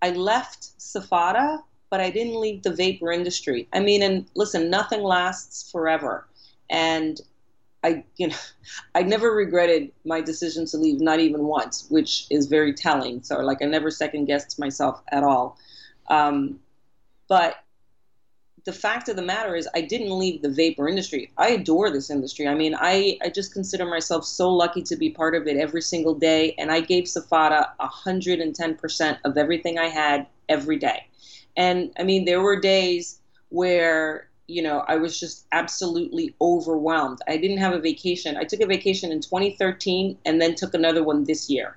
I 0.03 0.11
left 0.11 0.79
SFATA, 0.79 1.63
but 1.91 2.01
I 2.01 2.11
didn't 2.11 2.41
leave 2.41 2.63
the 2.63 2.73
vapor 2.73 3.13
industry. 3.13 3.69
I 3.73 3.81
mean, 3.81 4.03
and 4.03 4.27
listen, 4.35 4.71
nothing 4.71 5.03
lasts 5.03 5.71
forever. 5.71 6.27
And 6.71 7.21
I, 7.83 8.05
you 8.17 8.29
know, 8.29 8.37
I 8.95 9.03
never 9.03 9.31
regretted 9.31 9.93
my 10.05 10.21
decision 10.21 10.67
to 10.67 10.77
leave, 10.77 11.01
not 11.01 11.21
even 11.21 11.45
once, 11.45 11.87
which 11.89 12.27
is 12.31 12.47
very 12.47 12.73
telling. 12.73 13.23
So, 13.23 13.39
like, 13.41 13.63
I 13.63 13.67
never 13.67 13.91
second 13.91 14.27
guessed 14.27 14.59
myself 14.59 15.03
at 15.13 15.23
all. 15.23 15.59
Um, 16.09 16.61
but 17.29 17.57
the 18.65 18.73
fact 18.73 19.09
of 19.09 19.15
the 19.17 19.23
matter 19.23 19.55
is, 19.55 19.69
I 19.75 19.81
didn't 19.81 20.19
leave 20.19 20.43
the 20.43 20.51
vapor 20.51 20.89
industry. 20.89 21.31
I 21.39 21.51
adore 21.51 21.91
this 21.91 22.11
industry. 22.11 22.49
I 22.49 22.55
mean, 22.55 22.75
I, 22.77 23.17
I 23.23 23.29
just 23.29 23.53
consider 23.53 23.87
myself 23.87 24.25
so 24.25 24.53
lucky 24.53 24.83
to 24.83 24.97
be 24.97 25.11
part 25.11 25.37
of 25.37 25.47
it 25.47 25.57
every 25.57 25.83
single 25.83 26.15
day. 26.15 26.55
And 26.59 26.73
I 26.73 26.81
gave 26.81 27.05
SFATA 27.05 27.71
110% 27.81 29.19
of 29.25 29.39
everything 29.39 29.79
I 29.79 29.87
had 29.87 30.27
every 30.49 30.77
day. 30.79 31.07
And 31.57 31.93
I 31.99 32.03
mean, 32.03 32.25
there 32.25 32.41
were 32.41 32.59
days 32.59 33.21
where 33.51 34.29
you 34.49 34.63
know, 34.63 34.85
I 34.87 34.97
was 34.97 35.19
just 35.19 35.47
absolutely 35.53 36.35
overwhelmed. 36.41 37.19
I 37.27 37.37
didn't 37.37 37.59
have 37.59 37.73
a 37.73 37.81
vacation. 37.81 38.37
I 38.37 38.45
took 38.45 38.61
a 38.61 38.67
vacation 38.67 39.11
in 39.11 39.21
2013 39.21 40.19
and 40.25 40.41
then 40.41 40.55
took 40.55 40.75
another 40.75 41.03
one 41.03 41.25
this 41.25 41.51
year. 41.51 41.77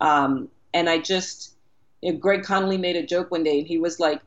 Um, 0.00 0.48
and 0.72 0.88
I 0.88 0.98
just, 0.98 1.54
you 2.00 2.12
know, 2.12 2.18
Greg 2.18 2.42
Conley 2.42 2.78
made 2.78 2.96
a 2.96 3.04
joke 3.04 3.30
one 3.30 3.42
day 3.42 3.58
and 3.58 3.66
he 3.66 3.78
was 3.78 4.00
like, 4.00 4.22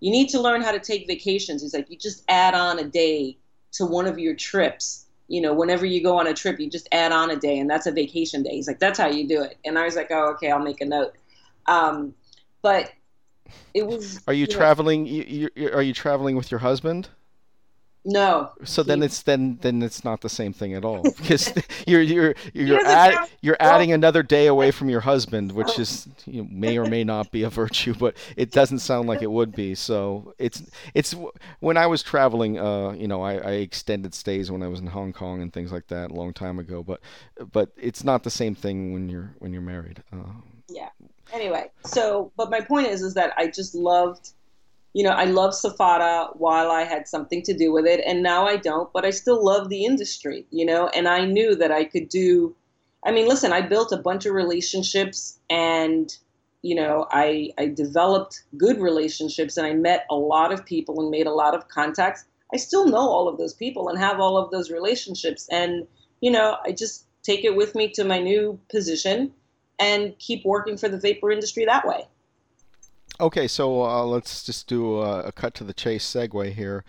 you 0.00 0.10
need 0.10 0.28
to 0.30 0.40
learn 0.40 0.62
how 0.62 0.72
to 0.72 0.78
take 0.78 1.06
vacations. 1.06 1.60
He's 1.60 1.74
like, 1.74 1.90
you 1.90 1.96
just 1.96 2.24
add 2.28 2.54
on 2.54 2.78
a 2.78 2.84
day 2.84 3.36
to 3.72 3.84
one 3.84 4.06
of 4.06 4.18
your 4.18 4.34
trips. 4.34 5.06
You 5.26 5.42
know, 5.42 5.52
whenever 5.52 5.84
you 5.84 6.02
go 6.02 6.18
on 6.18 6.26
a 6.26 6.32
trip, 6.32 6.58
you 6.58 6.70
just 6.70 6.88
add 6.92 7.12
on 7.12 7.30
a 7.30 7.36
day 7.36 7.58
and 7.58 7.68
that's 7.68 7.86
a 7.86 7.92
vacation 7.92 8.42
day. 8.42 8.52
He's 8.52 8.66
like, 8.68 8.78
that's 8.78 8.98
how 8.98 9.08
you 9.08 9.28
do 9.28 9.42
it. 9.42 9.58
And 9.64 9.78
I 9.78 9.84
was 9.84 9.96
like, 9.96 10.10
oh, 10.10 10.30
okay, 10.30 10.50
I'll 10.50 10.62
make 10.62 10.80
a 10.80 10.86
note. 10.86 11.14
Um, 11.66 12.14
but 12.62 12.90
it 13.74 13.86
was. 13.86 14.22
Are 14.26 14.32
you, 14.32 14.42
you 14.42 14.46
traveling? 14.46 15.04
Know, 15.04 15.10
you, 15.10 15.50
you, 15.54 15.70
are 15.70 15.82
you 15.82 15.92
traveling 15.92 16.36
with 16.36 16.50
your 16.50 16.60
husband? 16.60 17.10
No. 18.08 18.52
So 18.64 18.82
then 18.82 19.02
it's 19.02 19.20
then 19.20 19.58
then 19.60 19.82
it's 19.82 20.02
not 20.02 20.22
the 20.22 20.30
same 20.30 20.54
thing 20.54 20.72
at 20.72 20.82
all 20.82 21.02
because 21.18 21.52
you're 21.86 22.00
you're 22.00 22.34
you're 22.54 22.84
add, 22.86 23.28
you're 23.42 23.58
adding 23.60 23.92
another 23.92 24.22
day 24.22 24.46
away 24.46 24.70
from 24.70 24.88
your 24.88 25.02
husband, 25.02 25.52
which 25.52 25.78
is 25.78 26.08
you 26.24 26.42
know, 26.42 26.48
may 26.50 26.78
or 26.78 26.86
may 26.86 27.04
not 27.04 27.30
be 27.30 27.42
a 27.42 27.50
virtue, 27.50 27.94
but 27.94 28.16
it 28.34 28.50
doesn't 28.50 28.78
sound 28.78 29.08
like 29.08 29.20
it 29.20 29.30
would 29.30 29.52
be. 29.54 29.74
So 29.74 30.32
it's 30.38 30.62
it's 30.94 31.14
when 31.60 31.76
I 31.76 31.86
was 31.86 32.02
traveling, 32.02 32.58
uh, 32.58 32.92
you 32.92 33.08
know, 33.08 33.20
I, 33.20 33.34
I 33.34 33.50
extended 33.60 34.14
stays 34.14 34.50
when 34.50 34.62
I 34.62 34.68
was 34.68 34.80
in 34.80 34.86
Hong 34.86 35.12
Kong 35.12 35.42
and 35.42 35.52
things 35.52 35.70
like 35.70 35.88
that 35.88 36.10
a 36.10 36.14
long 36.14 36.32
time 36.32 36.58
ago, 36.58 36.82
but 36.82 37.00
but 37.52 37.68
it's 37.76 38.04
not 38.04 38.24
the 38.24 38.30
same 38.30 38.54
thing 38.54 38.94
when 38.94 39.10
you're 39.10 39.34
when 39.40 39.52
you're 39.52 39.60
married. 39.60 40.02
Uh, 40.10 40.32
yeah. 40.70 40.88
Anyway, 41.30 41.70
so 41.84 42.32
but 42.38 42.48
my 42.48 42.62
point 42.62 42.86
is 42.86 43.02
is 43.02 43.12
that 43.14 43.34
I 43.36 43.48
just 43.48 43.74
loved 43.74 44.30
you 44.94 45.04
know, 45.04 45.10
I 45.10 45.24
love 45.24 45.52
SFATA 45.52 46.36
while 46.36 46.70
I 46.70 46.84
had 46.84 47.06
something 47.06 47.42
to 47.42 47.54
do 47.56 47.72
with 47.72 47.86
it, 47.86 48.00
and 48.06 48.22
now 48.22 48.46
I 48.46 48.56
don't, 48.56 48.92
but 48.92 49.04
I 49.04 49.10
still 49.10 49.44
love 49.44 49.68
the 49.68 49.84
industry, 49.84 50.46
you 50.50 50.64
know, 50.64 50.88
and 50.88 51.06
I 51.06 51.24
knew 51.24 51.54
that 51.56 51.70
I 51.70 51.84
could 51.84 52.08
do. 52.08 52.56
I 53.04 53.12
mean, 53.12 53.28
listen, 53.28 53.52
I 53.52 53.60
built 53.60 53.92
a 53.92 53.96
bunch 53.96 54.26
of 54.26 54.34
relationships 54.34 55.38
and, 55.50 56.14
you 56.62 56.74
know, 56.74 57.06
I, 57.12 57.50
I 57.56 57.66
developed 57.66 58.42
good 58.56 58.80
relationships 58.80 59.56
and 59.56 59.66
I 59.66 59.74
met 59.74 60.04
a 60.10 60.16
lot 60.16 60.52
of 60.52 60.64
people 60.64 61.00
and 61.00 61.10
made 61.10 61.26
a 61.26 61.32
lot 61.32 61.54
of 61.54 61.68
contacts. 61.68 62.24
I 62.52 62.56
still 62.56 62.86
know 62.86 63.08
all 63.08 63.28
of 63.28 63.38
those 63.38 63.54
people 63.54 63.88
and 63.88 63.98
have 63.98 64.18
all 64.18 64.36
of 64.36 64.50
those 64.50 64.70
relationships. 64.70 65.46
And, 65.52 65.86
you 66.20 66.30
know, 66.30 66.56
I 66.64 66.72
just 66.72 67.06
take 67.22 67.44
it 67.44 67.54
with 67.54 67.74
me 67.74 67.88
to 67.90 68.04
my 68.04 68.18
new 68.18 68.58
position 68.68 69.32
and 69.78 70.18
keep 70.18 70.44
working 70.44 70.76
for 70.76 70.88
the 70.88 70.98
vapor 70.98 71.30
industry 71.30 71.64
that 71.66 71.86
way. 71.86 72.04
Okay, 73.20 73.48
so 73.48 73.82
uh, 73.82 74.04
let's 74.04 74.44
just 74.44 74.68
do 74.68 75.00
a, 75.00 75.22
a, 75.24 75.32
cut 75.32 75.52
to 75.54 75.64
the 75.64 75.72
chase 75.72 76.04
segue 76.04 76.52
here. 76.52 76.84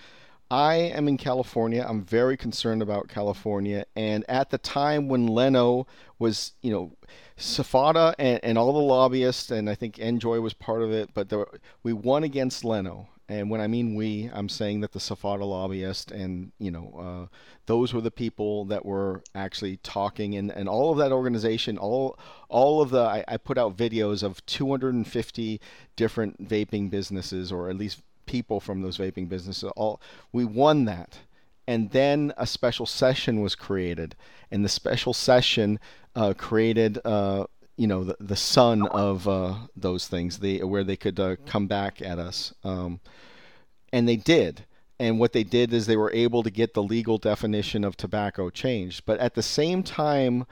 I 0.51 0.75
am 0.75 1.07
in 1.07 1.17
California. 1.17 1.83
I'm 1.87 2.03
very 2.03 2.37
concerned 2.37 2.83
about 2.83 3.07
California. 3.07 3.85
And 3.95 4.23
at 4.29 4.51
the 4.51 4.59
time 4.59 5.07
when 5.07 5.25
Leno 5.25 5.87
was, 6.19 6.53
you 6.61 6.71
know, 6.71 6.91
SFATA 7.35 8.13
and, 8.19 8.39
and 8.43 8.57
all 8.59 8.71
the 8.73 8.79
lobbyists, 8.79 9.49
and 9.49 9.67
I 9.71 9.73
think 9.73 9.95
NJOY 9.95 10.39
was 10.39 10.53
part 10.53 10.83
of 10.83 10.91
it, 10.91 11.09
but 11.15 11.29
there, 11.29 11.47
we 11.81 11.93
won 11.93 12.23
against 12.23 12.63
Leno. 12.63 13.07
And 13.29 13.51
when 13.51 13.61
I 13.61 13.67
mean 13.67 13.93
we, 13.93 14.29
I'm 14.33 14.49
saying 14.49 14.81
that 14.81 14.91
the 14.91 14.99
SFATA 14.99 15.47
lobbyist 15.47 16.09
and, 16.09 16.51
you 16.57 16.71
know, 16.71 16.93
uh, 17.31 17.35
those 17.67 17.93
were 17.93 18.01
the 18.01 18.09
people 18.09 18.65
that 18.65 18.83
were 18.83 19.21
actually 19.35 19.77
talking 19.77 20.35
and, 20.35 20.51
and 20.51 20.67
all 20.67 20.91
of 20.91 20.97
that 20.97 21.11
organization, 21.11 21.77
all 21.77 22.17
all 22.49 22.81
of 22.81 22.89
the, 22.89 23.01
I, 23.01 23.23
I 23.27 23.37
put 23.37 23.59
out 23.59 23.77
videos 23.77 24.23
of 24.23 24.43
250 24.47 25.61
different 25.95 26.49
vaping 26.49 26.89
businesses 26.89 27.51
or 27.51 27.69
at 27.69 27.77
least 27.77 28.01
people 28.25 28.59
from 28.59 28.81
those 28.81 28.97
vaping 28.97 29.29
businesses. 29.29 29.71
All 29.75 30.01
We 30.31 30.43
won 30.43 30.85
that. 30.85 31.19
And 31.67 31.91
then 31.91 32.33
a 32.35 32.47
special 32.47 32.87
session 32.87 33.41
was 33.41 33.53
created. 33.53 34.15
And 34.49 34.65
the 34.65 34.69
special 34.69 35.13
session 35.13 35.79
uh, 36.15 36.33
created 36.35 36.97
uh, 37.05 37.45
you 37.79 37.87
know 37.87 38.03
the, 38.03 38.17
the 38.19 38.35
sun 38.35 38.85
of 38.87 39.27
uh, 39.27 39.55
those 39.75 40.07
things 40.07 40.39
they 40.39 40.57
where 40.57 40.83
they 40.83 40.97
could 40.97 41.17
uh, 41.17 41.37
come 41.45 41.65
back 41.65 42.01
at 42.01 42.19
us 42.19 42.53
um, 42.63 42.99
and 43.93 44.07
they 44.07 44.17
did. 44.17 44.65
And 45.01 45.17
what 45.17 45.31
they 45.31 45.45
did 45.45 45.71
is 45.71 45.87
they 45.87 45.95
were 45.95 46.11
able 46.11 46.43
to 46.43 46.51
get 46.51 46.73
the 46.73 46.83
legal 46.83 47.17
definition 47.17 47.85
of 47.85 47.95
tobacco 47.95 48.49
changed. 48.49 49.05
But 49.05 49.17
at 49.21 49.33
the 49.33 49.41
same 49.41 49.81
time 49.81 50.45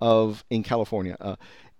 of 0.00 0.44
in 0.50 0.64
california 0.64 1.16
uh, 1.20 1.36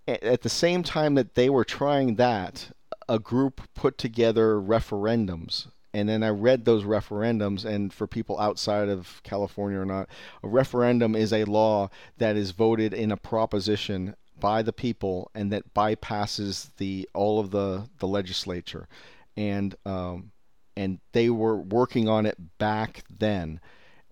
at 0.06 0.42
the 0.42 0.48
same 0.48 0.84
time 0.84 1.16
that 1.16 1.34
they 1.34 1.50
were 1.50 1.64
trying 1.64 2.14
that 2.14 2.70
a 3.08 3.18
group 3.18 3.60
put 3.74 3.98
together 3.98 4.54
referendums. 4.54 5.66
And 5.94 6.08
then 6.08 6.22
I 6.22 6.30
read 6.30 6.64
those 6.64 6.84
referendums, 6.84 7.66
and 7.66 7.92
for 7.92 8.06
people 8.06 8.38
outside 8.38 8.88
of 8.88 9.20
California 9.24 9.78
or 9.78 9.84
not, 9.84 10.08
a 10.42 10.48
referendum 10.48 11.14
is 11.14 11.34
a 11.34 11.44
law 11.44 11.90
that 12.16 12.34
is 12.34 12.52
voted 12.52 12.94
in 12.94 13.12
a 13.12 13.16
proposition 13.18 14.14
by 14.42 14.60
the 14.60 14.72
people 14.72 15.30
and 15.36 15.52
that 15.52 15.72
bypasses 15.72 16.70
the 16.76 17.08
all 17.14 17.38
of 17.38 17.52
the 17.52 17.88
the 18.00 18.08
legislature, 18.08 18.88
and 19.36 19.76
um, 19.86 20.32
and 20.76 20.98
they 21.12 21.30
were 21.30 21.56
working 21.56 22.08
on 22.08 22.26
it 22.26 22.36
back 22.58 23.04
then, 23.08 23.60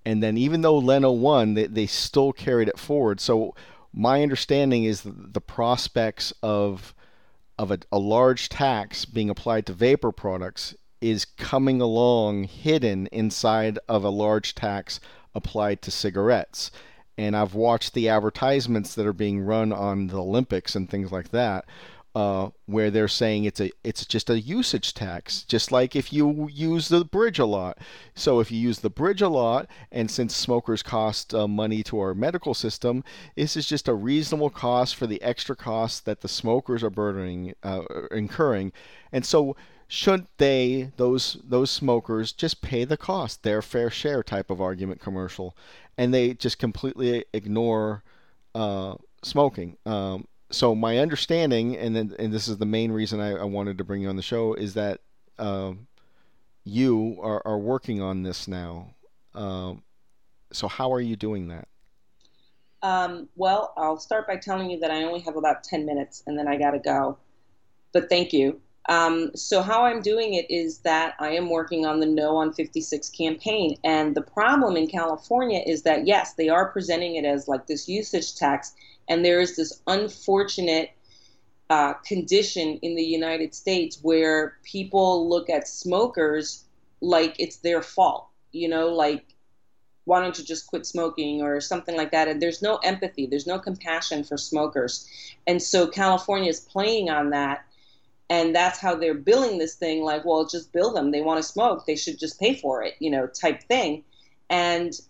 and 0.07 0.23
then 0.23 0.39
even 0.39 0.61
though 0.61 0.79
Leno 0.79 1.11
won, 1.11 1.55
they 1.55 1.67
they 1.67 1.87
still 1.87 2.33
carried 2.33 2.69
it 2.69 2.79
forward. 2.79 3.21
So 3.21 3.57
my 3.93 4.23
understanding 4.23 4.85
is 4.85 5.03
the 5.05 5.41
prospects 5.41 6.33
of 6.45 6.95
of 7.59 7.73
a, 7.73 7.81
a 7.91 7.99
large 7.99 8.49
tax 8.49 9.05
being 9.05 9.31
applied 9.31 9.67
to 9.67 9.73
vapor 9.73 10.13
products 10.13 10.77
is 11.01 11.25
coming 11.25 11.81
along 11.81 12.45
hidden 12.45 13.09
inside 13.09 13.81
of 13.89 14.05
a 14.05 14.11
large 14.11 14.55
tax 14.55 15.01
applied 15.35 15.83
to 15.83 15.91
cigarettes 15.91 16.71
and 17.19 17.37
I've 17.37 17.55
watched 17.55 17.95
the 17.95 18.09
advertisements 18.09 18.95
that 18.95 19.07
are 19.07 19.13
being 19.13 19.41
run 19.41 19.73
on 19.73 20.09
the 20.09 20.21
Olympics 20.21 20.75
and 20.75 20.89
things 20.89 21.13
like 21.13 21.31
that, 21.31 21.67
uh, 22.15 22.51
where 22.67 22.91
they're 22.91 23.09
saying 23.09 23.45
it's 23.45 23.61
a 23.61 23.71
it's 23.85 24.05
just 24.05 24.31
a 24.31 24.41
usage 24.41 24.95
tax, 24.95 25.45
just 25.45 25.71
like 25.71 25.95
if 25.95 26.13
you 26.13 26.49
use 26.53 26.89
the 26.89 27.05
bridge 27.05 27.39
a 27.39 27.47
lot. 27.47 27.79
So 28.15 28.41
if 28.41 28.51
you 28.51 28.59
use 28.59 28.81
the 28.81 28.91
bridge 28.91 29.23
a 29.23 29.29
lot, 29.29 29.69
and 29.93 30.11
since 30.11 30.35
smokers 30.35 30.83
cost 30.83 31.35
uh, 31.35 31.47
money 31.47 31.83
to 31.85 32.01
our 32.01 32.15
medical 32.15 32.55
system, 32.55 33.05
this 33.37 33.57
is 33.57 33.67
just 33.67 33.87
a 33.87 33.95
reasonable 33.95 34.51
cost 34.51 34.97
for 34.97 35.07
the 35.07 35.23
extra 35.23 35.55
costs 35.55 36.01
that 36.01 36.21
the 36.21 36.29
smokers 36.29 36.83
are 36.83 36.91
burdening 36.91 37.55
uh, 37.63 37.83
incurring, 38.11 38.73
and 39.13 39.25
so 39.25 39.57
should 39.93 40.27
they 40.39 40.93
those 40.97 41.37
those 41.43 41.71
smokers 41.71 42.33
just 42.33 42.63
pay 42.63 42.85
the 42.85 42.97
cost 42.97 43.43
their 43.43 43.61
fair 43.61 43.91
share 43.91 44.23
type 44.23 44.49
of 44.49 44.61
argument 44.61 45.01
commercial 45.01 45.57
and 45.99 46.15
they 46.15 46.33
just 46.33 46.59
completely 46.59 47.25
ignore 47.35 48.03
uh, 48.55 48.95
smoking. 49.23 49.77
Um, 49.85 50.27
so 50.51 50.75
my 50.75 50.99
understanding, 50.99 51.77
and 51.77 51.95
then, 51.95 52.15
and 52.19 52.33
this 52.33 52.49
is 52.49 52.57
the 52.57 52.67
main 52.67 52.91
reason 52.91 53.21
I, 53.21 53.37
I, 53.37 53.45
wanted 53.45 53.77
to 53.79 53.85
bring 53.85 54.01
you 54.01 54.09
on 54.09 54.17
the 54.17 54.23
show, 54.23 54.55
is 54.55 54.75
that 54.75 55.01
um, 55.39 55.87
you 56.65 57.19
are, 57.21 57.43
are 57.45 57.59
working 57.59 58.01
on 58.01 58.23
this 58.23 58.49
now. 58.49 58.95
Um, 59.35 59.83
so 60.53 60.69
how 60.69 60.93
are 60.93 61.01
you 61.01 61.17
doing 61.17 61.49
that? 61.49 61.69
Um, 62.83 63.29
well, 63.37 63.75
I'll 63.77 63.99
start 63.99 64.27
by 64.27 64.37
telling 64.37 64.71
you 64.71 64.81
that 64.81 64.91
I 64.91 65.03
only 65.03 65.21
have 65.21 65.37
about 65.37 65.65
10 65.65 65.85
minutes 65.85 66.23
and 66.27 66.39
then 66.39 66.49
I 66.49 66.57
got 66.57 66.71
to 66.71 66.79
go. 66.79 67.19
But 67.93 68.09
thank 68.09 68.33
you. 68.33 68.61
Um, 68.91 69.31
so 69.37 69.63
how 69.63 69.85
I'm 69.85 70.03
doing 70.03 70.35
it 70.35 70.51
is 70.51 70.79
that 70.79 71.15
I 71.21 71.31
am 71.31 71.49
working 71.49 71.87
on 71.87 72.01
the 72.01 72.07
No 72.07 72.37
on 72.37 72.53
56 72.53 73.09
campaign, 73.11 73.77
and 73.85 74.17
the 74.17 74.21
problem 74.21 74.77
in 74.77 74.89
California 74.89 75.63
is 75.65 75.83
that 75.83 76.09
yes, 76.09 76.35
they 76.35 76.49
are 76.49 76.73
presenting 76.73 77.15
it 77.15 77.25
as 77.25 77.47
like 77.47 77.69
this 77.69 77.89
usage 77.89 78.35
tax, 78.35 78.75
and 79.09 79.25
there 79.25 79.41
is 79.41 79.55
this 79.55 79.81
unfortunate 79.87 80.91
uh, 81.71 81.93
condition 82.05 82.81
in 82.83 82.97
the 82.97 83.05
United 83.05 83.55
States 83.55 84.01
where 84.03 84.59
people 84.65 85.29
look 85.29 85.49
at 85.49 85.69
smokers 85.69 86.65
like 87.01 87.37
it's 87.39 87.59
their 87.59 87.83
fault, 87.83 88.27
you 88.51 88.69
know, 88.69 88.89
like 88.89 89.25
why 90.05 90.21
don't 90.21 90.37
you 90.37 90.45
just 90.45 90.67
quit 90.67 90.85
smoking 90.85 91.43
or 91.43 91.61
something 91.61 91.97
like 91.97 92.11
that? 92.11 92.27
And 92.27 92.43
there's 92.43 92.61
no 92.61 92.79
empathy 92.79 93.27
there's 93.27 93.47
no 93.47 93.61
compassion 93.61 94.25
for 94.25 94.37
smokers. 94.37 95.09
And 95.47 95.63
so 95.63 95.87
california 95.87 96.51
is 96.51 96.59
playing 96.59 97.09
on 97.09 97.31
that 97.31 97.65
and 98.31 98.55
that's 98.55 98.79
how 98.79 98.95
they're 98.95 99.15
billing 99.15 99.59
this 99.59 99.75
thing 99.75 100.03
like 100.03 100.25
well 100.25 100.47
just 100.47 100.73
bill 100.73 100.93
them 100.93 101.11
they 101.11 101.21
want 101.21 101.37
to 101.37 101.43
smoke 101.43 101.85
they 101.85 101.97
should 101.97 102.19
just 102.19 102.41
pay 102.41 102.55
for 102.55 102.83
it 102.83 102.95
you 103.01 103.11
know 103.11 103.27
type 103.27 103.63
thing 103.65 104.03
and 104.49 105.01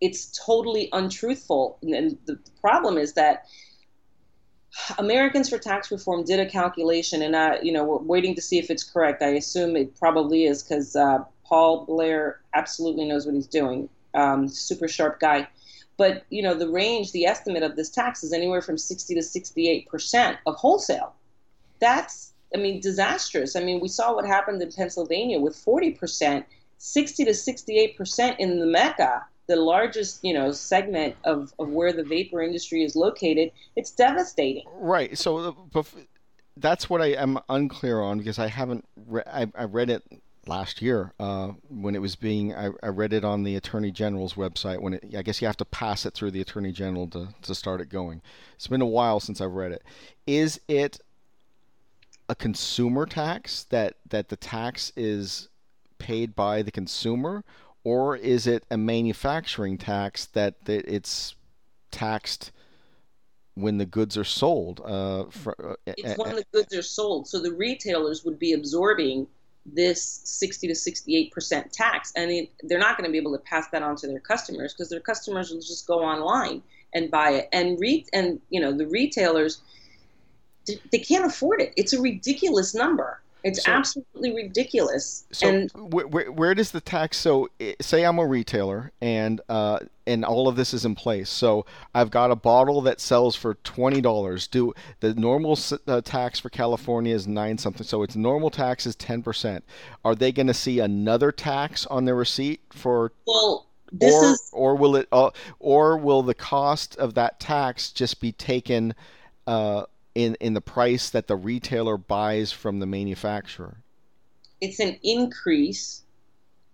it's 0.00 0.38
totally 0.44 0.88
untruthful 0.92 1.78
and 1.82 2.16
the 2.26 2.38
problem 2.60 2.96
is 2.96 3.12
that 3.14 3.44
Americans 4.98 5.48
for 5.50 5.58
Tax 5.58 5.90
Reform 5.90 6.24
did 6.24 6.40
a 6.40 6.46
calculation, 6.46 7.22
and 7.22 7.36
I, 7.36 7.60
you 7.60 7.72
know, 7.72 7.84
we're 7.84 7.98
waiting 7.98 8.34
to 8.36 8.40
see 8.40 8.58
if 8.58 8.70
it's 8.70 8.82
correct. 8.82 9.22
I 9.22 9.28
assume 9.28 9.76
it 9.76 9.94
probably 9.98 10.44
is 10.44 10.62
because 10.62 10.96
uh, 10.96 11.18
Paul 11.44 11.84
Blair 11.84 12.40
absolutely 12.54 13.04
knows 13.04 13.26
what 13.26 13.34
he's 13.34 13.46
doing. 13.46 13.88
Um, 14.14 14.48
super 14.48 14.88
sharp 14.88 15.20
guy. 15.20 15.48
But 15.98 16.24
you 16.30 16.42
know, 16.42 16.54
the 16.54 16.70
range, 16.70 17.12
the 17.12 17.26
estimate 17.26 17.62
of 17.62 17.76
this 17.76 17.90
tax 17.90 18.24
is 18.24 18.32
anywhere 18.32 18.62
from 18.62 18.78
60 18.78 19.14
to 19.14 19.22
68 19.22 19.88
percent 19.88 20.38
of 20.46 20.56
wholesale. 20.56 21.14
That's 21.78 22.31
I 22.54 22.58
mean, 22.58 22.80
disastrous. 22.80 23.56
I 23.56 23.60
mean, 23.60 23.80
we 23.80 23.88
saw 23.88 24.14
what 24.14 24.26
happened 24.26 24.60
in 24.62 24.70
Pennsylvania 24.72 25.38
with 25.38 25.54
40%, 25.54 26.44
60 26.78 27.24
to 27.24 27.30
68% 27.30 28.36
in 28.38 28.58
the 28.58 28.66
Mecca, 28.66 29.24
the 29.46 29.56
largest, 29.56 30.24
you 30.24 30.34
know, 30.34 30.52
segment 30.52 31.16
of, 31.24 31.52
of 31.58 31.68
where 31.68 31.92
the 31.92 32.04
vapor 32.04 32.42
industry 32.42 32.84
is 32.84 32.94
located. 32.96 33.52
It's 33.76 33.90
devastating. 33.90 34.64
Right. 34.74 35.16
So 35.16 35.56
uh, 35.74 35.82
that's 36.56 36.90
what 36.90 37.00
I 37.00 37.08
am 37.08 37.38
unclear 37.48 38.00
on 38.00 38.18
because 38.18 38.38
I 38.38 38.48
haven't, 38.48 38.84
re- 39.06 39.22
I, 39.26 39.46
I 39.54 39.64
read 39.64 39.90
it 39.90 40.02
last 40.46 40.82
year 40.82 41.12
uh, 41.20 41.48
when 41.68 41.94
it 41.94 42.00
was 42.00 42.16
being 42.16 42.54
I, 42.54 42.70
I, 42.82 42.88
read 42.88 43.12
it 43.12 43.24
on 43.24 43.44
the 43.44 43.54
attorney 43.54 43.92
general's 43.92 44.34
website 44.34 44.80
when 44.80 44.94
it 44.94 45.14
i 45.16 45.22
guess 45.22 45.40
you 45.40 45.46
have 45.46 45.56
to 45.58 45.64
pass 45.64 46.04
it 46.04 46.14
through 46.14 46.32
the 46.32 46.40
attorney 46.40 46.72
general 46.72 47.06
to, 47.08 47.28
to 47.42 47.54
start 47.54 47.80
it 47.80 47.88
going 47.88 48.22
it's 48.54 48.66
been 48.66 48.80
a 48.80 48.86
while 48.86 49.20
since 49.20 49.40
i've 49.40 49.52
read 49.52 49.70
it 49.70 49.84
is 50.26 50.60
it 50.66 50.98
a 52.28 52.34
consumer 52.34 53.06
tax 53.06 53.64
that 53.64 53.96
that 54.08 54.28
the 54.28 54.36
tax 54.36 54.92
is 54.96 55.48
paid 55.98 56.34
by 56.34 56.62
the 56.62 56.70
consumer 56.70 57.44
or 57.84 58.16
is 58.16 58.46
it 58.46 58.64
a 58.70 58.76
manufacturing 58.76 59.76
tax 59.76 60.26
that, 60.26 60.64
that 60.66 60.84
it's 60.86 61.34
taxed 61.90 62.52
when 63.54 63.78
the 63.78 63.86
goods 63.86 64.16
are 64.16 64.24
sold? 64.24 64.80
Uh, 64.84 65.24
for, 65.30 65.72
uh, 65.72 65.74
it's 65.86 66.16
when 66.18 66.36
the 66.36 66.44
goods 66.52 66.74
are 66.76 66.82
sold. 66.82 67.26
So 67.26 67.40
the 67.40 67.52
retailers 67.52 68.24
would 68.24 68.38
be 68.38 68.52
absorbing 68.52 69.26
this 69.64 70.20
60 70.24 70.68
to 70.68 70.74
68 70.74 71.32
percent 71.32 71.72
tax, 71.72 72.12
and 72.16 72.30
it, 72.30 72.50
they're 72.62 72.78
not 72.78 72.96
going 72.96 73.08
to 73.08 73.12
be 73.12 73.18
able 73.18 73.32
to 73.32 73.42
pass 73.44 73.68
that 73.68 73.82
on 73.82 73.94
to 73.96 74.06
their 74.08 74.20
customers 74.20 74.72
because 74.72 74.88
their 74.88 75.00
customers 75.00 75.50
will 75.50 75.60
just 75.60 75.86
go 75.86 76.00
online 76.00 76.62
and 76.94 77.10
buy 77.10 77.30
it. 77.30 77.48
And 77.52 77.78
re- 77.78 78.06
and 78.12 78.40
you 78.50 78.60
know 78.60 78.72
the 78.72 78.86
retailers 78.86 79.60
they 80.66 80.98
can't 80.98 81.26
afford 81.26 81.60
it. 81.60 81.72
It's 81.76 81.92
a 81.92 82.00
ridiculous 82.00 82.74
number. 82.74 83.20
It's 83.44 83.64
so, 83.64 83.72
absolutely 83.72 84.34
ridiculous. 84.34 85.24
So 85.32 85.48
and 85.48 85.70
where, 85.74 86.30
where, 86.30 86.54
does 86.54 86.70
the 86.70 86.80
tax? 86.80 87.16
So 87.16 87.48
say 87.80 88.04
I'm 88.04 88.18
a 88.18 88.26
retailer 88.26 88.92
and 89.00 89.40
uh, 89.48 89.80
and 90.06 90.24
all 90.24 90.48
of 90.48 90.56
this 90.56 90.72
is 90.72 90.84
in 90.84 90.94
place. 90.94 91.28
So 91.28 91.66
I've 91.94 92.10
got 92.10 92.30
a 92.30 92.36
bottle 92.36 92.80
that 92.82 93.00
sells 93.00 93.34
for 93.34 93.54
twenty 93.64 94.00
dollars. 94.00 94.46
Do 94.46 94.74
the 95.00 95.14
normal 95.14 95.58
uh, 95.86 96.00
tax 96.02 96.38
for 96.38 96.50
California 96.50 97.14
is 97.14 97.26
nine 97.26 97.58
something. 97.58 97.86
So 97.86 98.02
its 98.02 98.14
normal 98.14 98.50
tax 98.50 98.86
is 98.86 98.94
ten 98.94 99.22
percent. 99.22 99.64
Are 100.04 100.14
they 100.14 100.30
going 100.30 100.46
to 100.46 100.54
see 100.54 100.78
another 100.78 101.32
tax 101.32 101.86
on 101.86 102.04
their 102.04 102.16
receipt 102.16 102.60
for? 102.70 103.12
Well, 103.26 103.66
this 103.90 104.14
or, 104.14 104.24
is 104.24 104.50
or 104.52 104.76
will 104.76 104.96
it? 104.96 105.08
Uh, 105.10 105.30
or 105.58 105.96
will 105.96 106.22
the 106.22 106.34
cost 106.34 106.96
of 106.96 107.14
that 107.14 107.40
tax 107.40 107.90
just 107.90 108.20
be 108.20 108.32
taken? 108.32 108.94
Uh, 109.46 109.84
in 110.14 110.36
in 110.40 110.54
the 110.54 110.60
price 110.60 111.10
that 111.10 111.26
the 111.26 111.36
retailer 111.36 111.96
buys 111.96 112.52
from 112.52 112.80
the 112.80 112.86
manufacturer? 112.86 113.78
It's 114.60 114.78
an 114.78 114.98
increase, 115.02 116.02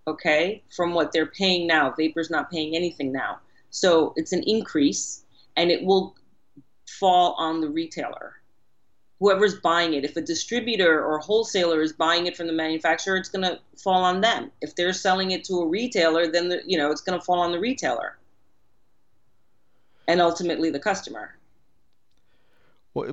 okay, 0.07 0.63
from 0.75 0.93
what 0.93 1.13
they're 1.13 1.27
paying 1.27 1.67
now. 1.67 1.91
Vapor's 1.91 2.31
not 2.31 2.51
paying 2.51 2.77
anything 2.77 3.13
now. 3.13 3.39
So 3.71 4.13
it's 4.17 4.33
an 4.33 4.43
increase 4.47 5.25
and 5.57 5.71
it 5.71 5.85
will 5.85 6.15
fall 6.89 7.35
on 7.39 7.61
the 7.61 7.69
retailer. 7.69 8.35
Whoever's 9.21 9.59
buying 9.61 9.95
it, 9.95 10.05
if 10.05 10.17
a 10.17 10.21
distributor 10.21 11.05
or 11.05 11.19
wholesaler 11.19 11.83
is 11.83 11.93
buying 11.93 12.27
it 12.27 12.37
from 12.37 12.47
the 12.47 12.53
manufacturer, 12.53 13.17
it's 13.17 13.29
going 13.29 13.43
to 13.43 13.59
fall 13.77 14.05
on 14.05 14.21
them. 14.21 14.53
If 14.61 14.77
they're 14.77 14.93
selling 14.93 15.33
it 15.33 15.45
to 15.45 15.55
a 15.55 15.67
retailer, 15.67 16.31
then 16.31 16.49
the, 16.49 16.63
you 16.65 16.79
know 16.79 16.93
it's 16.93 17.01
going 17.01 17.19
to 17.19 17.25
fall 17.25 17.41
on 17.41 17.51
the 17.51 17.59
retailer, 17.59 18.17
and 20.07 20.21
ultimately 20.21 20.71
the 20.71 20.79
customer. 20.79 21.38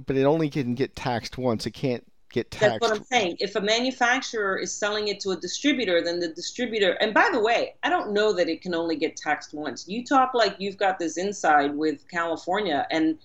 But 0.05 0.15
it 0.15 0.25
only 0.25 0.49
can 0.49 0.75
get 0.75 0.95
taxed 0.95 1.37
once. 1.37 1.65
It 1.65 1.71
can't 1.71 2.03
get 2.31 2.51
taxed. 2.51 2.79
That's 2.79 2.81
what 2.81 2.97
I'm 2.97 3.05
saying. 3.05 3.37
If 3.39 3.55
a 3.55 3.61
manufacturer 3.61 4.57
is 4.57 4.73
selling 4.73 5.07
it 5.07 5.19
to 5.21 5.31
a 5.31 5.35
distributor, 5.37 6.03
then 6.03 6.19
the 6.19 6.29
distributor. 6.29 6.93
And 6.93 7.13
by 7.13 7.29
the 7.31 7.39
way, 7.39 7.75
I 7.83 7.89
don't 7.89 8.11
know 8.11 8.33
that 8.33 8.49
it 8.49 8.61
can 8.61 8.73
only 8.73 8.95
get 8.95 9.15
taxed 9.15 9.53
once. 9.53 9.87
You 9.87 10.03
talk 10.03 10.33
like 10.33 10.55
you've 10.59 10.77
got 10.77 10.99
this 10.99 11.17
inside 11.17 11.75
with 11.75 12.07
California, 12.09 12.85
and 12.91 13.17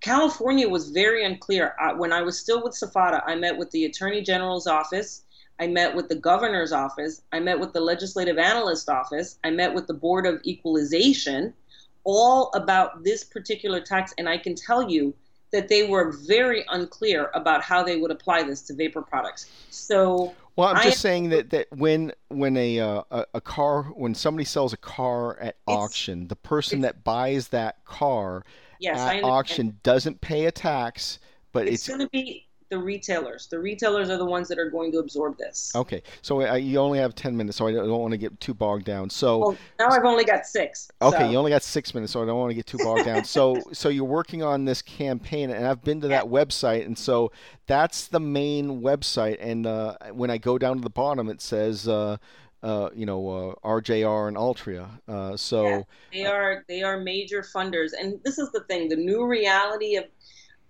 California 0.00 0.68
was 0.68 0.90
very 0.90 1.24
unclear. 1.24 1.74
When 1.96 2.12
I 2.12 2.22
was 2.22 2.38
still 2.38 2.62
with 2.62 2.74
SFATA, 2.74 3.22
I 3.24 3.36
met 3.36 3.56
with 3.56 3.70
the 3.70 3.84
Attorney 3.84 4.20
General's 4.20 4.66
office. 4.66 5.22
I 5.60 5.68
met 5.68 5.94
with 5.94 6.08
the 6.08 6.16
governor's 6.16 6.72
office. 6.72 7.22
I 7.30 7.38
met 7.38 7.60
with 7.60 7.72
the 7.72 7.80
legislative 7.80 8.36
analyst 8.36 8.88
office. 8.88 9.38
I 9.44 9.50
met 9.50 9.72
with 9.72 9.86
the 9.86 9.94
Board 9.94 10.26
of 10.26 10.40
Equalization, 10.44 11.54
all 12.02 12.50
about 12.54 13.04
this 13.04 13.22
particular 13.22 13.80
tax. 13.80 14.12
And 14.18 14.28
I 14.28 14.38
can 14.38 14.56
tell 14.56 14.90
you, 14.90 15.14
that 15.52 15.68
they 15.68 15.86
were 15.86 16.12
very 16.26 16.64
unclear 16.70 17.30
about 17.34 17.62
how 17.62 17.82
they 17.82 17.96
would 17.96 18.10
apply 18.10 18.42
this 18.42 18.62
to 18.62 18.74
vapor 18.74 19.02
products. 19.02 19.50
So 19.70 20.34
well, 20.56 20.68
I'm 20.68 20.82
just 20.82 21.00
saying 21.00 21.30
that, 21.30 21.50
that 21.50 21.68
when 21.70 22.12
when 22.28 22.56
a, 22.56 22.80
uh, 22.80 23.02
a, 23.10 23.26
a 23.34 23.40
car 23.40 23.84
when 23.84 24.14
somebody 24.14 24.44
sells 24.44 24.72
a 24.72 24.76
car 24.76 25.38
at 25.38 25.56
auction, 25.66 26.28
the 26.28 26.36
person 26.36 26.80
that 26.80 27.04
buys 27.04 27.48
that 27.48 27.84
car 27.84 28.44
yes, 28.78 28.98
at 28.98 29.24
auction 29.24 29.78
doesn't 29.82 30.20
pay 30.20 30.46
a 30.46 30.52
tax, 30.52 31.18
but 31.52 31.66
it's, 31.66 31.88
it's 31.88 31.88
going 31.88 32.00
to 32.00 32.08
be 32.10 32.46
the 32.72 32.78
retailers. 32.78 33.48
The 33.48 33.58
retailers 33.58 34.08
are 34.08 34.16
the 34.16 34.24
ones 34.24 34.48
that 34.48 34.58
are 34.58 34.70
going 34.70 34.92
to 34.92 34.98
absorb 34.98 35.36
this. 35.36 35.72
Okay, 35.74 36.02
so 36.22 36.40
uh, 36.40 36.54
you 36.54 36.78
only 36.78 36.98
have 36.98 37.14
ten 37.14 37.36
minutes, 37.36 37.58
so 37.58 37.66
I 37.66 37.72
don't 37.72 38.00
want 38.00 38.12
to 38.12 38.16
get 38.16 38.40
too 38.40 38.54
bogged 38.54 38.86
down. 38.86 39.10
So 39.10 39.38
well, 39.38 39.56
now 39.78 39.88
I've 39.90 40.06
only 40.06 40.24
got 40.24 40.46
six. 40.46 40.90
Okay, 41.02 41.18
so. 41.18 41.30
you 41.30 41.36
only 41.36 41.50
got 41.50 41.62
six 41.62 41.92
minutes, 41.94 42.14
so 42.14 42.22
I 42.22 42.26
don't 42.26 42.38
want 42.38 42.48
to 42.48 42.54
get 42.54 42.64
too 42.64 42.78
bogged 42.78 43.04
down. 43.04 43.24
So, 43.24 43.60
so 43.72 43.90
you're 43.90 44.06
working 44.06 44.42
on 44.42 44.64
this 44.64 44.80
campaign, 44.80 45.50
and 45.50 45.66
I've 45.66 45.84
been 45.84 46.00
to 46.00 46.08
that 46.08 46.24
website, 46.24 46.86
and 46.86 46.96
so 46.96 47.30
that's 47.66 48.06
the 48.08 48.20
main 48.20 48.80
website. 48.80 49.36
And 49.38 49.66
uh, 49.66 49.98
when 50.12 50.30
I 50.30 50.38
go 50.38 50.56
down 50.56 50.76
to 50.76 50.82
the 50.82 50.90
bottom, 50.90 51.28
it 51.28 51.42
says. 51.42 51.86
Uh, 51.86 52.16
uh, 52.62 52.90
you 52.94 53.04
know, 53.04 53.28
uh, 53.28 53.68
RJR 53.68 54.28
and 54.28 54.36
Altria. 54.36 54.86
Uh, 55.08 55.36
so 55.36 55.66
yeah, 55.66 55.82
they 56.12 56.26
are 56.26 56.64
they 56.68 56.82
are 56.84 57.00
major 57.00 57.42
funders, 57.42 57.90
and 57.98 58.20
this 58.22 58.38
is 58.38 58.52
the 58.52 58.60
thing: 58.60 58.88
the 58.88 58.94
new 58.94 59.26
reality 59.26 59.96
of 59.96 60.04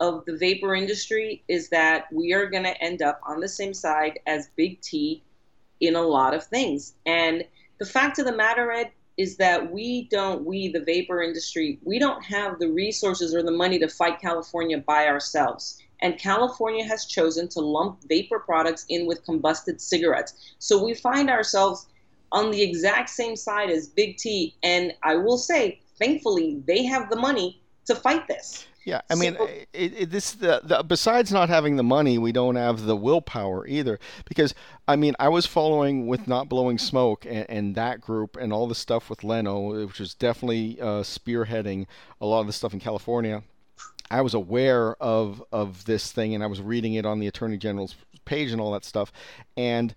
of 0.03 0.25
the 0.25 0.37
vapor 0.37 0.75
industry 0.75 1.45
is 1.47 1.69
that 1.69 2.13
we 2.13 2.33
are 2.33 2.47
going 2.47 2.65
to 2.65 2.83
end 2.83 3.03
up 3.03 3.21
on 3.25 3.39
the 3.39 3.49
same 3.49 3.73
side 3.73 4.19
as 4.27 4.51
Big 4.57 4.81
T 4.81 5.23
in 5.79 5.95
a 5.95 6.03
lot 6.03 6.35
of 6.35 6.45
things. 6.45 6.95
And 7.07 7.45
the 7.79 7.87
fact 7.87 8.19
of 8.19 8.25
the 8.25 8.37
matter, 8.37 8.73
Ed, 8.73 8.91
is 9.17 9.37
that 9.37 9.71
we 9.71 10.09
don't, 10.11 10.45
we, 10.45 10.69
the 10.69 10.81
vapor 10.81 11.23
industry, 11.23 11.79
we 11.85 12.01
don't 12.01 12.25
have 12.25 12.59
the 12.59 12.69
resources 12.69 13.33
or 13.33 13.45
the 13.45 13.53
money 13.53 13.79
to 13.79 13.89
fight 13.89 14.21
California 14.21 14.79
by 14.79 15.07
ourselves. 15.07 15.79
And 16.01 16.19
California 16.19 16.85
has 16.85 17.07
chosen 17.07 17.47
to 17.51 17.61
lump 17.61 18.01
vapor 18.09 18.41
products 18.41 18.85
in 18.89 19.07
with 19.07 19.25
combusted 19.25 19.81
cigarettes. 19.81 20.35
So 20.59 20.83
we 20.83 20.95
find 20.95 21.31
ourselves 21.31 21.87
on 22.33 22.51
the 22.51 22.61
exact 22.61 23.09
same 23.09 23.37
side 23.37 23.71
as 23.71 23.87
Big 23.87 24.17
T. 24.17 24.57
And 24.65 24.95
I 25.05 25.15
will 25.15 25.39
say, 25.39 25.81
thankfully, 26.01 26.61
they 26.67 26.83
have 26.87 27.09
the 27.09 27.21
money 27.21 27.63
to 27.85 27.95
fight 27.95 28.27
this. 28.27 28.67
Yeah, 28.85 29.01
I 29.09 29.15
mean, 29.15 29.37
so, 29.37 29.45
it, 29.45 29.69
it, 29.73 30.11
this 30.11 30.33
the, 30.33 30.61
the 30.65 30.83
besides 30.83 31.31
not 31.31 31.49
having 31.49 31.77
the 31.77 31.85
money, 31.85 32.19
we 32.19 32.33
don't 32.33 32.57
have 32.57 32.83
the 32.83 32.97
willpower 32.97 33.67
either. 33.67 34.01
Because 34.25 34.55
I 34.89 34.97
mean, 34.97 35.15
I 35.21 35.29
was 35.29 35.47
following 35.47 36.09
with 36.09 36.27
not 36.27 36.49
blowing 36.49 36.79
smoke 36.79 37.25
and, 37.25 37.49
and 37.49 37.75
that 37.77 38.01
group 38.01 38.37
and 38.37 38.53
all 38.53 38.67
the 38.67 38.75
stuff 38.75 39.09
with 39.09 39.23
Leno, 39.23 39.85
which 39.87 40.01
was 40.01 40.15
definitely 40.15 40.81
uh, 40.81 41.03
spearheading 41.03 41.87
a 42.21 42.27
lot 42.27 42.41
of 42.41 42.49
the 42.49 42.53
stuff 42.53 42.73
in 42.73 42.81
California. 42.81 43.43
I 44.11 44.21
was 44.21 44.35
aware 44.35 44.97
of 45.01 45.43
of 45.53 45.85
this 45.85 46.11
thing, 46.11 46.35
and 46.35 46.43
I 46.43 46.49
was 46.49 46.61
reading 46.61 46.95
it 46.95 47.07
on 47.07 47.21
the 47.21 47.29
Attorney 47.29 47.59
General's 47.59 47.95
page 48.25 48.51
and 48.51 48.61
all 48.61 48.73
that 48.73 48.85
stuff, 48.85 49.13
and 49.57 49.95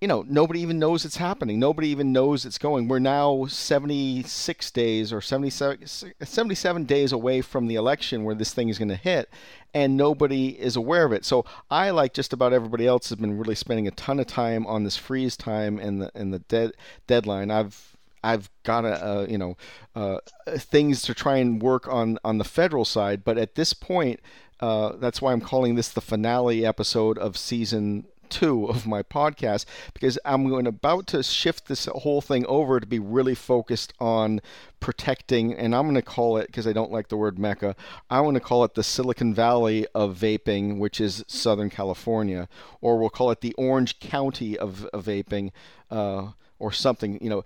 you 0.00 0.08
know, 0.08 0.24
nobody 0.26 0.60
even 0.60 0.78
knows 0.78 1.04
it's 1.04 1.18
happening. 1.18 1.58
Nobody 1.58 1.88
even 1.88 2.10
knows 2.10 2.46
it's 2.46 2.56
going. 2.56 2.88
We're 2.88 2.98
now 2.98 3.44
76 3.46 4.70
days 4.70 5.12
or 5.12 5.20
77, 5.20 5.86
77 5.86 6.84
days 6.84 7.12
away 7.12 7.42
from 7.42 7.66
the 7.66 7.74
election 7.74 8.24
where 8.24 8.34
this 8.34 8.54
thing 8.54 8.70
is 8.70 8.78
going 8.78 8.88
to 8.88 8.96
hit, 8.96 9.28
and 9.74 9.98
nobody 9.98 10.58
is 10.58 10.74
aware 10.74 11.04
of 11.04 11.12
it. 11.12 11.26
So 11.26 11.44
I, 11.70 11.90
like 11.90 12.14
just 12.14 12.32
about 12.32 12.54
everybody 12.54 12.86
else, 12.86 13.10
has 13.10 13.18
been 13.18 13.36
really 13.36 13.54
spending 13.54 13.86
a 13.86 13.90
ton 13.90 14.18
of 14.18 14.26
time 14.26 14.66
on 14.66 14.84
this 14.84 14.96
freeze 14.96 15.36
time 15.36 15.78
and 15.78 16.00
the 16.00 16.10
and 16.14 16.32
the 16.32 16.38
dead 16.38 16.72
deadline. 17.06 17.50
I've 17.50 17.98
I've 18.24 18.48
got 18.62 18.86
a, 18.86 19.26
you 19.28 19.36
know 19.36 19.58
uh, 19.94 20.18
things 20.56 21.02
to 21.02 21.14
try 21.14 21.36
and 21.36 21.60
work 21.60 21.86
on 21.88 22.18
on 22.24 22.38
the 22.38 22.44
federal 22.44 22.86
side, 22.86 23.22
but 23.22 23.36
at 23.36 23.54
this 23.54 23.74
point, 23.74 24.20
uh, 24.60 24.96
that's 24.96 25.20
why 25.20 25.32
I'm 25.32 25.42
calling 25.42 25.74
this 25.74 25.90
the 25.90 26.00
finale 26.00 26.64
episode 26.64 27.18
of 27.18 27.36
season 27.36 28.06
two 28.30 28.66
of 28.66 28.86
my 28.86 29.02
podcast 29.02 29.64
because 29.92 30.18
I'm 30.24 30.48
going 30.48 30.66
about 30.66 31.06
to 31.08 31.22
shift 31.22 31.66
this 31.66 31.86
whole 31.86 32.20
thing 32.20 32.46
over 32.46 32.80
to 32.80 32.86
be 32.86 32.98
really 32.98 33.34
focused 33.34 33.92
on 34.00 34.40
protecting, 34.78 35.54
and 35.54 35.74
I'm 35.74 35.84
going 35.84 35.94
to 35.96 36.02
call 36.02 36.38
it 36.38 36.46
because 36.46 36.66
I 36.66 36.72
don't 36.72 36.92
like 36.92 37.08
the 37.08 37.16
word 37.16 37.38
Mecca. 37.38 37.76
I 38.08 38.20
want 38.20 38.36
to 38.36 38.40
call 38.40 38.64
it 38.64 38.74
the 38.74 38.82
Silicon 38.82 39.34
Valley 39.34 39.86
of 39.94 40.16
vaping, 40.16 40.78
which 40.78 41.00
is 41.00 41.24
Southern 41.26 41.70
California, 41.70 42.48
or 42.80 42.98
we'll 42.98 43.10
call 43.10 43.30
it 43.30 43.40
the 43.40 43.54
Orange 43.54 44.00
County 44.00 44.56
of, 44.58 44.86
of 44.86 45.04
vaping. 45.04 45.50
Uh, 45.90 46.28
or 46.60 46.70
something. 46.70 47.18
You 47.20 47.30
know, 47.30 47.44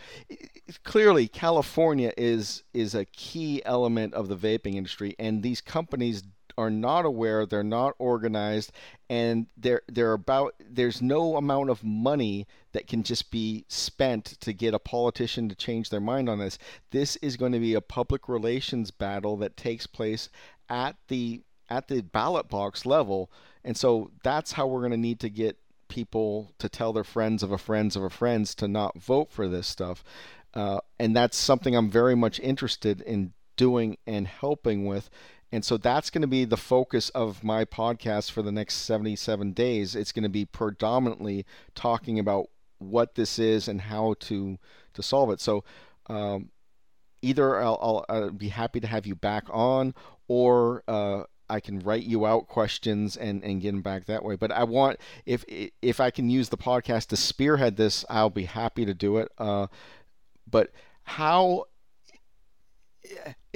clearly 0.83 1.29
California 1.29 2.13
is 2.19 2.65
is 2.75 2.95
a 2.95 3.07
key 3.07 3.63
element 3.65 4.13
of 4.13 4.29
the 4.29 4.37
vaping 4.37 4.75
industry, 4.75 5.15
and 5.19 5.43
these 5.43 5.63
companies 5.63 6.23
are 6.57 6.71
not 6.71 7.05
aware, 7.05 7.47
they're 7.47 7.63
not 7.63 7.95
organized, 7.99 8.73
and 9.09 9.47
they're 9.57 9.83
they're 9.89 10.13
about 10.13 10.55
there's 10.61 11.03
no 11.03 11.37
amount 11.37 11.71
of 11.71 11.85
money 11.85 12.47
that 12.73 12.87
can 12.87 13.03
just 13.03 13.31
be 13.31 13.65
spent 13.69 14.25
to 14.41 14.53
get 14.53 14.75
a 14.75 14.79
politician 14.79 15.49
to 15.49 15.55
change 15.55 15.91
their 15.91 16.01
mind 16.01 16.29
on 16.29 16.39
this. 16.39 16.59
This 16.91 17.17
is 17.17 17.37
going 17.37 17.53
to 17.53 17.61
be 17.61 17.75
a 17.75 17.81
public 17.81 18.29
relations 18.29 18.91
battle 18.91 19.37
that 19.39 19.57
takes 19.57 19.87
place 19.87 20.29
at 20.69 20.97
the 21.09 21.43
at 21.69 21.89
the 21.89 22.03
ballot 22.03 22.49
box 22.49 22.85
level, 22.85 23.31
and 23.65 23.77
so 23.77 24.11
that's 24.23 24.53
how 24.53 24.67
we're 24.67 24.81
going 24.81 24.91
to 24.93 24.97
need 24.97 25.21
to 25.21 25.31
get 25.31 25.59
people 25.89 26.53
to 26.59 26.69
tell 26.69 26.93
their 26.93 27.05
friends 27.05 27.43
of 27.43 27.53
a 27.53 27.59
friends 27.59 27.95
of 27.97 28.03
a 28.03 28.11
friends 28.11 28.55
to 28.57 28.67
not 28.67 28.99
vote 28.99 29.31
for 29.31 29.49
this 29.49 29.67
stuff. 29.67 30.03
Uh, 30.55 30.79
and 30.99 31.17
that's 31.17 31.37
something 31.37 31.77
I'm 31.77 31.91
very 31.91 32.15
much 32.15 32.39
interested 32.41 33.01
in 33.01 33.33
doing 33.57 33.99
and 34.07 34.27
helping 34.27 34.87
with 34.87 35.11
and 35.55 35.65
so 35.65 35.77
that's 35.77 36.11
going 36.11 36.23
to 36.23 36.29
be 36.29 36.45
the 36.45 36.57
focus 36.57 37.11
of 37.11 37.45
my 37.45 37.65
podcast 37.65 38.33
for 38.33 38.43
the 38.43 38.51
next 38.51 38.75
77 38.79 39.53
days. 39.53 39.95
It's 39.95 40.13
going 40.13 40.25
to 40.25 40.29
be 40.29 40.45
predominantly 40.45 41.47
talking 41.75 42.19
about 42.19 42.47
what 42.79 43.15
this 43.15 43.39
is 43.39 43.69
and 43.69 43.83
how 43.83 44.15
to 44.21 44.59
to 44.95 45.03
solve 45.03 45.31
it. 45.31 45.41
So. 45.41 45.65
Um, 46.07 46.51
either 47.23 47.59
I'll, 47.59 47.79
I'll, 47.81 48.05
I'll, 48.11 48.31
be 48.31 48.49
happy 48.49 48.79
to 48.81 48.87
have 48.87 49.07
you 49.07 49.15
back 49.15 49.45
on, 49.49 49.95
or 50.29 50.83
uh, 50.87 51.23
I 51.49 51.61
can 51.61 51.81
write 51.81 52.05
you 52.05 52.27
out 52.27 52.49
questions 52.49 53.17
and, 53.17 53.43
and 53.43 53.61
get 53.61 53.73
them 53.73 53.83
back 53.83 54.07
that 54.07 54.25
way. 54.25 54.37
But 54.37 54.53
I 54.53 54.65
want 54.65 54.99
if 55.25 55.45
if 55.49 56.01
I 56.01 56.11
can 56.11 56.31
use 56.31 56.51
the 56.51 56.57
podcast 56.57 57.07
to 57.09 57.17
spearhead 57.17 57.77
this, 57.77 58.05
I'll 58.11 58.29
be 58.29 58.45
happy 58.45 58.85
to 58.85 58.93
do 58.93 59.17
it. 59.17 59.33
Uh, 59.39 59.69
but 60.51 60.73
how 61.05 61.65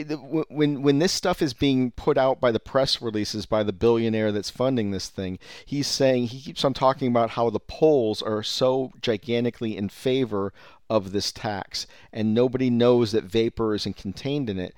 when 0.05 0.83
when 0.83 0.99
this 0.99 1.13
stuff 1.13 1.43
is 1.43 1.53
being 1.53 1.91
put 1.93 2.17
out 2.17 2.41
by 2.41 2.53
the 2.53 2.61
press 2.61 3.03
releases 3.03 3.47
by 3.47 3.63
the 3.63 3.73
billionaire 3.73 4.31
that's 4.31 4.51
funding 4.51 4.91
this 4.91 5.09
thing, 5.09 5.39
he's 5.67 5.87
saying 5.87 6.27
he 6.27 6.41
keeps 6.41 6.65
on 6.65 6.75
talking 6.75 7.09
about 7.09 7.31
how 7.31 7.51
the 7.51 7.61
polls 7.61 8.23
are 8.23 8.43
so 8.43 8.93
gigantically 9.01 9.77
in 9.77 9.89
favor 9.89 10.53
of 10.89 11.13
this 11.13 11.33
tax, 11.33 11.87
and 12.13 12.33
nobody 12.33 12.71
knows 12.71 13.13
that 13.13 13.25
vapor 13.25 13.75
isn't 13.75 13.97
contained 13.97 14.49
in 14.49 14.59
it. 14.59 14.75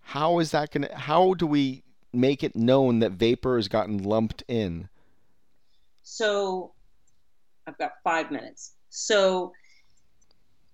How 0.00 0.38
is 0.38 0.50
that 0.50 0.72
going 0.72 0.88
to? 0.88 0.94
How 0.94 1.34
do 1.34 1.46
we 1.46 1.84
make 2.12 2.42
it 2.42 2.56
known 2.56 2.98
that 2.98 3.12
vapor 3.12 3.56
has 3.56 3.68
gotten 3.68 4.02
lumped 4.02 4.42
in? 4.48 4.88
So, 6.02 6.72
I've 7.66 7.78
got 7.78 7.92
five 8.02 8.30
minutes. 8.30 8.72
So, 8.88 9.52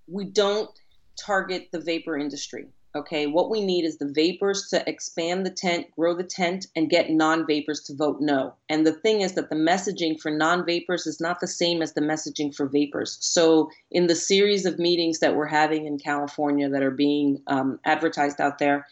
we 0.06 0.24
don't 0.24 0.70
target 1.19 1.69
the 1.73 1.81
vapor 1.81 2.16
industry. 2.16 2.69
Okay, 2.96 3.26
what 3.26 3.50
we 3.50 3.60
need 3.60 3.84
is 3.84 3.98
the 3.98 4.12
vapors 4.14 4.68
to 4.68 4.88
expand 4.88 5.44
the 5.44 5.50
tent, 5.50 5.88
grow 5.96 6.14
the 6.14 6.22
tent, 6.22 6.68
and 6.76 6.88
get 6.88 7.10
non 7.10 7.44
vapors 7.44 7.82
to 7.84 7.94
vote 7.94 8.18
no. 8.20 8.54
And 8.68 8.86
the 8.86 8.92
thing 8.92 9.20
is 9.20 9.32
that 9.32 9.50
the 9.50 9.56
messaging 9.56 10.20
for 10.20 10.30
non 10.30 10.64
vapors 10.64 11.04
is 11.04 11.20
not 11.20 11.40
the 11.40 11.48
same 11.48 11.82
as 11.82 11.94
the 11.94 12.00
messaging 12.00 12.54
for 12.54 12.68
vapors. 12.68 13.18
So, 13.20 13.68
in 13.90 14.06
the 14.06 14.14
series 14.14 14.64
of 14.64 14.78
meetings 14.78 15.18
that 15.18 15.34
we're 15.34 15.46
having 15.46 15.86
in 15.86 15.98
California 15.98 16.68
that 16.68 16.84
are 16.84 16.92
being 16.92 17.42
um, 17.48 17.80
advertised 17.84 18.40
out 18.40 18.58
there, 18.58 18.86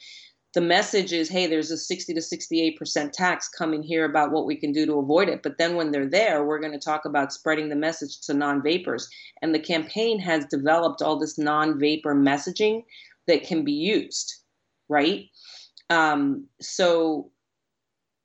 the 0.54 0.60
message 0.60 1.12
is 1.12 1.30
hey 1.30 1.46
there's 1.46 1.70
a 1.70 1.78
60 1.78 2.12
to 2.12 2.20
68% 2.20 3.12
tax 3.12 3.48
coming 3.48 3.82
here 3.82 4.04
about 4.04 4.32
what 4.32 4.44
we 4.44 4.54
can 4.54 4.70
do 4.70 4.84
to 4.84 4.98
avoid 4.98 5.30
it 5.30 5.42
but 5.42 5.56
then 5.56 5.76
when 5.76 5.90
they're 5.90 6.06
there 6.06 6.44
we're 6.44 6.60
going 6.60 6.72
to 6.72 6.78
talk 6.78 7.06
about 7.06 7.32
spreading 7.32 7.70
the 7.70 7.74
message 7.74 8.20
to 8.20 8.34
non-vapors 8.34 9.08
and 9.40 9.54
the 9.54 9.58
campaign 9.58 10.18
has 10.18 10.44
developed 10.46 11.00
all 11.00 11.18
this 11.18 11.38
non-vapor 11.38 12.14
messaging 12.14 12.84
that 13.26 13.44
can 13.44 13.64
be 13.64 13.72
used 13.72 14.34
right 14.88 15.26
um, 15.90 16.46
so 16.60 17.30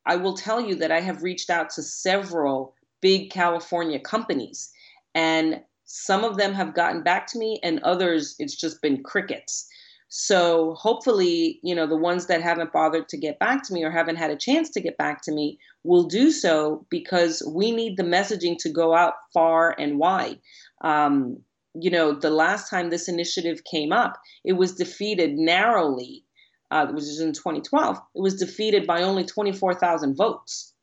i 0.05 0.15
will 0.15 0.35
tell 0.35 0.61
you 0.61 0.75
that 0.75 0.91
i 0.91 0.99
have 0.99 1.23
reached 1.23 1.49
out 1.49 1.69
to 1.69 1.81
several 1.81 2.73
big 3.01 3.29
california 3.29 3.99
companies 3.99 4.71
and 5.15 5.61
some 5.85 6.23
of 6.23 6.37
them 6.37 6.53
have 6.53 6.75
gotten 6.75 7.01
back 7.01 7.27
to 7.27 7.39
me 7.39 7.59
and 7.63 7.79
others 7.79 8.35
it's 8.39 8.55
just 8.55 8.81
been 8.81 9.03
crickets 9.03 9.67
so 10.09 10.73
hopefully, 10.75 11.59
you 11.63 11.75
know, 11.75 11.85
the 11.85 11.97
ones 11.97 12.27
that 12.27 12.41
haven't 12.41 12.71
bothered 12.71 13.09
to 13.09 13.17
get 13.17 13.39
back 13.39 13.63
to 13.63 13.73
me 13.73 13.83
or 13.83 13.91
haven't 13.91 14.15
had 14.15 14.31
a 14.31 14.37
chance 14.37 14.69
to 14.71 14.81
get 14.81 14.97
back 14.97 15.21
to 15.23 15.31
me 15.31 15.59
will 15.83 16.03
do 16.03 16.31
so 16.31 16.85
because 16.89 17.43
we 17.53 17.71
need 17.71 17.97
the 17.97 18.03
messaging 18.03 18.57
to 18.59 18.69
go 18.69 18.95
out 18.95 19.13
far 19.33 19.75
and 19.77 19.99
wide. 19.99 20.39
Um, 20.81 21.41
you 21.81 21.89
know, 21.89 22.13
the 22.13 22.29
last 22.29 22.69
time 22.69 22.89
this 22.89 23.07
initiative 23.07 23.63
came 23.63 23.91
up, 23.91 24.19
it 24.43 24.53
was 24.53 24.73
defeated 24.73 25.37
narrowly, 25.37 26.23
uh, 26.71 26.87
which 26.87 27.03
is 27.03 27.19
in 27.19 27.33
2012. 27.33 27.97
It 27.97 28.21
was 28.21 28.35
defeated 28.35 28.87
by 28.87 29.03
only 29.03 29.25
24,000 29.25 30.15
votes. 30.15 30.73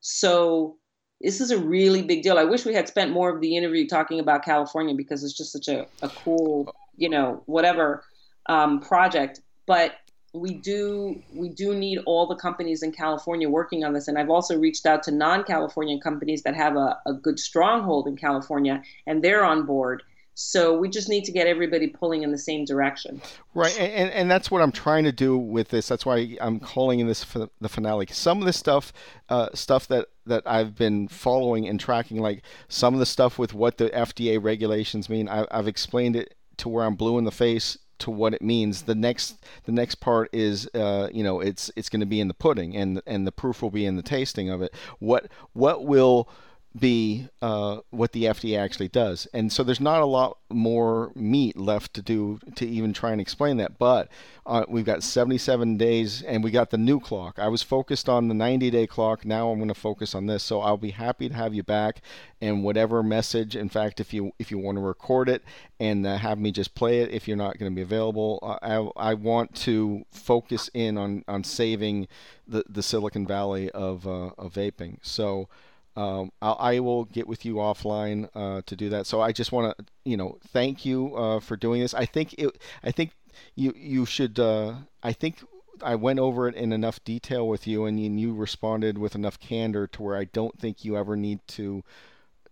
So 0.00 0.76
this 1.20 1.40
is 1.40 1.50
a 1.50 1.58
really 1.58 2.02
big 2.02 2.22
deal. 2.22 2.38
I 2.38 2.44
wish 2.44 2.64
we 2.64 2.74
had 2.74 2.88
spent 2.88 3.12
more 3.12 3.34
of 3.34 3.40
the 3.40 3.56
interview 3.56 3.86
talking 3.86 4.20
about 4.20 4.44
California 4.44 4.94
because 4.94 5.22
it's 5.22 5.36
just 5.36 5.52
such 5.52 5.68
a, 5.68 5.86
a 6.02 6.08
cool, 6.08 6.74
you 6.96 7.08
know, 7.08 7.42
whatever 7.46 8.04
um, 8.46 8.80
project, 8.80 9.40
but 9.66 9.96
we 10.32 10.54
do 10.54 11.20
we 11.34 11.48
do 11.48 11.74
need 11.74 11.98
all 12.06 12.26
the 12.26 12.36
companies 12.36 12.82
in 12.82 12.92
California 12.92 13.48
working 13.48 13.84
on 13.84 13.92
this. 13.92 14.06
And 14.06 14.16
I've 14.16 14.30
also 14.30 14.56
reached 14.56 14.86
out 14.86 15.02
to 15.04 15.10
non-Californian 15.10 16.00
companies 16.00 16.42
that 16.42 16.54
have 16.54 16.76
a, 16.76 16.98
a 17.06 17.12
good 17.12 17.38
stronghold 17.38 18.06
in 18.06 18.16
California, 18.16 18.82
and 19.06 19.22
they're 19.22 19.44
on 19.44 19.66
board. 19.66 20.02
So 20.42 20.76
we 20.76 20.88
just 20.88 21.10
need 21.10 21.24
to 21.24 21.32
get 21.32 21.46
everybody 21.46 21.86
pulling 21.86 22.22
in 22.22 22.32
the 22.32 22.38
same 22.38 22.64
direction. 22.64 23.20
Right, 23.54 23.78
and, 23.78 24.10
and 24.10 24.30
that's 24.30 24.50
what 24.50 24.62
I'm 24.62 24.72
trying 24.72 25.04
to 25.04 25.12
do 25.12 25.36
with 25.36 25.68
this. 25.68 25.86
That's 25.86 26.06
why 26.06 26.36
I'm 26.40 26.58
calling 26.58 26.98
in 26.98 27.06
this 27.06 27.26
the 27.60 27.68
finale. 27.68 28.06
Some 28.10 28.38
of 28.38 28.46
the 28.46 28.52
stuff, 28.52 28.92
uh, 29.28 29.50
stuff 29.52 29.86
that 29.88 30.06
that 30.24 30.42
I've 30.46 30.74
been 30.74 31.08
following 31.08 31.68
and 31.68 31.78
tracking, 31.78 32.18
like 32.18 32.42
some 32.68 32.94
of 32.94 33.00
the 33.00 33.06
stuff 33.06 33.38
with 33.38 33.52
what 33.52 33.76
the 33.76 33.90
FDA 33.90 34.42
regulations 34.42 35.10
mean, 35.10 35.28
I, 35.28 35.46
I've 35.50 35.68
explained 35.68 36.16
it 36.16 36.34
to 36.56 36.70
where 36.70 36.86
I'm 36.86 36.94
blue 36.94 37.18
in 37.18 37.24
the 37.24 37.30
face 37.30 37.76
to 37.98 38.10
what 38.10 38.32
it 38.32 38.40
means. 38.40 38.82
The 38.82 38.94
next 38.94 39.44
the 39.64 39.72
next 39.72 39.96
part 39.96 40.30
is 40.32 40.68
uh, 40.74 41.08
you 41.12 41.22
know 41.22 41.40
it's 41.40 41.70
it's 41.76 41.90
going 41.90 42.00
to 42.00 42.06
be 42.06 42.20
in 42.20 42.28
the 42.28 42.34
pudding 42.34 42.74
and 42.76 43.02
and 43.06 43.26
the 43.26 43.32
proof 43.32 43.60
will 43.60 43.70
be 43.70 43.84
in 43.84 43.96
the 43.96 44.02
tasting 44.02 44.48
of 44.48 44.62
it. 44.62 44.74
What 45.00 45.30
what 45.52 45.84
will 45.84 46.30
be 46.78 47.26
uh, 47.42 47.78
what 47.90 48.12
the 48.12 48.24
FDA 48.24 48.58
actually 48.58 48.88
does. 48.88 49.26
And 49.34 49.52
so 49.52 49.64
there's 49.64 49.80
not 49.80 50.02
a 50.02 50.06
lot 50.06 50.38
more 50.48 51.10
meat 51.16 51.56
left 51.56 51.94
to 51.94 52.02
do 52.02 52.38
to 52.54 52.66
even 52.66 52.92
try 52.92 53.10
and 53.10 53.20
explain 53.20 53.56
that. 53.56 53.76
But 53.76 54.08
uh, 54.46 54.64
we've 54.68 54.84
got 54.84 55.02
77 55.02 55.76
days 55.76 56.22
and 56.22 56.44
we 56.44 56.52
got 56.52 56.70
the 56.70 56.78
new 56.78 57.00
clock. 57.00 57.40
I 57.40 57.48
was 57.48 57.62
focused 57.62 58.08
on 58.08 58.28
the 58.28 58.34
90 58.34 58.70
day 58.70 58.86
clock. 58.86 59.24
Now 59.24 59.50
I'm 59.50 59.58
going 59.58 59.68
to 59.68 59.74
focus 59.74 60.14
on 60.14 60.26
this. 60.26 60.44
So 60.44 60.60
I'll 60.60 60.76
be 60.76 60.92
happy 60.92 61.28
to 61.28 61.34
have 61.34 61.54
you 61.54 61.64
back 61.64 62.02
and 62.40 62.62
whatever 62.62 63.02
message. 63.02 63.56
In 63.56 63.68
fact, 63.68 63.98
if 63.98 64.14
you 64.14 64.32
if 64.38 64.52
you 64.52 64.58
want 64.58 64.76
to 64.76 64.82
record 64.82 65.28
it 65.28 65.42
and 65.80 66.06
uh, 66.06 66.18
have 66.18 66.38
me 66.38 66.52
just 66.52 66.76
play 66.76 67.00
it, 67.00 67.10
if 67.10 67.26
you're 67.26 67.36
not 67.36 67.58
going 67.58 67.72
to 67.72 67.74
be 67.74 67.82
available, 67.82 68.38
I, 68.62 69.10
I 69.10 69.14
want 69.14 69.56
to 69.62 70.04
focus 70.12 70.70
in 70.72 70.96
on 70.96 71.24
on 71.26 71.42
saving 71.42 72.06
the 72.46 72.64
the 72.68 72.82
Silicon 72.82 73.26
Valley 73.26 73.70
of 73.70 74.06
uh, 74.06 74.30
of 74.38 74.54
vaping. 74.54 74.98
So. 75.02 75.48
Um, 75.96 76.32
I 76.40 76.80
will 76.80 77.04
get 77.04 77.26
with 77.26 77.44
you 77.44 77.56
offline 77.56 78.28
uh, 78.34 78.62
to 78.66 78.76
do 78.76 78.88
that. 78.90 79.06
So 79.06 79.20
I 79.20 79.32
just 79.32 79.52
want 79.52 79.76
to, 79.76 79.84
you 80.04 80.16
know, 80.16 80.38
thank 80.48 80.84
you 80.84 81.14
uh, 81.16 81.40
for 81.40 81.56
doing 81.56 81.80
this. 81.80 81.94
I 81.94 82.06
think 82.06 82.34
it. 82.34 82.56
I 82.82 82.90
think 82.90 83.10
you 83.54 83.74
you 83.76 84.06
should. 84.06 84.38
Uh, 84.38 84.74
I 85.02 85.12
think 85.12 85.42
I 85.82 85.94
went 85.94 86.18
over 86.18 86.48
it 86.48 86.54
in 86.54 86.72
enough 86.72 87.02
detail 87.04 87.48
with 87.48 87.66
you, 87.66 87.84
and 87.84 88.00
you, 88.00 88.10
you 88.10 88.34
responded 88.34 88.98
with 88.98 89.14
enough 89.14 89.38
candor 89.40 89.86
to 89.88 90.02
where 90.02 90.16
I 90.16 90.24
don't 90.24 90.58
think 90.58 90.84
you 90.84 90.96
ever 90.96 91.16
need 91.16 91.40
to 91.48 91.82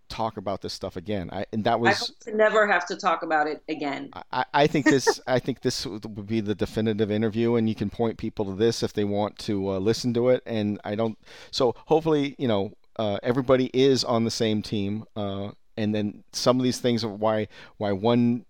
talk 0.09 0.37
about 0.37 0.61
this 0.61 0.73
stuff 0.73 0.95
again. 0.95 1.29
I, 1.31 1.45
and 1.53 1.63
that 1.63 1.79
was 1.79 1.89
I 1.89 1.93
hope 1.93 2.19
to 2.21 2.35
never 2.35 2.67
have 2.67 2.85
to 2.87 2.95
talk 2.95 3.23
about 3.23 3.47
it 3.47 3.61
again. 3.69 4.09
I, 4.33 4.45
I 4.53 4.67
think 4.67 4.85
this 4.85 5.21
I 5.27 5.39
think 5.39 5.61
this 5.61 5.85
would 5.85 6.25
be 6.27 6.41
the 6.41 6.55
definitive 6.55 7.11
interview, 7.11 7.55
and 7.55 7.69
you 7.69 7.75
can 7.75 7.89
point 7.89 8.17
people 8.17 8.45
to 8.45 8.55
this 8.55 8.83
if 8.83 8.93
they 8.93 9.03
want 9.05 9.37
to 9.39 9.71
uh, 9.71 9.79
listen 9.79 10.13
to 10.15 10.29
it. 10.29 10.43
And 10.45 10.79
I 10.83 10.95
don't. 10.95 11.17
So 11.51 11.75
hopefully, 11.85 12.35
you 12.37 12.47
know, 12.47 12.73
uh, 12.95 13.19
everybody 13.23 13.69
is 13.73 14.03
on 14.03 14.23
the 14.23 14.31
same 14.31 14.61
team, 14.61 15.05
uh, 15.15 15.51
and 15.77 15.93
then 15.93 16.23
some 16.33 16.57
of 16.59 16.63
these 16.63 16.79
things 16.79 17.05
why 17.05 17.47
why 17.77 17.91
one. 17.91 18.45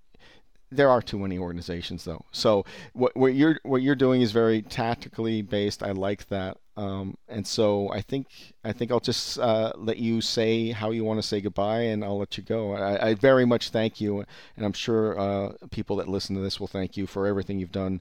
There 0.72 0.92
are 0.92 1.02
too 1.02 1.18
many 1.18 1.40
organizations, 1.40 2.04
though. 2.04 2.26
So 2.32 2.64
what, 2.94 3.18
what 3.18 3.34
you're 3.34 3.60
what 3.64 3.82
you're 3.82 3.96
doing 3.96 4.22
is 4.22 4.32
very 4.32 4.62
tactically 4.62 5.42
based. 5.42 5.82
I 5.82 5.94
like 5.94 6.28
that, 6.30 6.58
um, 6.78 7.18
and 7.28 7.48
so 7.48 7.92
I 7.92 8.02
think 8.02 8.28
I 8.64 8.72
think 8.72 8.92
I'll 8.92 9.00
just 9.00 9.40
uh, 9.40 9.72
let 9.76 9.98
you 9.98 10.22
say 10.22 10.70
how 10.70 10.92
you 10.92 11.04
want 11.04 11.20
to 11.20 11.28
say 11.28 11.42
goodbye, 11.42 11.82
and 11.82 12.04
I'll 12.04 12.20
let 12.20 12.38
you 12.38 12.44
go. 12.44 12.76
I, 12.76 13.10
I 13.10 13.14
very 13.16 13.46
much 13.46 13.72
thank 13.72 14.00
you, 14.00 14.24
and 14.56 14.64
I'm 14.64 14.74
sure 14.74 15.20
uh, 15.20 15.54
people 15.72 15.96
that 15.96 16.08
listen 16.08 16.36
to 16.36 16.42
this 16.44 16.60
will 16.60 16.68
thank 16.68 16.96
you 16.96 17.08
for 17.08 17.26
everything 17.26 17.58
you've 17.58 17.72
done 17.72 18.00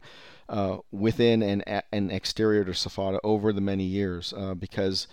uh, 0.51 0.77
within 0.93 1.43
and 1.43 1.65
and 1.90 2.12
exterior 2.12 2.65
to 2.65 2.73
SFATA 2.73 3.19
over 3.24 3.51
the 3.51 3.62
many 3.62 3.85
years, 3.85 4.35
uh, 4.36 4.52
because 4.52 5.09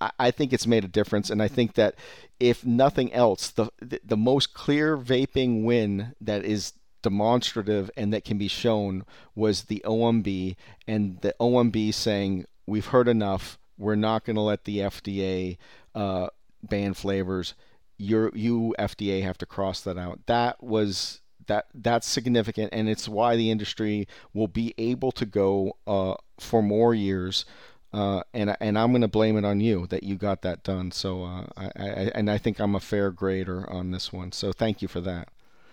I 0.00 0.30
think 0.30 0.52
it's 0.52 0.66
made 0.66 0.84
a 0.84 0.88
difference, 0.88 1.28
and 1.28 1.42
I 1.42 1.48
think 1.48 1.74
that 1.74 1.96
if 2.38 2.64
nothing 2.64 3.12
else, 3.12 3.50
the 3.50 3.70
the 3.80 4.16
most 4.16 4.54
clear 4.54 4.96
vaping 4.96 5.64
win 5.64 6.14
that 6.20 6.44
is 6.44 6.74
demonstrative 7.02 7.90
and 7.96 8.12
that 8.12 8.24
can 8.24 8.38
be 8.38 8.48
shown 8.48 9.04
was 9.34 9.64
the 9.64 9.82
OMB 9.84 10.56
and 10.86 11.20
the 11.20 11.34
OMB 11.40 11.94
saying 11.94 12.44
we've 12.66 12.86
heard 12.86 13.08
enough. 13.08 13.58
We're 13.76 13.94
not 13.94 14.24
going 14.24 14.36
to 14.36 14.42
let 14.42 14.64
the 14.64 14.78
FDA 14.78 15.56
uh, 15.94 16.28
ban 16.62 16.94
flavors. 16.94 17.54
Your 17.96 18.30
you 18.34 18.74
FDA 18.78 19.22
have 19.22 19.38
to 19.38 19.46
cross 19.46 19.80
that 19.80 19.98
out. 19.98 20.20
That 20.26 20.62
was 20.62 21.20
that 21.46 21.66
that's 21.74 22.06
significant, 22.06 22.70
and 22.72 22.88
it's 22.88 23.08
why 23.08 23.36
the 23.36 23.50
industry 23.50 24.06
will 24.32 24.48
be 24.48 24.74
able 24.78 25.10
to 25.12 25.26
go 25.26 25.76
uh, 25.86 26.14
for 26.38 26.62
more 26.62 26.94
years 26.94 27.44
uh, 27.92 28.22
and 28.34 28.56
and 28.60 28.78
I'm 28.78 28.90
going 28.90 29.02
to 29.02 29.08
blame 29.08 29.36
it 29.36 29.44
on 29.44 29.60
you 29.60 29.86
that 29.88 30.02
you 30.02 30.16
got 30.16 30.42
that 30.42 30.62
done. 30.62 30.90
So 30.90 31.24
uh, 31.24 31.46
I, 31.56 31.64
I, 31.76 32.10
and 32.14 32.30
I 32.30 32.38
think 32.38 32.58
I'm 32.58 32.74
a 32.74 32.80
fair 32.80 33.10
grader 33.10 33.68
on 33.70 33.90
this 33.90 34.12
one. 34.12 34.32
So 34.32 34.52
thank 34.52 34.82
you 34.82 34.88
for 34.88 35.00
that. 35.00 35.28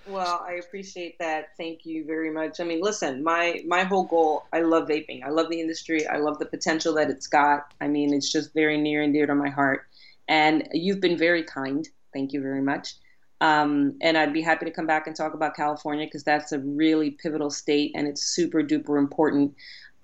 Well, 0.08 0.46
I 0.48 0.54
appreciate 0.54 1.18
that. 1.18 1.58
Thank 1.58 1.86
you 1.86 2.06
very 2.06 2.30
much. 2.30 2.60
I 2.60 2.64
mean, 2.64 2.80
listen, 2.80 3.24
my 3.24 3.62
my 3.66 3.84
whole 3.84 4.04
goal. 4.04 4.46
I 4.54 4.62
love 4.62 4.88
vaping. 4.88 5.24
I 5.24 5.30
love 5.30 5.50
the 5.50 5.60
industry. 5.60 6.08
I 6.08 6.18
love 6.18 6.38
the 6.40 6.46
potential 6.46 6.94
that 6.96 7.10
it's 7.10 7.28
got. 7.28 7.74
I 7.82 7.88
mean, 7.88 8.14
it's 8.14 8.32
just 8.32 8.54
very 8.54 8.80
near 8.80 9.02
and 9.02 9.14
dear 9.14 9.26
to 9.26 9.36
my 9.36 9.50
heart. 9.50 9.88
And 10.28 10.68
you've 10.72 11.02
been 11.02 11.18
very 11.18 11.44
kind. 11.44 11.88
Thank 12.14 12.34
you 12.34 12.42
very 12.42 12.62
much. 12.62 12.96
Um, 13.42 13.98
and 14.02 14.18
I'd 14.18 14.34
be 14.34 14.42
happy 14.42 14.66
to 14.66 14.72
come 14.72 14.88
back 14.88 15.08
and 15.08 15.16
talk 15.16 15.34
about 15.34 15.56
California 15.56 16.06
because 16.08 16.24
that's 16.24 16.52
a 16.52 16.60
really 16.60 17.12
pivotal 17.12 17.50
state 17.50 17.92
and 17.94 18.08
it's 18.08 18.24
super 18.24 18.64
duper 18.64 18.98
important. 18.98 19.54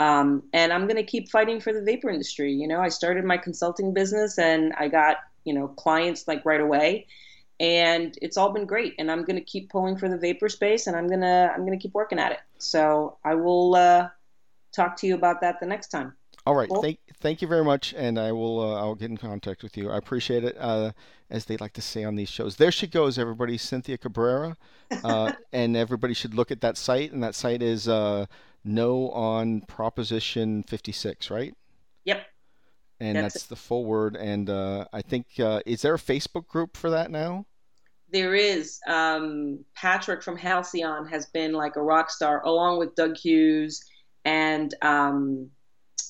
Um, 0.01 0.41
and 0.51 0.73
I'm 0.73 0.87
going 0.87 0.95
to 0.95 1.03
keep 1.03 1.29
fighting 1.29 1.61
for 1.61 1.71
the 1.73 1.81
vapor 1.81 2.09
industry. 2.09 2.51
You 2.51 2.67
know, 2.67 2.81
I 2.81 2.89
started 2.89 3.23
my 3.23 3.37
consulting 3.37 3.93
business 3.93 4.39
and 4.39 4.73
I 4.75 4.87
got, 4.87 5.17
you 5.43 5.53
know, 5.53 5.67
clients 5.67 6.27
like 6.27 6.43
right 6.43 6.59
away. 6.59 7.05
And 7.59 8.17
it's 8.19 8.35
all 8.35 8.51
been 8.51 8.65
great 8.65 8.95
and 8.97 9.11
i'm 9.11 9.23
going 9.23 9.35
to 9.35 9.45
keep 9.45 9.69
pulling 9.69 9.95
for 9.95 10.09
the 10.09 10.17
vapor 10.17 10.49
space 10.49 10.87
and 10.87 10.95
i'm 10.95 11.05
going 11.05 11.21
to 11.21 11.51
i'm 11.53 11.59
going 11.59 11.77
to 11.77 11.81
keep 11.81 11.93
working 11.93 12.17
at 12.17 12.31
it. 12.31 12.39
So 12.57 13.19
i 13.23 13.35
will 13.35 13.75
uh, 13.75 14.09
talk 14.71 14.97
to 14.97 15.07
you 15.07 15.13
about 15.13 15.41
that 15.41 15.59
the 15.59 15.67
next 15.67 15.89
time. 15.89 16.13
All 16.47 16.55
right. 16.55 16.67
Cool. 16.67 16.81
thank 16.81 16.97
thank 17.19 17.43
you 17.43 17.47
very 17.47 17.63
much 17.63 17.93
and 17.95 18.17
i 18.17 18.31
will 18.31 18.59
uh, 18.59 18.79
i'll 18.79 18.95
get 18.95 19.11
in 19.11 19.17
contact 19.17 19.61
with 19.61 19.77
you. 19.77 19.91
I 19.91 19.97
appreciate 19.97 20.43
it 20.43 20.57
uh, 20.59 20.93
as 21.29 21.45
they 21.45 21.57
like 21.57 21.73
to 21.73 21.83
say 21.83 22.03
on 22.03 22.15
these 22.15 22.29
shows. 22.29 22.55
There 22.55 22.71
she 22.71 22.87
goes 22.87 23.19
everybody. 23.19 23.59
Cynthia 23.59 23.99
cabrera 23.99 24.57
uh, 25.03 25.33
and 25.53 25.77
everybody 25.77 26.15
should 26.15 26.33
look 26.33 26.49
at 26.49 26.61
that 26.61 26.75
site. 26.77 27.11
And 27.11 27.21
that 27.21 27.35
site 27.35 27.61
is 27.61 27.87
uh, 27.87 28.25
no 28.63 29.09
on 29.09 29.61
proposition 29.61 30.63
56 30.63 31.29
right 31.29 31.53
yep 32.05 32.25
and 32.99 33.17
that's, 33.17 33.33
that's 33.33 33.45
the 33.47 33.55
full 33.55 33.85
word 33.85 34.15
and 34.15 34.49
uh, 34.49 34.85
i 34.93 35.01
think 35.01 35.27
is 35.37 35.81
there 35.81 35.95
a 35.95 35.99
facebook 35.99 36.47
group 36.47 36.77
for 36.77 36.89
that 36.89 37.11
now 37.11 37.45
there 38.11 38.35
is 38.35 38.81
um, 38.87 39.63
Patrick 39.73 40.21
from 40.21 40.35
Halcyon 40.35 41.07
has 41.07 41.27
been 41.27 41.53
like 41.53 41.77
a 41.77 41.81
rock 41.81 42.09
star, 42.09 42.43
along 42.43 42.77
with 42.77 42.93
Doug 42.95 43.15
Hughes 43.15 43.85
and 44.25 44.73
um, 44.81 45.49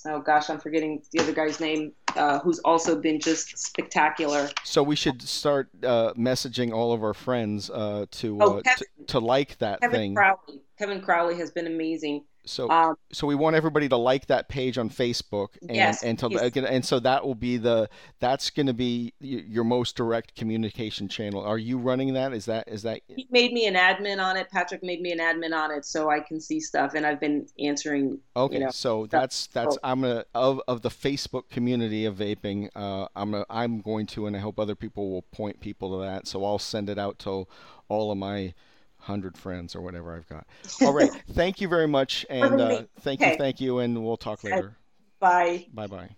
oh 0.06 0.19
gosh, 0.19 0.49
I'm 0.49 0.60
forgetting 0.60 1.02
the 1.11 1.22
other 1.22 1.34
guy's 1.34 1.60
name, 1.60 1.94
uh, 2.15 2.40
who's 2.40 2.60
also 2.60 2.99
been 2.99 3.19
just 3.19 3.57
spectacular. 3.57 4.49
So 4.64 4.84
we 4.84 4.95
should 4.95 5.22
start 5.22 5.69
uh, 5.84 6.14
messaging 6.14 6.73
all 6.73 6.94
of 6.94 7.03
our 7.03 7.14
friends 7.14 7.69
uh, 7.69 8.06
to, 8.11 8.38
oh, 8.41 8.61
Kevin, 8.61 8.86
to, 8.99 9.06
to 9.07 9.19
like 9.19 9.57
that 9.60 9.82
Kevin 9.82 9.98
thing. 9.98 10.15
Crowley. 10.15 10.61
Kevin 10.78 11.02
Crowley 11.02 11.38
has 11.38 11.52
been 11.52 11.68
amazing. 11.68 12.26
So, 12.45 12.69
um, 12.69 12.95
so 13.11 13.27
we 13.27 13.35
want 13.35 13.55
everybody 13.55 13.88
to 13.89 13.97
like 13.97 14.27
that 14.27 14.49
page 14.49 14.77
on 14.77 14.89
Facebook, 14.89 15.49
and 15.61 15.76
yes, 15.76 16.03
and 16.03 16.18
to, 16.19 16.27
and 16.68 16.84
so 16.84 16.99
that 16.99 17.26
will 17.26 17.35
be 17.35 17.57
the 17.57 17.89
that's 18.19 18.49
going 18.49 18.65
to 18.65 18.73
be 18.73 19.13
your 19.19 19.63
most 19.63 19.95
direct 19.95 20.35
communication 20.35 21.07
channel. 21.07 21.43
Are 21.43 21.57
you 21.57 21.77
running 21.77 22.13
that? 22.13 22.34
Is 22.34 22.45
that 22.45 22.68
is 22.68 22.81
that? 22.84 23.01
He 23.07 23.27
made 23.30 23.53
me 23.53 23.68
an 23.68 23.76
admin 23.76 24.23
on 24.23 24.38
it. 24.38 24.49
Patrick 24.49 24.84
made 24.84 25.01
me 25.01 25.11
an 25.11 25.19
admin 25.19 25.55
on 25.55 25.72
it, 25.72 25.85
so 25.85 26.09
I 26.09 26.19
can 26.19 26.39
see 26.39 26.59
stuff, 26.59 26.93
and 26.95 27.05
I've 27.05 27.19
been 27.19 27.47
answering. 27.59 28.19
Okay, 28.35 28.55
you 28.55 28.65
know, 28.65 28.72
so 28.72 29.05
stuff. 29.05 29.22
that's 29.22 29.47
that's 29.47 29.77
I'm 29.84 30.01
gonna 30.01 30.26
of 30.34 30.61
of 30.68 30.81
the 30.81 30.89
Facebook 30.89 31.49
community 31.49 32.05
of 32.05 32.15
vaping. 32.15 32.69
Uh, 32.76 33.07
I'm 33.15 33.35
a, 33.35 33.45
I'm 33.49 33.81
going 33.81 34.07
to, 34.07 34.26
and 34.26 34.35
I 34.35 34.39
hope 34.39 34.59
other 34.59 34.76
people 34.76 35.11
will 35.11 35.23
point 35.23 35.59
people 35.59 35.99
to 35.99 36.05
that. 36.05 36.27
So 36.27 36.43
I'll 36.43 36.59
send 36.59 36.89
it 36.89 36.97
out 36.97 37.19
to 37.19 37.47
all 37.88 38.11
of 38.11 38.18
my 38.18 38.53
hundred 39.02 39.38
friends 39.38 39.76
or 39.76 39.82
whatever 39.82 40.15
I've 40.15 40.28
got. 40.28 40.48
All 40.82 40.94
right. 40.94 41.11
thank 41.34 41.61
you 41.61 41.68
very 41.68 41.88
much, 41.88 42.26
and 42.30 42.60
uh, 42.60 42.84
thank 43.02 43.22
okay. 43.22 43.32
you, 43.32 43.38
thank 43.38 43.61
you, 43.61 43.80
and 43.80 44.03
we'll 44.03 44.18
talk 44.18 44.44
later. 44.44 44.78
Bye. 45.19 45.68
Bye. 45.73 45.88
Bye. 45.88 46.15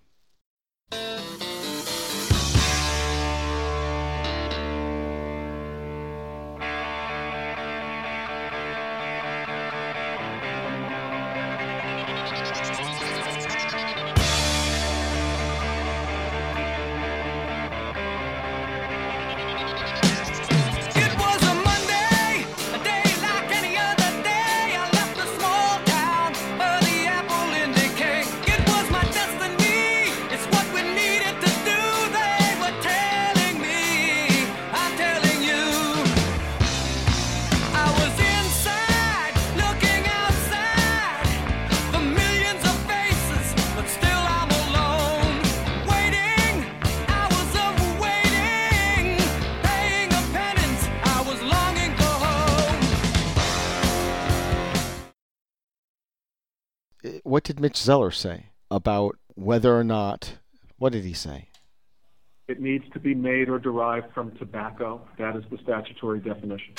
Mitch 57.64 57.78
Zeller 57.78 58.12
say 58.12 58.48
about 58.70 59.18
whether 59.36 59.74
or 59.74 59.86
not? 59.86 60.34
What 60.80 60.92
did 60.92 61.06
he 61.06 61.14
say? 61.14 61.48
It 62.50 62.60
needs 62.60 62.84
to 62.92 63.00
be 63.00 63.16
made 63.16 63.48
or 63.48 63.58
derived 63.58 64.14
from 64.14 64.32
tobacco. 64.32 65.00
That 65.18 65.38
is 65.38 65.46
the 65.50 65.58
statutory 65.60 66.20
definition. 66.20 66.74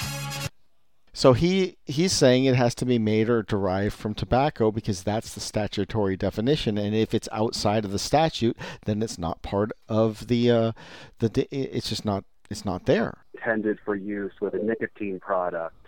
So 1.15 1.33
he 1.33 1.79
he's 1.87 2.13
saying 2.13 2.45
it 2.45 2.57
has 2.57 2.75
to 2.75 2.85
be 2.85 2.99
made 2.99 3.31
or 3.31 3.43
derived 3.43 3.95
from 3.95 4.13
tobacco 4.13 4.71
because 4.71 5.03
that's 5.03 5.33
the 5.33 5.41
statutory 5.41 6.19
definition, 6.19 6.77
and 6.77 6.95
if 6.95 7.15
it's 7.15 7.31
outside 7.33 7.87
of 7.87 7.91
the 7.91 7.99
statute, 7.99 8.55
then 8.85 9.03
it's 9.03 9.17
not 9.17 9.41
part 9.41 9.73
of 9.89 10.27
the 10.27 10.51
uh, 10.51 10.73
the. 11.19 11.49
It's 11.51 11.89
just 11.89 12.05
not 12.05 12.25
it's 12.51 12.67
not 12.67 12.85
there. 12.85 13.25
Intended 13.33 13.79
for 13.87 13.97
use 13.97 14.33
with 14.39 14.53
a 14.53 14.59
nicotine 14.59 15.19
product 15.19 15.87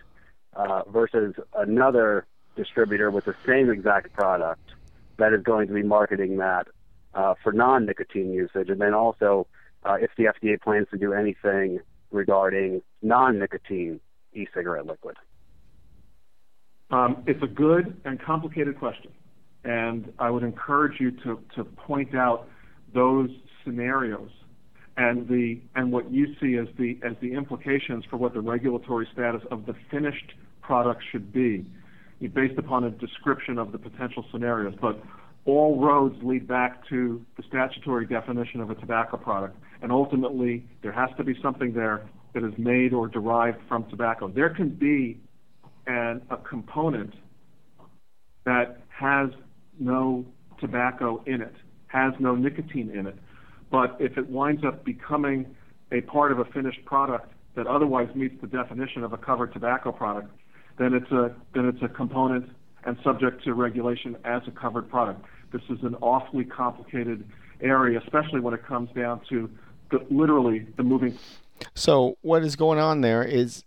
uh, 0.55 0.85
versus 0.89 1.35
another 1.55 2.27
distributor 2.57 3.11
with 3.11 3.27
the 3.27 3.35
same 3.45 3.69
exact 3.69 4.15
product 4.15 4.73
that 5.19 5.33
is 5.33 5.43
going 5.43 5.69
to 5.69 5.75
be 5.75 5.83
marketing 5.83 6.39
that 6.39 6.69
uh, 7.15 7.35
for 7.43 7.53
non-nicotine 7.53 8.33
usage, 8.33 8.69
and 8.69 8.81
then 8.81 8.95
also 8.95 9.47
uh, 9.85 9.97
if 10.01 10.11
the 10.17 10.25
FDA 10.25 10.61
plans 10.61 10.87
to 10.91 10.99
do 10.99 11.13
anything 11.13 11.81
regarding 12.11 12.83
non-nicotine 13.03 14.01
e-cigarette 14.33 14.87
liquid. 14.87 15.17
Um, 16.91 17.23
it's 17.27 17.43
a 17.43 17.49
good 17.49 18.01
and 18.05 18.21
complicated 18.23 18.79
question, 18.79 19.11
and 19.65 20.13
I 20.19 20.31
would 20.31 20.45
encourage 20.45 21.01
you 21.01 21.11
to, 21.23 21.41
to 21.57 21.65
point 21.65 22.15
out 22.15 22.49
those 22.95 23.31
scenarios 23.65 24.31
and 24.97 25.29
the 25.29 25.61
and 25.75 25.93
what 25.93 26.11
you 26.11 26.35
see 26.41 26.57
as 26.57 26.69
the 26.79 26.99
as 27.05 27.17
the 27.21 27.35
implications 27.35 28.05
for 28.09 28.17
what 28.17 28.35
the 28.35 28.41
regulatory 28.41 29.07
status 29.13 29.43
of 29.51 29.67
the 29.67 29.75
finished 29.91 30.33
product 30.63 31.03
should 31.11 31.33
be 31.33 31.67
based 32.21 32.59
upon 32.59 32.85
a 32.85 32.91
description 32.91 33.59
of 33.59 33.73
the 33.73 33.79
potential 33.79 34.25
scenarios. 34.33 34.75
But 34.81 35.01
all 35.45 35.81
roads 35.81 36.17
lead 36.23 36.49
back 36.49 36.87
to 36.89 37.25
the 37.37 37.43
statutory 37.49 38.07
definition 38.07 38.61
of 38.61 38.71
a 38.71 38.75
tobacco 38.75 39.17
product. 39.17 39.57
And 39.83 39.93
ultimately, 39.93 40.67
there 40.83 40.93
has 40.93 41.11
to 41.19 41.25
be 41.25 41.35
something 41.43 41.73
there 41.73 42.09
that 42.35 42.45
is 42.45 42.53
made 42.59 42.93
or 42.93 43.09
derived 43.09 43.59
from 43.69 43.89
tobacco. 43.89 44.29
There 44.29 44.51
can 44.51 44.71
be 44.71 45.21
a 45.87 46.37
component 46.49 47.15
that 48.45 48.81
has 48.89 49.31
no 49.79 50.25
tobacco 50.61 51.23
in 51.27 51.43
it, 51.43 51.55
has 51.89 52.13
no 52.19 52.35
nicotine 52.35 52.91
in 52.91 53.07
it. 53.07 53.17
But 53.71 53.97
if 54.01 54.17
it 54.17 54.29
winds 54.29 54.63
up 54.65 54.85
becoming 54.85 55.55
a 55.93 56.01
part 56.03 56.33
of 56.33 56.39
a 56.39 56.45
finished 56.47 56.85
product 56.85 57.33
that 57.55 57.67
otherwise 57.67 58.09
meets 58.15 58.35
the 58.41 58.47
definition 58.47 59.05
of 59.05 59.13
a 59.13 59.17
covered 59.17 59.53
tobacco 59.53 59.93
product, 59.93 60.31
then 60.79 60.95
it's 60.95 61.11
a 61.11 61.35
then 61.55 61.67
it's 61.67 61.83
a 61.83 61.89
component 61.89 62.51
and 62.85 62.97
subject 63.03 63.43
to 63.45 63.55
regulation 63.55 64.17
as 64.25 64.43
a 64.47 64.51
covered 64.51 64.89
product. 64.89 65.25
This 65.53 65.63
is 65.69 65.83
an 65.83 65.97
awfully 65.97 66.45
complicated 66.45 67.25
area, 67.61 68.01
especially 68.01 68.41
when 68.41 68.55
it 68.55 68.65
comes 68.65 68.91
down 68.95 69.21
to 69.29 69.51
the, 69.91 70.05
literally 70.11 70.67
the 70.77 70.83
moving. 70.83 71.19
So 71.75 72.17
what 72.23 72.43
is 72.43 72.57
going 72.57 72.79
on 72.79 73.01
there 73.01 73.23
is, 73.23 73.65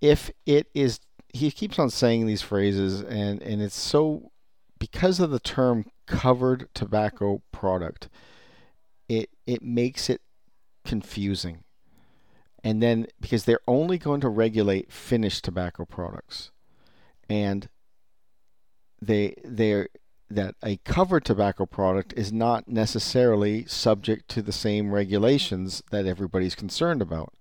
if 0.00 0.30
it 0.46 0.68
is, 0.74 1.00
he 1.28 1.50
keeps 1.50 1.78
on 1.78 1.90
saying 1.90 2.26
these 2.26 2.42
phrases, 2.42 3.00
and 3.02 3.42
and 3.42 3.60
it's 3.60 3.78
so 3.78 4.30
because 4.78 5.20
of 5.20 5.30
the 5.30 5.40
term 5.40 5.86
covered 6.06 6.68
tobacco 6.74 7.42
product, 7.52 8.08
it 9.08 9.30
it 9.46 9.62
makes 9.62 10.08
it 10.08 10.20
confusing 10.84 11.63
and 12.64 12.82
then 12.82 13.06
because 13.20 13.44
they're 13.44 13.60
only 13.68 13.98
going 13.98 14.20
to 14.22 14.28
regulate 14.28 14.90
finished 14.90 15.44
tobacco 15.44 15.84
products 15.84 16.50
and 17.28 17.68
they 19.00 19.34
they're 19.44 19.88
that 20.30 20.54
a 20.64 20.78
covered 20.78 21.24
tobacco 21.24 21.66
product 21.66 22.14
is 22.16 22.32
not 22.32 22.66
necessarily 22.66 23.66
subject 23.66 24.28
to 24.28 24.42
the 24.42 24.52
same 24.52 24.92
regulations 24.92 25.82
that 25.90 26.06
everybody's 26.06 26.54
concerned 26.54 27.02
about. 27.02 27.34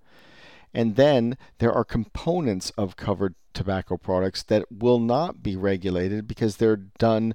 And 0.73 0.95
then 0.95 1.37
there 1.59 1.71
are 1.71 1.85
components 1.85 2.71
of 2.71 2.97
covered 2.97 3.35
tobacco 3.53 3.97
products 3.97 4.43
that 4.43 4.65
will 4.71 4.99
not 4.99 5.41
be 5.41 5.55
regulated 5.55 6.27
because 6.27 6.57
they're 6.57 6.75
done 6.75 7.33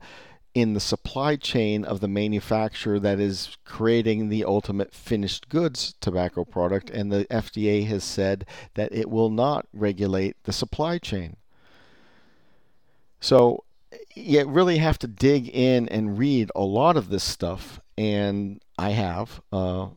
in 0.54 0.74
the 0.74 0.80
supply 0.80 1.36
chain 1.36 1.84
of 1.84 2.00
the 2.00 2.08
manufacturer 2.08 2.98
that 2.98 3.20
is 3.20 3.56
creating 3.64 4.28
the 4.28 4.44
ultimate 4.44 4.92
finished 4.92 5.48
goods 5.48 5.94
tobacco 6.00 6.44
product, 6.44 6.90
and 6.90 7.12
the 7.12 7.24
FDA 7.26 7.86
has 7.86 8.02
said 8.02 8.46
that 8.74 8.92
it 8.92 9.10
will 9.10 9.30
not 9.30 9.66
regulate 9.72 10.36
the 10.44 10.52
supply 10.52 10.98
chain. 10.98 11.36
So 13.20 13.64
you 14.14 14.46
really 14.46 14.78
have 14.78 14.98
to 15.00 15.06
dig 15.06 15.48
in 15.48 15.88
and 15.88 16.18
read 16.18 16.50
a 16.54 16.62
lot 16.62 16.96
of 16.96 17.08
this 17.08 17.24
stuff, 17.24 17.80
and 17.96 18.60
I 18.78 18.90
have, 18.90 19.40
uh, 19.52 19.88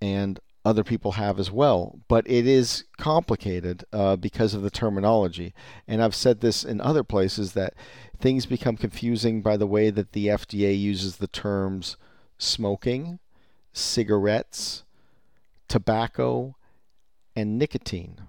and 0.00 0.38
other 0.64 0.84
people 0.84 1.12
have 1.12 1.38
as 1.38 1.50
well. 1.50 1.98
But 2.08 2.28
it 2.28 2.46
is 2.46 2.84
complicated 2.96 3.84
uh, 3.92 4.16
because 4.16 4.54
of 4.54 4.62
the 4.62 4.70
terminology. 4.70 5.54
And 5.86 6.02
I've 6.02 6.14
said 6.14 6.40
this 6.40 6.64
in 6.64 6.80
other 6.80 7.04
places 7.04 7.52
that 7.52 7.74
things 8.18 8.46
become 8.46 8.76
confusing 8.76 9.42
by 9.42 9.56
the 9.56 9.66
way 9.66 9.90
that 9.90 10.12
the 10.12 10.28
FDA 10.28 10.78
uses 10.78 11.16
the 11.16 11.26
terms 11.26 11.96
smoking, 12.38 13.18
cigarettes, 13.72 14.84
tobacco, 15.68 16.56
and 17.36 17.58
nicotine. 17.58 18.22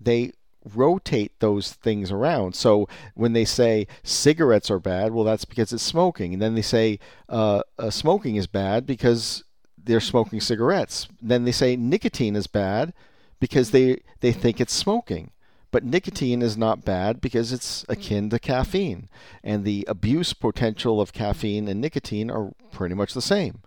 They 0.00 0.32
rotate 0.74 1.40
those 1.40 1.72
things 1.72 2.10
around. 2.10 2.54
So 2.54 2.88
when 3.14 3.32
they 3.32 3.44
say 3.44 3.86
cigarettes 4.02 4.70
are 4.70 4.78
bad, 4.78 5.12
well, 5.12 5.24
that's 5.24 5.44
because 5.44 5.72
it's 5.72 5.82
smoking. 5.82 6.32
And 6.32 6.42
then 6.42 6.54
they 6.54 6.62
say 6.62 6.98
uh, 7.28 7.62
uh, 7.78 7.90
smoking 7.90 8.36
is 8.36 8.46
bad 8.46 8.86
because 8.86 9.44
they're 9.84 10.00
smoking 10.00 10.40
cigarettes. 10.40 11.08
Then 11.20 11.44
they 11.44 11.52
say 11.52 11.76
nicotine 11.76 12.36
is 12.36 12.46
bad 12.46 12.92
because 13.40 13.70
they, 13.70 14.02
they 14.20 14.32
think 14.32 14.60
it's 14.60 14.72
smoking. 14.72 15.30
But 15.70 15.84
nicotine 15.84 16.40
is 16.40 16.56
not 16.56 16.84
bad 16.84 17.20
because 17.20 17.52
it's 17.52 17.84
akin 17.88 18.30
to 18.30 18.38
caffeine. 18.38 19.08
And 19.42 19.64
the 19.64 19.84
abuse 19.88 20.32
potential 20.32 21.00
of 21.00 21.12
caffeine 21.12 21.66
and 21.66 21.80
nicotine 21.80 22.30
are 22.30 22.52
pretty 22.70 22.94
much 22.94 23.12
the 23.12 23.20
same. 23.20 23.60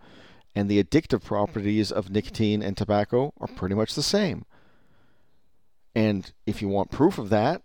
And 0.55 0.69
the 0.69 0.81
addictive 0.81 1.23
properties 1.23 1.91
of 1.91 2.09
nicotine 2.09 2.63
and 2.63 2.77
tobacco 2.77 3.33
are 3.39 3.47
pretty 3.47 3.75
much 3.75 3.93
the 3.93 4.03
same. 4.03 4.45
And 5.93 6.31
if 6.45 6.61
you 6.61 6.69
want 6.69 6.91
proof 6.91 7.17
of 7.17 7.29
that, 7.29 7.61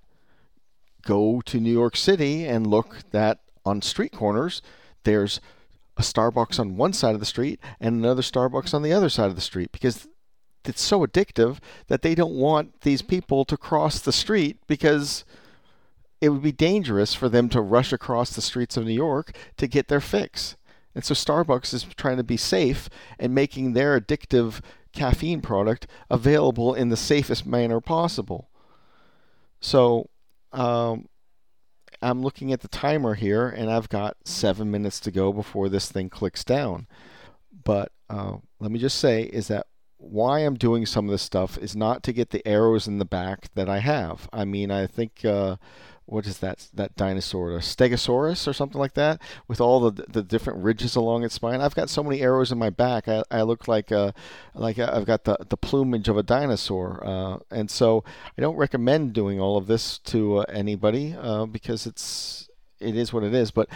go 1.03 1.41
to 1.43 1.61
New 1.61 1.73
York 1.73 1.97
City 1.97 2.45
and 2.45 2.67
look 2.67 2.99
that 3.13 3.41
on 3.65 3.81
street 3.81 4.13
corners, 4.13 4.61
there's 5.05 5.41
a 5.97 6.03
Starbucks 6.03 6.59
on 6.59 6.77
one 6.77 6.93
side 6.93 7.15
of 7.15 7.21
the 7.21 7.27
street 7.27 7.61
and 7.81 7.97
another 7.97 8.23
Starbucks 8.23 8.73
on 8.75 8.83
the 8.83 8.93
other 8.93 9.09
side 9.09 9.29
of 9.29 9.35
the 9.35 9.41
street 9.43 9.73
because 9.73 10.09
it's 10.65 10.83
so 10.83 11.05
addictive 11.05 11.59
that 11.89 12.03
they 12.03 12.15
don't 12.15 12.35
want 12.35 12.83
these 12.83 13.03
people 13.03 13.45
to 13.45 13.57
cross 13.57 13.99
the 13.99 14.13
street 14.13 14.59
because 14.67 15.25
it 16.21 16.29
would 16.29 16.43
be 16.43 16.53
dangerous 16.53 17.15
for 17.15 17.29
them 17.29 17.49
to 17.49 17.61
rush 17.61 17.93
across 17.93 18.31
the 18.31 18.41
streets 18.41 18.77
of 18.77 18.85
New 18.85 18.93
York 18.93 19.37
to 19.57 19.67
get 19.67 19.89
their 19.89 20.01
fix. 20.01 20.57
And 20.95 21.05
so 21.05 21.15
Starbucks 21.15 21.75
is 21.75 21.85
trying 21.97 22.19
to 22.19 22.23
be 22.23 22.37
safe 22.37 22.89
and 23.19 23.35
making 23.35 23.73
their 23.73 24.01
addictive 24.01 24.61
caffeine 24.93 25.41
product 25.41 25.87
available 26.11 26.75
in 26.75 26.91
the 26.91 26.97
safest 26.97 27.45
manner 27.45 27.81
possible. 27.81 28.51
So 29.61 30.11
um, 30.53 31.09
I'm 32.03 32.23
looking 32.23 32.53
at 32.53 32.61
the 32.61 32.69
timer 32.69 33.15
here, 33.15 33.49
and 33.49 33.71
I've 33.71 33.89
got 33.89 34.17
seven 34.25 34.71
minutes 34.71 35.01
to 35.01 35.11
go 35.11 35.33
before 35.33 35.69
this 35.69 35.91
thing 35.91 36.11
clicks 36.11 36.45
down. 36.45 36.87
But 37.65 37.93
uh, 38.11 38.39
let 38.61 38.71
me 38.71 38.79
just 38.79 38.99
say 38.99 39.23
is 39.23 39.49
that 39.49 39.67
why 39.99 40.41
I'm 40.41 40.57
doing 40.57 40.85
some 40.85 41.07
of 41.07 41.13
this 41.13 41.23
stuff 41.23 41.57
is 41.59 41.77
not 41.77 42.03
to 42.03 42.13
get 42.13 42.31
the 42.31 42.47
arrows 42.47 42.89
in 42.89 42.99
the 42.99 43.05
back 43.05 43.49
that 43.55 43.69
I 43.69 43.79
have. 43.79 44.29
I 44.33 44.45
mean, 44.45 44.71
I 44.71 44.87
think. 44.87 45.25
Uh, 45.25 45.57
what 46.07 46.27
is 46.27 46.39
that 46.39 46.69
that 46.75 46.97
dinosaur, 46.97 47.53
a 47.53 47.59
Stegosaurus 47.59 48.47
or 48.47 48.53
something 48.53 48.81
like 48.81 48.95
that, 48.95 49.21
with 49.49 49.61
all 49.61 49.91
the 49.91 50.05
the 50.09 50.23
different 50.23 50.63
ridges 50.63 50.97
along 50.97 51.25
its 51.25 51.35
spine. 51.35 51.61
I've 51.61 51.75
got 51.75 51.91
so 51.91 52.03
many 52.03 52.21
arrows 52.21 52.53
in 52.53 52.59
my 52.59 52.71
back. 52.71 53.09
I, 53.09 53.23
I 53.31 53.43
look 53.43 53.69
like 53.69 53.91
a, 53.91 54.15
like 54.55 54.79
i 54.79 54.95
have 54.95 55.07
got 55.07 55.25
the 55.25 55.37
the 55.49 55.57
plumage 55.57 56.09
of 56.09 56.17
a 56.17 56.23
dinosaur, 56.23 57.03
uh, 57.07 57.39
and 57.51 57.71
so 57.71 58.05
I 58.37 58.41
don't 58.41 58.57
recommend 58.57 59.13
doing 59.13 59.41
all 59.41 59.57
of 59.57 59.67
this 59.67 59.99
to 59.99 60.39
uh, 60.39 60.45
anybody 60.49 61.15
uh, 61.19 61.47
because 61.47 61.87
it's 61.87 62.49
it 62.81 62.97
is 62.97 63.13
what 63.13 63.23
it 63.23 63.35
is. 63.35 63.51
But 63.51 63.69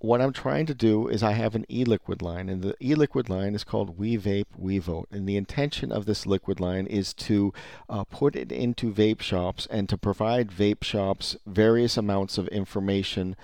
what 0.00 0.20
I'm 0.20 0.32
trying 0.32 0.66
to 0.66 0.74
do 0.74 1.08
is 1.08 1.22
I 1.22 1.32
have 1.32 1.54
an 1.54 1.66
e-liquid 1.68 2.22
line, 2.22 2.48
and 2.48 2.62
the 2.62 2.74
e-liquid 2.80 3.28
line 3.28 3.54
is 3.54 3.64
called 3.64 3.98
We 3.98 4.16
Vape, 4.16 4.46
We 4.56 4.78
Vote. 4.78 5.08
And 5.10 5.28
the 5.28 5.36
intention 5.36 5.90
of 5.90 6.06
this 6.06 6.24
liquid 6.24 6.60
line 6.60 6.86
is 6.86 7.12
to 7.14 7.52
uh, 7.88 8.04
put 8.04 8.36
it 8.36 8.52
into 8.52 8.92
vape 8.92 9.20
shops 9.20 9.66
and 9.70 9.88
to 9.88 9.98
provide 9.98 10.50
vape 10.50 10.84
shops 10.84 11.36
various 11.46 11.96
amounts 11.96 12.38
of 12.38 12.46
information 12.48 13.36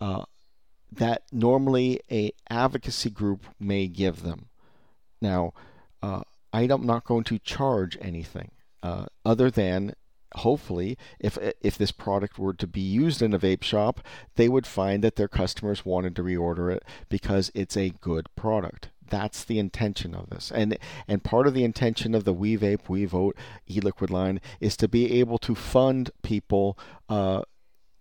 uh, 0.00 0.24
that 0.90 1.22
normally 1.30 2.00
a 2.10 2.32
advocacy 2.48 3.10
group 3.10 3.44
may 3.58 3.86
give 3.86 4.22
them. 4.22 4.48
Now, 5.20 5.52
uh, 6.02 6.22
I'm 6.52 6.86
not 6.86 7.04
going 7.04 7.24
to 7.24 7.38
charge 7.38 7.98
anything 8.00 8.52
uh, 8.82 9.06
other 9.24 9.50
than 9.50 9.94
hopefully, 10.36 10.96
if 11.18 11.38
if 11.60 11.76
this 11.76 11.92
product 11.92 12.38
were 12.38 12.54
to 12.54 12.66
be 12.66 12.80
used 12.80 13.22
in 13.22 13.34
a 13.34 13.38
vape 13.38 13.62
shop, 13.62 14.00
they 14.36 14.48
would 14.48 14.66
find 14.66 15.02
that 15.04 15.16
their 15.16 15.28
customers 15.28 15.84
wanted 15.84 16.16
to 16.16 16.22
reorder 16.22 16.74
it 16.74 16.84
because 17.08 17.50
it's 17.54 17.76
a 17.76 17.90
good 18.00 18.28
product. 18.36 18.88
That's 19.08 19.42
the 19.44 19.58
intention 19.58 20.14
of 20.14 20.30
this, 20.30 20.52
and 20.52 20.78
and 21.08 21.24
part 21.24 21.46
of 21.46 21.54
the 21.54 21.64
intention 21.64 22.14
of 22.14 22.24
the 22.24 22.32
We 22.32 22.56
Vape 22.56 22.88
We 22.88 23.04
Vote 23.04 23.36
e-liquid 23.68 24.10
line 24.10 24.40
is 24.60 24.76
to 24.76 24.88
be 24.88 25.18
able 25.18 25.38
to 25.38 25.54
fund 25.54 26.10
people 26.22 26.78
uh, 27.08 27.42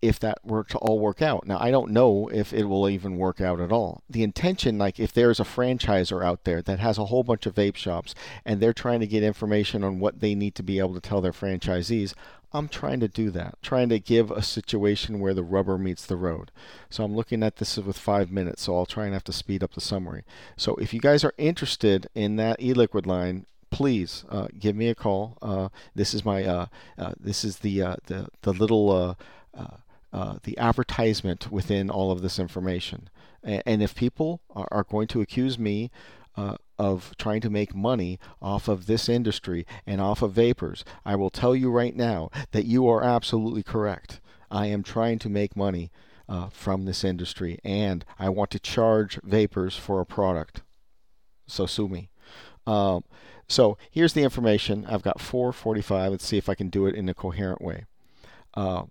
if 0.02 0.20
that 0.20 0.40
were 0.46 0.64
to 0.64 0.78
all 0.78 1.00
work 1.00 1.22
out. 1.22 1.46
Now, 1.46 1.60
I 1.60 1.72
don't 1.72 1.92
know 1.92 2.30
if 2.30 2.54
it 2.54 2.66
will 2.66 2.90
even 2.90 3.18
work 3.18 3.42
out 3.42 3.60
at 3.60 3.72
all. 3.72 4.04
The 4.10 4.24
intention, 4.24 4.78
like 4.78 5.00
if 5.00 5.14
there's 5.14 5.40
a 5.40 5.44
franchisor 5.46 6.24
out 6.24 6.46
there 6.46 6.62
that 6.62 6.80
has 6.80 6.98
a 6.98 7.06
whole 7.06 7.24
bunch 7.24 7.46
of 7.46 7.56
vape 7.56 7.76
shops 7.76 8.16
and 8.46 8.60
they're 8.60 8.74
trying 8.74 9.02
to 9.02 9.08
get 9.08 9.24
information 9.24 9.84
on 9.84 10.00
what 10.00 10.22
they 10.22 10.36
need 10.36 10.56
to 10.56 10.64
be 10.64 10.80
able 10.80 10.94
to 10.94 11.02
tell 11.02 11.22
their 11.22 11.34
franchisees, 11.34 12.14
I'm 12.52 12.68
trying 12.68 13.00
to 13.02 13.08
do 13.08 13.30
that, 13.32 13.62
trying 13.62 13.90
to 13.90 14.00
give 14.00 14.32
a 14.32 14.42
situation 14.42 15.20
where 15.20 15.34
the 15.34 15.44
rubber 15.44 15.78
meets 15.78 16.06
the 16.06 16.16
road. 16.16 16.52
So 16.90 17.04
I'm 17.04 17.16
looking 17.16 17.44
at 17.44 17.58
this 17.58 17.78
with 17.78 17.98
five 17.98 18.32
minutes, 18.32 18.64
so 18.64 18.76
I'll 18.76 18.88
try 18.88 19.06
and 19.06 19.14
have 19.14 19.24
to 19.26 19.34
speed 19.34 19.64
up 19.64 19.74
the 19.74 19.82
summary. 19.82 20.24
So 20.58 20.76
if 20.76 20.94
you 20.94 21.00
guys 21.00 21.24
are 21.24 21.34
interested 21.38 22.08
in 22.16 22.38
that 22.38 22.60
e-liquid 22.62 23.06
line, 23.06 23.46
please 23.70 24.26
uh, 24.30 24.48
give 24.58 24.76
me 24.76 24.88
a 24.88 24.96
call. 24.96 25.38
Uh, 25.44 25.70
this 25.94 26.16
is 26.16 26.26
my 26.26 26.44
uh, 26.44 26.66
uh 26.98 27.14
this 27.20 27.44
is 27.44 27.60
the 27.60 27.84
uh, 27.84 27.96
the 28.08 28.28
the 28.42 28.52
little 28.52 29.16
uh, 30.12 30.38
the 30.44 30.58
advertisement 30.58 31.52
within 31.52 31.90
all 31.90 32.12
of 32.12 32.22
this 32.22 32.40
information. 32.40 33.10
And, 33.44 33.64
and 33.66 33.84
if 33.84 33.96
people 33.96 34.42
are, 34.50 34.68
are, 34.72 34.84
going 34.84 35.08
to 35.10 35.22
accuse 35.22 35.60
me 35.60 35.92
uh, 36.36 36.56
of 36.78 37.14
trying 37.18 37.42
to 37.42 37.50
make 37.50 37.76
money 37.76 38.20
off 38.42 38.68
of 38.68 38.86
this 38.86 39.08
industry 39.08 39.66
and 39.86 40.02
off 40.02 40.22
of 40.22 40.34
vapors, 40.34 40.84
I 41.06 41.16
will 41.16 41.30
tell 41.30 41.56
you 41.56 41.70
right 41.70 41.96
now 41.96 42.30
that 42.52 42.66
you 42.66 42.88
are 42.88 43.04
absolutely 43.04 43.64
correct. 43.64 44.20
I 44.50 44.68
am 44.68 44.84
trying 44.84 45.20
to 45.20 45.30
make 45.30 45.56
money 45.56 45.92
uh, 46.28 46.50
from 46.50 46.86
this 46.86 47.04
industry, 47.04 47.60
and 47.64 48.06
I 48.18 48.30
want 48.30 48.52
to 48.52 48.60
charge 48.60 49.20
vapors 49.24 49.76
for 49.76 50.00
a 50.00 50.06
product. 50.06 50.62
So 51.48 51.66
sue 51.66 51.88
me. 51.88 52.10
Um, 52.68 53.04
so 53.48 53.78
here's 53.90 54.14
the 54.14 54.24
information. 54.24 54.86
I've 54.88 55.02
got 55.02 55.20
445. 55.20 56.12
Let's 56.12 56.26
see 56.26 56.38
if 56.38 56.48
I 56.48 56.56
can 56.56 56.70
do 56.70 56.86
it 56.86 56.96
in 56.96 57.10
a 57.10 57.16
coherent 57.16 57.62
way. 57.62 57.86
Uh, 58.54 58.84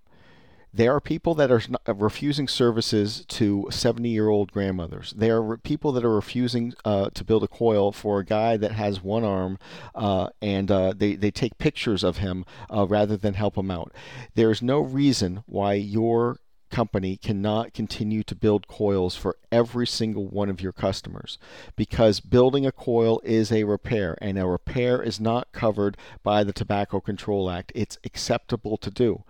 there 0.78 0.94
are 0.94 1.00
people 1.00 1.34
that 1.34 1.50
are 1.50 1.60
uh, 1.88 1.94
refusing 1.94 2.46
services 2.46 3.24
to 3.26 3.66
70 3.68 4.08
year 4.08 4.28
old 4.28 4.52
grandmothers. 4.52 5.12
There 5.16 5.42
are 5.42 5.56
people 5.56 5.90
that 5.90 6.04
are 6.04 6.14
refusing 6.14 6.72
uh, 6.84 7.10
to 7.14 7.24
build 7.24 7.42
a 7.42 7.48
coil 7.48 7.90
for 7.90 8.20
a 8.20 8.24
guy 8.24 8.56
that 8.56 8.70
has 8.70 9.02
one 9.02 9.24
arm 9.24 9.58
uh, 9.96 10.28
and 10.40 10.70
uh, 10.70 10.94
they, 10.96 11.16
they 11.16 11.32
take 11.32 11.58
pictures 11.58 12.04
of 12.04 12.18
him 12.18 12.44
uh, 12.72 12.86
rather 12.86 13.16
than 13.16 13.34
help 13.34 13.58
him 13.58 13.72
out. 13.72 13.92
There 14.36 14.52
is 14.52 14.62
no 14.62 14.78
reason 14.78 15.42
why 15.46 15.74
your 15.74 16.38
company 16.70 17.16
cannot 17.16 17.74
continue 17.74 18.22
to 18.22 18.36
build 18.36 18.68
coils 18.68 19.16
for 19.16 19.36
every 19.50 19.86
single 19.86 20.28
one 20.28 20.48
of 20.48 20.60
your 20.60 20.72
customers 20.72 21.38
because 21.74 22.20
building 22.20 22.64
a 22.64 22.70
coil 22.70 23.20
is 23.24 23.50
a 23.50 23.64
repair 23.64 24.16
and 24.20 24.38
a 24.38 24.46
repair 24.46 25.02
is 25.02 25.18
not 25.18 25.50
covered 25.50 25.96
by 26.22 26.44
the 26.44 26.52
Tobacco 26.52 27.00
Control 27.00 27.50
Act. 27.50 27.72
It's 27.74 27.98
acceptable 28.04 28.76
to 28.76 28.92
do. 28.92 29.24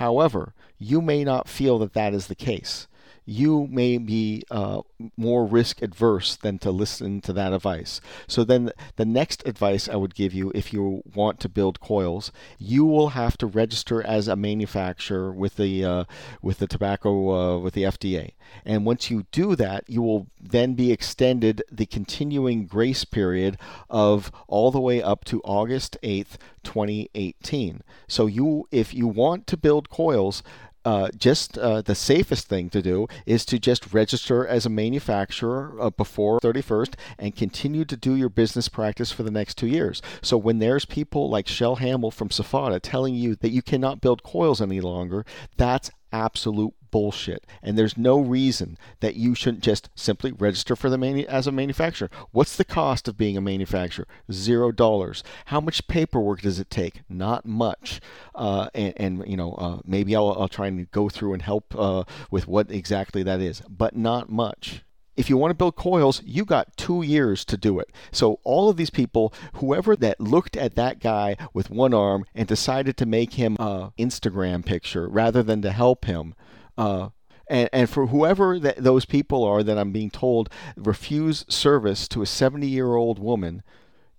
However, 0.00 0.54
you 0.78 1.02
may 1.02 1.24
not 1.24 1.46
feel 1.46 1.78
that 1.80 1.92
that 1.92 2.14
is 2.14 2.28
the 2.28 2.34
case 2.34 2.88
you 3.24 3.68
may 3.70 3.98
be 3.98 4.42
uh, 4.50 4.82
more 5.16 5.44
risk 5.46 5.82
adverse 5.82 6.36
than 6.36 6.58
to 6.58 6.70
listen 6.70 7.20
to 7.22 7.32
that 7.32 7.52
advice. 7.52 8.00
So 8.26 8.44
then 8.44 8.72
the 8.96 9.04
next 9.04 9.46
advice 9.46 9.88
I 9.88 9.96
would 9.96 10.14
give 10.14 10.34
you 10.34 10.50
if 10.54 10.72
you 10.72 11.02
want 11.14 11.40
to 11.40 11.48
build 11.48 11.80
coils, 11.80 12.32
you 12.58 12.84
will 12.84 13.10
have 13.10 13.36
to 13.38 13.46
register 13.46 14.02
as 14.02 14.28
a 14.28 14.36
manufacturer 14.36 15.32
with 15.32 15.56
the 15.56 15.84
uh, 15.84 16.04
with 16.42 16.58
the 16.58 16.66
tobacco 16.66 17.30
uh, 17.30 17.58
with 17.58 17.74
the 17.74 17.84
FDA. 17.84 18.32
And 18.64 18.84
once 18.84 19.10
you 19.10 19.26
do 19.30 19.54
that, 19.56 19.84
you 19.88 20.02
will 20.02 20.26
then 20.40 20.74
be 20.74 20.90
extended 20.90 21.62
the 21.70 21.86
continuing 21.86 22.66
grace 22.66 23.04
period 23.04 23.58
of 23.88 24.32
all 24.48 24.70
the 24.70 24.80
way 24.80 25.02
up 25.02 25.24
to 25.26 25.40
August 25.42 25.96
8th, 26.02 26.36
2018. 26.64 27.82
So 28.08 28.26
you 28.26 28.66
if 28.70 28.94
you 28.94 29.06
want 29.06 29.46
to 29.48 29.56
build 29.56 29.90
coils, 29.90 30.42
uh, 30.84 31.08
just 31.16 31.58
uh, 31.58 31.82
the 31.82 31.94
safest 31.94 32.48
thing 32.48 32.70
to 32.70 32.82
do 32.82 33.06
is 33.26 33.44
to 33.46 33.58
just 33.58 33.92
register 33.92 34.46
as 34.46 34.66
a 34.66 34.70
manufacturer 34.70 35.76
uh, 35.80 35.90
before 35.90 36.40
31st 36.40 36.94
and 37.18 37.36
continue 37.36 37.84
to 37.84 37.96
do 37.96 38.14
your 38.14 38.28
business 38.28 38.68
practice 38.68 39.12
for 39.12 39.22
the 39.22 39.30
next 39.30 39.56
two 39.56 39.66
years. 39.66 40.00
So 40.22 40.36
when 40.38 40.58
there's 40.58 40.84
people 40.84 41.28
like 41.28 41.46
Shell 41.46 41.76
Hamill 41.76 42.10
from 42.10 42.28
SFATA 42.28 42.80
telling 42.80 43.14
you 43.14 43.34
that 43.36 43.50
you 43.50 43.62
cannot 43.62 44.00
build 44.00 44.22
coils 44.22 44.60
any 44.60 44.80
longer, 44.80 45.24
that's 45.56 45.90
absolute 46.12 46.74
bullshit. 46.90 47.46
And 47.62 47.76
there's 47.76 47.96
no 47.96 48.18
reason 48.18 48.78
that 49.00 49.16
you 49.16 49.34
shouldn't 49.34 49.62
just 49.62 49.88
simply 49.94 50.32
register 50.32 50.76
for 50.76 50.90
the 50.90 50.98
manu- 50.98 51.26
as 51.26 51.46
a 51.46 51.52
manufacturer. 51.52 52.10
What's 52.32 52.56
the 52.56 52.64
cost 52.64 53.08
of 53.08 53.16
being 53.16 53.36
a 53.36 53.40
manufacturer? 53.40 54.06
Zero 54.30 54.72
dollars. 54.72 55.22
How 55.46 55.60
much 55.60 55.88
paperwork 55.88 56.42
does 56.42 56.58
it 56.58 56.70
take? 56.70 57.02
Not 57.08 57.46
much. 57.46 58.00
Uh, 58.34 58.68
and, 58.74 58.94
and, 58.96 59.24
you 59.26 59.36
know, 59.36 59.52
uh, 59.54 59.80
maybe 59.84 60.14
I'll, 60.14 60.36
I'll 60.38 60.48
try 60.48 60.66
and 60.66 60.90
go 60.90 61.08
through 61.08 61.32
and 61.32 61.42
help 61.42 61.74
uh, 61.76 62.04
with 62.30 62.46
what 62.46 62.70
exactly 62.70 63.22
that 63.22 63.40
is, 63.40 63.62
but 63.68 63.96
not 63.96 64.30
much 64.30 64.82
if 65.20 65.28
you 65.28 65.36
want 65.36 65.50
to 65.50 65.54
build 65.54 65.76
coils, 65.76 66.22
you 66.24 66.46
got 66.46 66.76
two 66.78 67.02
years 67.02 67.44
to 67.44 67.58
do 67.58 67.78
it. 67.78 67.90
So 68.10 68.40
all 68.42 68.70
of 68.70 68.78
these 68.78 68.88
people, 68.88 69.34
whoever 69.54 69.94
that 69.96 70.18
looked 70.18 70.56
at 70.56 70.76
that 70.76 70.98
guy 70.98 71.36
with 71.52 71.68
one 71.68 71.92
arm 71.92 72.24
and 72.34 72.48
decided 72.48 72.96
to 72.96 73.06
make 73.06 73.34
him 73.34 73.56
a 73.60 73.92
Instagram 73.98 74.64
picture 74.64 75.06
rather 75.06 75.42
than 75.42 75.60
to 75.60 75.72
help 75.72 76.06
him, 76.06 76.34
uh, 76.78 77.10
and, 77.50 77.68
and 77.72 77.90
for 77.90 78.06
whoever 78.06 78.58
that 78.58 78.76
those 78.76 79.04
people 79.04 79.44
are 79.44 79.62
that 79.62 79.76
I'm 79.76 79.92
being 79.92 80.10
told 80.10 80.48
refuse 80.76 81.44
service 81.48 82.06
to 82.08 82.22
a 82.22 82.26
70 82.26 82.66
year 82.66 82.94
old 82.94 83.18
woman, 83.18 83.62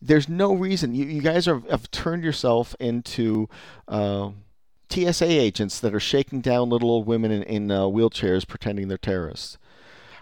there's 0.02 0.28
no 0.28 0.54
reason. 0.54 0.94
You, 0.94 1.06
you 1.06 1.22
guys 1.22 1.48
are, 1.48 1.62
have 1.70 1.90
turned 1.92 2.24
yourself 2.24 2.76
into 2.80 3.48
uh, 3.88 4.32
TSA 4.90 5.26
agents 5.26 5.80
that 5.80 5.96
are 5.96 6.00
shaking 6.00 6.42
down 6.42 6.70
little 6.70 6.90
old 6.90 7.08
women 7.08 7.32
in, 7.32 7.44
in 7.44 7.72
uh, 7.72 7.84
wheelchairs 7.84 8.46
pretending 8.46 8.90
they're 8.90 8.98
terrorists. 8.98 9.58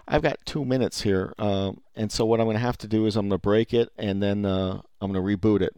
I've 0.06 0.22
got 0.22 0.38
two 0.44 0.64
minutes 0.64 1.02
here, 1.02 1.34
um, 1.38 1.82
and 1.94 2.10
so 2.10 2.24
what 2.24 2.40
I'm 2.40 2.46
going 2.46 2.56
to 2.56 2.60
have 2.60 2.78
to 2.78 2.88
do 2.88 3.06
is 3.06 3.16
I'm 3.16 3.28
going 3.28 3.38
to 3.38 3.42
break 3.42 3.72
it 3.72 3.90
and 3.96 4.22
then 4.22 4.44
uh, 4.44 4.80
I'm 5.00 5.12
going 5.12 5.24
to 5.24 5.36
reboot 5.36 5.62
it. 5.62 5.74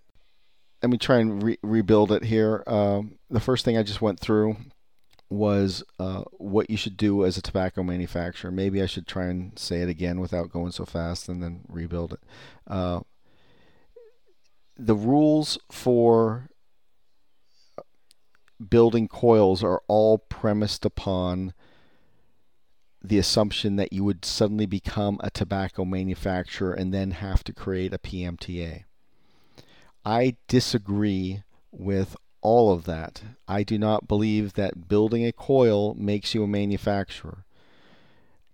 Let 0.83 0.91
me 0.91 0.99
try 0.99 1.19
and 1.19 1.43
re- 1.43 1.59
rebuild 1.63 2.13
it 2.13 2.25
here. 2.25 2.63
Um, 2.67 3.19
the 3.31 3.41
first 3.41 3.65
thing 3.65 3.77
I 3.77 3.83
just 3.83 4.01
went 4.01 4.21
through 4.21 4.57
was 5.33 5.83
uh, 5.99 6.23
what 6.33 6.69
you 6.69 6.77
should 6.77 6.97
do 6.97 7.25
as 7.25 7.37
a 7.37 7.43
tobacco 7.43 7.83
manufacturer. 7.83 8.51
Maybe 8.51 8.83
I 8.83 8.87
should 8.87 9.07
try 9.07 9.27
and 9.27 9.59
say 9.59 9.81
it 9.81 9.89
again 9.89 10.21
without 10.21 10.53
going 10.53 10.73
so 10.73 10.85
fast 10.85 11.29
and 11.29 11.43
then 11.43 11.63
rebuild 11.69 12.13
it. 12.13 12.21
Uh, 12.67 13.01
the 14.77 14.95
rules 14.95 15.59
for 15.71 16.51
building 18.69 19.09
coils 19.09 19.65
are 19.65 19.83
all 19.89 20.19
premised 20.19 20.85
upon 20.85 21.55
the 23.03 23.19
assumption 23.19 23.77
that 23.77 23.93
you 23.93 24.05
would 24.05 24.25
suddenly 24.25 24.67
become 24.67 25.19
a 25.25 25.31
tobacco 25.31 25.85
manufacturer 25.85 26.73
and 26.73 26.93
then 26.93 27.11
have 27.11 27.43
to 27.45 27.53
create 27.53 27.93
a 27.93 27.99
PMTA. 27.99 28.85
I 30.05 30.37
disagree 30.47 31.43
with 31.73 32.17
all 32.43 32.73
of 32.73 32.85
that. 32.85 33.23
I 33.49 33.63
do 33.63 33.79
not 33.79 34.09
believe 34.09 34.55
that 34.55 34.89
building 34.89 35.25
a 35.25 35.33
coil 35.33 35.95
makes 35.95 36.35
you 36.35 36.43
a 36.43 36.49
manufacturer. 36.49 37.45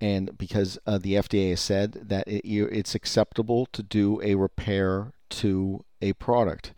And 0.01 0.39
because 0.39 0.79
uh, 0.87 0.99
the 0.99 1.15
FDA 1.15 1.51
has 1.51 1.61
said 1.61 1.93
that 2.09 2.29
it, 2.29 2.47
it's 2.47 2.95
acceptable 2.95 3.67
to 3.73 3.83
do 3.83 4.21
a 4.23 4.37
repair 4.37 5.13
to 5.31 5.85
a 6.01 6.13
product. 6.15 6.73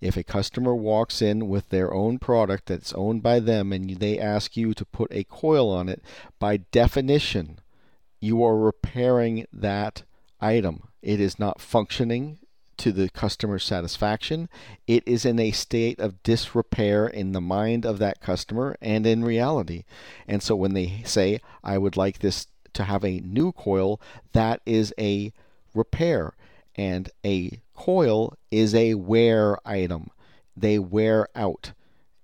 If 0.00 0.16
a 0.16 0.22
customer 0.22 0.74
walks 0.74 1.20
in 1.20 1.48
with 1.48 1.68
their 1.68 1.92
own 1.92 2.18
product 2.18 2.66
that's 2.66 2.94
owned 2.94 3.22
by 3.22 3.40
them 3.40 3.72
and 3.72 3.96
they 3.96 4.18
ask 4.18 4.56
you 4.56 4.72
to 4.74 4.84
put 4.84 5.12
a 5.12 5.24
coil 5.24 5.70
on 5.70 5.88
it, 5.88 6.02
by 6.38 6.58
definition, 6.58 7.58
you 8.20 8.42
are 8.44 8.56
repairing 8.56 9.46
that 9.52 10.04
item. 10.40 10.88
It 11.02 11.20
is 11.20 11.38
not 11.38 11.60
functioning 11.60 12.38
to 12.80 12.92
the 12.92 13.10
customer's 13.10 13.62
satisfaction. 13.64 14.48
It 14.86 15.02
is 15.06 15.26
in 15.26 15.38
a 15.38 15.50
state 15.50 16.00
of 16.00 16.22
disrepair 16.22 17.06
in 17.06 17.32
the 17.32 17.40
mind 17.40 17.84
of 17.84 17.98
that 17.98 18.20
customer 18.22 18.74
and 18.80 19.06
in 19.06 19.22
reality. 19.22 19.84
And 20.26 20.42
so 20.42 20.56
when 20.56 20.72
they 20.72 21.02
say, 21.04 21.40
I 21.62 21.76
would 21.76 21.98
like 21.98 22.20
this 22.20 22.46
to 22.72 22.84
have 22.84 23.04
a 23.04 23.20
new 23.20 23.52
coil, 23.52 24.00
that 24.32 24.62
is 24.64 24.94
a 24.98 25.32
repair. 25.74 26.32
And 26.74 27.10
a 27.22 27.60
coil 27.74 28.34
is 28.50 28.74
a 28.74 28.94
wear 28.94 29.58
item. 29.68 30.10
They 30.56 30.78
wear 30.78 31.28
out. 31.34 31.72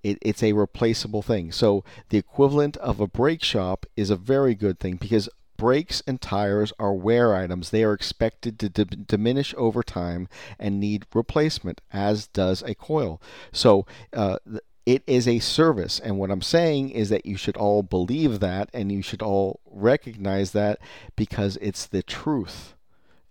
It, 0.03 0.17
it's 0.23 0.43
a 0.43 0.55
replaceable 0.55 1.23
thing. 1.23 1.53
So 1.53 1.85
the 2.09 2.19
equivalent 2.19 2.79
of 2.79 2.99
a 2.99 3.07
brake 3.07 3.43
shop 3.43 3.85
is 3.95 4.09
a 4.09 4.17
very 4.17 4.55
good 4.55 4.81
thing 4.81 4.97
because 4.97 5.29
Brakes 5.57 6.03
and 6.07 6.21
tires 6.21 6.73
are 6.79 6.95
wear 6.95 7.35
items. 7.35 7.71
They 7.71 7.85
are 7.85 7.93
expected 7.93 8.59
to 8.59 8.69
d- 8.69 9.05
diminish 9.07 9.55
over 9.57 9.83
time 9.83 10.29
and 10.59 10.81
need 10.81 11.07
replacement, 11.15 11.81
as 11.93 12.27
does 12.27 12.63
a 12.63 12.75
coil. 12.75 13.21
So, 13.53 13.87
uh, 14.13 14.39
it 14.87 15.03
is 15.07 15.27
a 15.27 15.41
service. 15.41 15.99
And 15.99 16.19
what 16.19 16.31
I'm 16.31 16.43
saying 16.43 16.91
is 16.91 17.09
that 17.11 17.27
you 17.27 17.37
should 17.37 17.57
all 17.57 17.83
believe 17.83 18.39
that 18.39 18.71
and 18.73 18.93
you 18.93 19.03
should 19.03 19.21
all 19.21 19.61
recognize 19.67 20.53
that 20.53 20.79
because 21.17 21.59
it's 21.61 21.87
the 21.87 22.05
truth. 22.05 22.75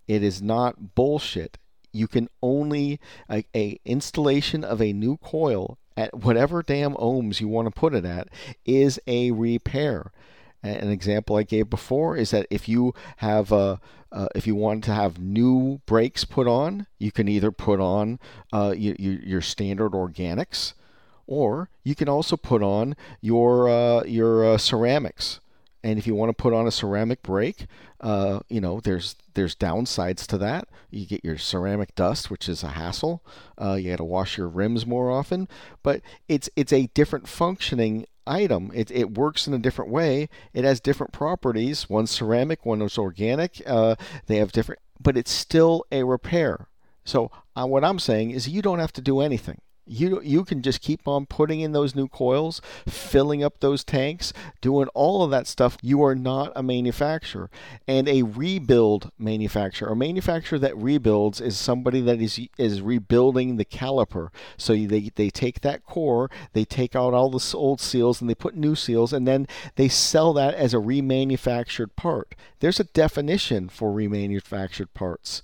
It 0.08 0.22
is 0.22 0.42
not 0.42 0.96
bullshit. 0.96 1.58
You 1.94 2.08
can 2.08 2.30
only 2.42 3.00
a, 3.30 3.46
a 3.56 3.80
installation 3.86 4.66
of 4.66 4.82
a 4.82 4.92
new 4.92 5.16
coil 5.18 5.78
at 5.96 6.14
whatever 6.14 6.62
damn 6.62 6.94
ohms 6.96 7.40
you 7.40 7.48
want 7.48 7.68
to 7.68 7.80
put 7.80 7.94
it 7.94 8.04
at 8.04 8.28
is 8.66 9.00
a 9.08 9.32
repair. 9.32 10.12
An 10.66 10.90
example 10.90 11.36
I 11.36 11.44
gave 11.44 11.70
before 11.70 12.18
is 12.18 12.32
that 12.32 12.48
if 12.50 12.68
you 12.68 12.94
have 13.18 13.54
uh, 13.54 13.78
uh, 14.12 14.28
if 14.34 14.48
you 14.48 14.56
want 14.56 14.84
to 14.86 14.94
have 14.94 15.20
new 15.20 15.82
brakes 15.86 16.26
put 16.26 16.48
on, 16.48 16.88
you 16.98 17.12
can 17.12 17.28
either 17.28 17.52
put 17.52 17.80
on 17.80 18.20
uh, 18.54 18.74
your, 18.76 18.96
your 18.98 19.42
standard 19.42 19.92
organics, 19.92 20.74
or 21.28 21.70
you 21.84 21.96
can 21.96 22.10
also 22.10 22.38
put 22.38 22.64
on 22.64 22.96
your 23.22 23.70
uh, 23.70 24.04
your 24.06 24.54
uh, 24.54 24.58
ceramics. 24.58 25.40
And 25.84 26.00
if 26.00 26.08
you 26.08 26.16
want 26.16 26.30
to 26.30 26.42
put 26.42 26.54
on 26.54 26.66
a 26.66 26.72
ceramic 26.72 27.22
brake, 27.22 27.68
uh, 28.02 28.40
you 28.48 28.60
know 28.60 28.80
there's 28.80 29.16
there's 29.36 29.56
downsides 29.56 30.26
to 30.28 30.38
that. 30.40 30.68
You 30.90 31.06
get 31.06 31.24
your 31.24 31.38
ceramic 31.38 31.94
dust, 31.94 32.32
which 32.32 32.50
is 32.50 32.64
a 32.64 32.70
hassle. 32.70 33.22
you 33.60 33.92
got 33.92 33.98
to 33.98 34.04
wash 34.04 34.38
your 34.38 34.48
rims 34.48 34.88
more 34.88 35.12
often, 35.12 35.48
but 35.84 36.02
it's 36.28 36.50
it's 36.56 36.74
a 36.74 36.88
different 36.96 37.28
functioning 37.28 38.08
item. 38.28 38.72
It, 38.74 38.92
it 38.92 39.18
works 39.18 39.48
in 39.48 39.54
a 39.54 39.60
different 39.60 39.92
way. 39.92 40.30
It 40.54 40.64
has 40.64 40.80
different 40.80 41.14
properties. 41.14 41.90
One's 41.90 42.12
ceramic, 42.12 42.66
one 42.66 42.82
is 42.82 42.98
organic. 42.98 43.62
Uh, 43.66 43.96
they 44.28 44.38
have 44.38 44.52
different, 44.52 44.82
but 45.00 45.18
it's 45.18 45.32
still 45.32 45.86
a 45.92 46.04
repair. 46.04 46.68
So 47.04 47.32
uh, 47.56 47.66
what 47.66 47.84
I'm 47.84 48.00
saying 48.00 48.32
is 48.32 48.50
you 48.50 48.62
don't 48.62 48.80
have 48.80 48.94
to 48.94 49.02
do 49.02 49.22
anything. 49.22 49.62
You 49.88 50.22
you 50.22 50.44
can 50.44 50.62
just 50.62 50.82
keep 50.82 51.08
on 51.08 51.26
putting 51.26 51.60
in 51.60 51.72
those 51.72 51.96
new 51.96 52.08
coils, 52.08 52.62
filling 52.88 53.44
up 53.44 53.60
those 53.60 53.84
tanks, 53.84 54.34
doing 54.62 54.88
all 54.94 55.24
of 55.24 55.32
that 55.32 55.48
stuff. 55.48 55.78
You 55.82 56.04
are 56.04 56.16
not 56.16 56.52
a 56.56 56.64
manufacturer. 56.64 57.50
And 57.88 58.08
a 58.08 58.24
rebuild 58.24 59.12
manufacturer, 59.20 59.90
a 59.90 59.96
manufacturer 59.96 60.58
that 60.60 60.78
rebuilds 60.78 61.40
is 61.40 61.58
somebody 61.58 62.02
that 62.02 62.22
is 62.22 62.40
is 62.58 62.82
rebuilding 62.82 63.58
the 63.58 63.66
caliper. 63.66 64.30
So 64.58 64.74
they 64.74 65.12
they 65.16 65.30
take 65.30 65.62
that 65.62 65.86
core, 65.86 66.32
they 66.54 66.66
take 66.66 66.96
out 66.96 67.14
all 67.14 67.30
the 67.30 67.54
old 67.56 67.80
seals 67.80 68.22
and 68.22 68.30
they 68.30 68.36
put 68.36 68.56
new 68.56 68.76
seals 68.76 69.14
and 69.14 69.28
then 69.28 69.48
they 69.76 69.88
sell 69.88 70.34
that 70.34 70.56
as 70.56 70.74
a 70.74 70.78
remanufactured 70.78 71.96
part. 71.96 72.36
There's 72.60 72.80
a 72.80 72.86
definition 72.86 73.70
for 73.70 73.92
remanufactured 73.92 74.94
parts 74.94 75.42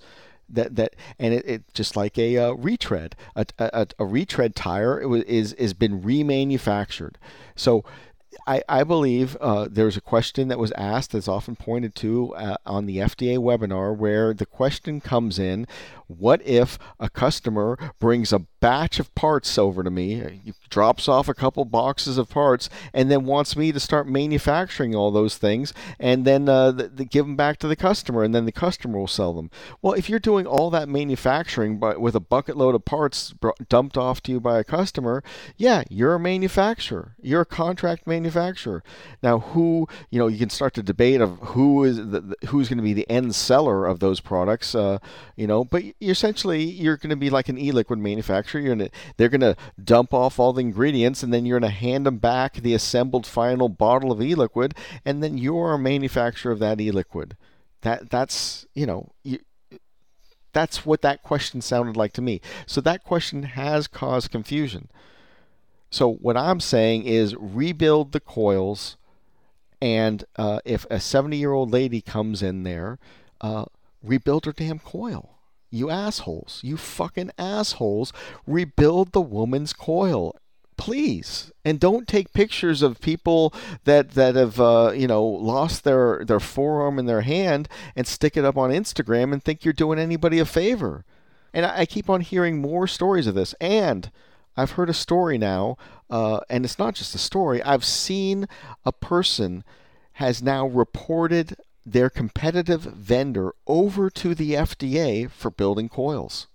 that 0.52 0.76
that 0.76 0.94
and 1.18 1.34
it, 1.34 1.44
it 1.46 1.74
just 1.74 1.96
like 1.96 2.18
a 2.18 2.36
uh, 2.36 2.52
retread 2.52 3.16
a, 3.34 3.46
a, 3.58 3.86
a 3.98 4.04
retread 4.04 4.54
tire 4.54 5.00
is 5.22 5.52
is 5.54 5.74
been 5.74 6.02
remanufactured. 6.02 7.14
So 7.56 7.84
I, 8.46 8.62
I 8.68 8.84
believe 8.84 9.36
uh, 9.40 9.68
there's 9.70 9.96
a 9.96 10.00
question 10.00 10.48
that 10.48 10.58
was 10.58 10.72
asked 10.72 11.12
that's 11.12 11.28
often 11.28 11.54
pointed 11.54 11.94
to 11.96 12.34
uh, 12.34 12.56
on 12.66 12.86
the 12.86 12.96
FDA 12.98 13.38
webinar 13.38 13.96
where 13.96 14.34
the 14.34 14.46
question 14.46 15.00
comes 15.00 15.38
in 15.38 15.66
what 16.18 16.46
if 16.46 16.78
a 16.98 17.08
customer 17.08 17.78
brings 17.98 18.32
a 18.32 18.40
batch 18.60 19.00
of 19.00 19.12
parts 19.14 19.58
over 19.58 19.82
to 19.82 19.90
me, 19.90 20.54
drops 20.70 21.08
off 21.08 21.28
a 21.28 21.34
couple 21.34 21.64
boxes 21.64 22.16
of 22.16 22.28
parts, 22.28 22.70
and 22.94 23.10
then 23.10 23.24
wants 23.24 23.56
me 23.56 23.72
to 23.72 23.80
start 23.80 24.06
manufacturing 24.06 24.94
all 24.94 25.10
those 25.10 25.36
things 25.36 25.74
and 25.98 26.24
then 26.24 26.48
uh, 26.48 26.70
the, 26.70 26.88
the 26.88 27.04
give 27.04 27.26
them 27.26 27.36
back 27.36 27.58
to 27.58 27.68
the 27.68 27.76
customer 27.76 28.22
and 28.22 28.34
then 28.34 28.44
the 28.44 28.52
customer 28.52 28.98
will 28.98 29.08
sell 29.08 29.32
them? 29.32 29.50
Well, 29.80 29.94
if 29.94 30.08
you're 30.08 30.18
doing 30.18 30.46
all 30.46 30.70
that 30.70 30.88
manufacturing 30.88 31.78
but 31.78 32.00
with 32.00 32.14
a 32.14 32.20
bucket 32.20 32.56
load 32.56 32.74
of 32.74 32.84
parts 32.84 33.34
dumped 33.68 33.96
off 33.96 34.22
to 34.22 34.32
you 34.32 34.40
by 34.40 34.58
a 34.58 34.64
customer, 34.64 35.22
yeah, 35.56 35.82
you're 35.90 36.14
a 36.14 36.20
manufacturer. 36.20 37.16
You're 37.20 37.42
a 37.42 37.46
contract 37.46 38.06
manufacturer. 38.06 38.82
Now, 39.22 39.40
who, 39.40 39.88
you 40.10 40.18
know, 40.18 40.28
you 40.28 40.38
can 40.38 40.50
start 40.50 40.74
to 40.74 40.82
debate 40.82 41.20
of 41.20 41.38
who 41.38 41.84
is 41.84 41.96
the, 41.96 42.34
who's 42.46 42.68
going 42.68 42.78
to 42.78 42.84
be 42.84 42.92
the 42.92 43.08
end 43.10 43.34
seller 43.34 43.86
of 43.86 44.00
those 44.00 44.20
products, 44.20 44.74
uh, 44.74 44.98
you 45.36 45.46
know, 45.46 45.64
but 45.64 45.82
essentially 46.10 46.62
you're 46.62 46.96
going 46.96 47.10
to 47.10 47.16
be 47.16 47.30
like 47.30 47.48
an 47.48 47.58
e-liquid 47.58 47.98
manufacturer. 47.98 48.60
You're 48.60 48.74
gonna 48.74 48.90
they're 49.16 49.28
going 49.28 49.40
to 49.40 49.56
dump 49.82 50.12
off 50.12 50.38
all 50.38 50.52
the 50.52 50.60
ingredients, 50.60 51.22
and 51.22 51.32
then 51.32 51.46
you're 51.46 51.60
going 51.60 51.70
to 51.70 51.76
hand 51.76 52.06
them 52.06 52.18
back 52.18 52.54
the 52.54 52.74
assembled 52.74 53.26
final 53.26 53.68
bottle 53.68 54.12
of 54.12 54.22
e-liquid, 54.22 54.74
and 55.04 55.22
then 55.22 55.38
you're 55.38 55.72
a 55.72 55.78
manufacturer 55.78 56.52
of 56.52 56.58
that 56.60 56.80
e-liquid. 56.80 57.36
That 57.82 58.10
that's 58.10 58.66
you 58.74 58.86
know 58.86 59.12
you, 59.22 59.40
that's 60.52 60.84
what 60.84 61.02
that 61.02 61.22
question 61.22 61.60
sounded 61.60 61.96
like 61.96 62.12
to 62.14 62.22
me. 62.22 62.40
So 62.66 62.80
that 62.82 63.04
question 63.04 63.42
has 63.44 63.88
caused 63.88 64.30
confusion. 64.30 64.88
So 65.90 66.10
what 66.10 66.36
I'm 66.36 66.60
saying 66.60 67.04
is 67.04 67.36
rebuild 67.38 68.12
the 68.12 68.20
coils, 68.20 68.96
and 69.80 70.24
uh, 70.36 70.60
if 70.64 70.86
a 70.90 71.00
70 71.00 71.36
year 71.36 71.52
old 71.52 71.70
lady 71.70 72.00
comes 72.00 72.42
in 72.42 72.62
there, 72.62 72.98
uh, 73.40 73.66
rebuild 74.02 74.46
her 74.46 74.52
damn 74.52 74.78
coil. 74.78 75.31
You 75.72 75.90
assholes. 75.90 76.60
You 76.62 76.76
fucking 76.76 77.32
assholes. 77.38 78.12
Rebuild 78.46 79.12
the 79.12 79.22
woman's 79.22 79.72
coil. 79.72 80.36
Please. 80.76 81.50
And 81.64 81.80
don't 81.80 82.06
take 82.06 82.32
pictures 82.32 82.82
of 82.82 83.00
people 83.00 83.54
that, 83.84 84.10
that 84.10 84.36
have, 84.36 84.60
uh, 84.60 84.92
you 84.94 85.06
know, 85.06 85.24
lost 85.24 85.84
their, 85.84 86.24
their 86.26 86.40
forearm 86.40 86.98
and 86.98 87.08
their 87.08 87.22
hand 87.22 87.68
and 87.96 88.06
stick 88.06 88.36
it 88.36 88.44
up 88.44 88.58
on 88.58 88.70
Instagram 88.70 89.32
and 89.32 89.42
think 89.42 89.64
you're 89.64 89.72
doing 89.72 89.98
anybody 89.98 90.38
a 90.38 90.44
favor. 90.44 91.04
And 91.54 91.64
I, 91.64 91.80
I 91.80 91.86
keep 91.86 92.10
on 92.10 92.20
hearing 92.20 92.60
more 92.60 92.86
stories 92.86 93.26
of 93.26 93.34
this. 93.34 93.54
And 93.60 94.10
I've 94.56 94.72
heard 94.72 94.90
a 94.90 94.94
story 94.94 95.38
now, 95.38 95.78
uh, 96.10 96.40
and 96.50 96.64
it's 96.66 96.78
not 96.78 96.94
just 96.94 97.14
a 97.14 97.18
story. 97.18 97.62
I've 97.62 97.84
seen 97.84 98.46
a 98.84 98.92
person 98.92 99.64
has 100.14 100.42
now 100.42 100.66
reported 100.66 101.56
their 101.84 102.10
competitive 102.10 102.82
vendor 102.82 103.54
over 103.66 104.08
to 104.10 104.34
the 104.34 104.52
FDA 104.52 105.30
for 105.30 105.50
building 105.50 105.88
coils. 105.88 106.46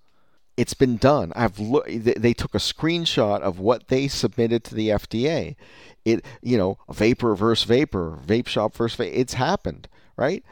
It's 0.55 0.73
been 0.73 0.97
done. 0.97 1.31
I've 1.35 1.59
lo- 1.59 1.83
they 1.87 2.33
took 2.33 2.55
a 2.55 2.59
screenshot 2.59 3.41
of 3.41 3.59
what 3.59 3.89
they 3.89 4.07
submitted 4.07 4.63
to 4.65 4.75
the 4.75 4.89
FDA. 4.89 5.55
It 6.03 6.25
you 6.41 6.57
know 6.57 6.77
vapor 6.89 7.35
versus 7.35 7.65
vapor, 7.65 8.19
vape 8.25 8.47
shop 8.47 8.75
versus 8.75 8.97
vape. 8.97 9.11
It's 9.13 9.33
happened, 9.33 9.87
right? 10.15 10.43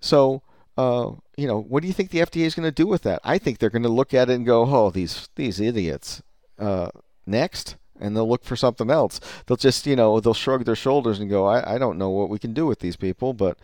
So 0.00 0.42
uh, 0.78 1.12
you 1.36 1.46
know 1.46 1.60
what 1.60 1.82
do 1.82 1.88
you 1.88 1.92
think 1.92 2.10
the 2.10 2.20
FDA 2.20 2.46
is 2.46 2.54
going 2.54 2.68
to 2.68 2.70
do 2.70 2.86
with 2.86 3.02
that? 3.02 3.20
I 3.22 3.36
think 3.36 3.58
they're 3.58 3.68
going 3.68 3.82
to 3.82 3.90
look 3.90 4.14
at 4.14 4.30
it 4.30 4.34
and 4.34 4.46
go, 4.46 4.64
oh 4.64 4.90
these 4.90 5.28
these 5.36 5.60
idiots. 5.60 6.22
Uh, 6.58 6.90
next, 7.26 7.76
and 8.00 8.16
they'll 8.16 8.28
look 8.28 8.44
for 8.44 8.56
something 8.56 8.90
else. 8.90 9.20
They'll 9.46 9.56
just, 9.56 9.86
you 9.86 9.96
know, 9.96 10.20
they'll 10.20 10.34
shrug 10.34 10.64
their 10.64 10.74
shoulders 10.74 11.20
and 11.20 11.30
go, 11.30 11.46
I, 11.46 11.74
I 11.74 11.78
don't 11.78 11.98
know 11.98 12.10
what 12.10 12.30
we 12.30 12.38
can 12.38 12.52
do 12.52 12.66
with 12.66 12.80
these 12.80 12.96
people, 12.96 13.32
but 13.32 13.58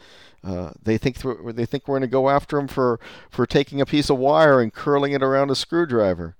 uh, 0.44 0.72
they 0.82 0.98
think 0.98 1.20
th- 1.20 1.38
they 1.54 1.66
think 1.66 1.88
we're 1.88 1.98
going 1.98 2.02
to 2.02 2.06
go 2.08 2.28
after 2.28 2.56
them 2.56 2.68
for, 2.68 3.00
for 3.30 3.46
taking 3.46 3.80
a 3.80 3.86
piece 3.86 4.10
of 4.10 4.18
wire 4.18 4.60
and 4.60 4.72
curling 4.72 5.12
it 5.12 5.22
around 5.22 5.50
a 5.50 5.54
screwdriver. 5.54 6.36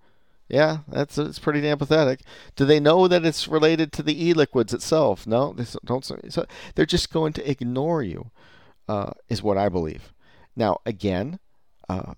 Yeah, 0.48 0.78
that's 0.86 1.18
it's 1.18 1.40
pretty 1.40 1.60
damn 1.60 1.78
pathetic. 1.78 2.20
Do 2.54 2.64
they 2.64 2.78
know 2.78 3.08
that 3.08 3.24
it's 3.24 3.48
related 3.48 3.90
to 3.92 4.02
the 4.02 4.28
e-liquids 4.28 4.72
itself? 4.72 5.26
No, 5.26 5.52
they 5.52 5.64
don't. 5.84 6.04
So 6.04 6.46
they're 6.74 6.86
just 6.86 7.12
going 7.12 7.32
to 7.32 7.50
ignore 7.50 8.02
you, 8.02 8.30
uh, 8.88 9.10
is 9.28 9.42
what 9.42 9.58
I 9.58 9.68
believe. 9.68 10.12
Now, 10.54 10.78
again, 10.86 11.40
uh, 11.88 12.14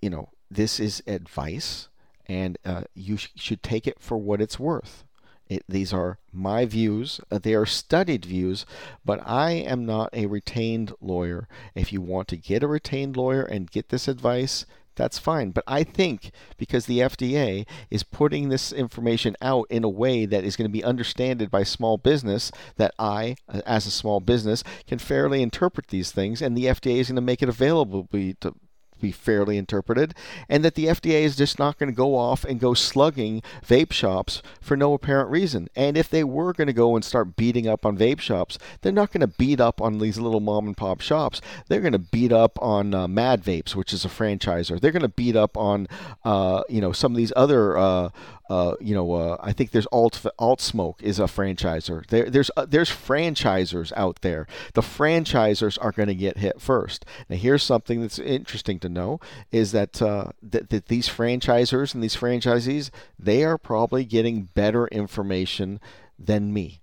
you 0.00 0.08
know, 0.08 0.30
this 0.50 0.80
is 0.80 1.02
advice, 1.06 1.88
and 2.24 2.56
uh, 2.64 2.84
you 2.94 3.18
sh- 3.18 3.28
should 3.36 3.62
take 3.62 3.86
it 3.86 4.00
for 4.00 4.16
what 4.16 4.40
it's 4.40 4.58
worth. 4.58 5.04
It, 5.48 5.64
these 5.68 5.92
are 5.92 6.18
my 6.32 6.64
views. 6.64 7.20
Uh, 7.30 7.38
they 7.38 7.54
are 7.54 7.66
studied 7.66 8.24
views, 8.24 8.66
but 9.04 9.20
I 9.26 9.52
am 9.52 9.86
not 9.86 10.10
a 10.12 10.26
retained 10.26 10.92
lawyer. 11.00 11.48
If 11.74 11.92
you 11.92 12.00
want 12.00 12.28
to 12.28 12.36
get 12.36 12.62
a 12.62 12.68
retained 12.68 13.16
lawyer 13.16 13.42
and 13.42 13.70
get 13.70 13.90
this 13.90 14.08
advice, 14.08 14.66
that's 14.96 15.18
fine. 15.18 15.50
But 15.50 15.64
I 15.66 15.84
think 15.84 16.32
because 16.56 16.86
the 16.86 17.00
FDA 17.00 17.66
is 17.90 18.02
putting 18.02 18.48
this 18.48 18.72
information 18.72 19.36
out 19.40 19.66
in 19.70 19.84
a 19.84 19.88
way 19.88 20.26
that 20.26 20.42
is 20.42 20.56
going 20.56 20.68
to 20.68 20.72
be 20.72 20.82
understood 20.82 21.50
by 21.50 21.62
small 21.62 21.98
business, 21.98 22.50
that 22.76 22.94
I, 22.98 23.36
uh, 23.48 23.60
as 23.66 23.86
a 23.86 23.90
small 23.90 24.20
business, 24.20 24.64
can 24.86 24.98
fairly 24.98 25.42
interpret 25.42 25.88
these 25.88 26.10
things, 26.10 26.42
and 26.42 26.56
the 26.56 26.64
FDA 26.64 26.96
is 26.96 27.08
going 27.08 27.16
to 27.16 27.22
make 27.22 27.42
it 27.42 27.48
available 27.48 28.08
to, 28.40 28.54
be 29.00 29.12
fairly 29.12 29.56
interpreted, 29.56 30.14
and 30.48 30.64
that 30.64 30.74
the 30.74 30.86
FDA 30.86 31.22
is 31.22 31.36
just 31.36 31.58
not 31.58 31.78
going 31.78 31.90
to 31.90 31.96
go 31.96 32.16
off 32.16 32.44
and 32.44 32.60
go 32.60 32.74
slugging 32.74 33.42
vape 33.66 33.92
shops 33.92 34.42
for 34.60 34.76
no 34.76 34.94
apparent 34.94 35.30
reason. 35.30 35.68
And 35.76 35.96
if 35.96 36.08
they 36.08 36.24
were 36.24 36.52
going 36.52 36.66
to 36.66 36.72
go 36.72 36.96
and 36.96 37.04
start 37.04 37.36
beating 37.36 37.66
up 37.66 37.86
on 37.86 37.96
vape 37.96 38.20
shops, 38.20 38.58
they're 38.80 38.92
not 38.92 39.12
going 39.12 39.20
to 39.20 39.26
beat 39.26 39.60
up 39.60 39.80
on 39.80 39.98
these 39.98 40.18
little 40.18 40.40
mom 40.40 40.66
and 40.66 40.76
pop 40.76 41.00
shops. 41.00 41.40
They're 41.68 41.80
going 41.80 41.92
to 41.92 41.98
beat 41.98 42.32
up 42.32 42.60
on 42.62 42.94
uh, 42.94 43.08
Mad 43.08 43.42
Vapes, 43.42 43.74
which 43.74 43.92
is 43.92 44.04
a 44.04 44.08
franchiser. 44.08 44.80
They're 44.80 44.92
going 44.92 45.02
to 45.02 45.08
beat 45.08 45.36
up 45.36 45.56
on 45.56 45.88
uh, 46.24 46.62
you 46.68 46.80
know 46.80 46.92
some 46.92 47.12
of 47.12 47.16
these 47.16 47.32
other 47.36 47.76
uh, 47.76 48.10
uh, 48.48 48.74
you 48.80 48.94
know, 48.94 49.12
uh, 49.12 49.36
I 49.40 49.52
think 49.52 49.72
there's 49.72 49.86
Alt 49.86 50.24
Alt 50.38 50.60
Smoke 50.60 51.02
is 51.02 51.18
a 51.18 51.24
franchiser. 51.24 52.06
There, 52.06 52.30
there's 52.30 52.50
uh, 52.56 52.66
there's 52.66 52.90
franchisers 52.90 53.92
out 53.96 54.20
there. 54.22 54.46
The 54.74 54.82
franchisers 54.82 55.76
are 55.80 55.92
going 55.92 56.08
to 56.08 56.14
get 56.14 56.38
hit 56.38 56.60
first. 56.60 57.04
Now, 57.28 57.36
here's 57.36 57.64
something 57.64 58.00
that's 58.00 58.18
interesting 58.18 58.78
to 58.80 58.88
know: 58.88 59.18
is 59.50 59.72
that, 59.72 60.00
uh, 60.00 60.30
that 60.42 60.70
that 60.70 60.86
these 60.86 61.08
franchisers 61.08 61.92
and 61.92 62.02
these 62.02 62.16
franchisees 62.16 62.90
they 63.18 63.42
are 63.42 63.58
probably 63.58 64.04
getting 64.04 64.42
better 64.42 64.86
information 64.88 65.80
than 66.18 66.52
me. 66.52 66.82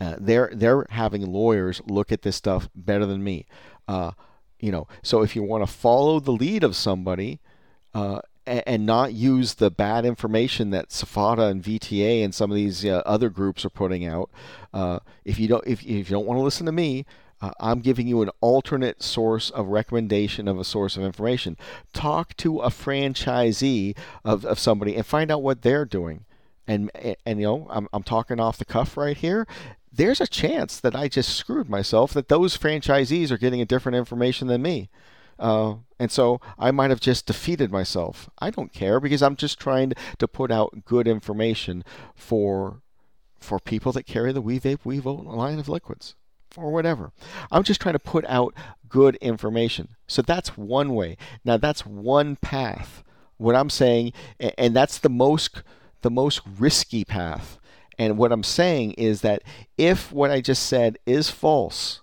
Uh, 0.00 0.16
they're 0.18 0.50
they're 0.54 0.86
having 0.90 1.24
lawyers 1.24 1.80
look 1.86 2.12
at 2.12 2.22
this 2.22 2.36
stuff 2.36 2.68
better 2.74 3.06
than 3.06 3.24
me. 3.24 3.46
You 4.60 4.72
know, 4.72 4.88
so 5.02 5.22
if 5.22 5.36
you 5.36 5.44
want 5.44 5.64
to 5.64 5.72
follow 5.72 6.18
the 6.18 6.32
lead 6.32 6.64
of 6.64 6.74
somebody, 6.74 7.40
uh, 7.94 8.20
and 8.48 8.86
not 8.86 9.12
use 9.12 9.54
the 9.54 9.70
bad 9.70 10.04
information 10.04 10.70
that 10.70 10.88
SFATA 10.90 11.50
and 11.50 11.62
VTA 11.62 12.24
and 12.24 12.34
some 12.34 12.50
of 12.50 12.54
these 12.54 12.84
uh, 12.84 13.02
other 13.04 13.28
groups 13.28 13.64
are 13.64 13.70
putting 13.70 14.06
out. 14.06 14.30
Uh, 14.72 14.98
if 15.24 15.38
you 15.38 15.48
don't, 15.48 15.66
if, 15.66 15.82
if 15.82 15.88
you 16.10 16.16
don't 16.16 16.26
want 16.26 16.38
to 16.38 16.42
listen 16.42 16.66
to 16.66 16.72
me, 16.72 17.06
uh, 17.40 17.52
I'm 17.60 17.80
giving 17.80 18.08
you 18.08 18.22
an 18.22 18.30
alternate 18.40 19.02
source 19.02 19.50
of 19.50 19.68
recommendation 19.68 20.48
of 20.48 20.58
a 20.58 20.64
source 20.64 20.96
of 20.96 21.04
information. 21.04 21.56
Talk 21.92 22.36
to 22.38 22.60
a 22.60 22.68
franchisee 22.68 23.96
of, 24.24 24.44
of 24.44 24.58
somebody 24.58 24.96
and 24.96 25.06
find 25.06 25.30
out 25.30 25.42
what 25.42 25.62
they're 25.62 25.84
doing. 25.84 26.24
And, 26.66 26.90
and, 26.94 27.16
and 27.24 27.40
you 27.40 27.46
know, 27.46 27.66
I'm, 27.70 27.88
I'm 27.92 28.02
talking 28.02 28.40
off 28.40 28.58
the 28.58 28.64
cuff 28.64 28.96
right 28.96 29.16
here 29.16 29.46
there's 29.90 30.20
a 30.20 30.26
chance 30.26 30.78
that 30.78 30.94
I 30.94 31.08
just 31.08 31.34
screwed 31.34 31.68
myself, 31.68 32.12
that 32.12 32.28
those 32.28 32.56
franchisees 32.56 33.30
are 33.30 33.38
getting 33.38 33.60
a 33.60 33.66
different 33.66 33.96
information 33.96 34.46
than 34.46 34.62
me. 34.62 34.90
Uh, 35.38 35.76
and 35.98 36.10
so 36.10 36.40
I 36.58 36.70
might 36.70 36.90
have 36.90 37.00
just 37.00 37.26
defeated 37.26 37.70
myself. 37.70 38.28
I 38.38 38.50
don't 38.50 38.72
care 38.72 39.00
because 39.00 39.22
I'm 39.22 39.36
just 39.36 39.60
trying 39.60 39.92
to 40.18 40.28
put 40.28 40.50
out 40.50 40.84
good 40.84 41.06
information 41.06 41.84
for 42.14 42.82
for 43.38 43.60
people 43.60 43.92
that 43.92 44.06
carry 44.06 44.32
the 44.32 44.40
We 44.40 44.58
Vape 44.58 44.84
We 44.84 44.98
Vote 44.98 45.24
line 45.24 45.58
of 45.58 45.68
liquids 45.68 46.14
or 46.56 46.72
whatever. 46.72 47.12
I'm 47.52 47.62
just 47.62 47.80
trying 47.80 47.92
to 47.94 48.00
put 48.00 48.24
out 48.26 48.54
good 48.88 49.16
information. 49.16 49.96
So 50.06 50.22
that's 50.22 50.56
one 50.56 50.94
way. 50.94 51.16
Now 51.44 51.56
that's 51.56 51.86
one 51.86 52.36
path. 52.36 53.02
What 53.36 53.54
I'm 53.54 53.70
saying, 53.70 54.12
and 54.40 54.74
that's 54.74 54.98
the 54.98 55.08
most 55.08 55.62
the 56.02 56.10
most 56.10 56.40
risky 56.58 57.04
path. 57.04 57.58
And 57.98 58.16
what 58.16 58.32
I'm 58.32 58.44
saying 58.44 58.92
is 58.92 59.22
that 59.22 59.42
if 59.76 60.12
what 60.12 60.30
I 60.30 60.40
just 60.40 60.64
said 60.64 60.98
is 61.06 61.30
false 61.30 62.00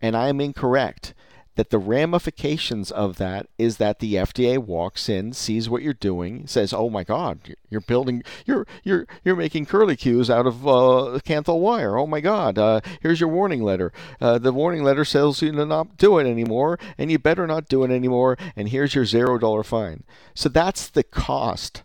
and 0.00 0.14
I 0.16 0.28
am 0.28 0.40
incorrect, 0.40 1.14
that 1.60 1.68
the 1.68 1.78
ramifications 1.78 2.90
of 2.90 3.18
that 3.18 3.46
is 3.58 3.76
that 3.76 3.98
the 3.98 4.14
FDA 4.14 4.56
walks 4.56 5.10
in, 5.10 5.34
sees 5.34 5.68
what 5.68 5.82
you're 5.82 5.92
doing, 5.92 6.46
says, 6.46 6.72
"Oh 6.72 6.88
my 6.88 7.04
God, 7.04 7.54
you're 7.68 7.82
building, 7.82 8.22
you're 8.46 8.66
you're 8.82 9.06
you're 9.24 9.36
making 9.36 9.66
curlicues 9.66 10.30
out 10.30 10.46
of 10.46 10.66
uh, 10.66 11.20
Kanthal 11.22 11.60
wire. 11.60 11.98
Oh 11.98 12.06
my 12.06 12.22
God, 12.22 12.56
uh, 12.56 12.80
here's 13.02 13.20
your 13.20 13.28
warning 13.28 13.62
letter. 13.62 13.92
Uh, 14.22 14.38
the 14.38 14.54
warning 14.54 14.82
letter 14.82 15.04
tells 15.04 15.42
you 15.42 15.52
to 15.52 15.66
not 15.66 15.98
do 15.98 16.16
it 16.16 16.26
anymore, 16.26 16.78
and 16.96 17.10
you 17.10 17.18
better 17.18 17.46
not 17.46 17.68
do 17.68 17.84
it 17.84 17.90
anymore. 17.90 18.38
And 18.56 18.70
here's 18.70 18.94
your 18.94 19.04
zero 19.04 19.36
dollar 19.36 19.62
fine. 19.62 20.04
So 20.34 20.48
that's 20.48 20.88
the 20.88 21.02
cost 21.04 21.82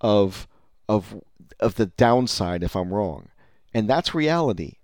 of 0.00 0.48
of 0.88 1.22
of 1.60 1.76
the 1.76 1.86
downside 1.86 2.64
if 2.64 2.74
I'm 2.74 2.92
wrong, 2.92 3.28
and 3.72 3.88
that's 3.88 4.16
reality. 4.16 4.78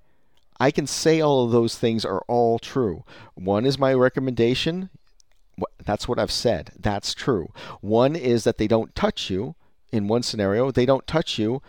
I 0.60 0.70
can 0.70 0.86
say 0.86 1.20
all 1.20 1.44
of 1.44 1.52
those 1.52 1.76
things 1.76 2.04
are 2.04 2.22
all 2.28 2.58
true. 2.58 3.04
One 3.34 3.64
is 3.64 3.78
my 3.78 3.94
recommendation. 3.94 4.90
That's 5.84 6.06
what 6.08 6.18
I've 6.18 6.30
said. 6.30 6.72
That's 6.78 7.14
true. 7.14 7.52
One 7.80 8.16
is 8.16 8.44
that 8.44 8.58
they 8.58 8.68
don't 8.68 8.94
touch 8.94 9.30
you. 9.30 9.54
In 9.90 10.06
one 10.06 10.22
scenario, 10.22 10.70
they 10.70 10.84
don't 10.84 11.06
touch 11.06 11.38
you. 11.38 11.62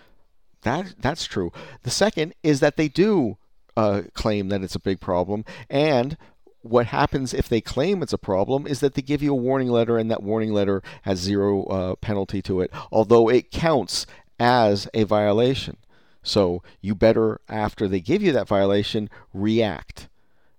That 0.63 0.95
that's 0.99 1.25
true. 1.25 1.53
The 1.83 1.89
second 1.89 2.33
is 2.43 2.59
that 2.59 2.75
they 2.75 2.89
do 2.89 3.37
uh, 3.77 4.01
claim 4.13 4.49
that 4.49 4.61
it's 4.61 4.75
a 4.75 4.79
big 4.79 4.99
problem, 4.99 5.45
and 5.69 6.17
what 6.61 6.87
happens 6.87 7.33
if 7.33 7.47
they 7.47 7.61
claim 7.61 8.03
it's 8.03 8.11
a 8.11 8.17
problem 8.17 8.67
is 8.67 8.81
that 8.81 8.93
they 8.93 9.01
give 9.01 9.23
you 9.23 9.31
a 9.31 9.37
warning 9.37 9.69
letter, 9.69 9.97
and 9.97 10.11
that 10.11 10.21
warning 10.21 10.51
letter 10.51 10.83
has 11.03 11.19
zero 11.19 11.63
uh, 11.65 11.95
penalty 11.95 12.41
to 12.41 12.59
it, 12.59 12.71
although 12.91 13.29
it 13.29 13.51
counts 13.51 14.05
as 14.37 14.89
a 14.93 15.03
violation. 15.03 15.77
So 16.23 16.61
you 16.81 16.95
better, 16.95 17.39
after 17.49 17.87
they 17.87 17.99
give 18.01 18.21
you 18.21 18.31
that 18.33 18.47
violation, 18.47 19.09
react. 19.33 20.07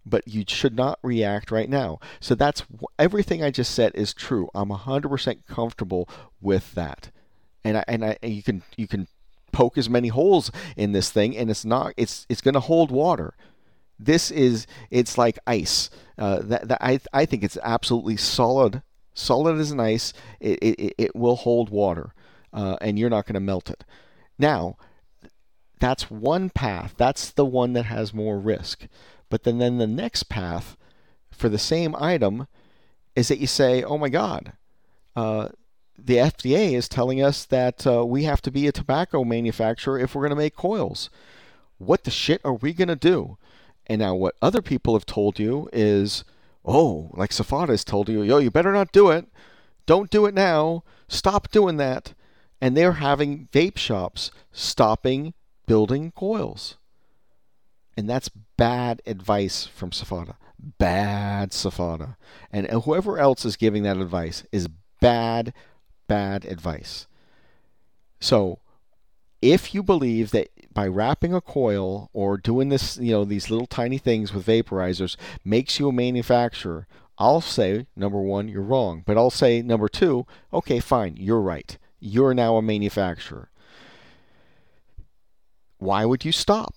but 0.07 0.27
you 0.27 0.45
should 0.49 0.74
not 0.74 0.99
react 1.03 1.51
right 1.51 1.69
now. 1.69 2.01
So 2.20 2.35
that's 2.35 2.65
everything 2.99 3.43
I 3.43 3.51
just 3.51 3.74
said 3.74 3.93
is 3.95 4.15
true. 4.15 4.49
I'm 4.55 4.70
100% 4.70 5.47
comfortable 5.47 6.09
with 6.41 6.73
that. 6.74 7.11
And 7.62 7.77
I, 7.77 7.85
and 7.87 8.05
I 8.05 8.19
you 8.23 8.43
can 8.43 8.62
you 8.77 8.87
can 8.89 9.07
poke 9.53 9.77
as 9.77 9.91
many 9.91 10.09
holes 10.09 10.51
in 10.77 10.93
this 10.93 11.11
thing 11.11 11.37
and 11.37 11.51
it's 11.51 11.65
not 11.65 11.93
it's 11.97 12.24
it's 12.28 12.41
going 12.41 12.55
to 12.55 12.61
hold 12.61 12.91
water. 12.91 13.35
This 13.99 14.31
is 14.31 14.66
it's 14.91 15.19
like 15.19 15.39
ice. 15.47 15.91
Uh, 16.16 16.41
that, 16.43 16.69
that 16.69 16.78
I 16.81 17.01
I 17.12 17.27
think 17.27 17.45
it's 17.45 17.59
absolutely 17.62 18.16
solid 18.16 18.82
solid 19.12 19.59
as 19.59 19.70
an 19.70 19.81
ice. 19.81 20.15
It 20.41 20.59
it, 20.62 20.95
it 20.97 21.16
will 21.16 21.37
hold 21.37 21.69
water. 21.70 22.15
Uh, 22.53 22.77
and 22.81 22.99
you're 22.99 23.11
not 23.11 23.27
going 23.27 23.35
to 23.35 23.41
melt 23.41 23.70
it. 23.70 23.85
Now, 24.39 24.77
that's 25.81 26.11
one 26.11 26.51
path. 26.51 26.94
That's 26.97 27.31
the 27.31 27.44
one 27.44 27.73
that 27.73 27.86
has 27.86 28.15
more 28.15 28.39
risk. 28.39 28.86
But 29.28 29.44
then, 29.44 29.59
then 29.59 29.78
the 29.78 29.86
next 29.86 30.24
path 30.24 30.77
for 31.31 31.48
the 31.48 31.59
same 31.59 31.97
item 31.97 32.47
is 33.16 33.28
that 33.28 33.39
you 33.39 33.47
say, 33.47 33.82
oh 33.82 33.98
my 33.98 34.11
God, 34.11 34.52
uh, 35.16 35.48
the 35.98 36.16
FDA 36.16 36.73
is 36.73 36.89
telling 36.89 37.23
us 37.23 37.44
that 37.47 37.86
uh, 37.86 38.05
we 38.05 38.24
have 38.24 38.43
to 38.43 38.51
be 38.51 38.66
a 38.66 38.73
tobacco 38.73 39.24
manufacturer 39.24 39.98
if 39.98 40.15
we're 40.15 40.23
going 40.23 40.31
to 40.31 40.36
make 40.36 40.55
coils. 40.55 41.11
What 41.78 42.05
the 42.05 42.11
shit 42.11 42.40
are 42.44 42.55
we 42.55 42.73
going 42.73 42.89
to 42.89 42.97
do? 42.97 43.39
And 43.86 44.01
now, 44.01 44.15
what 44.15 44.36
other 44.40 44.62
people 44.62 44.94
have 44.94 45.07
told 45.07 45.39
you 45.39 45.69
is, 45.73 46.24
oh, 46.65 47.11
like 47.15 47.31
SFATA 47.31 47.70
has 47.70 47.85
told 47.85 48.09
you, 48.09 48.23
yo, 48.23 48.39
you 48.39 48.51
better 48.51 48.73
not 48.73 48.93
do 48.93 49.11
it. 49.11 49.27
Don't 49.86 50.11
do 50.11 50.27
it 50.27 50.35
now. 50.35 50.85
Stop 51.09 51.51
doing 51.51 51.77
that. 51.78 52.15
And 52.61 52.77
they're 52.77 52.93
having 52.93 53.48
vape 53.52 53.78
shops 53.78 54.31
stopping 54.52 55.35
building 55.71 56.11
coils. 56.17 56.79
And 57.97 58.11
that's 58.11 58.29
bad 58.57 59.01
advice 59.07 59.67
from 59.67 59.91
SFATA. 59.91 60.35
Bad 60.59 61.53
SFATA. 61.53 62.17
And 62.51 62.67
whoever 62.67 63.19
else 63.19 63.45
is 63.45 63.55
giving 63.55 63.85
that 63.85 63.97
advice 63.97 64.45
is 64.51 64.67
bad, 65.01 65.55
bad 66.09 66.45
advice. 66.45 67.07
So, 68.19 68.59
if 69.41 69.73
you 69.73 69.85
believe 69.85 70.33
that 70.33 70.49
by 70.75 70.89
wrapping 70.89 71.33
a 71.33 71.41
coil 71.41 72.11
or 72.13 72.37
doing 72.37 72.69
this, 72.69 72.99
you 72.99 73.13
know, 73.13 73.25
these 73.25 73.49
little 73.49 73.69
tiny 73.69 73.99
things 73.99 74.35
with 74.35 74.47
vaporizers 74.47 75.15
makes 75.45 75.79
you 75.79 75.89
a 75.89 75.93
manufacturer, 75.93 76.89
I'll 77.17 77.41
say, 77.41 77.87
number 77.95 78.21
one, 78.21 78.49
you're 78.49 78.61
wrong. 78.61 79.05
But 79.07 79.17
I'll 79.17 79.31
say, 79.31 79.63
number 79.63 79.89
two, 79.89 80.27
okay, 80.53 80.81
fine, 80.81 81.17
you're 81.17 81.41
right. 81.41 81.79
You're 82.01 82.35
now 82.35 82.57
a 82.57 82.63
manufacturer 82.63 83.50
why 85.81 86.05
would 86.05 86.24
you 86.24 86.32
stop? 86.32 86.74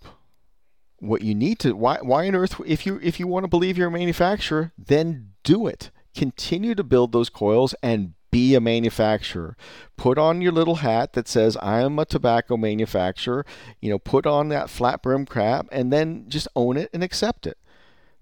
What 1.00 1.22
you 1.22 1.36
need 1.36 1.60
to 1.60 1.74
why 1.74 2.00
why 2.02 2.28
on 2.28 2.36
earth 2.36 2.60
if 2.66 2.86
you 2.86 3.00
if 3.04 3.20
you 3.20 3.28
want 3.28 3.44
to 3.44 3.50
believe 3.50 3.78
you're 3.78 3.90
a 3.90 3.92
manufacturer, 3.92 4.72
then 4.78 5.34
do 5.44 5.68
it. 5.68 5.92
Continue 6.16 6.76
to 6.76 6.84
build 6.84 7.12
those 7.12 7.30
coils 7.30 7.76
and 7.84 8.14
be 8.32 8.56
a 8.56 8.62
manufacturer. 8.62 9.58
Put 9.98 10.18
on 10.18 10.42
your 10.42 10.52
little 10.52 10.76
hat 10.76 11.14
that 11.14 11.28
says 11.28 11.58
I 11.58 11.82
am 11.82 12.00
a 12.00 12.06
tobacco 12.06 12.56
manufacturer. 12.58 13.46
You 13.82 13.90
know, 13.90 14.00
put 14.00 14.26
on 14.26 14.50
that 14.50 14.70
flat 14.70 15.04
brim 15.04 15.26
cap 15.26 15.68
and 15.72 15.92
then 15.92 16.26
just 16.30 16.48
own 16.56 16.78
it 16.78 16.90
and 16.94 17.04
accept 17.04 17.46
it. 17.46 17.58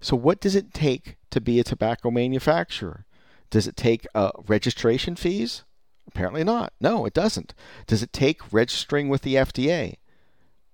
So 0.00 0.16
what 0.16 0.40
does 0.40 0.56
it 0.56 0.74
take 0.74 1.16
to 1.30 1.40
be 1.40 1.60
a 1.60 1.64
tobacco 1.64 2.10
manufacturer? 2.10 3.06
Does 3.50 3.68
it 3.68 3.76
take 3.76 4.06
uh, 4.14 4.32
registration 4.48 5.14
fees? 5.14 5.62
Apparently 6.08 6.42
not. 6.42 6.72
No, 6.80 7.06
it 7.06 7.14
doesn't. 7.14 7.54
Does 7.86 8.02
it 8.02 8.12
take 8.12 8.52
registering 8.52 9.08
with 9.08 9.22
the 9.22 9.36
FDA? 9.36 9.94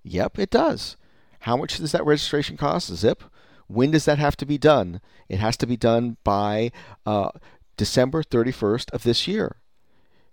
Yep, 0.03 0.39
it 0.39 0.49
does. 0.49 0.97
How 1.41 1.55
much 1.57 1.77
does 1.77 1.91
that 1.91 2.05
registration 2.05 2.57
cost? 2.57 2.93
Zip. 2.93 3.23
When 3.67 3.91
does 3.91 4.05
that 4.05 4.17
have 4.17 4.35
to 4.37 4.45
be 4.45 4.57
done? 4.57 4.99
It 5.27 5.39
has 5.39 5.55
to 5.57 5.67
be 5.67 5.77
done 5.77 6.17
by 6.23 6.71
uh, 7.05 7.29
December 7.77 8.23
31st 8.23 8.91
of 8.91 9.03
this 9.03 9.27
year 9.27 9.57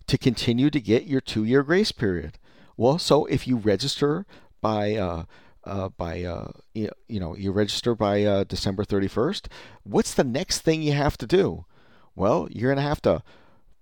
to 0.06 0.16
continue 0.16 0.70
to 0.70 0.80
get 0.80 1.06
your 1.06 1.20
two 1.20 1.44
year 1.44 1.62
grace 1.62 1.93
period. 1.93 2.38
Well, 2.76 2.98
so 2.98 3.26
if 3.26 3.47
you 3.47 3.56
register 3.56 4.26
by 4.60 4.94
uh, 4.94 5.24
uh, 5.64 5.88
by 5.90 6.22
uh, 6.22 6.52
you, 6.74 6.90
know 7.09 7.36
you 7.36 7.52
register 7.52 7.94
by 7.94 8.24
uh, 8.24 8.44
December 8.44 8.84
31st, 8.84 9.47
what's 9.82 10.14
the 10.14 10.24
next 10.24 10.60
thing 10.60 10.82
you 10.82 10.93
have 10.93 11.18
to 11.18 11.26
do? 11.26 11.64
Well, 12.14 12.48
you're 12.51 12.70
gonna 12.70 12.86
have 12.86 13.02
to 13.02 13.22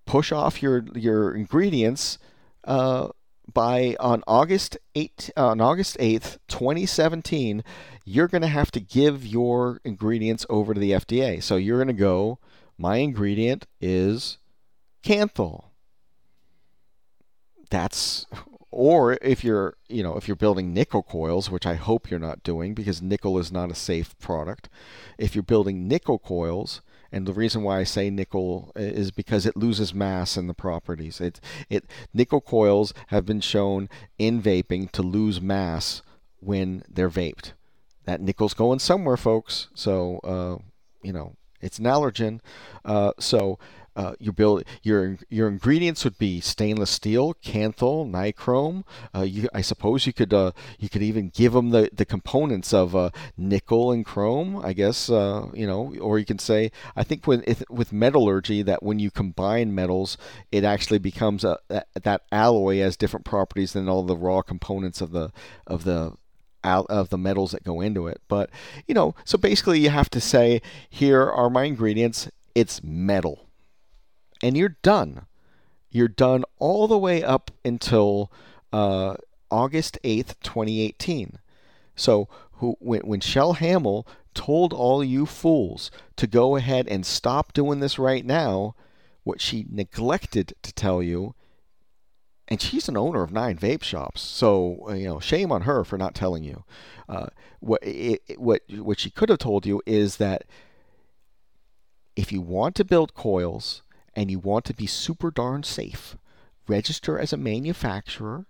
push 0.07 0.33
off 0.33 0.63
your 0.63 0.85
your 0.95 1.35
ingredients 1.35 2.19
uh, 2.65 3.09
by 3.53 3.97
on 4.01 4.23
August 4.27 4.79
8 4.95 5.31
uh, 5.37 5.49
on 5.49 5.61
August 5.61 5.97
8th, 5.99 6.39
2017, 6.49 7.63
you're 8.05 8.29
going 8.29 8.43
to 8.43 8.49
have 8.49 8.71
to 8.73 8.81
give 8.81 9.27
your 9.27 9.81
ingredients 9.85 10.47
over 10.49 10.75
to 10.75 10.81
the 10.81 10.93
FDA. 10.93 11.43
So 11.43 11.57
you're 11.57 11.79
going 11.79 11.89
to 11.89 12.01
go 12.01 12.39
my 12.79 12.97
ingredient 12.97 13.67
is 13.81 14.39
Kanthal. 15.05 15.67
That's 17.71 18.27
or 18.71 19.17
if 19.23 19.45
you're, 19.45 19.77
you 19.89 20.03
know, 20.03 20.17
if 20.17 20.27
you're 20.27 20.37
building 20.37 20.75
nickel 20.75 21.03
coils, 21.03 21.51
which 21.51 21.65
I 21.65 21.75
hope 21.75 22.11
you're 22.11 22.19
not 22.19 22.43
doing 22.43 22.75
because 22.75 23.01
nickel 23.01 23.39
is 23.39 23.53
not 23.53 23.71
a 23.71 23.75
safe 23.75 24.19
product. 24.19 24.69
If 25.17 25.35
you're 25.35 25.45
building 25.45 25.87
nickel 25.87 26.19
coils, 26.19 26.81
and 27.15 27.27
the 27.29 27.33
reason 27.33 27.63
why 27.63 27.79
I 27.79 27.85
say 27.85 28.11
nickel 28.11 28.73
is 28.75 29.13
because 29.13 29.47
it 29.47 29.57
loses 29.57 29.95
mass 29.95 30.37
in 30.37 30.49
the 30.49 30.53
properties. 30.53 31.21
It, 31.21 31.41
it 31.71 31.85
nickel 32.13 32.41
coils 32.41 32.93
have 33.07 33.25
been 33.25 33.41
shown 33.41 33.89
in 34.19 34.43
vaping 34.43 34.91
to 34.91 35.03
lose 35.03 35.41
mass 35.41 36.03
when 36.41 36.83
they're 36.89 37.09
vaped. 37.09 37.53
That 38.05 38.21
nickel's 38.21 38.53
going 38.53 38.81
somewhere, 38.81 39.17
folks. 39.17 39.69
So 39.75 40.19
uh, 40.25 40.59
you 41.05 41.13
know 41.13 41.37
it's 41.61 41.79
an 41.79 41.85
allergen. 41.85 42.41
Uh, 42.85 43.13
so 43.21 43.61
uh, 43.97 44.15
you 44.19 44.33
build 44.33 44.65
your 44.83 45.17
your 45.29 45.49
ingredients 45.49 46.05
would 46.05 46.19
be 46.19 46.41
stainless 46.41 46.91
steel, 46.91 47.35
Kanthal, 47.35 48.09
nichrome. 48.11 48.85
Uh, 49.15 49.23
you, 49.23 49.49
I 49.55 49.61
suppose 49.61 50.07
you 50.07 50.13
could 50.13 50.33
uh, 50.35 50.53
you 50.79 50.89
could 50.89 51.03
even 51.03 51.31
give 51.31 51.53
them 51.53 51.71
the, 51.71 51.91
the 51.93 52.05
components 52.05 52.75
of 52.75 52.97
uh, 52.97 53.11
nickel 53.37 53.93
and 53.93 54.05
chrome. 54.05 54.61
I 54.65 54.73
guess 54.73 55.09
uh, 55.09 55.49
you 55.55 55.67
know, 55.67 55.95
or 56.01 56.19
you 56.19 56.25
can 56.25 56.39
say 56.39 56.73
I 56.97 57.05
think 57.05 57.27
with 57.27 57.65
with 57.71 57.93
metallurgy 57.93 58.63
that 58.63 58.83
when 58.83 58.99
you 58.99 59.11
combine 59.11 59.75
metals, 59.75 60.17
it 60.51 60.65
actually 60.65 60.99
becomes 60.99 61.45
a 61.45 61.59
that 61.69 62.23
alloy 62.33 62.79
has 62.79 62.97
different 62.97 63.25
properties 63.25 63.73
than 63.73 63.89
all 63.89 64.03
the 64.03 64.17
raw 64.17 64.43
components 64.43 65.01
of 65.01 65.13
the 65.13 65.31
of 65.67 65.85
the 65.85 66.15
out 66.65 66.87
of 66.89 67.11
the 67.11 67.19
metals 67.19 67.53
that 67.53 67.63
go 67.63 67.81
into 67.81 68.09
it. 68.09 68.21
But 68.27 68.51
you 68.89 68.95
know, 68.95 69.15
so 69.25 69.39
basically 69.39 69.79
you 69.81 69.91
have 69.91 70.11
to 70.11 70.21
say, 70.21 70.63
here 70.89 71.31
are 71.31 71.51
my 71.51 71.65
ingredients. 71.65 72.29
It's 72.55 72.83
metal 72.83 73.45
and 74.45 74.59
you're 74.59 74.77
done. 74.83 75.25
You're 75.91 76.07
done 76.07 76.45
all 76.59 76.87
the 76.87 76.99
way 76.99 77.25
up 77.25 77.51
until 77.65 78.31
uh, 78.75 79.15
August 79.51 79.99
8th, 80.05 80.35
2018. 80.43 81.39
So 81.97 82.29
who, 82.53 82.77
when, 82.79 83.01
when 83.01 83.21
Chelle 83.21 83.57
Hamel 83.57 84.07
told 84.35 84.75
all 84.75 85.03
you 85.03 85.25
fools 85.25 85.91
to 86.17 86.27
go 86.27 86.57
ahead 86.57 86.87
and 86.89 87.07
stop 87.07 87.55
doing 87.55 87.81
this 87.81 87.99
right 87.99 88.25
now, 88.25 88.75
what 89.23 89.41
she 89.41 89.65
neglected 89.71 90.53
to 90.63 90.75
tell 90.75 91.03
you, 91.03 91.35
and 92.47 92.61
she's 92.61 92.87
an 92.87 92.99
owner 92.99 93.23
of 93.23 93.33
nine 93.33 93.57
vape 93.57 93.83
shops, 93.83 94.21
so 94.21 94.93
you 94.93 95.07
know, 95.07 95.21
shame 95.21 95.51
on 95.51 95.63
her 95.63 95.85
for 95.85 95.97
not 95.97 96.15
telling 96.15 96.45
you. 96.45 96.65
Uh, 97.09 97.29
what 97.61 97.83
it, 97.83 98.21
what 98.37 98.61
what 98.69 98.99
she 99.01 99.09
could 99.09 99.31
have 99.31 99.39
told 99.39 99.65
you 99.65 99.81
is 99.87 100.19
that 100.19 100.45
if 102.15 102.31
you 102.31 102.43
want 102.43 102.75
to 102.75 102.85
build 102.85 103.15
coils 103.15 103.81
and 104.17 104.31
you 104.31 104.39
want 104.39 104.65
to 104.67 104.75
be 104.75 104.87
super 104.87 105.31
darn 105.31 105.63
safe, 105.63 106.17
register 106.67 107.19
as 107.19 107.33
a 107.33 107.37
manufacturer 107.37 108.47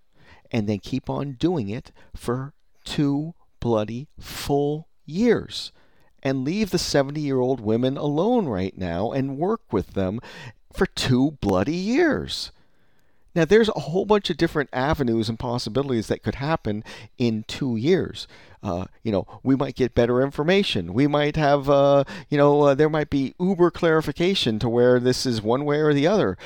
and 0.51 0.69
then 0.69 0.79
keep 0.79 1.11
on 1.11 1.33
doing 1.33 1.69
it 1.69 1.91
for 2.15 2.55
two 2.85 3.35
bloody 3.61 4.09
full 4.21 4.89
years. 5.05 5.73
And 6.23 6.45
leave 6.45 6.71
the 6.71 6.79
70 6.79 7.21
year 7.21 7.41
old 7.41 7.61
women 7.61 7.97
alone 7.97 8.47
right 8.47 8.77
now 8.79 9.13
and 9.13 9.37
work 9.37 9.73
with 9.73 9.95
them 9.95 10.21
for 10.73 10.87
two 10.87 11.33
bloody 11.41 11.75
years. 11.75 12.51
Now, 13.35 13.45
there's 13.45 13.69
a 13.69 13.81
whole 13.81 14.05
bunch 14.05 14.31
of 14.31 14.37
different 14.37 14.71
avenues 14.73 15.29
and 15.29 15.39
possibilities 15.39 16.07
that 16.07 16.23
could 16.23 16.37
happen 16.37 16.85
in 17.19 17.45
two 17.49 17.77
years. 17.77 18.29
Uh, 18.63 18.87
you 19.03 19.13
know, 19.13 19.27
we 19.43 19.57
might 19.57 19.75
get 19.75 19.95
better 19.95 20.23
information. 20.23 20.95
We 20.95 21.07
might 21.07 21.37
have, 21.37 21.69
uh, 21.69 22.05
you 22.31 22.39
know, 22.39 22.63
uh, 22.63 22.75
there 22.75 22.89
might 22.89 23.11
be 23.11 23.35
uber 23.39 23.71
clarification 23.71 24.59
to 24.61 24.69
where 24.69 24.99
this 24.99 25.27
is 25.27 25.43
one 25.43 25.65
way 25.65 25.81
or 25.81 25.93
the 25.93 26.07
other. 26.07 26.39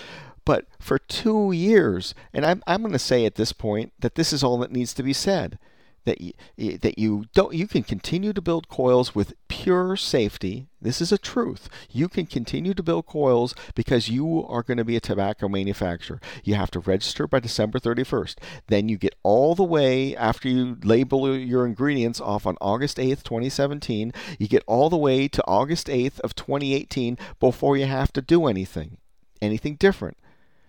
But 0.44 0.64
for 0.80 0.98
two 0.98 1.52
years, 1.52 2.14
and 2.32 2.44
I'm, 2.44 2.62
I'm 2.66 2.80
going 2.80 2.92
to 2.92 2.98
say 2.98 3.26
at 3.26 3.34
this 3.34 3.52
point 3.52 3.92
that 4.00 4.14
this 4.14 4.32
is 4.32 4.42
all 4.42 4.58
that 4.58 4.72
needs 4.72 4.94
to 4.94 5.02
be 5.02 5.12
said. 5.12 5.58
That 6.04 6.20
you, 6.20 6.32
that 6.56 6.98
you 6.98 7.26
don't 7.34 7.54
you 7.54 7.66
can 7.66 7.82
continue 7.82 8.32
to 8.32 8.40
build 8.40 8.68
coils 8.68 9.14
with 9.14 9.34
pure 9.48 9.96
safety. 9.96 10.68
This 10.80 11.00
is 11.00 11.12
a 11.12 11.18
truth. 11.18 11.68
You 11.90 12.08
can 12.08 12.26
continue 12.26 12.72
to 12.74 12.82
build 12.82 13.06
coils 13.06 13.54
because 13.74 14.08
you 14.08 14.46
are 14.46 14.62
going 14.62 14.78
to 14.78 14.84
be 14.84 14.96
a 14.96 15.00
tobacco 15.00 15.48
manufacturer. 15.48 16.20
You 16.44 16.54
have 16.54 16.70
to 16.72 16.80
register 16.80 17.26
by 17.26 17.40
December 17.40 17.78
31st. 17.78 18.36
Then 18.68 18.88
you 18.88 18.96
get 18.96 19.16
all 19.22 19.54
the 19.54 19.64
way 19.64 20.16
after 20.16 20.48
you 20.48 20.78
label 20.82 21.36
your 21.36 21.66
ingredients 21.66 22.20
off 22.20 22.46
on 22.46 22.56
August 22.60 22.98
8th, 22.98 23.22
2017, 23.24 24.12
you 24.38 24.48
get 24.48 24.62
all 24.66 24.88
the 24.88 24.96
way 24.96 25.28
to 25.28 25.44
August 25.46 25.88
8th 25.88 26.20
of 26.20 26.34
2018 26.34 27.18
before 27.40 27.76
you 27.76 27.86
have 27.86 28.12
to 28.12 28.22
do 28.22 28.46
anything 28.46 28.98
anything 29.40 29.76
different. 29.76 30.16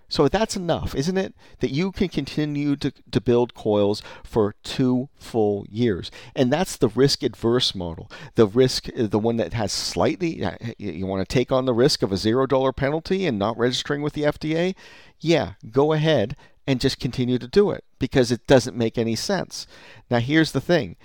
So 0.09 0.27
that's 0.27 0.55
enough, 0.55 0.95
isn't 0.95 1.17
it? 1.17 1.35
That 1.59 1.69
you 1.69 1.91
can 1.91 2.09
continue 2.09 2.75
to, 2.77 2.91
to 3.11 3.21
build 3.21 3.53
coils 3.53 4.01
for 4.23 4.55
two 4.63 5.09
full 5.15 5.65
years. 5.69 6.09
And 6.35 6.51
that's 6.51 6.75
the 6.75 6.89
risk 6.89 7.21
adverse 7.23 7.75
model. 7.75 8.11
The 8.35 8.47
risk, 8.47 8.89
uh, 8.89 9.05
the 9.05 9.19
one 9.19 9.37
that 9.37 9.53
has 9.53 9.71
slightly, 9.71 10.43
uh, 10.43 10.55
you 10.77 11.05
want 11.05 11.27
to 11.27 11.33
take 11.33 11.51
on 11.51 11.65
the 11.65 11.73
risk 11.73 12.01
of 12.01 12.11
a 12.11 12.15
$0 12.15 12.75
penalty 12.75 13.27
and 13.27 13.37
not 13.37 13.57
registering 13.57 14.01
with 14.01 14.13
the 14.13 14.23
FDA? 14.23 14.75
Yeah, 15.19 15.53
go 15.71 15.93
ahead 15.93 16.35
and 16.65 16.81
just 16.81 16.99
continue 16.99 17.37
to 17.37 17.47
do 17.47 17.71
it 17.71 17.83
because 17.99 18.31
it 18.31 18.47
doesn't 18.47 18.77
make 18.77 18.97
any 18.97 19.15
sense. 19.15 19.67
Now, 20.09 20.19
here's 20.19 20.51
the 20.51 20.61
thing 20.61 20.97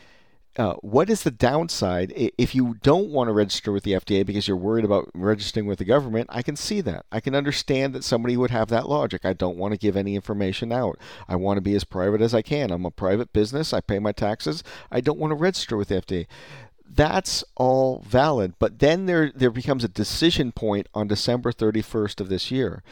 uh, 0.56 0.74
what 0.74 1.10
is 1.10 1.22
the 1.22 1.30
downside 1.30 2.12
if 2.16 2.54
you 2.54 2.76
don't 2.82 3.10
want 3.10 3.28
to 3.28 3.32
register 3.32 3.72
with 3.72 3.82
the 3.82 3.92
FDA 3.92 4.24
because 4.24 4.46
you're 4.46 4.56
worried 4.56 4.84
about 4.84 5.10
registering 5.14 5.66
with 5.66 5.78
the 5.78 5.84
government? 5.84 6.30
I 6.30 6.42
can 6.42 6.54
see 6.56 6.80
that. 6.82 7.06
I 7.10 7.20
can 7.20 7.34
understand 7.34 7.94
that 7.94 8.04
somebody 8.04 8.36
would 8.36 8.50
have 8.50 8.68
that 8.68 8.88
logic. 8.88 9.24
I 9.24 9.32
don't 9.32 9.58
want 9.58 9.72
to 9.72 9.78
give 9.78 9.96
any 9.96 10.14
information 10.14 10.70
out. 10.70 10.98
I 11.28 11.36
want 11.36 11.56
to 11.56 11.62
be 11.62 11.74
as 11.74 11.84
private 11.84 12.20
as 12.20 12.34
I 12.34 12.42
can. 12.42 12.70
I'm 12.70 12.86
a 12.86 12.90
private 12.90 13.32
business. 13.32 13.72
I 13.72 13.80
pay 13.80 13.98
my 13.98 14.12
taxes. 14.12 14.62
I 14.92 15.00
don't 15.00 15.18
want 15.18 15.32
to 15.32 15.36
register 15.36 15.76
with 15.76 15.88
the 15.88 16.00
FDA. 16.00 16.26
That's 16.88 17.42
all 17.56 18.04
valid. 18.06 18.54
But 18.60 18.78
then 18.78 19.06
there 19.06 19.32
there 19.34 19.50
becomes 19.50 19.82
a 19.82 19.88
decision 19.88 20.52
point 20.52 20.88
on 20.94 21.08
December 21.08 21.50
31st 21.50 22.20
of 22.20 22.28
this 22.28 22.52
year 22.52 22.84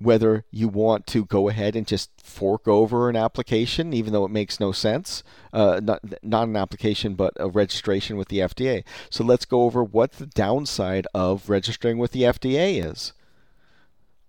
whether 0.00 0.44
you 0.50 0.68
want 0.68 1.06
to 1.08 1.24
go 1.24 1.48
ahead 1.48 1.74
and 1.74 1.86
just 1.86 2.10
fork 2.22 2.68
over 2.68 3.08
an 3.08 3.16
application, 3.16 3.92
even 3.92 4.12
though 4.12 4.24
it 4.24 4.30
makes 4.30 4.60
no 4.60 4.70
sense. 4.70 5.22
Uh, 5.52 5.80
not, 5.82 6.00
not 6.22 6.48
an 6.48 6.56
application, 6.56 7.14
but 7.14 7.32
a 7.36 7.48
registration 7.48 8.16
with 8.16 8.28
the 8.28 8.38
FDA. 8.38 8.84
So 9.10 9.24
let's 9.24 9.44
go 9.44 9.62
over 9.62 9.82
what 9.82 10.12
the 10.12 10.26
downside 10.26 11.06
of 11.14 11.50
registering 11.50 11.98
with 11.98 12.12
the 12.12 12.22
FDA 12.22 12.84
is. 12.84 13.12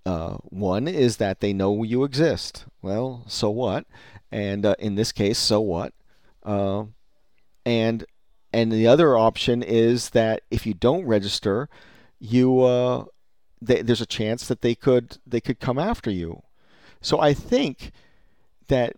Uh, 0.06 0.38
one 0.46 0.88
is 0.88 1.18
that 1.18 1.40
they 1.40 1.54
know 1.54 1.84
you 1.84 2.04
exist. 2.04 2.66
Well, 2.82 3.24
so 3.28 3.50
what? 3.50 3.86
And 4.32 4.66
uh, 4.66 4.76
in 4.80 4.96
this 4.96 5.12
case, 5.12 5.38
so 5.38 5.62
what? 5.62 5.94
Uh, 6.44 6.86
and 7.66 8.06
and 8.52 8.72
the 8.72 8.88
other 8.88 9.16
option 9.16 9.62
is 9.62 10.12
that 10.12 10.42
if 10.50 10.66
you 10.66 10.74
don't 10.74 11.06
register, 11.06 11.70
you 12.20 12.62
uh, 12.62 13.06
they, 13.62 13.82
there's 13.82 14.02
a 14.02 14.06
chance 14.06 14.48
that 14.48 14.62
they 14.62 14.76
could 14.76 15.18
they 15.26 15.42
could 15.42 15.60
come 15.60 15.80
after 15.80 16.10
you. 16.10 16.44
So 17.02 17.20
I 17.20 17.34
think 17.34 17.92
that 18.68 18.96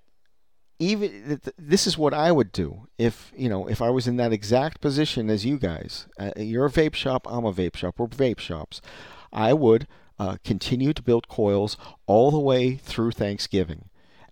even 0.79 1.39
this 1.57 1.85
is 1.85 1.97
what 1.97 2.13
I 2.13 2.31
would 2.31 2.51
do 2.51 2.87
if 2.97 3.31
you 3.35 3.49
know 3.49 3.67
if 3.67 3.81
I 3.81 3.89
was 3.89 4.07
in 4.07 4.17
that 4.17 4.33
exact 4.33 4.81
position 4.81 5.29
as 5.29 5.45
you 5.45 5.57
guys. 5.57 6.07
Uh, 6.19 6.31
you're 6.35 6.65
a 6.65 6.71
vape 6.71 6.95
shop. 6.95 7.27
I'm 7.29 7.45
a 7.45 7.53
vape 7.53 7.75
shop. 7.75 7.95
We're 7.97 8.07
vape 8.07 8.39
shops. 8.39 8.81
I 9.31 9.53
would 9.53 9.87
uh, 10.19 10.37
continue 10.43 10.93
to 10.93 11.01
build 11.01 11.27
coils 11.27 11.77
all 12.05 12.31
the 12.31 12.39
way 12.39 12.75
through 12.75 13.11
Thanksgiving. 13.11 13.89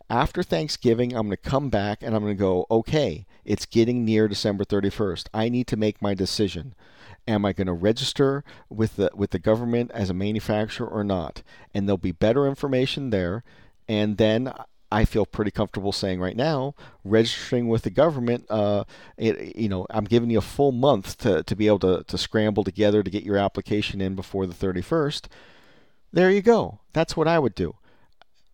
After 0.09 0.41
Thanksgiving, 0.41 1.13
I'm 1.13 1.27
going 1.27 1.37
to 1.37 1.49
come 1.49 1.69
back 1.69 2.01
and 2.01 2.15
I'm 2.15 2.23
going 2.23 2.35
to 2.35 2.39
go. 2.39 2.65
Okay, 2.71 3.27
it's 3.45 3.67
getting 3.67 4.03
near 4.03 4.27
December 4.27 4.65
31st. 4.65 5.27
I 5.33 5.49
need 5.49 5.67
to 5.67 5.77
make 5.77 6.01
my 6.01 6.15
decision. 6.15 6.73
Am 7.29 7.45
I 7.45 7.53
going 7.53 7.67
to 7.67 7.73
register 7.73 8.43
with 8.69 8.95
the 8.95 9.11
with 9.13 9.29
the 9.29 9.39
government 9.39 9.91
as 9.93 10.09
a 10.09 10.13
manufacturer 10.15 10.87
or 10.87 11.03
not? 11.03 11.43
And 11.73 11.87
there'll 11.87 11.97
be 11.97 12.11
better 12.11 12.47
information 12.47 13.11
there. 13.11 13.43
And 13.87 14.17
then 14.17 14.51
I 14.91 15.05
feel 15.05 15.25
pretty 15.25 15.51
comfortable 15.51 15.91
saying 15.91 16.19
right 16.19 16.35
now, 16.35 16.73
registering 17.03 17.67
with 17.67 17.83
the 17.83 17.91
government, 17.91 18.45
uh, 18.49 18.85
it, 19.17 19.55
you 19.55 19.69
know, 19.69 19.85
I'm 19.91 20.05
giving 20.05 20.31
you 20.31 20.39
a 20.39 20.41
full 20.41 20.71
month 20.71 21.17
to, 21.19 21.43
to 21.43 21.55
be 21.55 21.67
able 21.67 21.79
to, 21.79 22.03
to 22.03 22.17
scramble 22.17 22.63
together 22.63 23.03
to 23.03 23.11
get 23.11 23.23
your 23.23 23.37
application 23.37 24.01
in 24.01 24.15
before 24.15 24.47
the 24.47 24.53
31st. 24.53 25.27
There 26.11 26.31
you 26.31 26.41
go. 26.41 26.79
That's 26.93 27.15
what 27.15 27.27
I 27.27 27.37
would 27.37 27.53
do. 27.53 27.75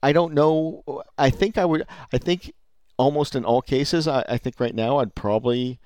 I 0.04 0.12
don't 0.12 0.34
know. 0.34 0.84
I 1.18 1.30
think 1.30 1.58
I 1.58 1.64
would. 1.64 1.88
I 2.12 2.18
think 2.18 2.54
almost 2.98 3.36
in 3.36 3.46
all 3.46 3.62
cases, 3.62 4.08
I, 4.08 4.26
I 4.28 4.38
think 4.38 4.60
right 4.60 4.76
now 4.76 4.98
I'd 4.98 5.16
probably 5.16 5.80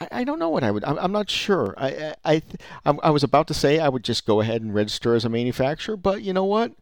I, 0.00 0.08
I 0.10 0.24
don't 0.24 0.38
know 0.38 0.48
what 0.48 0.64
I 0.64 0.70
would. 0.70 0.84
I'm, 0.84 0.98
I'm 0.98 1.12
not 1.12 1.30
sure. 1.30 1.74
I, 1.76 2.14
I, 2.24 2.42
I, 2.84 2.96
I 3.02 3.10
was 3.10 3.22
about 3.22 3.48
to 3.48 3.54
say 3.54 3.78
I 3.78 3.88
would 3.88 4.04
just 4.04 4.26
go 4.26 4.40
ahead 4.40 4.62
and 4.62 4.74
register 4.74 5.14
as 5.14 5.24
a 5.24 5.28
manufacturer, 5.28 5.96
but 5.96 6.22
you 6.22 6.32
know 6.32 6.44
what? 6.44 6.72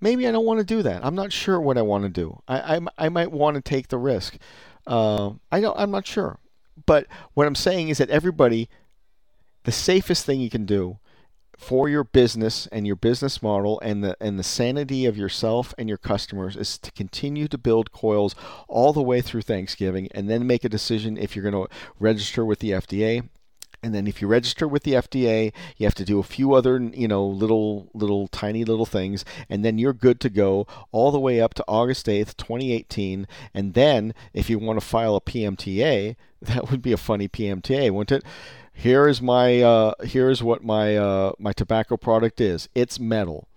Maybe 0.00 0.28
I 0.28 0.32
don't 0.32 0.46
want 0.46 0.60
to 0.60 0.64
do 0.64 0.82
that. 0.82 1.04
I'm 1.04 1.14
not 1.14 1.32
sure 1.32 1.60
what 1.60 1.76
I 1.76 1.82
want 1.82 2.04
to 2.04 2.08
do. 2.08 2.40
I, 2.46 2.76
I, 2.76 2.80
I 2.98 3.08
might 3.08 3.32
want 3.32 3.56
to 3.56 3.60
take 3.60 3.88
the 3.88 3.98
risk. 3.98 4.38
Uh, 4.86 5.32
I 5.50 5.60
don't. 5.60 5.78
I'm 5.78 5.90
not 5.90 6.06
sure. 6.06 6.38
But 6.86 7.06
what 7.34 7.46
I'm 7.46 7.56
saying 7.56 7.88
is 7.88 7.98
that 7.98 8.08
everybody, 8.08 8.68
the 9.64 9.72
safest 9.72 10.24
thing 10.24 10.40
you 10.40 10.50
can 10.50 10.64
do 10.64 10.98
for 11.58 11.88
your 11.88 12.04
business 12.04 12.68
and 12.68 12.86
your 12.86 12.96
business 12.96 13.42
model 13.42 13.80
and 13.80 14.02
the 14.02 14.16
and 14.20 14.38
the 14.38 14.44
sanity 14.44 15.04
of 15.04 15.18
yourself 15.18 15.74
and 15.76 15.88
your 15.88 15.98
customers 15.98 16.56
is 16.56 16.78
to 16.78 16.92
continue 16.92 17.48
to 17.48 17.58
build 17.58 17.90
coils 17.90 18.34
all 18.68 18.92
the 18.92 19.02
way 19.02 19.20
through 19.20 19.42
Thanksgiving 19.42 20.08
and 20.12 20.30
then 20.30 20.46
make 20.46 20.64
a 20.64 20.68
decision 20.68 21.18
if 21.18 21.34
you're 21.34 21.50
going 21.50 21.66
to 21.66 21.74
register 21.98 22.44
with 22.44 22.60
the 22.60 22.70
FDA 22.70 23.28
and 23.82 23.94
then 23.94 24.06
if 24.06 24.20
you 24.20 24.26
register 24.26 24.66
with 24.66 24.82
the 24.82 24.94
FDA, 24.94 25.52
you 25.76 25.86
have 25.86 25.94
to 25.96 26.04
do 26.04 26.18
a 26.18 26.24
few 26.24 26.52
other, 26.52 26.80
you 26.80 27.06
know, 27.06 27.24
little 27.24 27.88
little 27.94 28.28
tiny 28.28 28.64
little 28.64 28.86
things 28.86 29.24
and 29.48 29.64
then 29.64 29.78
you're 29.78 29.92
good 29.92 30.20
to 30.20 30.30
go 30.30 30.66
all 30.90 31.10
the 31.10 31.20
way 31.20 31.40
up 31.40 31.54
to 31.54 31.64
August 31.68 32.06
8th, 32.06 32.36
2018. 32.36 33.26
And 33.54 33.74
then 33.74 34.14
if 34.32 34.50
you 34.50 34.58
want 34.58 34.80
to 34.80 34.86
file 34.86 35.16
a 35.16 35.20
PMTA, 35.20 36.16
that 36.42 36.70
would 36.70 36.82
be 36.82 36.92
a 36.92 36.96
funny 36.96 37.28
PMTA, 37.28 37.90
wouldn't 37.90 38.22
it? 38.22 38.28
Here 38.78 39.08
is 39.08 39.20
my 39.20 39.60
uh, 39.60 39.92
here 40.04 40.30
is 40.30 40.40
what 40.40 40.62
my 40.62 40.96
uh, 40.96 41.32
my 41.38 41.52
tobacco 41.52 41.96
product 41.96 42.40
is. 42.40 42.68
It's 42.76 43.00
metal. 43.00 43.48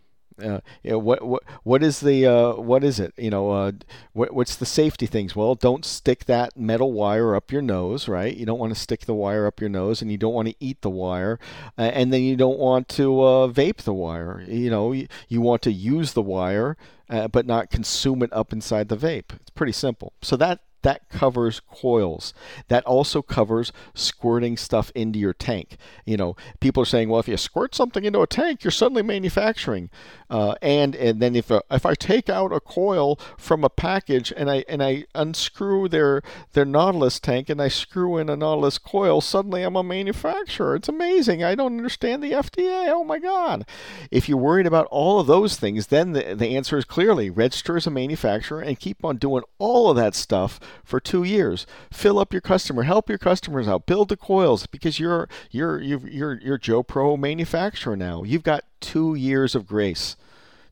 Uh, 0.41 0.61
what 0.84 1.22
what 1.22 1.43
what 1.61 1.84
is 1.84 1.99
the 1.99 2.26
uh, 2.26 2.53
what 2.56 2.84
is 2.84 2.99
it? 2.99 3.14
You 3.18 3.30
know, 3.30 3.52
uh, 3.52 3.72
what, 4.14 4.34
what's 4.34 4.56
the 4.56 4.65
safety 4.65 5.06
things? 5.06 5.35
Well, 5.35 5.53
don't 5.53 5.85
stick 5.85 6.26
that 6.26 6.57
metal 6.57 6.91
wire 6.91 7.35
up 7.35 7.52
your 7.52 7.61
nose, 7.61 8.07
right? 8.07 8.35
You 8.35 8.48
don't 8.48 8.57
want 8.57 8.73
to 8.73 8.80
stick 8.80 9.02
the 9.02 9.14
wire 9.14 9.45
up 9.45 9.61
your 9.61 9.69
nose, 9.69 10.02
and 10.02 10.11
you 10.11 10.18
don't 10.18 10.34
want 10.34 10.48
to 10.48 10.56
eat 10.60 10.81
the 10.81 10.89
wire, 10.89 11.38
and 11.77 12.11
then 12.11 12.23
you 12.23 12.35
don't 12.35 12.57
want 12.57 12.88
to 12.89 13.22
uh, 13.22 13.48
vape 13.48 13.84
the 13.84 13.93
wire. 13.93 14.43
You 14.48 14.72
know, 14.72 14.91
you, 14.91 15.07
you 15.27 15.39
want 15.39 15.61
to 15.64 15.72
use 15.72 16.14
the 16.14 16.23
wire, 16.23 16.77
but 17.07 17.45
not 17.45 17.69
consume 17.69 18.23
it 18.23 18.34
up 18.34 18.52
inside 18.52 18.89
the 18.89 18.98
vape. 18.98 19.34
It's 19.35 19.52
pretty 19.52 19.73
simple. 19.73 20.14
So 20.23 20.35
that 20.38 20.61
that 20.84 21.10
covers 21.10 21.60
coils. 21.60 22.34
That 22.68 22.84
also 22.86 23.22
covers 23.22 23.72
squirting 23.94 24.58
stuff 24.58 24.91
into 24.95 25.20
your 25.20 25.34
tank. 25.34 25.78
You 26.06 26.18
know, 26.18 26.36
people 26.60 26.84
are 26.84 26.88
saying, 26.88 27.10
well, 27.10 27.20
if 27.20 27.28
you 27.28 27.38
squirt 27.38 27.76
something 27.76 28.03
into 28.03 28.22
a 28.22 28.28
tank, 28.28 28.64
you're 28.64 28.72
suddenly 28.72 29.03
manufacturing. 29.03 29.90
Uh, 30.30 30.56
and 30.62 30.95
and 30.95 31.22
then 31.22 31.36
if 31.36 31.52
a, 31.52 31.58
uh, 31.58 31.62
if 31.72 31.86
I 31.86 31.94
take 31.94 32.30
out 32.30 32.53
a 32.53 32.62
coil 32.62 33.20
from 33.38 33.66
a 33.66 33.70
package 33.70 34.32
and 34.36 34.49
I 34.49 34.64
and 34.70 34.82
I 34.82 35.03
unscrew 35.14 35.90
their 35.90 36.22
their 36.53 36.64
Nautilus 36.64 37.20
tank 37.20 37.49
and 37.49 37.62
I 37.62 37.68
screw 37.68 38.18
in 38.18 38.30
a 38.30 38.38
Nautilus 38.38 38.78
coil, 38.78 39.20
suddenly 39.20 39.62
I'm 39.64 39.76
a 39.76 39.84
manufacturer. 39.84 40.76
It's 40.76 40.88
amazing. 40.88 41.44
I 41.44 41.56
don't 41.56 41.78
understand 41.78 42.24
the 42.24 42.32
FDA. 42.32 42.88
Oh 42.88 43.03
my 43.03 43.20
God! 43.20 43.66
If 44.10 44.30
you're 44.30 44.38
worried 44.38 44.68
about 44.68 44.88
all 44.90 45.20
of 45.20 45.28
those 45.28 45.58
things, 45.58 45.88
then 45.88 46.14
the, 46.14 46.34
the 46.34 46.56
answer 46.56 46.78
is 46.78 46.86
clearly 46.86 47.30
register 47.30 47.76
as 47.76 47.86
a 47.86 47.91
manufacturer 47.91 48.62
and 48.62 48.80
keep 48.80 49.03
on 49.03 49.18
doing 49.18 49.44
all 49.60 49.90
of 49.90 49.98
that 49.98 50.16
stuff 50.16 50.62
for 50.84 50.99
two 50.99 51.23
years. 51.23 51.65
Fill 51.91 52.19
up 52.19 52.34
your 52.34 52.41
customer, 52.41 52.84
help 52.84 53.10
your 53.10 53.18
customers 53.18 53.68
out, 53.68 53.85
build 53.85 54.10
the 54.10 54.18
coils 54.18 54.65
because 54.68 54.99
you're 54.99 55.27
you're 55.49 55.81
you're 55.81 56.07
you're, 56.07 56.39
you're 56.39 56.57
Joe 56.57 56.84
Pro 56.84 57.18
manufacturer 57.18 57.95
now. 57.95 58.23
You've 58.23 58.43
got 58.43 58.64
two 58.80 59.15
years 59.15 59.56
of 59.56 59.68
grace 59.68 60.15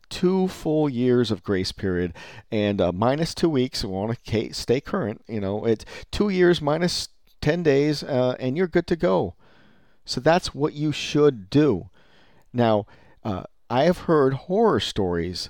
two 0.09 0.47
full 0.47 0.89
years 0.89 1.29
of 1.29 1.43
grace 1.43 1.71
period 1.71 2.13
and 2.51 2.81
uh, 2.81 2.91
minus 2.91 3.33
two 3.35 3.49
weeks. 3.49 3.83
We 3.83 3.91
want 3.91 4.25
to 4.25 4.53
stay 4.53 4.81
current. 4.81 5.21
You 5.27 5.39
know, 5.39 5.65
it's 5.65 5.85
two 6.11 6.29
years 6.29 6.61
minus 6.61 7.09
10 7.41 7.63
days, 7.63 8.03
uh, 8.03 8.35
and 8.39 8.57
you're 8.57 8.67
good 8.67 8.87
to 8.87 8.95
go. 8.95 9.35
So 10.05 10.19
that's 10.19 10.53
what 10.53 10.73
you 10.73 10.91
should 10.91 11.49
do. 11.49 11.89
Now, 12.51 12.87
uh, 13.23 13.43
I 13.69 13.83
have 13.83 13.99
heard 13.99 14.33
horror 14.33 14.79
stories 14.79 15.49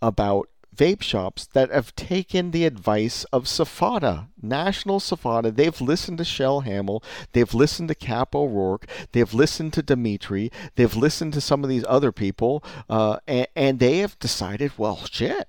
about 0.00 0.48
vape 0.78 1.02
shops 1.02 1.46
that 1.52 1.70
have 1.70 1.94
taken 1.96 2.52
the 2.52 2.64
advice 2.64 3.24
of 3.24 3.44
SFATA, 3.44 4.28
National 4.40 5.00
SFATA. 5.00 5.54
They've 5.54 5.80
listened 5.80 6.18
to 6.18 6.24
Shell 6.24 6.60
Hamill, 6.60 7.02
they've 7.32 7.52
listened 7.52 7.88
to 7.88 7.94
Cap 7.94 8.34
O'Rourke, 8.34 8.86
they've 9.12 9.34
listened 9.34 9.72
to 9.74 9.82
Dimitri, 9.82 10.52
they've 10.76 10.96
listened 10.96 11.32
to 11.32 11.40
some 11.40 11.64
of 11.64 11.68
these 11.68 11.84
other 11.88 12.12
people, 12.12 12.62
uh, 12.88 13.18
and, 13.26 13.48
and 13.56 13.78
they 13.80 13.98
have 13.98 14.18
decided, 14.20 14.72
well, 14.78 15.04
shit, 15.10 15.48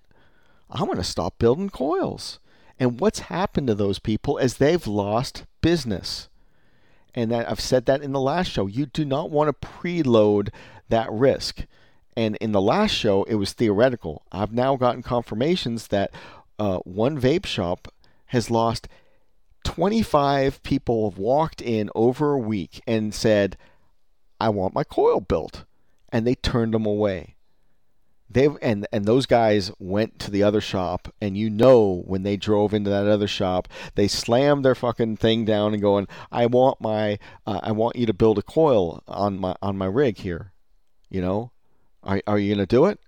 I'm 0.69 0.85
going 0.85 0.97
to 0.97 1.03
stop 1.03 1.37
building 1.37 1.69
coils. 1.69 2.39
And 2.79 2.99
what's 2.99 3.19
happened 3.19 3.67
to 3.67 3.75
those 3.75 3.99
people 3.99 4.37
is 4.37 4.57
they've 4.57 4.87
lost 4.87 5.45
business. 5.61 6.29
And 7.13 7.31
that, 7.31 7.49
I've 7.49 7.59
said 7.59 7.85
that 7.85 8.01
in 8.01 8.13
the 8.13 8.19
last 8.19 8.49
show. 8.49 8.67
You 8.67 8.85
do 8.85 9.03
not 9.03 9.29
want 9.29 9.49
to 9.49 9.67
preload 9.67 10.49
that 10.87 11.11
risk. 11.11 11.65
And 12.15 12.35
in 12.37 12.51
the 12.51 12.61
last 12.61 12.91
show, 12.91 13.23
it 13.23 13.35
was 13.35 13.53
theoretical. 13.53 14.23
I've 14.31 14.53
now 14.53 14.75
gotten 14.75 15.03
confirmations 15.03 15.87
that 15.87 16.11
uh, 16.57 16.77
one 16.79 17.19
vape 17.19 17.45
shop 17.45 17.87
has 18.27 18.51
lost 18.51 18.87
25 19.63 20.61
people 20.63 21.09
have 21.09 21.19
walked 21.19 21.61
in 21.61 21.89
over 21.95 22.33
a 22.33 22.39
week 22.39 22.81
and 22.87 23.13
said, 23.13 23.57
I 24.39 24.49
want 24.49 24.73
my 24.73 24.83
coil 24.83 25.19
built. 25.19 25.65
And 26.11 26.25
they 26.25 26.35
turned 26.35 26.73
them 26.73 26.85
away. 26.85 27.35
They 28.31 28.47
and 28.61 28.85
and 28.91 29.05
those 29.05 29.25
guys 29.25 29.71
went 29.79 30.19
to 30.19 30.29
the 30.29 30.43
other 30.43 30.61
shop, 30.61 31.07
and 31.19 31.35
you 31.35 31.49
know 31.49 32.03
when 32.05 32.21
they 32.21 32.37
drove 32.37 32.75
into 32.75 32.89
that 32.91 33.07
other 33.07 33.27
shop, 33.27 33.67
they 33.95 34.07
slammed 34.07 34.63
their 34.63 34.75
fucking 34.75 35.17
thing 35.17 35.45
down 35.45 35.73
and 35.73 35.81
going, 35.81 36.07
"I 36.31 36.45
want 36.45 36.79
my, 36.79 37.17
uh, 37.47 37.59
I 37.63 37.71
want 37.71 37.95
you 37.95 38.05
to 38.05 38.13
build 38.13 38.37
a 38.37 38.43
coil 38.43 39.01
on 39.07 39.39
my 39.39 39.55
on 39.63 39.79
my 39.79 39.87
rig 39.87 40.19
here, 40.19 40.53
you 41.09 41.21
know, 41.21 41.51
are 42.03 42.21
are 42.27 42.39
you 42.39 42.53
gonna 42.53 42.65
do 42.65 42.85
it?" 42.85 42.99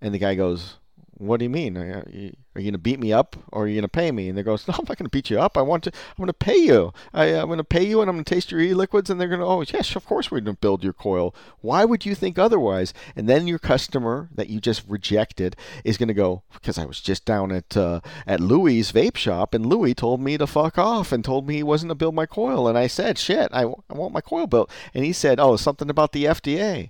And 0.00 0.14
the 0.14 0.18
guy 0.18 0.34
goes, 0.34 0.76
what 1.20 1.36
do 1.36 1.44
you 1.44 1.50
mean? 1.50 1.76
Are 1.76 2.02
you, 2.10 2.34
you 2.54 2.62
going 2.62 2.72
to 2.72 2.78
beat 2.78 2.98
me 2.98 3.12
up 3.12 3.36
or 3.52 3.64
are 3.64 3.68
you 3.68 3.74
going 3.74 3.82
to 3.82 3.88
pay 3.88 4.10
me? 4.10 4.30
And 4.30 4.38
they 4.38 4.42
goes, 4.42 4.66
no, 4.66 4.72
I'm 4.72 4.86
not 4.88 4.96
going 4.96 5.04
to 5.04 5.10
beat 5.10 5.28
you 5.28 5.38
up. 5.38 5.58
I 5.58 5.60
want 5.60 5.84
to, 5.84 5.90
I'm 5.92 6.16
going 6.16 6.28
to 6.28 6.32
pay 6.32 6.56
you. 6.56 6.94
I, 7.12 7.26
am 7.26 7.48
going 7.48 7.58
to 7.58 7.64
pay 7.64 7.84
you 7.84 8.00
and 8.00 8.08
I'm 8.08 8.16
going 8.16 8.24
to 8.24 8.34
taste 8.34 8.50
your 8.50 8.60
e-liquids. 8.60 9.10
And 9.10 9.20
they're 9.20 9.28
going 9.28 9.40
to, 9.40 9.46
oh, 9.46 9.60
yes, 9.60 9.94
of 9.96 10.06
course 10.06 10.30
we're 10.30 10.40
going 10.40 10.56
to 10.56 10.60
build 10.60 10.82
your 10.82 10.94
coil. 10.94 11.34
Why 11.60 11.84
would 11.84 12.06
you 12.06 12.14
think 12.14 12.38
otherwise? 12.38 12.94
And 13.14 13.28
then 13.28 13.46
your 13.46 13.58
customer 13.58 14.30
that 14.34 14.48
you 14.48 14.60
just 14.62 14.82
rejected 14.88 15.56
is 15.84 15.98
going 15.98 16.08
to 16.08 16.14
go, 16.14 16.42
because 16.54 16.78
I 16.78 16.86
was 16.86 17.02
just 17.02 17.26
down 17.26 17.52
at, 17.52 17.76
uh, 17.76 18.00
at 18.26 18.40
Louis' 18.40 18.90
vape 18.90 19.18
shop 19.18 19.52
and 19.52 19.66
Louis 19.66 19.92
told 19.92 20.22
me 20.22 20.38
to 20.38 20.46
fuck 20.46 20.78
off 20.78 21.12
and 21.12 21.22
told 21.22 21.46
me 21.46 21.56
he 21.56 21.62
wasn't 21.62 21.88
going 21.88 21.98
to 21.98 22.02
build 22.02 22.14
my 22.14 22.26
coil. 22.26 22.66
And 22.66 22.78
I 22.78 22.86
said, 22.86 23.18
shit, 23.18 23.50
I, 23.52 23.64
I 23.64 23.94
want 23.94 24.14
my 24.14 24.22
coil 24.22 24.46
built. 24.46 24.70
And 24.94 25.04
he 25.04 25.12
said, 25.12 25.38
oh, 25.38 25.56
something 25.56 25.90
about 25.90 26.12
the 26.12 26.24
FDA. 26.24 26.88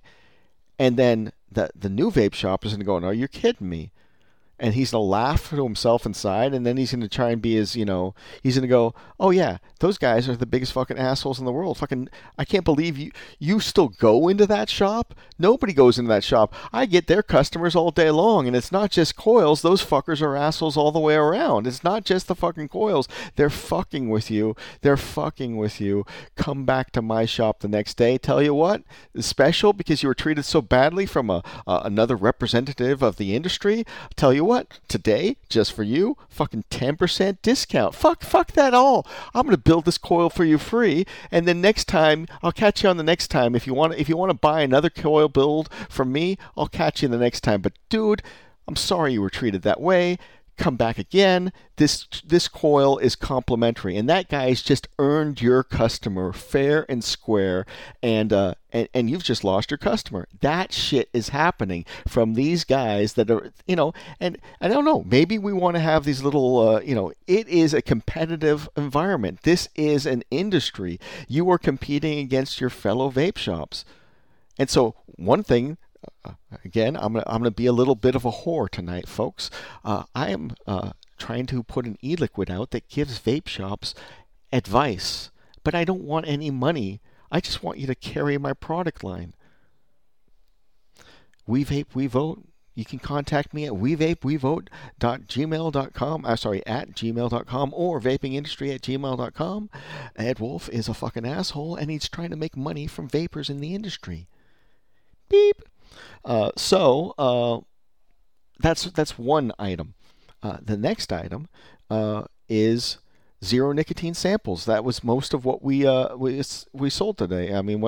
And 0.80 0.96
then 0.96 1.32
the, 1.52 1.68
the 1.78 1.90
new 1.90 2.10
vape 2.10 2.32
shop 2.32 2.64
is 2.64 2.72
going 2.72 2.80
to 2.80 2.86
go, 2.86 2.98
no, 2.98 3.10
you're 3.10 3.28
kidding 3.28 3.68
me 3.68 3.92
and 4.60 4.74
he's 4.74 4.90
to 4.90 4.98
laugh 4.98 5.50
to 5.50 5.64
himself 5.64 6.06
inside 6.06 6.54
and 6.54 6.64
then 6.64 6.76
he's 6.76 6.90
to 6.90 7.08
try 7.08 7.30
and 7.30 7.42
be 7.42 7.56
as 7.56 7.74
you 7.74 7.84
know 7.84 8.14
he's 8.42 8.60
to 8.60 8.66
go 8.66 8.94
oh 9.18 9.30
yeah 9.30 9.58
those 9.80 9.96
guys 9.98 10.28
are 10.28 10.36
the 10.36 10.46
biggest 10.46 10.74
fucking 10.74 10.98
assholes 10.98 11.38
in 11.38 11.46
the 11.46 11.52
world. 11.52 11.78
Fucking 11.78 12.08
i 12.38 12.44
can't 12.44 12.64
believe 12.64 12.96
you 12.98 13.10
you 13.38 13.60
still 13.60 13.88
go 13.88 14.28
into 14.28 14.46
that 14.46 14.68
shop? 14.68 15.14
Nobody 15.38 15.72
goes 15.72 15.98
into 15.98 16.10
that 16.10 16.22
shop. 16.22 16.54
I 16.72 16.86
get 16.86 17.06
their 17.06 17.22
customers 17.22 17.74
all 17.74 17.90
day 17.90 18.10
long 18.10 18.46
and 18.46 18.54
it's 18.54 18.70
not 18.70 18.90
just 18.90 19.16
coils. 19.16 19.62
Those 19.62 19.84
fuckers 19.84 20.20
are 20.22 20.36
assholes 20.36 20.76
all 20.76 20.92
the 20.92 21.00
way 21.00 21.14
around. 21.14 21.66
It's 21.66 21.82
not 21.82 22.04
just 22.04 22.28
the 22.28 22.34
fucking 22.34 22.68
coils. 22.68 23.08
They're 23.36 23.50
fucking 23.50 24.10
with 24.10 24.30
you. 24.30 24.54
They're 24.82 24.98
fucking 24.98 25.56
with 25.56 25.80
you. 25.80 26.04
Come 26.36 26.66
back 26.66 26.90
to 26.92 27.02
my 27.02 27.24
shop 27.24 27.60
the 27.60 27.68
next 27.68 27.96
day. 27.96 28.18
Tell 28.18 28.42
you 28.42 28.52
what 28.52 28.82
it's 29.14 29.26
special 29.26 29.72
because 29.72 30.02
you 30.02 30.08
were 30.08 30.14
treated 30.14 30.44
so 30.44 30.60
badly 30.60 31.06
from 31.06 31.30
a, 31.30 31.42
a 31.66 31.80
another 31.84 32.16
representative 32.16 33.02
of 33.02 33.16
the 33.16 33.34
industry. 33.34 33.84
Tell 34.14 34.32
you 34.32 34.44
what? 34.44 34.49
Today, 34.88 35.36
just 35.48 35.72
for 35.72 35.82
you, 35.82 36.16
fucking 36.28 36.64
10% 36.70 37.38
discount. 37.42 37.94
Fuck, 37.94 38.22
fuck 38.22 38.52
that 38.52 38.74
all. 38.74 39.06
I'm 39.32 39.44
gonna 39.44 39.56
build 39.56 39.84
this 39.84 39.98
coil 39.98 40.28
for 40.28 40.44
you 40.44 40.58
free, 40.58 41.06
and 41.30 41.46
then 41.46 41.60
next 41.60 41.86
time 41.86 42.26
I'll 42.42 42.50
catch 42.50 42.82
you 42.82 42.88
on 42.88 42.96
the 42.96 43.02
next 43.02 43.28
time. 43.28 43.54
If 43.54 43.66
you 43.66 43.74
want, 43.74 43.94
if 43.94 44.08
you 44.08 44.16
want 44.16 44.30
to 44.30 44.34
buy 44.34 44.62
another 44.62 44.90
coil 44.90 45.28
build 45.28 45.68
from 45.88 46.10
me, 46.10 46.36
I'll 46.56 46.66
catch 46.66 47.00
you 47.02 47.08
the 47.08 47.16
next 47.16 47.42
time. 47.42 47.60
But 47.60 47.74
dude, 47.88 48.22
I'm 48.66 48.76
sorry 48.76 49.12
you 49.12 49.22
were 49.22 49.30
treated 49.30 49.62
that 49.62 49.80
way 49.80 50.18
come 50.60 50.76
back 50.76 50.98
again. 50.98 51.52
This 51.76 52.06
this 52.24 52.46
coil 52.46 52.98
is 52.98 53.16
complimentary, 53.16 53.96
and 53.96 54.08
that 54.08 54.28
guy's 54.28 54.62
just 54.62 54.86
earned 54.98 55.40
your 55.40 55.64
customer 55.64 56.32
fair 56.32 56.84
and 56.88 57.02
square, 57.02 57.64
and 58.02 58.32
uh, 58.32 58.54
and 58.70 58.88
and 58.92 59.10
you've 59.10 59.24
just 59.24 59.42
lost 59.42 59.70
your 59.70 59.78
customer. 59.78 60.28
That 60.40 60.72
shit 60.72 61.08
is 61.14 61.30
happening 61.30 61.86
from 62.06 62.34
these 62.34 62.64
guys 62.64 63.14
that 63.14 63.30
are 63.30 63.50
you 63.66 63.74
know, 63.74 63.94
and 64.20 64.38
I 64.60 64.68
don't 64.68 64.84
know. 64.84 65.02
Maybe 65.04 65.38
we 65.38 65.54
want 65.54 65.76
to 65.76 65.80
have 65.80 66.04
these 66.04 66.22
little 66.22 66.58
uh, 66.58 66.80
you 66.80 66.94
know. 66.94 67.12
It 67.26 67.48
is 67.48 67.72
a 67.72 67.82
competitive 67.82 68.68
environment. 68.76 69.42
This 69.42 69.68
is 69.74 70.04
an 70.04 70.22
industry. 70.30 71.00
You 71.26 71.50
are 71.50 71.58
competing 71.58 72.18
against 72.18 72.60
your 72.60 72.70
fellow 72.70 73.10
vape 73.10 73.38
shops. 73.38 73.84
And 74.58 74.68
so, 74.68 74.94
one 75.16 75.42
thing 75.42 75.78
uh, 76.24 76.32
again, 76.64 76.96
I'm 76.96 77.14
gonna, 77.14 77.24
I'm 77.26 77.40
gonna 77.40 77.50
be 77.50 77.66
a 77.66 77.72
little 77.72 77.94
bit 77.94 78.14
of 78.14 78.24
a 78.24 78.30
whore 78.30 78.68
tonight, 78.68 79.08
folks. 79.08 79.50
Uh, 79.84 80.04
I 80.14 80.30
am 80.30 80.52
uh, 80.66 80.92
trying 81.18 81.46
to 81.46 81.62
put 81.62 81.86
an 81.86 81.98
e-liquid 82.02 82.50
out 82.50 82.70
that 82.70 82.88
gives 82.88 83.20
vape 83.20 83.48
shops 83.48 83.94
advice, 84.52 85.30
but 85.62 85.74
I 85.74 85.84
don't 85.84 86.04
want 86.04 86.28
any 86.28 86.50
money. 86.50 87.00
I 87.30 87.40
just 87.40 87.62
want 87.62 87.78
you 87.78 87.86
to 87.86 87.94
carry 87.94 88.36
my 88.38 88.52
product 88.52 89.04
line. 89.04 89.34
We 91.46 91.64
vape, 91.64 91.94
we 91.94 92.06
vote. 92.06 92.44
You 92.74 92.84
can 92.84 92.98
contact 92.98 93.52
me 93.52 93.66
at 93.66 93.72
wevapewevote.gmail.com. 93.72 96.24
I'm 96.24 96.32
uh, 96.32 96.36
sorry, 96.36 96.66
at 96.66 96.92
gmail.com 96.92 97.74
or 97.74 98.00
vapingindustry 98.00 98.74
at 98.74 98.82
gmail.com. 98.82 99.70
Ed 100.16 100.38
Wolf 100.38 100.68
is 100.70 100.88
a 100.88 100.94
fucking 100.94 101.26
asshole 101.26 101.76
and 101.76 101.90
he's 101.90 102.08
trying 102.08 102.30
to 102.30 102.36
make 102.36 102.56
money 102.56 102.86
from 102.86 103.08
vapors 103.08 103.50
in 103.50 103.60
the 103.60 103.74
industry. 103.74 104.28
Beep. 105.28 105.62
Uh, 106.24 106.50
so 106.56 107.14
uh, 107.18 107.60
that's 108.58 108.84
that's 108.84 109.18
one 109.18 109.52
item. 109.58 109.94
Uh, 110.42 110.58
the 110.62 110.76
next 110.76 111.12
item 111.12 111.48
uh, 111.90 112.24
is 112.48 112.98
zero 113.44 113.72
nicotine 113.72 114.14
samples. 114.14 114.64
That 114.64 114.84
was 114.84 115.04
most 115.04 115.34
of 115.34 115.44
what 115.44 115.62
we 115.62 115.86
uh, 115.86 116.16
we, 116.16 116.42
we 116.72 116.90
sold 116.90 117.18
today. 117.18 117.54
I 117.54 117.62
mean, 117.62 117.82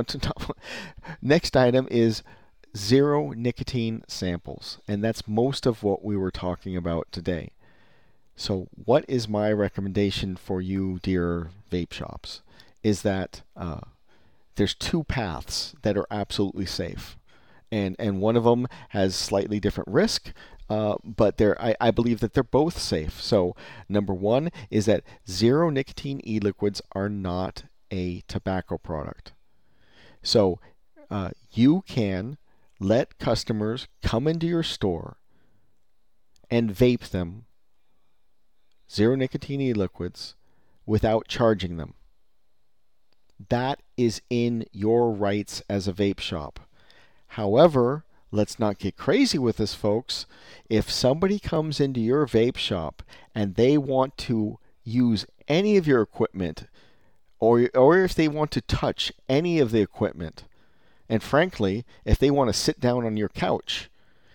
next 1.22 1.56
item 1.56 1.88
is 1.90 2.22
zero 2.76 3.30
nicotine 3.30 4.02
samples, 4.08 4.78
and 4.88 5.04
that's 5.04 5.28
most 5.28 5.66
of 5.66 5.82
what 5.82 6.04
we 6.04 6.16
were 6.16 6.30
talking 6.30 6.76
about 6.76 7.08
today. 7.12 7.50
So, 8.34 8.68
what 8.72 9.04
is 9.08 9.28
my 9.28 9.52
recommendation 9.52 10.36
for 10.36 10.62
you, 10.62 10.98
dear 11.02 11.50
vape 11.70 11.92
shops? 11.92 12.40
Is 12.82 13.02
that 13.02 13.42
there's 14.56 14.74
two 14.74 15.04
paths 15.04 15.74
that 15.82 15.96
are 15.96 16.06
absolutely 16.10 16.66
safe 16.66 17.16
and 17.72 17.96
and 17.98 18.20
one 18.20 18.36
of 18.36 18.44
them 18.44 18.68
has 18.90 19.16
slightly 19.16 19.58
different 19.58 19.88
risk. 19.88 20.32
Uh, 20.70 20.96
but 21.04 21.36
they're, 21.36 21.60
I, 21.60 21.74
I 21.80 21.90
believe 21.90 22.20
that 22.20 22.32
they're 22.32 22.42
both 22.42 22.78
safe. 22.78 23.20
So, 23.20 23.54
number 23.88 24.14
one 24.14 24.50
is 24.70 24.86
that 24.86 25.04
zero 25.28 25.68
nicotine 25.68 26.20
e 26.26 26.38
liquids 26.38 26.80
are 26.92 27.10
not 27.10 27.64
a 27.90 28.22
tobacco 28.26 28.78
product. 28.78 29.32
So, 30.22 30.60
uh, 31.10 31.30
you 31.50 31.82
can 31.86 32.38
let 32.80 33.18
customers 33.18 33.86
come 34.02 34.26
into 34.26 34.46
your 34.46 34.62
store 34.62 35.18
and 36.50 36.70
vape 36.74 37.10
them 37.10 37.44
zero 38.90 39.14
nicotine 39.14 39.60
e 39.60 39.72
liquids 39.72 40.34
without 40.86 41.28
charging 41.28 41.76
them. 41.76 41.94
That 43.48 43.82
is 43.96 44.22
in 44.30 44.64
your 44.72 45.10
rights 45.10 45.62
as 45.68 45.88
a 45.88 45.92
vape 45.92 46.20
shop. 46.20 46.60
However, 47.36 48.04
let's 48.30 48.58
not 48.58 48.78
get 48.78 48.98
crazy 48.98 49.38
with 49.38 49.56
this, 49.56 49.74
folks. 49.74 50.26
If 50.68 50.90
somebody 50.90 51.38
comes 51.38 51.80
into 51.80 51.98
your 51.98 52.26
vape 52.26 52.58
shop 52.58 53.02
and 53.34 53.54
they 53.54 53.78
want 53.78 54.18
to 54.28 54.58
use 54.84 55.24
any 55.48 55.78
of 55.78 55.86
your 55.86 56.02
equipment, 56.02 56.66
or, 57.40 57.70
or 57.74 58.00
if 58.00 58.14
they 58.14 58.28
want 58.28 58.50
to 58.50 58.60
touch 58.60 59.14
any 59.30 59.60
of 59.60 59.70
the 59.70 59.80
equipment, 59.80 60.44
and 61.08 61.22
frankly, 61.22 61.86
if 62.04 62.18
they 62.18 62.30
want 62.30 62.48
to 62.48 62.58
sit 62.58 62.78
down 62.78 63.06
on 63.06 63.16
your 63.16 63.30
couch 63.30 63.88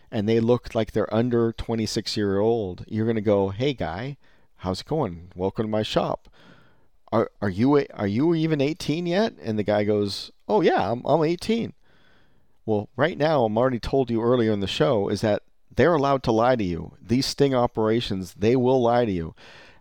and 0.10 0.28
they 0.28 0.40
look 0.40 0.74
like 0.74 0.92
they're 0.92 1.14
under 1.14 1.52
26 1.52 2.18
year 2.18 2.40
old, 2.40 2.84
you're 2.88 3.06
going 3.06 3.16
to 3.16 3.22
go, 3.22 3.50
"Hey 3.50 3.74
guy, 3.74 4.18
how's 4.58 4.82
it 4.82 4.88
going? 4.88 5.32
Welcome 5.36 5.66
to 5.66 5.70
my 5.70 5.84
shop." 5.84 6.30
Are 7.12 7.30
are 7.44 7.50
you 7.50 7.86
are 7.94 8.08
you 8.08 8.34
even 8.34 8.60
18 8.60 9.06
yet? 9.06 9.34
And 9.40 9.60
the 9.60 9.64
guy 9.64 9.84
goes, 9.84 10.32
"Oh 10.48 10.62
yeah, 10.62 10.92
I'm 10.92 11.06
I'm 11.06 11.24
18." 11.24 11.74
Well, 12.68 12.90
right 12.98 13.18
now, 13.18 13.46
I'm 13.46 13.58
already 13.58 13.80
told 13.80 14.12
you 14.12 14.22
earlier 14.22 14.52
in 14.52 14.60
the 14.60 14.68
show 14.68 15.08
is 15.08 15.22
that 15.22 15.42
they're 15.74 15.96
allowed 15.96 16.22
to 16.24 16.34
lie 16.34 16.58
to 16.58 16.64
you. 16.64 16.98
These 17.02 17.26
sting 17.26 17.56
operations, 17.56 18.34
they 18.34 18.58
will 18.58 18.82
lie 18.82 19.06
to 19.06 19.12
you. 19.12 19.36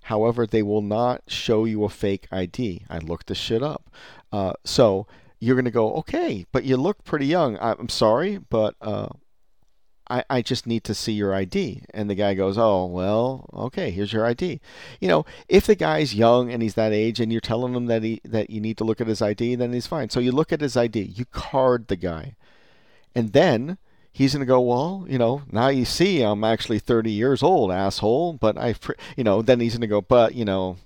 However, 0.05 0.47
they 0.47 0.63
will 0.63 0.83
not 0.83 1.23
show 1.27 1.65
you 1.65 1.83
a 1.83 1.89
fake 1.89 2.29
ID. 2.31 2.85
I 2.89 2.99
looked 2.99 3.27
this 3.27 3.39
shit 3.39 3.61
up. 3.61 3.91
Uh, 4.31 4.53
so 4.65 5.09
you're 5.41 5.57
going 5.57 5.65
to 5.65 5.73
go, 5.73 5.95
okay, 5.95 6.47
but 6.53 6.63
you 6.63 6.77
look 6.77 7.03
pretty 7.03 7.27
young. 7.27 7.59
I'm 7.61 7.89
sorry, 7.89 8.39
but 8.39 8.77
uh, 8.81 9.09
I, 10.09 10.23
I 10.31 10.43
just 10.43 10.65
need 10.65 10.85
to 10.85 10.95
see 10.95 11.13
your 11.13 11.35
ID. 11.35 11.83
And 11.93 12.09
the 12.09 12.15
guy 12.15 12.35
goes, 12.35 12.57
oh, 12.57 12.87
well, 12.87 13.51
okay, 13.53 13.91
here's 13.91 14.13
your 14.13 14.25
ID. 14.25 14.61
You 15.01 15.09
know, 15.09 15.27
if 15.49 15.67
the 15.67 15.75
guy's 15.75 16.15
young 16.15 16.53
and 16.53 16.63
he's 16.63 16.75
that 16.75 16.93
age 16.93 17.19
and 17.19 17.33
you're 17.33 17.41
telling 17.41 17.75
him 17.75 17.87
that, 17.87 18.05
he, 18.05 18.21
that 18.25 18.51
you 18.51 18.61
need 18.61 18.79
to 18.79 18.85
look 18.85 19.01
at 19.01 19.09
his 19.09 19.21
ID, 19.21 19.57
then 19.57 19.73
he's 19.73 19.89
fine. 19.89 20.09
So 20.09 20.21
you 20.21 20.31
look 20.31 20.53
at 20.53 20.61
his 20.61 20.77
ID, 20.77 21.01
you 21.01 21.25
card 21.25 21.89
the 21.89 21.97
guy. 21.97 22.37
And 23.17 23.33
then 23.33 23.79
he's 24.13 24.35
going 24.35 24.41
to 24.41 24.47
go, 24.47 24.61
well, 24.61 25.07
you 25.09 25.17
know, 25.17 25.41
now 25.51 25.69
you 25.69 25.87
see 25.87 26.21
I'm 26.21 26.45
actually 26.45 26.79
30 26.79 27.11
years 27.11 27.43
old, 27.43 27.73
asshole. 27.73 28.35
But 28.35 28.59
I, 28.59 28.75
you 29.17 29.25
know, 29.25 29.41
then 29.41 29.59
he's 29.59 29.73
going 29.73 29.81
to 29.81 29.87
go, 29.87 30.03
but, 30.03 30.35
you 30.35 30.45
know, 30.45 30.77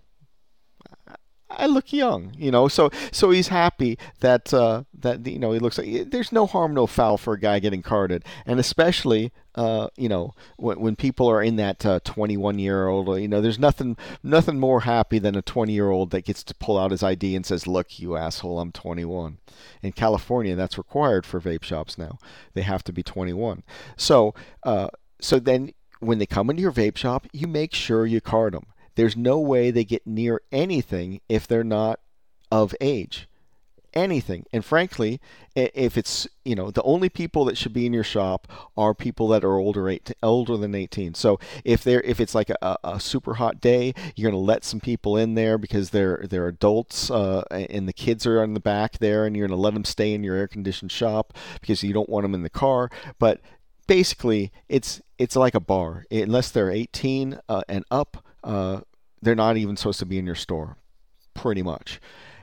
I 1.50 1.66
look 1.66 1.92
young, 1.92 2.32
you 2.38 2.50
know. 2.50 2.68
So 2.68 2.90
so 3.12 3.30
he's 3.30 3.48
happy 3.48 3.98
that 4.20 4.54
uh, 4.54 4.84
that 4.98 5.26
you 5.26 5.38
know 5.38 5.52
he 5.52 5.58
looks 5.58 5.78
like 5.78 6.10
there's 6.10 6.32
no 6.32 6.46
harm, 6.46 6.74
no 6.74 6.86
foul 6.86 7.18
for 7.18 7.34
a 7.34 7.40
guy 7.40 7.58
getting 7.58 7.82
carded, 7.82 8.24
and 8.46 8.60
especially 8.60 9.32
uh, 9.56 9.88
you 9.96 10.08
know 10.08 10.32
when, 10.56 10.80
when 10.80 10.96
people 10.96 11.28
are 11.28 11.42
in 11.42 11.56
that 11.56 11.84
uh, 11.84 12.00
21 12.04 12.58
year 12.58 12.86
old, 12.86 13.20
you 13.20 13.28
know, 13.28 13.40
there's 13.40 13.58
nothing 13.58 13.96
nothing 14.22 14.60
more 14.60 14.82
happy 14.82 15.18
than 15.18 15.34
a 15.34 15.42
20 15.42 15.72
year 15.72 15.90
old 15.90 16.10
that 16.10 16.24
gets 16.24 16.44
to 16.44 16.54
pull 16.54 16.78
out 16.78 16.92
his 16.92 17.02
ID 17.02 17.34
and 17.34 17.44
says, 17.44 17.66
"Look, 17.66 17.98
you 17.98 18.16
asshole, 18.16 18.60
I'm 18.60 18.72
21." 18.72 19.38
In 19.82 19.92
California, 19.92 20.54
that's 20.54 20.78
required 20.78 21.26
for 21.26 21.40
vape 21.40 21.64
shops 21.64 21.98
now; 21.98 22.18
they 22.54 22.62
have 22.62 22.84
to 22.84 22.92
be 22.92 23.02
21. 23.02 23.64
So 23.96 24.34
uh, 24.62 24.88
so 25.20 25.38
then 25.38 25.72
when 25.98 26.18
they 26.18 26.26
come 26.26 26.48
into 26.48 26.62
your 26.62 26.72
vape 26.72 26.96
shop, 26.96 27.26
you 27.32 27.46
make 27.46 27.74
sure 27.74 28.06
you 28.06 28.20
card 28.20 28.54
them 28.54 28.66
there's 28.94 29.16
no 29.16 29.38
way 29.38 29.70
they 29.70 29.84
get 29.84 30.06
near 30.06 30.40
anything 30.52 31.20
if 31.28 31.46
they're 31.46 31.64
not 31.64 32.00
of 32.50 32.74
age. 32.80 33.26
Anything. 33.92 34.46
And 34.52 34.64
frankly, 34.64 35.20
if 35.56 35.98
it's, 35.98 36.28
you 36.44 36.54
know, 36.54 36.70
the 36.70 36.82
only 36.84 37.08
people 37.08 37.44
that 37.46 37.58
should 37.58 37.72
be 37.72 37.86
in 37.86 37.92
your 37.92 38.04
shop 38.04 38.46
are 38.76 38.94
people 38.94 39.26
that 39.28 39.42
are 39.42 39.56
older 39.56 39.88
eight, 39.88 40.12
older 40.22 40.56
than 40.56 40.76
18. 40.76 41.14
So 41.14 41.40
if 41.64 41.82
they're 41.82 42.00
if 42.02 42.20
it's 42.20 42.32
like 42.32 42.50
a, 42.50 42.76
a 42.84 43.00
super 43.00 43.34
hot 43.34 43.60
day, 43.60 43.92
you're 44.14 44.30
going 44.30 44.40
to 44.40 44.46
let 44.46 44.64
some 44.64 44.78
people 44.78 45.16
in 45.16 45.34
there 45.34 45.58
because 45.58 45.90
they're 45.90 46.24
they're 46.30 46.46
adults 46.46 47.10
uh, 47.10 47.42
and 47.50 47.88
the 47.88 47.92
kids 47.92 48.26
are 48.26 48.44
in 48.44 48.54
the 48.54 48.60
back 48.60 48.98
there 48.98 49.26
and 49.26 49.36
you're 49.36 49.48
going 49.48 49.58
to 49.58 49.60
let 49.60 49.74
them 49.74 49.84
stay 49.84 50.14
in 50.14 50.22
your 50.22 50.36
air 50.36 50.46
conditioned 50.46 50.92
shop 50.92 51.32
because 51.60 51.82
you 51.82 51.92
don't 51.92 52.08
want 52.08 52.22
them 52.22 52.34
in 52.34 52.44
the 52.44 52.50
car. 52.50 52.90
But 53.18 53.40
basically, 53.88 54.52
it's 54.68 55.02
it's 55.18 55.34
like 55.34 55.56
a 55.56 55.60
bar. 55.60 56.04
Unless 56.12 56.52
they're 56.52 56.70
18 56.70 57.40
uh, 57.48 57.62
and 57.68 57.84
up, 57.90 58.24
uh, 58.42 58.80
they're 59.22 59.34
not 59.34 59.56
even 59.56 59.76
supposed 59.76 59.98
to 60.00 60.06
be 60.06 60.18
in 60.18 60.26
your 60.26 60.34
store, 60.34 60.76
pretty 61.34 61.62
much. 61.62 62.00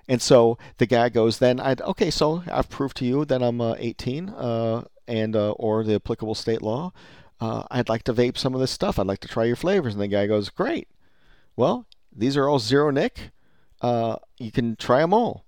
And 0.07 0.21
so 0.21 0.57
the 0.77 0.85
guy 0.85 1.09
goes, 1.09 1.39
then 1.39 1.59
I 1.59 1.75
okay, 1.81 2.11
so 2.11 2.43
I've 2.51 2.69
proved 2.69 2.97
to 2.97 3.05
you 3.05 3.25
that 3.25 3.43
I'm 3.43 3.59
uh, 3.59 3.75
18 3.77 4.29
uh, 4.29 4.83
and 5.07 5.35
uh, 5.35 5.51
or 5.51 5.83
the 5.83 5.95
applicable 5.95 6.35
state 6.35 6.61
law. 6.61 6.93
Uh, 7.39 7.63
I'd 7.69 7.89
like 7.89 8.03
to 8.03 8.13
vape 8.13 8.37
some 8.37 8.53
of 8.53 8.61
this 8.61 8.71
stuff. 8.71 8.97
I'd 8.97 9.07
like 9.07 9.19
to 9.19 9.27
try 9.27 9.43
your 9.43 9.55
flavors. 9.55 9.93
And 9.93 10.01
the 10.01 10.07
guy 10.07 10.27
goes, 10.27 10.49
great. 10.49 10.87
Well, 11.55 11.85
these 12.15 12.37
are 12.37 12.47
all 12.47 12.59
zero 12.59 12.89
nick. 12.89 13.31
You 13.83 14.51
can 14.51 14.75
try 14.75 15.01
them 15.01 15.13
all. 15.13 15.46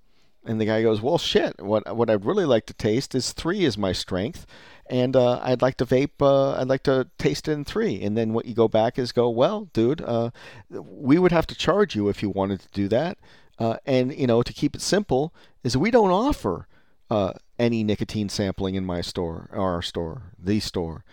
And 0.49 0.59
the 0.59 0.65
guy 0.65 0.81
goes, 0.81 0.99
well, 0.99 1.19
shit. 1.19 1.61
What 1.61 1.95
what 1.95 2.09
I'd 2.09 2.25
really 2.25 2.43
like 2.43 2.65
to 2.65 2.73
taste 2.73 3.13
is 3.13 3.33
three 3.33 3.65
is 3.65 3.77
my 3.77 3.91
strength, 3.91 4.47
and 4.89 5.15
uh, 5.15 5.39
I'd 5.43 5.61
like 5.61 5.77
to 5.77 5.85
vape. 5.85 6.19
Uh, 6.19 6.59
I'd 6.59 6.67
like 6.67 6.81
to 6.83 7.07
taste 7.19 7.47
it 7.47 7.51
in 7.51 7.63
three. 7.63 8.01
And 8.01 8.17
then 8.17 8.33
what 8.33 8.45
you 8.47 8.55
go 8.55 8.67
back 8.67 8.97
is 8.97 9.11
go, 9.11 9.29
well, 9.29 9.69
dude, 9.73 10.01
uh, 10.01 10.31
we 10.71 11.19
would 11.19 11.31
have 11.31 11.45
to 11.45 11.55
charge 11.55 11.95
you 11.95 12.09
if 12.09 12.23
you 12.23 12.31
wanted 12.31 12.61
to 12.61 12.67
do 12.69 12.87
that. 12.87 13.19
Uh, 13.59 13.77
and 13.85 14.11
you 14.11 14.25
know, 14.25 14.41
to 14.41 14.51
keep 14.51 14.73
it 14.73 14.81
simple, 14.81 15.35
is 15.63 15.77
we 15.77 15.91
don't 15.91 16.09
offer 16.09 16.67
uh, 17.11 17.33
any 17.59 17.83
nicotine 17.83 18.27
sampling 18.27 18.73
in 18.73 18.83
my 18.83 19.01
store, 19.01 19.51
our 19.53 19.83
store, 19.83 20.33
the 20.39 20.59
store. 20.59 21.05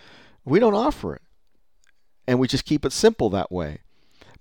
We 0.46 0.60
don't 0.60 0.72
offer 0.72 1.14
it, 1.14 1.22
and 2.26 2.38
we 2.38 2.48
just 2.48 2.64
keep 2.64 2.86
it 2.86 2.92
simple 2.92 3.28
that 3.28 3.52
way. 3.52 3.80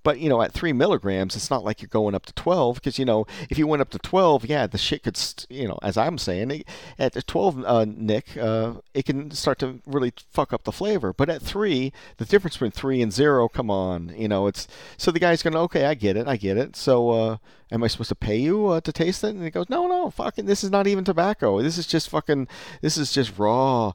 But 0.06 0.20
you 0.20 0.28
know, 0.28 0.40
at 0.40 0.52
three 0.52 0.72
milligrams, 0.72 1.34
it's 1.34 1.50
not 1.50 1.64
like 1.64 1.82
you're 1.82 1.88
going 1.88 2.14
up 2.14 2.26
to 2.26 2.32
12 2.34 2.76
because 2.76 2.96
you 2.96 3.04
know 3.04 3.26
if 3.50 3.58
you 3.58 3.66
went 3.66 3.82
up 3.82 3.90
to 3.90 3.98
12, 3.98 4.44
yeah, 4.44 4.68
the 4.68 4.78
shit 4.78 5.02
could, 5.02 5.18
you 5.50 5.66
know, 5.66 5.80
as 5.82 5.96
I'm 5.96 6.16
saying, 6.16 6.62
at 6.96 7.26
12 7.26 7.64
uh, 7.64 7.86
nic, 7.88 8.36
uh, 8.36 8.74
it 8.94 9.04
can 9.04 9.32
start 9.32 9.58
to 9.58 9.80
really 9.84 10.12
fuck 10.30 10.52
up 10.52 10.62
the 10.62 10.70
flavor. 10.70 11.12
But 11.12 11.28
at 11.28 11.42
three, 11.42 11.92
the 12.18 12.24
difference 12.24 12.54
between 12.54 12.70
three 12.70 13.02
and 13.02 13.12
zero, 13.12 13.48
come 13.48 13.68
on, 13.68 14.14
you 14.16 14.28
know, 14.28 14.46
it's 14.46 14.68
so 14.96 15.10
the 15.10 15.18
guy's 15.18 15.42
going, 15.42 15.56
okay, 15.56 15.86
I 15.86 15.94
get 15.94 16.16
it, 16.16 16.28
I 16.28 16.36
get 16.36 16.56
it. 16.56 16.76
So 16.76 17.10
uh, 17.10 17.36
am 17.70 17.82
I 17.82 17.86
supposed 17.88 18.08
to 18.10 18.14
pay 18.14 18.36
you 18.36 18.68
uh, 18.68 18.80
to 18.80 18.92
taste 18.92 19.24
it? 19.24 19.34
And 19.34 19.42
he 19.42 19.50
goes, 19.50 19.68
no, 19.68 19.86
no, 19.86 20.10
fucking, 20.10 20.46
this 20.46 20.62
is 20.62 20.70
not 20.70 20.86
even 20.86 21.04
tobacco. 21.04 21.60
This 21.62 21.78
is 21.78 21.86
just 21.86 22.08
fucking, 22.08 22.48
this 22.80 22.96
is 22.96 23.12
just 23.12 23.38
raw, 23.38 23.92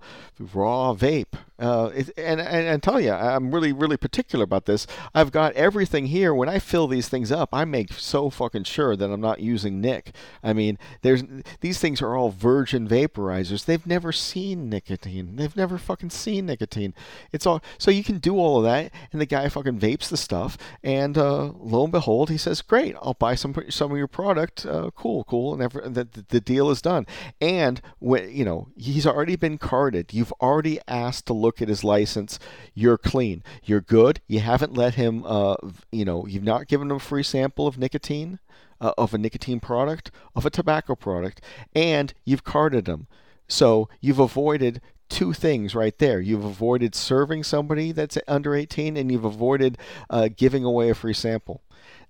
raw 0.53 0.93
vape. 0.93 1.33
Uh, 1.61 1.91
it, 1.93 2.09
and, 2.17 2.41
and, 2.41 2.67
and 2.67 2.81
tell 2.81 2.99
you, 2.99 3.11
I'm 3.11 3.53
really, 3.53 3.71
really 3.71 3.95
particular 3.95 4.43
about 4.43 4.65
this. 4.65 4.87
I've 5.13 5.31
got 5.31 5.53
everything 5.53 6.07
here. 6.07 6.33
When 6.33 6.49
I 6.49 6.57
fill 6.57 6.87
these 6.87 7.07
things 7.07 7.31
up, 7.31 7.49
I 7.53 7.65
make 7.65 7.93
so 7.93 8.31
fucking 8.31 8.63
sure 8.63 8.95
that 8.95 9.11
I'm 9.11 9.21
not 9.21 9.41
using 9.41 9.79
nic. 9.79 10.15
I 10.43 10.53
mean, 10.53 10.79
there's 11.03 11.23
these 11.59 11.77
things 11.77 12.01
are 12.01 12.15
all 12.15 12.31
virgin 12.31 12.87
vaporizers. 12.87 13.65
They've 13.65 13.85
never 13.85 14.11
seen 14.11 14.69
nicotine. 14.69 15.35
They've 15.35 15.55
never 15.55 15.77
fucking 15.77 16.09
seen 16.09 16.47
nicotine. 16.47 16.95
It's 17.31 17.45
all 17.45 17.61
so 17.77 17.91
you 17.91 18.03
can 18.03 18.17
do 18.17 18.37
all 18.39 18.57
of 18.57 18.63
that, 18.63 18.91
and 19.11 19.21
the 19.21 19.27
guy 19.27 19.47
fucking 19.47 19.79
vapes 19.79 20.09
the 20.09 20.17
stuff, 20.17 20.57
and 20.83 21.15
uh, 21.15 21.51
lo 21.59 21.83
and 21.83 21.91
behold, 21.91 22.31
he 22.31 22.37
says, 22.37 22.63
"Great, 22.63 22.95
I'll 23.03 23.13
buy 23.13 23.35
some 23.35 23.53
some 23.69 23.91
of 23.91 23.97
your 23.97 24.07
product. 24.07 24.65
Uh, 24.65 24.91
cool, 24.95 25.23
cool." 25.25 25.53
And 25.53 25.61
every, 25.61 25.87
the, 25.87 26.07
the 26.29 26.41
deal 26.41 26.69
is 26.69 26.81
done. 26.81 27.05
And 27.39 27.81
when 27.99 28.31
you 28.31 28.45
know 28.45 28.69
he's 28.77 29.05
already 29.05 29.35
been 29.35 29.57
carded, 29.57 30.13
you've 30.13 30.33
already 30.41 30.79
asked 30.87 31.25
to 31.27 31.33
look 31.33 31.61
at 31.61 31.67
his 31.67 31.83
license, 31.83 32.39
you're 32.73 32.97
clean. 32.97 33.43
You're 33.63 33.81
good. 33.81 34.21
You 34.27 34.39
haven't 34.39 34.73
let 34.73 34.95
him, 34.95 35.23
uh, 35.25 35.55
you 35.91 36.05
know, 36.05 36.25
you've 36.25 36.43
not 36.43 36.67
given 36.67 36.89
him 36.89 36.97
a 36.97 36.99
free 36.99 37.23
sample 37.23 37.67
of 37.67 37.77
nicotine, 37.77 38.39
uh, 38.79 38.93
of 38.97 39.13
a 39.13 39.17
nicotine 39.17 39.59
product, 39.59 40.11
of 40.35 40.45
a 40.45 40.49
tobacco 40.49 40.95
product, 40.95 41.41
and 41.75 42.13
you've 42.25 42.43
carded 42.43 42.87
him. 42.87 43.07
So 43.47 43.89
you've 43.99 44.19
avoided 44.19 44.81
two 45.09 45.33
things 45.33 45.75
right 45.75 45.97
there. 45.99 46.21
You've 46.21 46.45
avoided 46.45 46.95
serving 46.95 47.43
somebody 47.43 47.91
that's 47.91 48.17
under 48.27 48.55
18, 48.55 48.95
and 48.95 49.11
you've 49.11 49.25
avoided 49.25 49.77
uh, 50.09 50.29
giving 50.35 50.63
away 50.63 50.89
a 50.89 50.95
free 50.95 51.13
sample. 51.13 51.61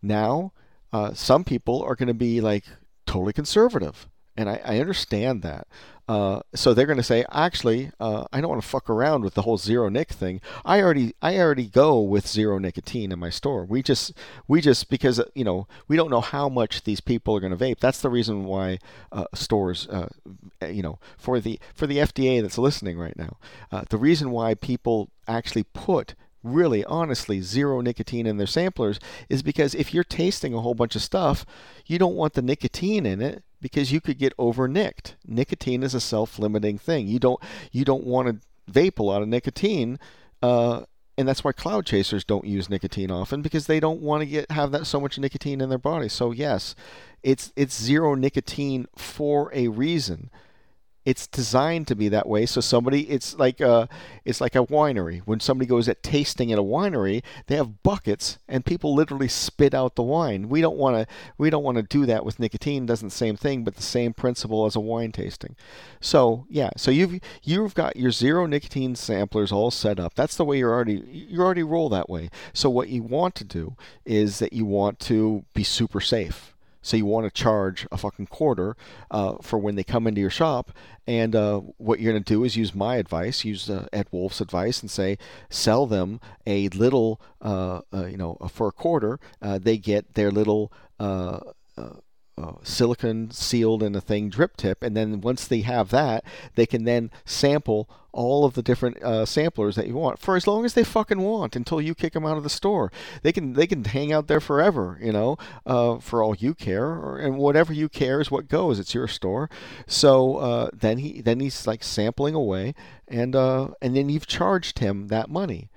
Now, 0.02 0.54
uh, 0.94 1.14
some 1.14 1.44
people 1.44 1.82
are 1.84 1.96
going 1.96 2.08
to 2.08 2.14
be 2.14 2.42
like 2.42 2.66
totally 3.06 3.34
conservative. 3.34 4.08
And 4.38 4.50
I, 4.50 4.62
I 4.64 4.80
understand 4.80 5.42
that. 5.42 5.68
Uh, 6.08 6.42
so 6.54 6.74
they're 6.74 6.86
going 6.86 6.98
to 6.98 7.04
say, 7.04 7.24
actually, 7.32 7.92
uh, 8.00 8.26
I 8.34 8.42
don't 8.42 8.50
want 8.50 8.62
to 8.62 8.68
fuck 8.68 8.90
around 8.90 9.24
with 9.24 9.34
the 9.34 9.44
whole 9.44 9.58
zero 9.58 9.88
nic 9.88 10.10
thing. 10.10 10.42
I 10.66 10.82
already, 10.82 11.14
I 11.22 11.38
already 11.38 11.68
go 11.68 12.02
with 12.02 12.28
zero 12.28 12.58
nicotine 12.58 13.12
in 13.12 13.20
my 13.20 13.30
store. 13.30 13.64
We 13.64 13.82
just, 13.82 14.14
we 14.48 14.60
just 14.60 14.90
because 14.90 15.20
uh, 15.22 15.26
you 15.36 15.46
know 15.46 15.68
we 15.88 15.96
don't 15.96 16.10
know 16.10 16.20
how 16.20 16.50
much 16.50 16.84
these 16.84 17.00
people 17.00 17.36
are 17.36 17.40
going 17.40 17.56
to 17.56 17.66
vape. 17.66 17.80
That's 17.80 18.02
the 18.02 18.10
reason 18.10 18.44
why 18.44 18.80
uh, 19.12 19.26
stores, 19.34 19.88
uh, 19.88 20.10
you 20.68 20.82
know, 20.82 21.00
for 21.18 21.40
the 21.40 21.60
for 21.74 21.88
the 21.88 21.98
FDA 21.98 22.42
that's 22.42 22.58
listening 22.58 22.98
right 22.98 23.18
now, 23.18 23.38
uh, 23.72 23.84
the 23.90 23.98
reason 23.98 24.32
why 24.32 24.54
people 24.54 25.10
actually 25.30 25.64
put 25.64 26.16
really 26.44 26.84
honestly 26.86 27.42
zero 27.42 27.82
nicotine 27.82 28.26
in 28.26 28.38
their 28.38 28.48
samplers 28.48 29.00
is 29.30 29.44
because 29.44 29.76
if 29.76 29.94
you're 29.94 30.04
tasting 30.04 30.54
a 30.54 30.62
whole 30.62 30.74
bunch 30.74 30.96
of 30.96 31.02
stuff, 31.02 31.46
you 31.86 32.00
don't 32.00 32.16
want 32.16 32.34
the 32.34 32.42
nicotine 32.42 33.06
in 33.06 33.22
it 33.22 33.44
because 33.62 33.92
you 33.92 34.02
could 34.02 34.18
get 34.18 34.34
over 34.38 34.68
nicked. 34.68 35.16
Nicotine 35.26 35.84
is 35.84 35.94
a 35.94 36.02
self-limiting 36.02 36.78
thing. 36.78 37.08
You 37.08 37.20
don't 37.20 37.40
you 37.72 37.86
don't 37.86 38.06
want 38.06 38.28
to 38.28 38.72
vape 38.72 39.00
a 39.00 39.04
lot 39.04 39.22
of 39.22 39.28
nicotine, 39.28 40.00
uh, 40.42 40.84
and 41.18 41.28
that's 41.28 41.44
why 41.44 41.52
cloud 41.52 41.86
chasers 41.86 42.24
don't 42.24 42.46
use 42.46 42.70
nicotine 42.70 43.12
often 43.12 43.42
because 43.42 43.68
they 43.68 43.80
don't 43.80 44.02
want 44.02 44.22
to 44.22 44.26
get 44.26 44.52
have 44.52 44.72
that 44.72 44.88
so 44.88 45.00
much 45.00 45.20
nicotine 45.20 45.62
in 45.62 45.70
their 45.70 45.78
body. 45.78 46.10
So 46.10 46.32
yes, 46.32 46.76
it's 47.24 47.54
it's 47.56 47.80
zero 47.80 48.16
nicotine 48.16 48.88
for 48.98 49.52
a 49.54 49.68
reason 49.68 50.32
it's 51.04 51.26
designed 51.28 51.88
to 51.88 51.96
be 51.96 52.10
that 52.10 52.28
way. 52.28 52.46
So 52.46 52.62
somebody 52.62 53.10
it's 53.10 53.38
like 53.38 53.60
a 53.60 53.90
it's 54.24 54.40
like 54.40 54.56
a 54.56 54.66
winery. 54.66 55.22
When 55.26 55.40
somebody 55.40 55.68
goes 55.68 55.90
at 55.90 56.04
tasting 56.04 56.52
at 56.52 56.60
a 56.60 56.64
winery 56.64 57.24
they 57.48 57.56
have 57.56 57.84
buckets 57.84 58.38
and 58.48 58.66
people 58.66 58.94
literally 58.94 59.28
spit 59.28 59.74
out 59.74 59.96
the 59.96 60.04
wine. 60.04 60.50
We 60.50 60.62
don't 60.62 60.78
want 60.78 60.96
to 60.98 61.14
we 61.38 61.50
don't 61.50 61.64
want 61.64 61.78
to 61.78 61.84
do 61.84 62.06
that 62.06 62.24
with 62.24 62.40
nicotine. 62.40 62.86
Doesn't 62.86 63.10
the 63.10 63.16
same 63.16 63.38
thing 63.38 63.64
but 63.64 63.76
the 63.76 63.82
same 63.82 64.14
principle 64.14 64.66
as 64.66 64.76
a 64.76 64.80
wine 64.80 65.12
tasting. 65.12 65.56
So 66.00 66.46
yeah 66.50 66.70
so 66.78 66.92
you've 66.92 67.20
you've 67.44 67.74
got 67.74 67.96
your 67.96 68.12
zero 68.12 68.46
nicotine 68.46 68.96
samplers 68.96 69.52
all 69.52 69.72
set 69.72 70.00
up. 70.00 70.14
That's 70.16 70.36
the 70.36 70.46
way 70.46 70.60
you're 70.60 70.74
already 70.74 71.04
you're 71.30 71.46
already 71.46 71.64
roll 71.64 71.90
that 71.90 72.10
way. 72.10 72.30
So 72.54 72.70
what 72.70 72.90
you 72.90 73.02
want 73.02 73.36
to 73.36 73.44
do 73.44 73.76
is 74.06 74.40
that 74.40 74.54
you 74.54 74.66
want 74.66 75.00
to 75.00 75.46
be 75.54 75.64
super 75.64 76.00
safe 76.00 76.51
so 76.82 76.98
you 76.98 77.06
want 77.06 77.26
to 77.26 77.32
charge 77.32 77.88
a 77.92 77.98
fucking 77.98 78.28
quarter 78.28 78.76
uh, 79.10 79.36
for 79.42 79.60
when 79.60 79.76
they 79.76 79.84
come 79.84 80.08
into 80.08 80.22
your 80.22 80.30
shop. 80.30 80.72
And 81.08 81.36
uh, 81.36 81.60
what 81.78 82.00
you're 82.00 82.14
going 82.14 82.24
to 82.24 82.34
do 82.34 82.44
is 82.44 82.56
use 82.56 82.76
my 82.76 82.96
advice, 82.96 83.44
use 83.44 83.70
uh, 83.70 83.88
Ed 83.92 84.08
Wolf's 84.12 84.42
advice, 84.42 84.82
and 84.82 84.90
say 84.90 85.18
sell 85.50 85.86
them 85.86 86.20
a 86.46 86.70
little, 86.70 87.22
uh, 87.42 87.82
uh, 87.94 88.06
you 88.06 88.18
know, 88.18 88.38
for 88.52 88.68
a 88.68 88.72
quarter. 88.72 89.20
Uh, 89.42 89.58
they 89.58 89.78
get 89.78 90.14
their 90.14 90.32
little 90.32 90.72
uh, 92.42 92.54
silicon 92.64 93.32
sealed 93.32 93.84
in 93.84 93.96
a 93.96 94.02
thing 94.02 94.30
drip 94.30 94.58
tip, 94.58 94.84
and 94.84 94.96
then 94.96 95.22
once 95.22 95.48
they 95.48 95.62
have 95.62 95.90
that, 95.90 96.24
they 96.56 96.66
can 96.66 96.84
then 96.84 97.12
sample 97.26 97.90
all 98.14 98.44
of 98.44 98.54
the 98.54 98.62
different 98.62 99.02
uh, 99.02 99.26
samplers 99.26 99.76
that 99.76 99.88
you 99.88 99.96
want 99.96 100.20
for 100.20 100.36
as 100.36 100.46
long 100.46 100.66
as 100.66 100.74
they 100.74 100.84
fucking 100.84 101.22
want 101.22 101.56
until 101.56 101.80
you 101.80 101.96
kick 101.96 102.14
them 102.14 102.26
out 102.26 102.38
of 102.38 102.44
the 102.44 102.50
store. 102.50 102.92
They 103.22 103.32
can 103.32 103.54
they 103.54 103.68
can 103.68 103.84
hang 103.84 104.12
out 104.12 104.28
there 104.28 104.40
forever, 104.40 105.00
you 105.02 105.12
know, 105.12 105.38
uh, 105.66 106.00
for 106.00 106.24
all 106.24 106.36
you 106.36 106.54
care, 106.54 106.88
or, 106.88 107.18
and 107.18 107.38
whatever 107.38 107.74
you 107.74 107.90
care 107.90 108.20
is 108.20 108.32
what 108.32 108.50
goes. 108.50 108.80
It's 108.80 108.94
your 108.94 109.08
store. 109.08 109.50
So 109.88 110.38
uh, 110.38 110.70
then 110.74 110.98
he 110.98 111.22
then 111.22 111.40
he's 111.40 111.66
like 111.66 111.84
sampling 111.84 112.36
away, 112.36 112.76
and 113.08 113.36
uh, 113.36 113.70
and 113.82 113.96
then 113.96 114.10
you've 114.10 114.28
charged 114.28 114.80
him 114.80 115.08
that 115.08 115.30
money. 115.30 115.70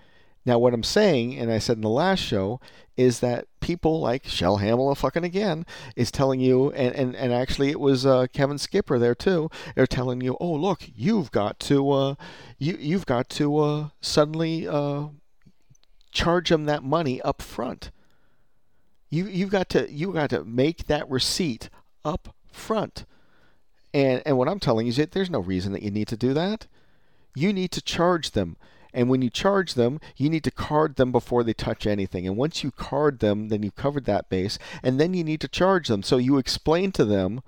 Now, 0.46 0.58
what 0.58 0.74
I'm 0.74 0.82
saying, 0.82 1.38
and 1.38 1.50
I 1.50 1.58
said 1.58 1.76
in 1.76 1.82
the 1.82 1.88
last 1.88 2.20
show, 2.20 2.60
is 2.96 3.20
that 3.20 3.46
people 3.60 4.00
like 4.00 4.26
Shell 4.26 4.58
Hamill 4.58 4.94
fucking 4.94 5.24
again 5.24 5.64
is 5.96 6.10
telling 6.10 6.40
you, 6.40 6.70
and, 6.72 6.94
and, 6.94 7.16
and 7.16 7.32
actually 7.32 7.70
it 7.70 7.80
was 7.80 8.04
uh, 8.04 8.26
Kevin 8.32 8.58
Skipper 8.58 8.98
there 8.98 9.14
too. 9.14 9.50
They're 9.74 9.86
telling 9.86 10.20
you, 10.20 10.36
oh 10.40 10.52
look, 10.52 10.82
you've 10.94 11.30
got 11.32 11.58
to 11.60 11.90
uh, 11.90 12.14
you 12.58 12.76
you've 12.78 13.06
got 13.06 13.28
to 13.30 13.58
uh, 13.58 13.88
suddenly 14.00 14.68
uh, 14.68 15.06
charge 16.12 16.50
them 16.50 16.66
that 16.66 16.84
money 16.84 17.22
up 17.22 17.40
front. 17.40 17.90
You 19.08 19.26
you've 19.26 19.50
got 19.50 19.70
to 19.70 19.90
you 19.90 20.12
got 20.12 20.30
to 20.30 20.44
make 20.44 20.86
that 20.86 21.08
receipt 21.10 21.70
up 22.04 22.34
front. 22.52 23.06
And 23.94 24.22
and 24.26 24.36
what 24.36 24.48
I'm 24.48 24.60
telling 24.60 24.86
you 24.86 24.90
is 24.90 24.96
that 24.96 25.12
there's 25.12 25.30
no 25.30 25.40
reason 25.40 25.72
that 25.72 25.82
you 25.82 25.90
need 25.90 26.08
to 26.08 26.16
do 26.16 26.34
that. 26.34 26.66
You 27.34 27.52
need 27.52 27.72
to 27.72 27.80
charge 27.80 28.32
them 28.32 28.56
and 28.94 29.10
when 29.10 29.20
you 29.20 29.28
charge 29.28 29.74
them, 29.74 30.00
you 30.16 30.30
need 30.30 30.44
to 30.44 30.50
card 30.50 30.94
them 30.96 31.10
before 31.10 31.42
they 31.42 31.52
touch 31.52 31.86
anything. 31.86 32.26
And 32.26 32.36
once 32.36 32.62
you 32.62 32.70
card 32.70 33.18
them, 33.18 33.48
then 33.48 33.62
you've 33.62 33.74
covered 33.74 34.04
that 34.04 34.30
base. 34.30 34.58
And 34.82 35.00
then 35.00 35.12
you 35.12 35.24
need 35.24 35.40
to 35.40 35.48
charge 35.48 35.88
them. 35.88 36.02
So 36.04 36.16
you 36.16 36.38
explain 36.38 36.92
to 36.92 37.04
them 37.04 37.42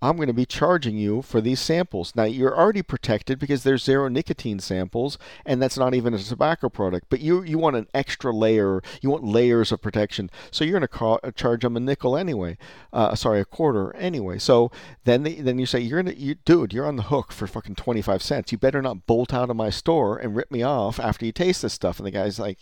I'm 0.00 0.16
going 0.16 0.28
to 0.28 0.32
be 0.32 0.46
charging 0.46 0.96
you 0.96 1.22
for 1.22 1.40
these 1.40 1.60
samples. 1.60 2.14
Now, 2.14 2.24
you're 2.24 2.56
already 2.56 2.82
protected 2.82 3.38
because 3.38 3.64
there's 3.64 3.82
zero 3.82 4.08
nicotine 4.08 4.60
samples, 4.60 5.18
and 5.44 5.60
that's 5.60 5.76
not 5.76 5.94
even 5.94 6.14
a 6.14 6.18
tobacco 6.18 6.68
product. 6.68 7.06
But 7.08 7.20
you, 7.20 7.42
you 7.42 7.58
want 7.58 7.76
an 7.76 7.88
extra 7.92 8.32
layer, 8.32 8.80
you 9.00 9.10
want 9.10 9.24
layers 9.24 9.72
of 9.72 9.82
protection. 9.82 10.30
So 10.50 10.64
you're 10.64 10.78
going 10.78 10.88
to 10.88 11.32
charge 11.32 11.62
them 11.62 11.76
a 11.76 11.80
nickel 11.80 12.16
anyway. 12.16 12.58
Uh, 12.92 13.14
sorry, 13.14 13.40
a 13.40 13.44
quarter 13.44 13.94
anyway. 13.96 14.38
So 14.38 14.70
then 15.04 15.24
they, 15.24 15.34
then 15.34 15.58
you 15.58 15.66
say, 15.66 15.80
you're 15.80 16.02
gonna, 16.02 16.16
you, 16.16 16.36
dude, 16.36 16.72
you're 16.72 16.86
on 16.86 16.96
the 16.96 17.02
hook 17.04 17.32
for 17.32 17.46
fucking 17.46 17.74
25 17.74 18.22
cents. 18.22 18.52
You 18.52 18.58
better 18.58 18.82
not 18.82 19.06
bolt 19.06 19.34
out 19.34 19.50
of 19.50 19.56
my 19.56 19.70
store 19.70 20.16
and 20.16 20.36
rip 20.36 20.50
me 20.50 20.62
off 20.62 21.00
after 21.00 21.26
you 21.26 21.32
taste 21.32 21.62
this 21.62 21.72
stuff. 21.72 21.98
And 21.98 22.06
the 22.06 22.12
guy's 22.12 22.38
like, 22.38 22.58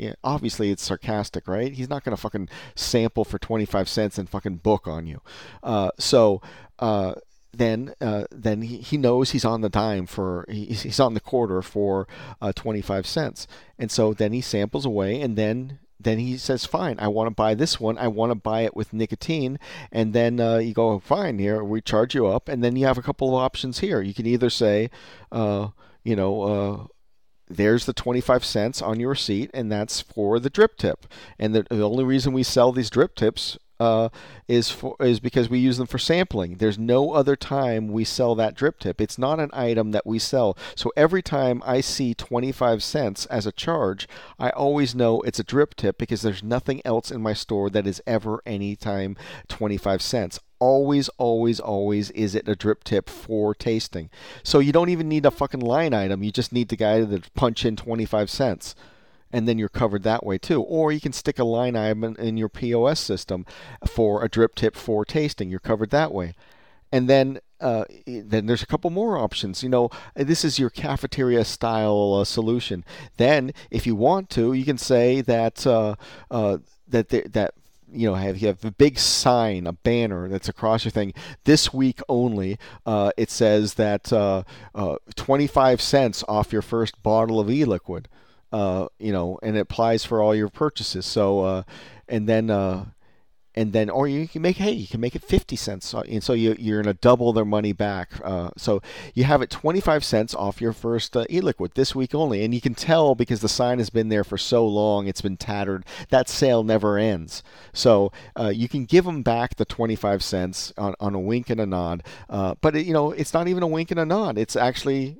yeah, 0.00 0.14
obviously 0.24 0.70
it's 0.70 0.82
sarcastic, 0.82 1.46
right? 1.46 1.72
He's 1.72 1.90
not 1.90 2.04
going 2.04 2.16
to 2.16 2.20
fucking 2.20 2.48
sample 2.74 3.22
for 3.22 3.38
25 3.38 3.86
cents 3.86 4.16
and 4.16 4.30
fucking 4.30 4.56
book 4.56 4.88
on 4.88 5.06
you. 5.06 5.20
Uh, 5.62 5.90
so 5.98 6.40
uh, 6.78 7.16
then 7.52 7.92
uh, 8.00 8.24
then 8.30 8.62
he, 8.62 8.78
he 8.78 8.96
knows 8.96 9.32
he's 9.32 9.44
on 9.44 9.60
the 9.60 9.68
dime 9.68 10.06
for 10.06 10.46
he's, 10.48 10.82
he's 10.82 11.00
on 11.00 11.12
the 11.12 11.20
quarter 11.20 11.60
for 11.60 12.08
uh, 12.40 12.50
25 12.54 13.06
cents. 13.06 13.46
And 13.78 13.90
so 13.90 14.14
then 14.14 14.32
he 14.32 14.40
samples 14.40 14.86
away 14.86 15.20
and 15.20 15.36
then 15.36 15.80
then 16.02 16.18
he 16.18 16.38
says 16.38 16.64
fine 16.64 16.96
i 16.98 17.06
want 17.06 17.26
to 17.26 17.34
buy 17.34 17.52
this 17.52 17.78
one. 17.78 17.98
I 17.98 18.08
want 18.08 18.30
to 18.30 18.34
buy 18.34 18.62
it 18.62 18.74
with 18.74 18.94
nicotine. 18.94 19.58
And 19.92 20.14
then 20.14 20.40
uh, 20.40 20.56
you 20.56 20.72
go 20.72 20.98
fine 20.98 21.38
here 21.38 21.62
we 21.62 21.82
charge 21.82 22.14
you 22.14 22.26
up. 22.26 22.48
And 22.48 22.64
then 22.64 22.74
you 22.74 22.86
have 22.86 22.96
a 22.96 23.02
couple 23.02 23.28
of 23.28 23.34
options 23.34 23.80
here. 23.80 24.00
You 24.00 24.14
can 24.14 24.24
either 24.24 24.48
say 24.48 24.88
uh, 25.30 25.68
you 26.04 26.16
know 26.16 26.42
uh, 26.42 26.86
there's 27.50 27.84
the 27.84 27.92
25 27.92 28.44
cents 28.44 28.80
on 28.80 29.00
your 29.00 29.10
receipt, 29.10 29.50
and 29.52 29.70
that's 29.70 30.00
for 30.00 30.38
the 30.38 30.48
drip 30.48 30.76
tip. 30.76 31.06
And 31.38 31.54
the, 31.54 31.66
the 31.68 31.82
only 31.82 32.04
reason 32.04 32.32
we 32.32 32.44
sell 32.44 32.70
these 32.70 32.90
drip 32.90 33.16
tips 33.16 33.58
uh, 33.80 34.10
is 34.46 34.70
for 34.70 34.94
is 35.00 35.18
because 35.18 35.48
we 35.48 35.58
use 35.58 35.78
them 35.78 35.86
for 35.86 35.98
sampling. 35.98 36.56
There's 36.56 36.78
no 36.78 37.12
other 37.12 37.34
time 37.34 37.88
we 37.88 38.04
sell 38.04 38.34
that 38.34 38.54
drip 38.54 38.78
tip. 38.78 39.00
It's 39.00 39.18
not 39.18 39.40
an 39.40 39.50
item 39.52 39.90
that 39.92 40.06
we 40.06 40.18
sell. 40.18 40.56
So 40.76 40.92
every 40.96 41.22
time 41.22 41.62
I 41.64 41.80
see 41.80 42.14
25 42.14 42.82
cents 42.82 43.26
as 43.26 43.46
a 43.46 43.52
charge, 43.52 44.06
I 44.38 44.50
always 44.50 44.94
know 44.94 45.22
it's 45.22 45.38
a 45.38 45.44
drip 45.44 45.74
tip 45.74 45.96
because 45.96 46.20
there's 46.22 46.42
nothing 46.42 46.82
else 46.84 47.10
in 47.10 47.22
my 47.22 47.32
store 47.32 47.70
that 47.70 47.86
is 47.86 48.02
ever 48.06 48.42
anytime 48.44 49.16
25 49.48 50.02
cents 50.02 50.38
always, 50.58 51.08
always, 51.16 51.58
always 51.58 52.10
is 52.10 52.34
it 52.34 52.46
a 52.46 52.54
drip 52.54 52.84
tip 52.84 53.08
for 53.08 53.54
tasting. 53.54 54.10
So 54.42 54.58
you 54.58 54.72
don't 54.72 54.90
even 54.90 55.08
need 55.08 55.24
a 55.24 55.30
fucking 55.30 55.60
line 55.60 55.94
item. 55.94 56.22
You 56.22 56.30
just 56.30 56.52
need 56.52 56.68
the 56.68 56.76
guy 56.76 57.02
to 57.02 57.22
punch 57.34 57.64
in 57.64 57.76
25 57.76 58.28
cents 58.28 58.74
and 59.32 59.46
then 59.48 59.58
you're 59.58 59.68
covered 59.68 60.02
that 60.02 60.24
way 60.24 60.38
too. 60.38 60.62
Or 60.62 60.92
you 60.92 61.00
can 61.00 61.12
stick 61.12 61.38
a 61.38 61.44
line 61.44 61.76
item 61.76 62.04
in 62.16 62.36
your 62.36 62.48
POS 62.48 63.00
system 63.00 63.46
for 63.86 64.24
a 64.24 64.28
drip 64.28 64.54
tip 64.54 64.76
for 64.76 65.04
tasting. 65.04 65.50
You're 65.50 65.60
covered 65.60 65.90
that 65.90 66.12
way. 66.12 66.34
And 66.92 67.08
then 67.08 67.40
uh, 67.60 67.84
then 68.06 68.46
there's 68.46 68.62
a 68.62 68.66
couple 68.66 68.90
more 68.90 69.18
options. 69.18 69.62
You 69.62 69.68
know, 69.68 69.90
this 70.14 70.44
is 70.44 70.58
your 70.58 70.70
cafeteria 70.70 71.44
style 71.44 72.18
uh, 72.20 72.24
solution. 72.24 72.84
Then, 73.18 73.52
if 73.70 73.86
you 73.86 73.94
want 73.94 74.30
to, 74.30 74.54
you 74.54 74.64
can 74.64 74.78
say 74.78 75.20
that 75.20 75.66
uh, 75.66 75.96
uh 76.30 76.58
that 76.88 77.10
the, 77.10 77.28
that 77.28 77.54
you 77.92 78.08
know 78.08 78.14
have 78.14 78.38
you 78.38 78.48
have 78.48 78.64
a 78.64 78.72
big 78.72 78.98
sign, 78.98 79.66
a 79.66 79.74
banner 79.74 80.28
that's 80.28 80.48
across 80.48 80.84
your 80.84 80.90
thing. 80.90 81.12
This 81.44 81.72
week 81.72 82.00
only, 82.08 82.58
uh, 82.86 83.12
it 83.16 83.30
says 83.30 83.74
that 83.74 84.10
uh, 84.12 84.42
25 85.16 85.80
cents 85.82 86.24
off 86.26 86.52
your 86.52 86.62
first 86.62 87.02
bottle 87.02 87.38
of 87.38 87.50
e-liquid 87.50 88.08
uh, 88.52 88.86
you 88.98 89.12
know, 89.12 89.38
and 89.42 89.56
it 89.56 89.60
applies 89.60 90.04
for 90.04 90.20
all 90.20 90.34
your 90.34 90.48
purchases. 90.48 91.06
So, 91.06 91.40
uh, 91.40 91.62
and 92.08 92.28
then, 92.28 92.50
uh, 92.50 92.86
and 93.54 93.72
then, 93.72 93.90
or 93.90 94.06
you 94.06 94.28
can 94.28 94.42
make, 94.42 94.58
hey, 94.58 94.70
you 94.70 94.86
can 94.86 95.00
make 95.00 95.16
it 95.16 95.22
50 95.22 95.56
cents. 95.56 95.92
And 95.92 96.22
so 96.22 96.34
you, 96.34 96.54
you're 96.58 96.82
going 96.82 96.94
to 96.94 97.00
double 97.00 97.32
their 97.32 97.44
money 97.44 97.72
back. 97.72 98.12
Uh, 98.22 98.50
so 98.56 98.80
you 99.12 99.24
have 99.24 99.42
it 99.42 99.50
25 99.50 100.04
cents 100.04 100.34
off 100.34 100.60
your 100.60 100.72
first 100.72 101.16
uh, 101.16 101.24
e-liquid 101.28 101.72
this 101.74 101.94
week 101.94 102.14
only. 102.14 102.44
And 102.44 102.54
you 102.54 102.60
can 102.60 102.74
tell 102.74 103.16
because 103.16 103.40
the 103.40 103.48
sign 103.48 103.78
has 103.78 103.90
been 103.90 104.08
there 104.08 104.22
for 104.22 104.38
so 104.38 104.64
long, 104.64 105.08
it's 105.08 105.20
been 105.20 105.36
tattered. 105.36 105.84
That 106.10 106.28
sale 106.28 106.62
never 106.62 106.96
ends. 106.96 107.42
So 107.72 108.12
uh, 108.38 108.52
you 108.54 108.68
can 108.68 108.84
give 108.84 109.04
them 109.04 109.22
back 109.22 109.56
the 109.56 109.64
25 109.64 110.22
cents 110.22 110.72
on, 110.78 110.94
on 111.00 111.14
a 111.14 111.20
wink 111.20 111.50
and 111.50 111.60
a 111.60 111.66
nod. 111.66 112.04
Uh, 112.28 112.54
but, 112.60 112.76
it, 112.76 112.86
you 112.86 112.92
know, 112.92 113.10
it's 113.10 113.34
not 113.34 113.48
even 113.48 113.64
a 113.64 113.68
wink 113.68 113.90
and 113.90 113.98
a 113.98 114.06
nod. 114.06 114.38
It's 114.38 114.54
actually 114.54 115.18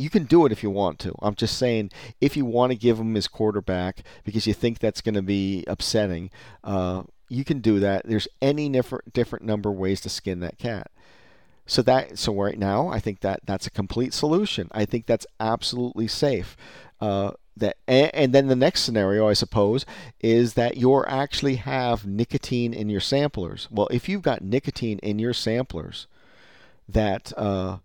you 0.00 0.08
can 0.08 0.24
do 0.24 0.46
it 0.46 0.52
if 0.52 0.62
you 0.62 0.70
want 0.70 0.98
to. 1.00 1.14
I'm 1.20 1.34
just 1.34 1.58
saying, 1.58 1.90
if 2.20 2.36
you 2.36 2.44
want 2.44 2.72
to 2.72 2.78
give 2.78 2.98
him 2.98 3.14
his 3.14 3.28
quarterback 3.28 4.02
because 4.24 4.46
you 4.46 4.54
think 4.54 4.78
that's 4.78 5.02
going 5.02 5.14
to 5.14 5.22
be 5.22 5.64
upsetting, 5.66 6.30
uh, 6.64 7.02
you 7.28 7.44
can 7.44 7.60
do 7.60 7.78
that. 7.80 8.06
There's 8.06 8.26
any 8.40 8.68
different 8.70 9.12
different 9.12 9.44
number 9.44 9.70
of 9.70 9.76
ways 9.76 10.00
to 10.02 10.08
skin 10.08 10.40
that 10.40 10.58
cat. 10.58 10.90
So 11.66 11.82
that 11.82 12.18
so 12.18 12.34
right 12.34 12.58
now, 12.58 12.88
I 12.88 12.98
think 12.98 13.20
that 13.20 13.40
that's 13.44 13.66
a 13.66 13.70
complete 13.70 14.14
solution. 14.14 14.68
I 14.72 14.84
think 14.86 15.06
that's 15.06 15.26
absolutely 15.38 16.08
safe. 16.08 16.56
Uh, 17.00 17.32
that 17.56 17.76
and, 17.86 18.10
and 18.14 18.34
then 18.34 18.46
the 18.48 18.56
next 18.56 18.80
scenario, 18.82 19.28
I 19.28 19.34
suppose, 19.34 19.84
is 20.20 20.54
that 20.54 20.76
you 20.76 21.04
actually 21.04 21.56
have 21.56 22.06
nicotine 22.06 22.72
in 22.72 22.88
your 22.88 23.00
samplers. 23.00 23.68
Well, 23.70 23.88
if 23.90 24.08
you've 24.08 24.22
got 24.22 24.42
nicotine 24.42 24.98
in 25.00 25.18
your 25.18 25.34
samplers, 25.34 26.06
that 26.88 27.32
uh, 27.36 27.78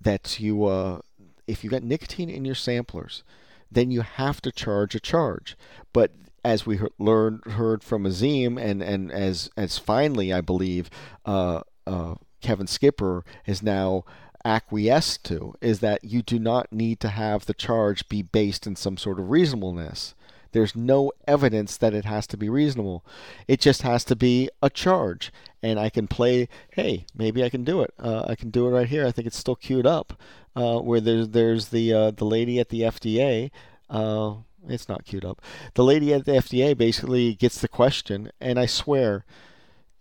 that 0.00 0.38
you 0.38 0.64
uh, 0.64 1.00
if 1.46 1.64
you 1.64 1.70
got 1.70 1.82
nicotine 1.82 2.30
in 2.30 2.44
your 2.44 2.54
samplers, 2.54 3.22
then 3.70 3.90
you 3.90 4.02
have 4.02 4.40
to 4.42 4.52
charge 4.52 4.94
a 4.94 5.00
charge. 5.00 5.56
But 5.92 6.12
as 6.44 6.66
we 6.66 6.78
learned 6.98 7.44
heard 7.44 7.82
from 7.82 8.06
Azim, 8.06 8.58
and 8.58 8.82
and 8.82 9.10
as 9.10 9.50
as 9.56 9.78
finally 9.78 10.32
I 10.32 10.40
believe 10.40 10.90
uh, 11.24 11.62
uh, 11.86 12.14
Kevin 12.40 12.66
Skipper 12.66 13.24
has 13.44 13.62
now 13.62 14.04
acquiesced 14.44 15.24
to, 15.24 15.54
is 15.62 15.80
that 15.80 16.04
you 16.04 16.20
do 16.22 16.38
not 16.38 16.70
need 16.70 17.00
to 17.00 17.08
have 17.08 17.46
the 17.46 17.54
charge 17.54 18.08
be 18.08 18.22
based 18.22 18.66
in 18.66 18.76
some 18.76 18.98
sort 18.98 19.18
of 19.18 19.30
reasonableness. 19.30 20.14
There's 20.52 20.76
no 20.76 21.10
evidence 21.26 21.76
that 21.78 21.94
it 21.94 22.04
has 22.04 22.28
to 22.28 22.36
be 22.36 22.48
reasonable. 22.48 23.04
It 23.48 23.58
just 23.58 23.82
has 23.82 24.04
to 24.04 24.14
be 24.14 24.50
a 24.62 24.70
charge. 24.70 25.32
And 25.64 25.80
I 25.80 25.90
can 25.90 26.06
play, 26.06 26.48
hey, 26.70 27.06
maybe 27.12 27.42
I 27.42 27.48
can 27.48 27.64
do 27.64 27.82
it. 27.82 27.92
Uh, 27.98 28.24
I 28.28 28.36
can 28.36 28.50
do 28.50 28.68
it 28.68 28.70
right 28.70 28.86
here. 28.88 29.04
I 29.04 29.10
think 29.10 29.26
it's 29.26 29.36
still 29.36 29.56
queued 29.56 29.84
up. 29.84 30.12
Uh, 30.56 30.78
where 30.78 31.00
there's 31.00 31.30
there's 31.30 31.68
the 31.68 31.92
uh, 31.92 32.10
the 32.12 32.24
lady 32.24 32.60
at 32.60 32.68
the 32.68 32.82
FDA. 32.82 33.50
Uh, 33.90 34.34
it's 34.68 34.88
not 34.88 35.04
queued 35.04 35.24
up. 35.24 35.42
The 35.74 35.84
lady 35.84 36.14
at 36.14 36.24
the 36.24 36.32
FDA 36.32 36.76
basically 36.76 37.34
gets 37.34 37.60
the 37.60 37.68
question, 37.68 38.30
and 38.40 38.58
I 38.58 38.66
swear, 38.66 39.24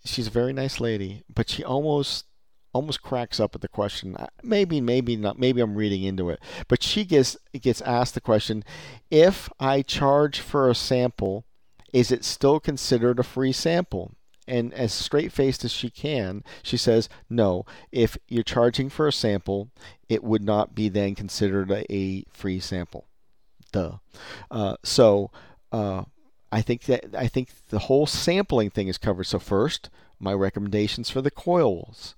she's 0.06 0.28
a 0.28 0.32
very 0.32 0.54
nice 0.54 0.80
lady, 0.80 1.24
but 1.34 1.50
she 1.50 1.64
almost 1.64 2.26
almost 2.74 3.02
cracks 3.02 3.40
up 3.40 3.56
at 3.56 3.62
the 3.62 3.68
question. 3.68 4.18
Maybe, 4.42 4.82
maybe 4.82 5.16
not. 5.16 5.40
Maybe 5.40 5.62
I'm 5.62 5.76
reading 5.76 6.04
into 6.04 6.30
it. 6.30 6.40
But 6.68 6.84
she 6.84 7.06
gets 7.06 7.38
gets 7.60 7.82
asked 7.82 8.16
the 8.16 8.22
question: 8.22 8.64
If 9.10 9.50
I 9.60 9.82
charge 9.82 10.40
for 10.40 10.70
a 10.70 10.76
sample, 10.76 11.46
is 11.94 12.12
it 12.12 12.26
still 12.26 12.60
considered 12.60 13.20
a 13.20 13.24
free 13.24 13.52
sample? 13.52 14.14
And 14.48 14.74
as 14.74 14.94
straight 14.94 15.32
faced 15.32 15.64
as 15.64 15.72
she 15.72 15.90
can, 15.90 16.44
she 16.62 16.78
says, 16.78 17.10
No, 17.30 17.66
if 17.92 18.18
you're 18.28 18.44
charging 18.44 18.90
for 18.90 19.08
a 19.08 19.14
sample, 19.14 19.70
it 20.10 20.24
would 20.24 20.44
not 20.44 20.76
be 20.76 20.90
then 20.90 21.16
considered 21.16 21.72
a, 21.72 22.26
free 22.32 22.60
sample. 22.60 23.08
Duh. 23.72 23.98
Uh, 24.52 24.76
so, 24.84 25.32
uh, 25.72 26.04
I 26.52 26.62
think 26.62 26.84
that 26.84 27.16
I 27.18 27.28
think 27.28 27.50
the 27.70 27.80
whole 27.80 28.06
sampling 28.06 28.70
thing 28.70 28.88
is 28.88 29.00
covered. 29.00 29.24
So 29.24 29.40
first, 29.40 29.90
my 30.20 30.34
recommendations 30.34 31.10
for 31.10 31.20
the 31.20 31.32
coils 31.32 32.14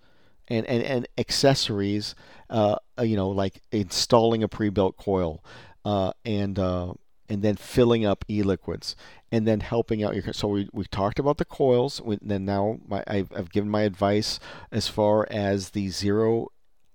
and 0.49 0.65
and, 0.65 0.83
and 0.83 1.07
accessories, 1.17 2.15
uh, 2.49 2.75
uh 2.99 3.03
you 3.03 3.15
know, 3.15 3.29
like 3.29 3.61
installing 3.71 4.43
a 4.43 4.49
pre-built 4.49 4.97
coil, 4.97 5.41
uh, 5.85 6.11
and 6.25 6.59
uh, 6.59 6.93
and 7.29 7.41
then 7.41 7.55
filling 7.55 8.05
up 8.05 8.23
e-liquids, 8.29 8.95
and 9.31 9.47
then 9.47 9.59
helping 9.59 10.03
out 10.03 10.15
your. 10.15 10.33
So 10.33 10.47
we, 10.47 10.69
we 10.71 10.85
talked 10.85 11.19
about 11.19 11.37
the 11.37 11.45
coils. 11.45 12.01
We, 12.01 12.17
then 12.21 12.45
now 12.45 12.79
my, 12.87 13.03
I've, 13.07 13.31
I've 13.35 13.51
given 13.51 13.69
my 13.69 13.81
advice 13.81 14.39
as 14.71 14.87
far 14.87 15.27
as 15.29 15.71
the 15.71 15.89
zero 15.89 16.49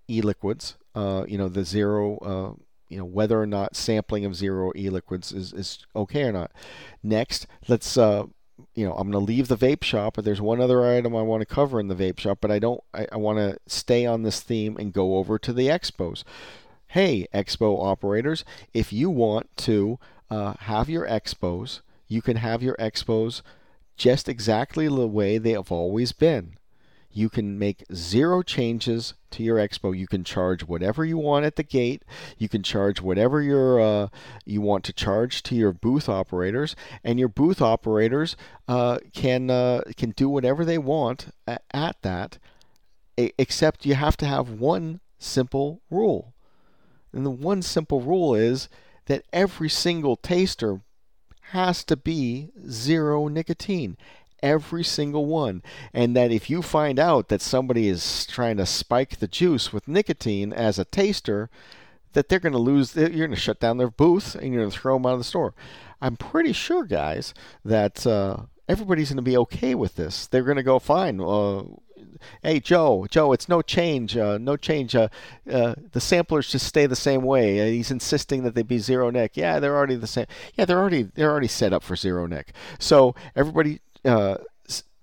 e-liquids. 0.08 0.76
Uh, 0.94 1.24
you 1.28 1.38
know, 1.38 1.48
the 1.48 1.64
zero. 1.64 2.18
Uh, 2.18 2.62
you 2.88 2.98
know 2.98 3.04
whether 3.04 3.40
or 3.40 3.46
not 3.46 3.76
sampling 3.76 4.24
of 4.24 4.34
zero 4.34 4.72
e-liquids 4.74 5.30
is, 5.30 5.52
is 5.52 5.86
okay 5.94 6.24
or 6.24 6.32
not. 6.32 6.50
Next, 7.04 7.46
let's 7.68 7.96
uh, 7.96 8.24
you 8.74 8.86
know, 8.86 8.92
I'm 8.92 9.10
going 9.10 9.24
to 9.24 9.32
leave 9.32 9.48
the 9.48 9.56
vape 9.56 9.84
shop, 9.84 10.16
but 10.16 10.24
there's 10.24 10.40
one 10.40 10.60
other 10.60 10.84
item 10.84 11.16
I 11.16 11.22
want 11.22 11.40
to 11.40 11.46
cover 11.46 11.80
in 11.80 11.88
the 11.88 11.94
vape 11.94 12.18
shop, 12.18 12.38
but 12.40 12.50
I 12.50 12.58
don't, 12.58 12.82
I, 12.92 13.06
I 13.12 13.16
want 13.16 13.38
to 13.38 13.58
stay 13.66 14.06
on 14.06 14.22
this 14.22 14.40
theme 14.40 14.76
and 14.76 14.92
go 14.92 15.16
over 15.16 15.38
to 15.38 15.52
the 15.52 15.68
expos. 15.68 16.24
Hey, 16.88 17.26
expo 17.32 17.84
operators, 17.84 18.44
if 18.74 18.92
you 18.92 19.10
want 19.10 19.48
to 19.58 19.98
uh, 20.30 20.54
have 20.60 20.88
your 20.88 21.06
expos, 21.06 21.80
you 22.08 22.22
can 22.22 22.36
have 22.36 22.62
your 22.62 22.76
expos 22.76 23.42
just 23.96 24.28
exactly 24.28 24.88
the 24.88 25.06
way 25.06 25.38
they 25.38 25.52
have 25.52 25.70
always 25.70 26.12
been. 26.12 26.56
You 27.12 27.28
can 27.28 27.58
make 27.58 27.84
zero 27.92 28.42
changes 28.42 29.14
to 29.32 29.42
your 29.42 29.56
expo. 29.56 29.96
You 29.96 30.06
can 30.06 30.22
charge 30.22 30.62
whatever 30.62 31.04
you 31.04 31.18
want 31.18 31.44
at 31.44 31.56
the 31.56 31.64
gate. 31.64 32.04
You 32.38 32.48
can 32.48 32.62
charge 32.62 33.00
whatever 33.00 33.42
your 33.42 33.80
uh, 33.80 34.08
you 34.44 34.60
want 34.60 34.84
to 34.84 34.92
charge 34.92 35.42
to 35.44 35.56
your 35.56 35.72
booth 35.72 36.08
operators, 36.08 36.76
and 37.02 37.18
your 37.18 37.28
booth 37.28 37.60
operators 37.60 38.36
uh, 38.68 38.98
can 39.12 39.50
uh, 39.50 39.82
can 39.96 40.10
do 40.10 40.28
whatever 40.28 40.64
they 40.64 40.78
want 40.78 41.34
at, 41.48 41.62
at 41.72 42.00
that. 42.02 42.38
Except 43.16 43.84
you 43.84 43.96
have 43.96 44.16
to 44.18 44.26
have 44.26 44.48
one 44.48 45.00
simple 45.18 45.82
rule, 45.90 46.32
and 47.12 47.26
the 47.26 47.30
one 47.30 47.60
simple 47.60 48.00
rule 48.00 48.36
is 48.36 48.68
that 49.10 49.24
every 49.32 49.68
single 49.68 50.14
taster 50.14 50.82
has 51.50 51.82
to 51.82 51.96
be 51.96 52.50
zero 52.68 53.26
nicotine 53.26 53.96
every 54.40 54.84
single 54.84 55.26
one. 55.26 55.62
And 55.92 56.14
that 56.16 56.30
if 56.30 56.48
you 56.48 56.62
find 56.62 56.98
out 56.98 57.28
that 57.28 57.42
somebody 57.42 57.88
is 57.88 58.24
trying 58.26 58.56
to 58.58 58.66
spike 58.66 59.18
the 59.18 59.26
juice 59.26 59.72
with 59.72 59.88
nicotine 59.88 60.52
as 60.52 60.78
a 60.78 60.84
taster, 60.84 61.50
that 62.12 62.28
they're 62.28 62.38
going 62.38 62.52
to 62.52 62.58
lose, 62.58 62.94
you're 62.94 63.08
going 63.08 63.30
to 63.30 63.36
shut 63.36 63.58
down 63.58 63.78
their 63.78 63.90
booth 63.90 64.36
and 64.36 64.52
you're 64.52 64.62
going 64.62 64.70
to 64.70 64.78
throw 64.78 64.94
them 64.94 65.06
out 65.06 65.14
of 65.14 65.18
the 65.18 65.24
store. 65.24 65.54
I'm 66.00 66.16
pretty 66.16 66.52
sure, 66.52 66.84
guys, 66.84 67.34
that 67.64 68.06
uh, 68.06 68.44
everybody's 68.68 69.10
going 69.10 69.16
to 69.16 69.22
be 69.22 69.36
okay 69.38 69.74
with 69.74 69.96
this. 69.96 70.28
They're 70.28 70.44
going 70.44 70.56
to 70.56 70.62
go, 70.62 70.78
fine. 70.78 71.20
Uh, 71.20 71.64
hey, 72.42 72.60
Joe, 72.60 73.06
Joe, 73.10 73.32
it's 73.32 73.48
no 73.48 73.62
change. 73.62 74.16
Uh, 74.16 74.38
no 74.38 74.56
change. 74.56 74.94
Uh, 74.94 75.08
uh, 75.50 75.74
the 75.92 76.00
samplers 76.00 76.50
just 76.50 76.66
stay 76.66 76.86
the 76.86 76.96
same 76.96 77.22
way. 77.22 77.60
Uh, 77.60 77.66
he's 77.66 77.90
insisting 77.90 78.42
that 78.44 78.54
they 78.54 78.62
be 78.62 78.78
zero 78.78 79.10
nic. 79.10 79.36
Yeah, 79.36 79.60
they're 79.60 79.76
already 79.76 79.96
the 79.96 80.06
same. 80.06 80.26
Yeah, 80.54 80.64
they're 80.64 80.78
already 80.78 81.02
they're 81.02 81.30
already 81.30 81.48
set 81.48 81.72
up 81.72 81.82
for 81.82 81.96
zero 81.96 82.26
nic. 82.26 82.52
So 82.78 83.14
everybody 83.34 83.80
uh, 84.04 84.38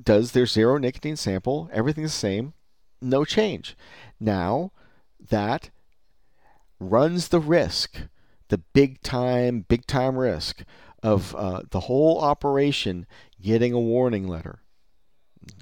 does 0.02 0.32
their 0.32 0.46
zero 0.46 0.78
nicotine 0.78 1.16
sample. 1.16 1.70
Everything's 1.74 2.12
the 2.12 2.18
same, 2.18 2.54
no 3.02 3.26
change. 3.26 3.76
Now 4.20 4.72
that 5.30 5.70
runs 6.80 7.30
the 7.30 7.40
risk, 7.40 8.02
the 8.50 8.60
big 8.60 9.02
time, 9.02 9.66
big 9.68 9.86
time 9.86 10.18
risk 10.18 10.64
of 11.04 11.36
uh, 11.36 11.62
the 11.70 11.82
whole 11.82 12.20
operation 12.20 13.06
getting 13.42 13.74
a 13.74 13.80
warning 13.80 14.28
letter. 14.28 14.60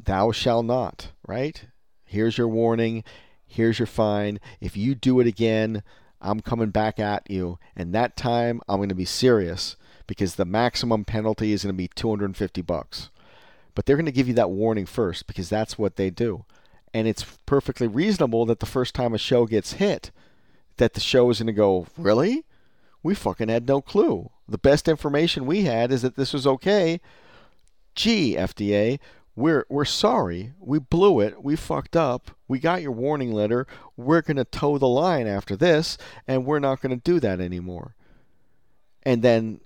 Thou 0.04 0.32
shall 0.32 0.64
not, 0.64 1.12
right? 1.28 1.66
Here's 2.06 2.38
your 2.38 2.48
warning. 2.48 3.04
Here's 3.46 3.80
your 3.80 3.86
fine. 3.88 4.40
If 4.60 4.76
you 4.78 4.96
do 4.96 5.20
it 5.20 5.28
again, 5.28 5.84
I'm 6.22 6.40
coming 6.40 6.70
back 6.70 7.00
at 7.00 7.30
you. 7.30 7.60
And 7.76 7.94
that 7.94 8.18
time, 8.18 8.62
I'm 8.68 8.78
going 8.78 8.90
to 8.90 8.96
be 8.96 9.06
serious 9.06 9.76
because 10.08 10.36
the 10.36 10.46
maximum 10.46 11.06
penalty 11.06 11.54
is 11.54 11.64
going 11.64 11.74
to 11.74 11.78
be 11.78 11.88
250 11.88 12.62
bucks. 12.62 13.10
But 13.74 13.86
they're 13.86 13.98
going 13.98 14.06
to 14.06 14.12
give 14.12 14.28
you 14.28 14.34
that 14.36 14.50
warning 14.52 14.86
first 14.86 15.28
because 15.28 15.50
that's 15.50 15.78
what 15.78 15.96
they 15.96 16.10
do. 16.10 16.46
And 16.94 17.08
it's 17.08 17.26
perfectly 17.46 17.88
reasonable 17.88 18.46
that 18.46 18.60
the 18.60 18.66
first 18.66 18.96
time 18.96 19.14
a 19.14 19.18
show 19.18 19.46
gets 19.46 19.74
hit, 19.74 20.12
that 20.78 20.94
the 20.94 21.02
show 21.02 21.30
is 21.30 21.40
going 21.40 21.48
to 21.48 21.54
go, 21.54 21.88
Really? 21.98 22.46
We 23.04 23.14
fucking 23.14 23.50
had 23.50 23.68
no 23.68 23.82
clue. 23.82 24.32
The 24.48 24.58
best 24.58 24.88
information 24.88 25.46
we 25.46 25.64
had 25.64 25.92
is 25.92 26.02
that 26.02 26.16
this 26.16 26.34
was 26.34 26.48
okay. 26.48 27.00
Gee, 27.94 28.36
FDA, 28.36 28.98
we're 29.36 29.66
we're 29.70 29.86
sorry. 29.86 30.54
We 30.60 30.80
blew 30.80 31.20
it. 31.20 31.44
We 31.44 31.56
fucked 31.56 31.96
up. 31.96 32.32
We 32.48 32.60
got 32.60 32.82
your 32.82 32.92
warning 32.92 33.32
letter. 33.32 33.68
We're 33.98 34.22
going 34.22 34.38
to 34.38 34.46
toe 34.46 34.78
the 34.78 34.88
line 34.88 35.28
after 35.28 35.56
this 35.56 35.98
and 36.28 36.46
we're 36.46 36.60
not 36.60 36.82
going 36.82 36.98
to 36.98 37.04
do 37.04 37.20
that 37.20 37.40
anymore. 37.40 37.96
And 39.04 39.22
then 39.22 39.60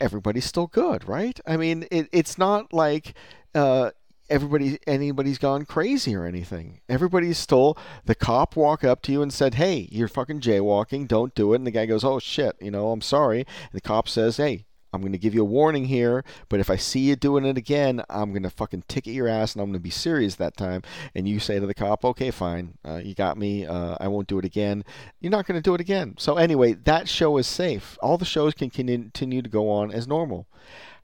everybody's 0.00 0.44
still 0.44 0.66
good, 0.66 1.08
right? 1.08 1.40
I 1.46 1.56
mean, 1.56 1.86
it, 1.90 2.08
it's 2.12 2.38
not 2.38 2.72
like 2.72 3.14
uh, 3.54 3.90
everybody 4.28 4.78
anybody's 4.86 5.38
gone 5.38 5.64
crazy 5.64 6.14
or 6.14 6.26
anything. 6.26 6.80
Everybody's 6.88 7.38
still 7.38 7.76
the 8.04 8.14
cop 8.14 8.56
walk 8.56 8.84
up 8.84 9.02
to 9.02 9.12
you 9.12 9.22
and 9.22 9.32
said, 9.32 9.54
"Hey, 9.54 9.88
you're 9.90 10.08
fucking 10.08 10.40
jaywalking. 10.40 11.08
Don't 11.08 11.34
do 11.34 11.52
it." 11.52 11.56
And 11.56 11.66
the 11.66 11.70
guy 11.70 11.86
goes, 11.86 12.04
"Oh 12.04 12.18
shit, 12.18 12.56
you 12.60 12.70
know, 12.70 12.90
I'm 12.90 13.00
sorry." 13.00 13.40
And 13.40 13.72
the 13.72 13.80
cop 13.80 14.08
says, 14.08 14.36
"Hey, 14.36 14.66
I'm 14.92 15.00
going 15.00 15.12
to 15.12 15.18
give 15.18 15.34
you 15.34 15.40
a 15.40 15.44
warning 15.44 15.86
here, 15.86 16.22
but 16.48 16.60
if 16.60 16.68
I 16.68 16.76
see 16.76 17.00
you 17.00 17.16
doing 17.16 17.46
it 17.46 17.56
again, 17.56 18.02
I'm 18.10 18.30
going 18.32 18.42
to 18.42 18.50
fucking 18.50 18.84
ticket 18.88 19.14
your 19.14 19.26
ass 19.26 19.54
and 19.54 19.62
I'm 19.62 19.68
going 19.68 19.78
to 19.78 19.80
be 19.80 19.90
serious 19.90 20.34
that 20.36 20.56
time. 20.56 20.82
And 21.14 21.26
you 21.26 21.40
say 21.40 21.58
to 21.58 21.66
the 21.66 21.74
cop, 21.74 22.04
okay, 22.04 22.30
fine, 22.30 22.74
uh, 22.84 23.00
you 23.02 23.14
got 23.14 23.38
me, 23.38 23.66
uh, 23.66 23.96
I 23.98 24.08
won't 24.08 24.28
do 24.28 24.38
it 24.38 24.44
again. 24.44 24.84
You're 25.20 25.30
not 25.30 25.46
going 25.46 25.56
to 25.56 25.62
do 25.62 25.74
it 25.74 25.80
again. 25.80 26.14
So, 26.18 26.36
anyway, 26.36 26.74
that 26.74 27.08
show 27.08 27.38
is 27.38 27.46
safe. 27.46 27.96
All 28.02 28.18
the 28.18 28.24
shows 28.24 28.52
can 28.52 28.68
continue 28.68 29.42
to 29.42 29.48
go 29.48 29.70
on 29.70 29.90
as 29.90 30.06
normal. 30.06 30.46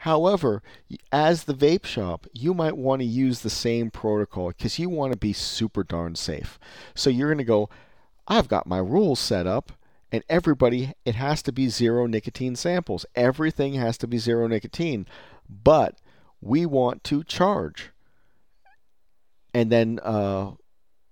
However, 0.03 0.63
as 1.11 1.45
the 1.45 1.55
vape 1.55 1.87
shop, 1.87 2.27
you 2.33 2.55
might 2.55 2.77
want 2.77 3.01
to 3.01 3.07
use 3.07 3.41
the 3.41 3.51
same 3.51 3.91
protocol 3.91 4.49
because 4.49 4.79
you 4.79 4.89
want 4.89 5.13
to 5.13 5.19
be 5.19 5.33
super 5.33 5.83
darn 5.83 6.15
safe. 6.15 6.59
So, 6.95 7.09
you're 7.09 7.29
going 7.29 7.39
to 7.39 7.45
go, 7.45 7.71
I've 8.27 8.49
got 8.49 8.67
my 8.67 8.79
rules 8.79 9.19
set 9.19 9.47
up 9.47 9.73
and 10.11 10.25
everybody 10.29 10.93
it 11.05 11.15
has 11.15 11.43
to 11.43 11.53
be 11.53 11.69
zero 11.69 12.07
nicotine 12.07 12.57
samples. 12.57 13.05
Everything 13.15 13.75
has 13.75 13.99
to 13.99 14.07
be 14.07 14.19
zero 14.19 14.47
nicotine. 14.47 15.07
But 15.49 15.99
we 16.41 16.67
want 16.67 17.05
to 17.05 17.25
charge. 17.25 17.91
And 19.55 19.73
then 19.73 19.99
uh, 20.03 20.53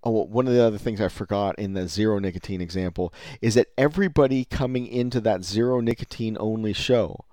oh, 0.05 0.11
one 0.11 0.47
of 0.47 0.55
the 0.55 0.63
other 0.63 0.79
things 0.79 1.01
i 1.01 1.09
forgot 1.09 1.59
in 1.59 1.75
the 1.75 1.89
zero 1.89 2.19
nicotine 2.19 2.61
example 2.61 3.13
is 3.41 3.55
that 3.55 3.69
everybody 3.77 4.45
coming 4.45 4.87
into 4.87 5.21
that 5.21 5.45
zero 5.45 5.81
nicotine 5.81 6.37
only 6.39 6.73
show 6.73 7.25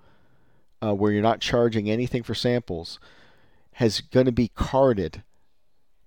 uh, 0.82 0.94
where 0.94 1.12
you're 1.12 1.22
not 1.22 1.40
charging 1.40 1.88
anything 1.88 2.22
for 2.22 2.34
samples 2.34 2.98
has 3.74 4.00
going 4.00 4.26
to 4.26 4.32
be 4.32 4.48
carded 4.48 5.22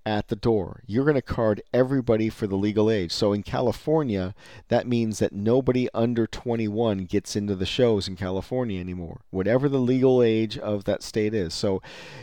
at 0.07 0.29
the 0.29 0.37
door. 0.37 0.83
You're 0.87 1.03
going 1.03 1.15
to 1.15 1.21
card 1.21 1.61
everybody 1.73 2.29
for 2.29 2.47
the 2.47 2.55
legal 2.55 2.89
age. 2.89 3.11
So 3.11 3.33
in 3.33 3.43
California, 3.43 4.33
that 4.69 4.87
means 4.87 5.19
that 5.19 5.33
nobody 5.33 5.89
under 5.93 6.25
21 6.25 7.03
gets 7.03 7.35
into 7.35 7.55
the 7.55 7.65
shows 7.65 8.07
in 8.07 8.15
California 8.15 8.79
anymore, 8.79 9.19
whatever 9.31 9.67
the 9.67 9.79
legal 9.79 10.23
age 10.23 10.57
of 10.57 10.85
that 10.85 11.03
state 11.03 11.33
is. 11.33 11.53
So 11.53 11.81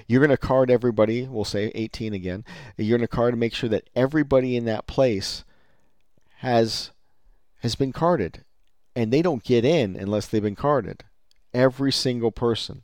you're 0.08 0.22
going 0.22 0.30
to 0.30 0.38
card 0.38 0.70
everybody, 0.70 1.28
we'll 1.28 1.44
say 1.44 1.70
18 1.74 2.14
again. 2.14 2.46
You're 2.78 2.96
going 2.96 3.06
to 3.06 3.16
card 3.16 3.34
to 3.34 3.36
make 3.36 3.52
sure 3.52 3.68
that 3.68 3.90
everybody 3.94 4.56
in 4.56 4.64
that 4.64 4.86
place 4.86 5.44
has 6.38 6.90
has 7.58 7.74
been 7.74 7.92
carded 7.92 8.44
and 8.96 9.12
they 9.12 9.20
don't 9.20 9.44
get 9.44 9.62
in 9.62 9.94
unless 9.94 10.26
they've 10.26 10.42
been 10.42 10.56
carded. 10.56 11.04
Every 11.52 11.92
single 11.92 12.32
person. 12.32 12.82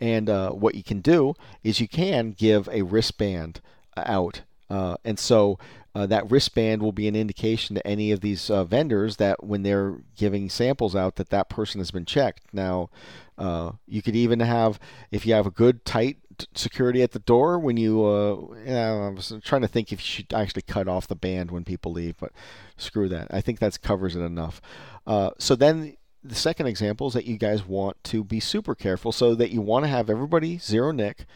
And 0.00 0.30
uh, 0.30 0.52
what 0.52 0.74
you 0.74 0.82
can 0.82 1.00
do 1.00 1.34
is 1.62 1.78
you 1.78 1.88
can 1.88 2.32
give 2.32 2.70
a 2.72 2.80
wristband 2.80 3.60
out. 3.96 4.42
Uh, 4.68 4.96
and 5.04 5.18
so 5.18 5.58
uh, 5.94 6.06
that 6.06 6.30
wristband 6.30 6.82
will 6.82 6.92
be 6.92 7.08
an 7.08 7.16
indication 7.16 7.74
to 7.74 7.86
any 7.86 8.12
of 8.12 8.20
these 8.20 8.48
uh, 8.48 8.64
vendors 8.64 9.16
that 9.16 9.42
when 9.42 9.62
they're 9.62 9.96
giving 10.16 10.48
samples 10.48 10.94
out 10.94 11.16
that 11.16 11.30
that 11.30 11.48
person 11.48 11.80
has 11.80 11.90
been 11.90 12.04
checked. 12.04 12.42
Now, 12.52 12.90
uh, 13.36 13.72
you 13.88 14.00
could 14.00 14.14
even 14.14 14.40
have, 14.40 14.78
if 15.10 15.26
you 15.26 15.34
have 15.34 15.46
a 15.46 15.50
good 15.50 15.84
tight 15.84 16.18
security 16.54 17.02
at 17.02 17.10
the 17.10 17.18
door 17.18 17.58
when 17.58 17.76
you, 17.76 18.04
uh, 18.04 18.36
you 18.64 18.72
know, 18.72 19.06
I 19.06 19.08
was 19.10 19.32
trying 19.42 19.62
to 19.62 19.68
think 19.68 19.92
if 19.92 20.00
you 20.00 20.04
should 20.04 20.32
actually 20.32 20.62
cut 20.62 20.86
off 20.88 21.08
the 21.08 21.16
band 21.16 21.50
when 21.50 21.64
people 21.64 21.92
leave, 21.92 22.16
but 22.18 22.32
screw 22.76 23.08
that. 23.08 23.26
I 23.30 23.40
think 23.40 23.58
that 23.58 23.80
covers 23.82 24.14
it 24.14 24.20
enough. 24.20 24.62
Uh, 25.06 25.30
so 25.38 25.56
then 25.56 25.96
the 26.22 26.34
second 26.34 26.66
example 26.66 27.08
is 27.08 27.14
that 27.14 27.26
you 27.26 27.36
guys 27.36 27.66
want 27.66 28.02
to 28.04 28.22
be 28.22 28.40
super 28.40 28.74
careful 28.74 29.10
so 29.10 29.34
that 29.34 29.50
you 29.50 29.60
want 29.60 29.84
to 29.84 29.88
have 29.88 30.08
everybody 30.08 30.58
zero 30.58 30.92
nic 30.92 31.26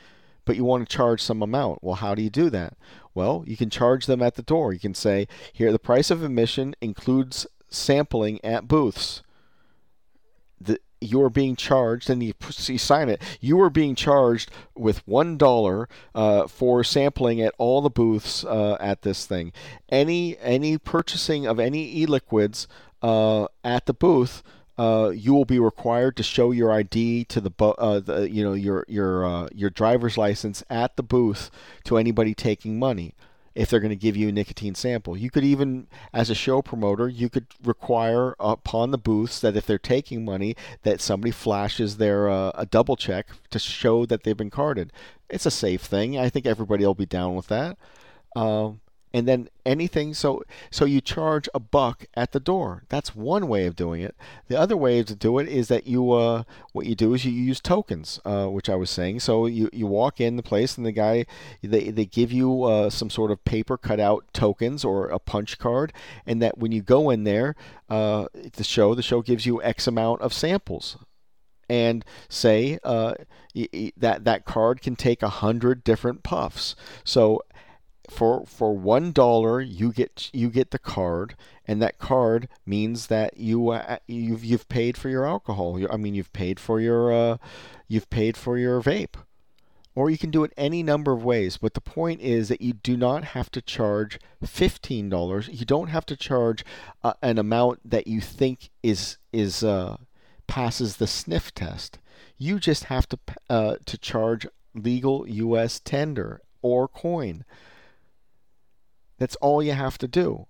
but 0.44 0.56
you 0.56 0.64
want 0.64 0.88
to 0.88 0.96
charge 0.96 1.22
some 1.22 1.42
amount. 1.42 1.82
Well, 1.82 1.96
how 1.96 2.14
do 2.14 2.22
you 2.22 2.30
do 2.30 2.50
that? 2.50 2.76
Well, 3.14 3.44
you 3.46 3.56
can 3.56 3.70
charge 3.70 4.06
them 4.06 4.22
at 4.22 4.34
the 4.34 4.42
door. 4.42 4.72
You 4.72 4.80
can 4.80 4.94
say, 4.94 5.28
here, 5.52 5.72
the 5.72 5.78
price 5.78 6.10
of 6.10 6.22
admission 6.22 6.74
includes 6.80 7.46
sampling 7.68 8.44
at 8.44 8.68
booths. 8.68 9.22
The, 10.60 10.80
you 11.00 11.22
are 11.22 11.30
being 11.30 11.54
charged, 11.54 12.08
and 12.08 12.22
you, 12.22 12.32
you 12.66 12.78
sign 12.78 13.08
it. 13.08 13.20
You 13.40 13.60
are 13.60 13.70
being 13.70 13.94
charged 13.94 14.50
with 14.74 15.06
one 15.06 15.36
dollar 15.36 15.88
uh, 16.14 16.46
for 16.46 16.82
sampling 16.82 17.40
at 17.42 17.54
all 17.58 17.82
the 17.82 17.90
booths 17.90 18.44
uh, 18.44 18.76
at 18.80 19.02
this 19.02 19.26
thing. 19.26 19.52
Any 19.90 20.38
any 20.38 20.78
purchasing 20.78 21.46
of 21.46 21.60
any 21.60 22.00
e-liquids 22.00 22.66
uh, 23.02 23.48
at 23.62 23.84
the 23.86 23.92
booth 23.92 24.42
uh, 24.78 25.12
you 25.14 25.32
will 25.32 25.44
be 25.44 25.58
required 25.58 26.16
to 26.16 26.22
show 26.22 26.50
your 26.50 26.72
ID 26.72 27.24
to 27.26 27.40
the, 27.40 27.50
uh, 27.64 28.00
the 28.00 28.30
you 28.30 28.42
know 28.42 28.54
your 28.54 28.84
your 28.88 29.24
uh, 29.24 29.48
your 29.54 29.70
driver's 29.70 30.18
license 30.18 30.64
at 30.68 30.96
the 30.96 31.02
booth 31.02 31.50
to 31.84 31.96
anybody 31.96 32.34
taking 32.34 32.78
money 32.78 33.14
if 33.54 33.70
they're 33.70 33.80
going 33.80 33.90
to 33.90 33.96
give 33.96 34.16
you 34.16 34.28
a 34.28 34.32
nicotine 34.32 34.74
sample. 34.74 35.16
You 35.16 35.30
could 35.30 35.44
even, 35.44 35.86
as 36.12 36.28
a 36.28 36.34
show 36.34 36.60
promoter, 36.60 37.08
you 37.08 37.28
could 37.28 37.46
require 37.62 38.34
upon 38.40 38.90
the 38.90 38.98
booths 38.98 39.40
that 39.40 39.56
if 39.56 39.64
they're 39.66 39.78
taking 39.78 40.24
money, 40.24 40.56
that 40.82 41.00
somebody 41.00 41.30
flashes 41.30 41.98
their 41.98 42.28
uh, 42.28 42.50
a 42.54 42.66
double 42.66 42.96
check 42.96 43.28
to 43.50 43.58
show 43.58 44.06
that 44.06 44.24
they've 44.24 44.36
been 44.36 44.50
carded. 44.50 44.92
It's 45.30 45.46
a 45.46 45.50
safe 45.50 45.82
thing. 45.82 46.18
I 46.18 46.28
think 46.28 46.46
everybody 46.46 46.84
will 46.84 46.94
be 46.94 47.06
down 47.06 47.36
with 47.36 47.46
that. 47.46 47.78
Um, 48.34 48.80
and 49.14 49.28
then 49.28 49.48
anything 49.64 50.12
so 50.12 50.42
so 50.72 50.84
you 50.84 51.00
charge 51.00 51.48
a 51.54 51.60
buck 51.60 52.04
at 52.14 52.32
the 52.32 52.40
door. 52.40 52.82
That's 52.88 53.14
one 53.14 53.46
way 53.46 53.64
of 53.64 53.76
doing 53.76 54.02
it. 54.02 54.16
The 54.48 54.58
other 54.58 54.76
way 54.76 55.04
to 55.04 55.14
do 55.14 55.38
it 55.38 55.48
is 55.48 55.68
that 55.68 55.86
you 55.86 56.10
uh, 56.12 56.42
what 56.72 56.86
you 56.86 56.96
do 56.96 57.14
is 57.14 57.24
you 57.24 57.30
use 57.30 57.60
tokens 57.60 58.20
uh, 58.24 58.46
which 58.48 58.68
i 58.68 58.74
was 58.74 58.90
saying. 58.90 59.20
So 59.20 59.46
you, 59.46 59.70
you 59.72 59.86
walk 59.86 60.20
in 60.20 60.36
the 60.36 60.42
place 60.42 60.76
and 60.76 60.84
the 60.84 60.92
guy 60.92 61.26
they, 61.62 61.90
they 61.90 62.04
give 62.04 62.32
you 62.32 62.64
uh, 62.64 62.90
some 62.90 63.08
sort 63.08 63.30
of 63.30 63.44
paper 63.44 63.78
cut 63.78 64.00
out 64.00 64.24
tokens 64.32 64.84
or 64.84 65.06
a 65.06 65.20
punch 65.20 65.58
card. 65.58 65.92
And 66.26 66.42
that 66.42 66.58
when 66.58 66.72
you 66.72 66.82
go 66.82 67.08
in 67.10 67.22
there 67.22 67.54
uh, 67.88 68.26
the 68.56 68.64
show 68.64 68.96
the 68.96 69.02
show 69.02 69.22
gives 69.22 69.46
you 69.46 69.62
x 69.62 69.86
amount 69.86 70.22
of 70.22 70.32
samples. 70.32 70.96
And 71.70 72.04
say 72.28 72.78
uh, 72.84 73.14
that 73.96 74.24
that 74.24 74.44
card 74.44 74.82
can 74.82 74.96
take 74.96 75.22
a 75.22 75.28
hundred 75.28 75.82
different 75.82 76.22
puffs. 76.22 76.74
So 77.04 77.40
for 78.10 78.44
for 78.46 78.76
one 78.76 79.12
dollar 79.12 79.60
you 79.60 79.92
get 79.92 80.30
you 80.32 80.50
get 80.50 80.70
the 80.70 80.78
card 80.78 81.36
and 81.66 81.80
that 81.80 81.98
card 81.98 82.48
means 82.66 83.06
that 83.06 83.36
you 83.38 83.70
uh, 83.70 83.98
you've 84.06 84.44
you've 84.44 84.68
paid 84.68 84.96
for 84.96 85.08
your 85.08 85.26
alcohol. 85.26 85.80
I 85.90 85.96
mean 85.96 86.14
you've 86.14 86.32
paid 86.32 86.60
for 86.60 86.80
your 86.80 87.12
uh, 87.12 87.36
you've 87.88 88.10
paid 88.10 88.36
for 88.36 88.58
your 88.58 88.80
vape. 88.82 89.16
Or 89.96 90.10
you 90.10 90.18
can 90.18 90.32
do 90.32 90.42
it 90.42 90.52
any 90.56 90.82
number 90.82 91.12
of 91.12 91.24
ways 91.24 91.56
but 91.56 91.74
the 91.74 91.80
point 91.80 92.20
is 92.20 92.48
that 92.48 92.60
you 92.60 92.72
do 92.72 92.96
not 92.96 93.24
have 93.26 93.48
to 93.52 93.62
charge 93.62 94.18
$15 94.44 95.56
you 95.56 95.64
don't 95.64 95.86
have 95.86 96.04
to 96.06 96.16
charge 96.16 96.64
uh, 97.04 97.12
an 97.22 97.38
amount 97.38 97.88
that 97.88 98.08
you 98.08 98.20
think 98.20 98.70
is 98.82 99.18
is 99.32 99.62
uh, 99.62 99.96
passes 100.46 100.96
the 100.96 101.06
sniff 101.06 101.54
test. 101.54 101.98
You 102.36 102.58
just 102.58 102.84
have 102.84 103.08
to 103.08 103.18
uh, 103.48 103.76
to 103.86 103.96
charge 103.96 104.48
legal 104.74 105.28
US 105.28 105.78
tender 105.78 106.40
or 106.60 106.88
coin 106.88 107.44
that's 109.24 109.36
all 109.36 109.62
you 109.62 109.72
have 109.72 109.96
to 109.96 110.06
do. 110.06 110.46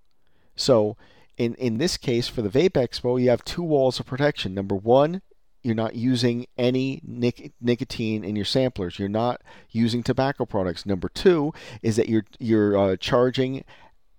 So, 0.57 0.97
in, 1.37 1.55
in 1.55 1.77
this 1.77 1.95
case, 1.95 2.27
for 2.27 2.41
the 2.41 2.49
Vape 2.49 2.71
Expo, 2.71 3.21
you 3.21 3.29
have 3.29 3.45
two 3.45 3.63
walls 3.63 4.01
of 4.01 4.05
protection. 4.05 4.53
Number 4.53 4.75
one, 4.75 5.21
you're 5.63 5.73
not 5.75 5.95
using 5.95 6.45
any 6.57 6.99
nic- 7.01 7.53
nicotine 7.61 8.25
in 8.25 8.35
your 8.35 8.43
samplers. 8.43 8.99
You're 8.99 9.07
not 9.07 9.41
using 9.71 10.03
tobacco 10.03 10.43
products. 10.45 10.85
Number 10.85 11.07
two 11.07 11.53
is 11.81 11.95
that 11.95 12.09
you're 12.09 12.25
you're 12.37 12.77
uh, 12.77 12.97
charging 12.97 13.63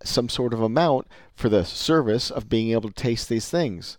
some 0.03 0.31
sort 0.31 0.55
of 0.55 0.63
amount 0.63 1.07
for 1.35 1.51
the 1.51 1.63
service 1.63 2.31
of 2.31 2.49
being 2.49 2.71
able 2.71 2.89
to 2.89 3.03
taste 3.03 3.29
these 3.29 3.51
things, 3.51 3.99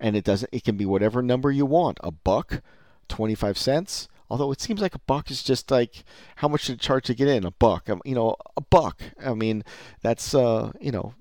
and 0.00 0.16
it 0.16 0.24
doesn't. 0.24 0.50
It 0.52 0.64
can 0.64 0.76
be 0.76 0.86
whatever 0.86 1.22
number 1.22 1.52
you 1.52 1.66
want. 1.66 1.98
A 2.02 2.10
buck, 2.10 2.62
twenty 3.08 3.36
five 3.36 3.56
cents, 3.56 4.08
Although 4.30 4.52
it 4.52 4.60
seems 4.60 4.80
like 4.80 4.94
a 4.94 5.00
buck 5.00 5.30
is 5.30 5.42
just 5.42 5.70
like 5.70 6.04
how 6.36 6.48
much 6.48 6.66
did 6.66 6.74
it 6.74 6.80
charge 6.80 7.04
to 7.06 7.14
get 7.14 7.28
in? 7.28 7.44
A 7.44 7.50
buck, 7.50 7.88
um, 7.90 8.00
you 8.04 8.14
know, 8.14 8.36
a 8.56 8.60
buck. 8.60 9.02
I 9.24 9.34
mean, 9.34 9.64
that's 10.02 10.34
uh, 10.34 10.72
you 10.80 10.90
know, 10.90 11.14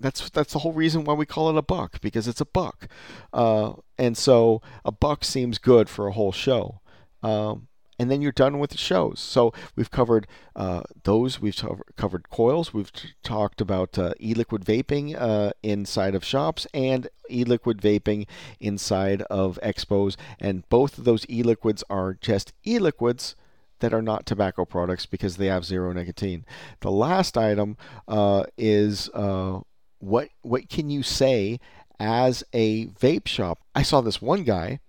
that's 0.00 0.30
that's 0.30 0.52
the 0.52 0.60
whole 0.60 0.72
reason 0.72 1.04
why 1.04 1.14
we 1.14 1.26
call 1.26 1.50
it 1.50 1.58
a 1.58 1.62
buck 1.62 2.00
because 2.00 2.26
it's 2.28 2.40
a 2.40 2.46
buck, 2.46 2.88
uh, 3.32 3.74
and 3.98 4.16
so 4.16 4.62
a 4.84 4.92
buck 4.92 5.24
seems 5.24 5.58
good 5.58 5.88
for 5.88 6.06
a 6.06 6.12
whole 6.12 6.32
show. 6.32 6.80
Um, 7.22 7.68
and 7.98 8.10
then 8.10 8.20
you're 8.22 8.32
done 8.32 8.58
with 8.58 8.70
the 8.70 8.78
shows. 8.78 9.20
So 9.20 9.52
we've 9.74 9.90
covered 9.90 10.26
uh, 10.54 10.82
those. 11.04 11.40
We've 11.40 11.56
covered 11.96 12.28
coils. 12.30 12.74
We've 12.74 12.92
t- 12.92 13.10
talked 13.22 13.60
about 13.60 13.98
uh, 13.98 14.12
e-liquid 14.20 14.64
vaping 14.64 15.20
uh, 15.20 15.52
inside 15.62 16.14
of 16.14 16.24
shops 16.24 16.66
and 16.74 17.08
e-liquid 17.30 17.80
vaping 17.80 18.26
inside 18.60 19.22
of 19.22 19.58
expos. 19.62 20.16
And 20.38 20.68
both 20.68 20.98
of 20.98 21.04
those 21.04 21.26
e-liquids 21.28 21.82
are 21.88 22.14
just 22.14 22.52
e-liquids 22.66 23.34
that 23.80 23.92
are 23.92 24.02
not 24.02 24.26
tobacco 24.26 24.64
products 24.64 25.06
because 25.06 25.36
they 25.36 25.46
have 25.46 25.64
zero 25.64 25.92
nicotine. 25.92 26.44
The 26.80 26.90
last 26.90 27.36
item 27.36 27.76
uh, 28.08 28.44
is 28.56 29.10
uh, 29.10 29.60
what 29.98 30.28
what 30.42 30.68
can 30.68 30.90
you 30.90 31.02
say 31.02 31.60
as 31.98 32.44
a 32.52 32.86
vape 32.86 33.26
shop? 33.26 33.60
I 33.74 33.82
saw 33.82 34.00
this 34.00 34.22
one 34.22 34.44
guy 34.44 34.80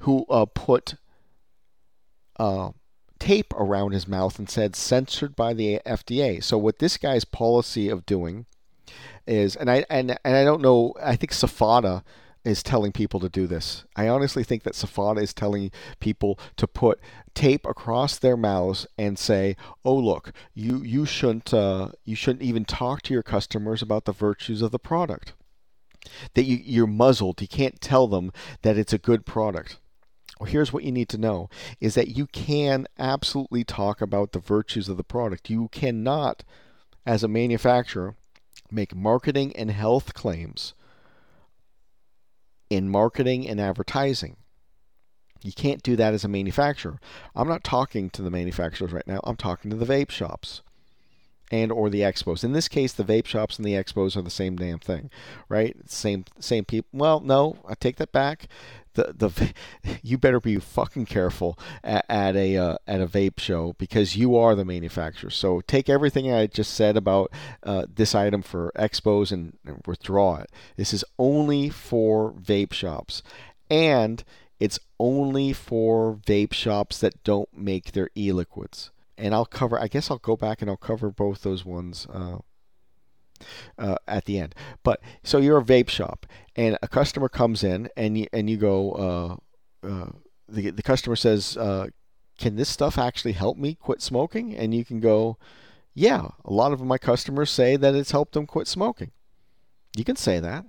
who 0.00 0.24
uh, 0.30 0.46
put 0.46 0.94
uh, 2.42 2.72
tape 3.20 3.54
around 3.54 3.92
his 3.92 4.08
mouth 4.08 4.36
and 4.36 4.50
said 4.50 4.74
censored 4.74 5.36
by 5.36 5.54
the 5.54 5.80
FDA. 5.86 6.42
So 6.42 6.58
what 6.58 6.80
this 6.80 6.96
guy's 6.96 7.24
policy 7.24 7.88
of 7.88 8.04
doing 8.04 8.46
is, 9.28 9.54
and 9.54 9.70
I 9.70 9.84
and 9.88 10.18
and 10.24 10.36
I 10.36 10.42
don't 10.42 10.60
know. 10.60 10.92
I 11.00 11.14
think 11.14 11.32
SFATA 11.32 12.02
is 12.44 12.64
telling 12.64 12.90
people 12.90 13.20
to 13.20 13.28
do 13.28 13.46
this. 13.46 13.84
I 13.94 14.08
honestly 14.08 14.42
think 14.42 14.64
that 14.64 14.74
SFATA 14.74 15.22
is 15.22 15.32
telling 15.32 15.70
people 16.00 16.36
to 16.56 16.66
put 16.66 16.98
tape 17.32 17.64
across 17.64 18.18
their 18.18 18.36
mouths 18.36 18.88
and 18.98 19.16
say, 19.16 19.54
"Oh, 19.84 19.94
look, 19.94 20.32
you 20.52 20.82
you 20.82 21.06
shouldn't 21.06 21.54
uh, 21.54 21.90
you 22.04 22.16
shouldn't 22.16 22.42
even 22.42 22.64
talk 22.64 23.02
to 23.02 23.14
your 23.14 23.22
customers 23.22 23.82
about 23.82 24.04
the 24.04 24.12
virtues 24.12 24.62
of 24.62 24.72
the 24.72 24.80
product." 24.80 25.34
That 26.34 26.42
you, 26.42 26.56
you're 26.56 26.88
muzzled. 26.88 27.40
You 27.40 27.46
can't 27.46 27.80
tell 27.80 28.08
them 28.08 28.32
that 28.62 28.76
it's 28.76 28.92
a 28.92 28.98
good 28.98 29.24
product. 29.24 29.78
Here's 30.44 30.72
what 30.72 30.84
you 30.84 30.92
need 30.92 31.08
to 31.10 31.18
know 31.18 31.48
is 31.80 31.94
that 31.94 32.16
you 32.16 32.26
can 32.26 32.86
absolutely 32.98 33.64
talk 33.64 34.00
about 34.00 34.32
the 34.32 34.38
virtues 34.38 34.88
of 34.88 34.96
the 34.96 35.04
product. 35.04 35.50
You 35.50 35.68
cannot, 35.68 36.44
as 37.06 37.22
a 37.22 37.28
manufacturer, 37.28 38.16
make 38.70 38.94
marketing 38.94 39.54
and 39.56 39.70
health 39.70 40.14
claims 40.14 40.74
in 42.70 42.88
marketing 42.88 43.46
and 43.46 43.60
advertising. 43.60 44.36
You 45.42 45.52
can't 45.52 45.82
do 45.82 45.96
that 45.96 46.14
as 46.14 46.24
a 46.24 46.28
manufacturer. 46.28 46.98
I'm 47.34 47.48
not 47.48 47.64
talking 47.64 48.10
to 48.10 48.22
the 48.22 48.30
manufacturers 48.30 48.92
right 48.92 49.06
now. 49.06 49.20
I'm 49.24 49.36
talking 49.36 49.70
to 49.70 49.76
the 49.76 49.86
vape 49.86 50.10
shops 50.10 50.62
and 51.52 51.70
or 51.70 51.88
the 51.88 52.00
expos. 52.00 52.42
In 52.42 52.52
this 52.52 52.66
case, 52.66 52.92
the 52.92 53.04
vape 53.04 53.26
shops 53.26 53.56
and 53.56 53.64
the 53.64 53.74
expos 53.74 54.16
are 54.16 54.22
the 54.22 54.30
same 54.30 54.56
damn 54.56 54.80
thing, 54.80 55.10
right? 55.48 55.76
Same 55.88 56.24
same 56.40 56.64
people. 56.64 56.88
Well, 56.92 57.20
no, 57.20 57.58
I 57.68 57.74
take 57.74 57.96
that 57.96 58.10
back 58.10 58.48
the 58.94 59.14
the 59.16 59.52
you 60.02 60.18
better 60.18 60.40
be 60.40 60.58
fucking 60.58 61.06
careful 61.06 61.58
at, 61.82 62.04
at 62.08 62.36
a 62.36 62.56
uh, 62.56 62.76
at 62.86 63.00
a 63.00 63.06
vape 63.06 63.38
show 63.38 63.74
because 63.78 64.16
you 64.16 64.36
are 64.36 64.54
the 64.54 64.64
manufacturer. 64.64 65.30
So 65.30 65.60
take 65.62 65.88
everything 65.88 66.32
I 66.32 66.46
just 66.46 66.74
said 66.74 66.96
about 66.96 67.32
uh, 67.62 67.86
this 67.92 68.14
item 68.14 68.42
for 68.42 68.72
expos 68.76 69.32
and, 69.32 69.56
and 69.64 69.82
withdraw 69.86 70.36
it. 70.36 70.50
This 70.76 70.92
is 70.92 71.04
only 71.18 71.68
for 71.68 72.32
vape 72.32 72.72
shops, 72.72 73.22
and 73.70 74.22
it's 74.60 74.78
only 74.98 75.52
for 75.52 76.14
vape 76.26 76.52
shops 76.52 76.98
that 76.98 77.22
don't 77.24 77.48
make 77.56 77.92
their 77.92 78.08
e-liquids. 78.16 78.90
And 79.22 79.34
I'll 79.34 79.46
cover. 79.46 79.78
I 79.78 79.86
guess 79.86 80.10
I'll 80.10 80.18
go 80.18 80.36
back 80.36 80.60
and 80.60 80.70
I'll 80.70 80.76
cover 80.76 81.10
both 81.10 81.42
those 81.42 81.64
ones. 81.64 82.06
Uh, 82.12 82.38
uh, 83.78 83.96
at 84.06 84.24
the 84.24 84.38
end. 84.38 84.54
But 84.82 85.00
so 85.22 85.38
you're 85.38 85.58
a 85.58 85.64
vape 85.64 85.88
shop, 85.88 86.26
and 86.56 86.78
a 86.82 86.88
customer 86.88 87.28
comes 87.28 87.64
in, 87.64 87.88
and 87.96 88.16
you 88.18 88.26
and 88.32 88.48
you 88.48 88.56
go. 88.56 88.92
Uh, 89.84 89.86
uh, 89.86 90.10
the 90.48 90.70
the 90.70 90.82
customer 90.82 91.16
says, 91.16 91.56
uh, 91.56 91.88
"Can 92.38 92.56
this 92.56 92.68
stuff 92.68 92.98
actually 92.98 93.32
help 93.32 93.56
me 93.56 93.74
quit 93.74 94.02
smoking?" 94.02 94.54
And 94.56 94.74
you 94.74 94.84
can 94.84 95.00
go, 95.00 95.38
"Yeah." 95.94 96.28
A 96.44 96.52
lot 96.52 96.72
of 96.72 96.80
my 96.82 96.98
customers 96.98 97.50
say 97.50 97.76
that 97.76 97.94
it's 97.94 98.12
helped 98.12 98.34
them 98.34 98.46
quit 98.46 98.68
smoking. 98.68 99.12
You 99.96 100.04
can 100.04 100.16
say 100.16 100.40
that. 100.40 100.64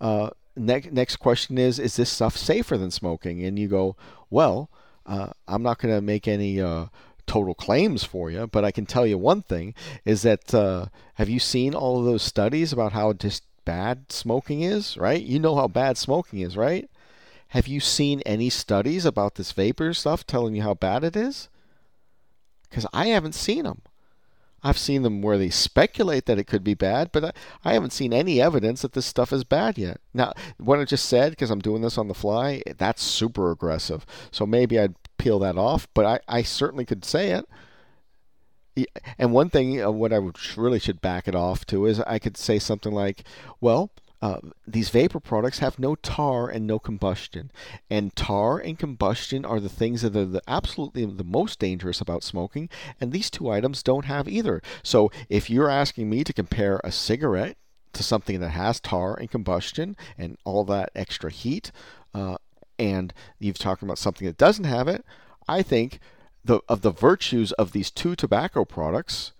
Uh, 0.00 0.30
next 0.56 0.92
next 0.92 1.16
question 1.16 1.58
is, 1.58 1.78
is 1.78 1.96
this 1.96 2.10
stuff 2.10 2.36
safer 2.36 2.76
than 2.76 2.90
smoking? 2.90 3.44
And 3.44 3.58
you 3.58 3.68
go, 3.68 3.96
well. 4.30 4.70
Uh, 5.08 5.30
I'm 5.46 5.62
not 5.62 5.78
going 5.78 5.94
to 5.94 6.00
make 6.00 6.26
any 6.26 6.60
uh, 6.60 6.86
total 7.26 7.54
claims 7.54 8.04
for 8.04 8.30
you, 8.30 8.46
but 8.46 8.64
I 8.64 8.70
can 8.70 8.86
tell 8.86 9.06
you 9.06 9.18
one 9.18 9.42
thing 9.42 9.74
is 10.04 10.22
that 10.22 10.54
uh, 10.54 10.86
have 11.14 11.28
you 11.28 11.38
seen 11.38 11.74
all 11.74 11.98
of 11.98 12.04
those 12.04 12.22
studies 12.22 12.72
about 12.72 12.92
how 12.92 13.12
just 13.12 13.42
bad 13.64 14.10
smoking 14.12 14.62
is, 14.62 14.96
right? 14.96 15.20
You 15.20 15.38
know 15.38 15.56
how 15.56 15.68
bad 15.68 15.98
smoking 15.98 16.40
is, 16.40 16.56
right? 16.56 16.88
Have 17.48 17.68
you 17.68 17.80
seen 17.80 18.22
any 18.26 18.48
studies 18.48 19.04
about 19.04 19.34
this 19.34 19.52
vapor 19.52 19.92
stuff 19.94 20.26
telling 20.26 20.54
you 20.54 20.62
how 20.62 20.74
bad 20.74 21.04
it 21.04 21.16
is? 21.16 21.48
Because 22.68 22.86
I 22.92 23.06
haven't 23.08 23.34
seen 23.34 23.64
them. 23.64 23.82
I've 24.62 24.78
seen 24.78 25.02
them 25.02 25.22
where 25.22 25.38
they 25.38 25.50
speculate 25.50 26.26
that 26.26 26.38
it 26.38 26.46
could 26.46 26.64
be 26.64 26.74
bad, 26.74 27.10
but 27.12 27.24
I, 27.24 27.32
I 27.64 27.72
haven't 27.74 27.92
seen 27.92 28.12
any 28.12 28.40
evidence 28.40 28.82
that 28.82 28.92
this 28.92 29.06
stuff 29.06 29.32
is 29.32 29.44
bad 29.44 29.78
yet. 29.78 30.00
Now, 30.12 30.32
what 30.58 30.78
I 30.78 30.84
just 30.84 31.06
said, 31.06 31.30
because 31.30 31.50
I'm 31.50 31.60
doing 31.60 31.82
this 31.82 31.98
on 31.98 32.08
the 32.08 32.14
fly, 32.14 32.62
that's 32.76 33.02
super 33.02 33.50
aggressive. 33.50 34.04
So 34.30 34.46
maybe 34.46 34.78
I'd 34.78 34.96
peel 35.18 35.38
that 35.40 35.56
off, 35.56 35.86
but 35.94 36.04
I, 36.04 36.20
I 36.28 36.42
certainly 36.42 36.84
could 36.84 37.04
say 37.04 37.30
it. 37.30 37.46
And 39.18 39.32
one 39.32 39.48
thing, 39.48 39.82
uh, 39.82 39.90
what 39.90 40.12
I 40.12 40.20
really 40.56 40.78
should 40.78 41.00
back 41.00 41.26
it 41.28 41.34
off 41.34 41.64
to 41.66 41.86
is 41.86 42.00
I 42.00 42.18
could 42.18 42.36
say 42.36 42.58
something 42.58 42.92
like, 42.92 43.24
well, 43.60 43.90
uh, 44.22 44.38
these 44.66 44.88
vapor 44.88 45.20
products 45.20 45.58
have 45.58 45.78
no 45.78 45.94
tar 45.94 46.48
and 46.48 46.66
no 46.66 46.78
combustion. 46.78 47.50
And 47.90 48.14
tar 48.16 48.58
and 48.58 48.78
combustion 48.78 49.44
are 49.44 49.60
the 49.60 49.68
things 49.68 50.02
that 50.02 50.16
are 50.16 50.24
the, 50.24 50.42
absolutely 50.48 51.04
the 51.04 51.24
most 51.24 51.58
dangerous 51.58 52.00
about 52.00 52.24
smoking, 52.24 52.68
and 53.00 53.12
these 53.12 53.30
two 53.30 53.50
items 53.50 53.82
don't 53.82 54.06
have 54.06 54.28
either. 54.28 54.62
So 54.82 55.10
if 55.28 55.50
you're 55.50 55.70
asking 55.70 56.08
me 56.08 56.24
to 56.24 56.32
compare 56.32 56.80
a 56.82 56.92
cigarette 56.92 57.56
to 57.92 58.02
something 58.02 58.40
that 58.40 58.50
has 58.50 58.80
tar 58.80 59.14
and 59.14 59.30
combustion 59.30 59.96
and 60.16 60.38
all 60.44 60.64
that 60.64 60.90
extra 60.94 61.30
heat, 61.30 61.70
uh, 62.14 62.36
and 62.78 63.12
you've 63.38 63.58
talked 63.58 63.82
about 63.82 63.98
something 63.98 64.26
that 64.26 64.38
doesn't 64.38 64.64
have 64.64 64.88
it, 64.88 65.04
I 65.48 65.62
think 65.62 66.00
the 66.44 66.60
of 66.68 66.82
the 66.82 66.90
virtues 66.90 67.52
of 67.52 67.72
these 67.72 67.90
two 67.90 68.14
tobacco 68.14 68.64
products 68.64 69.32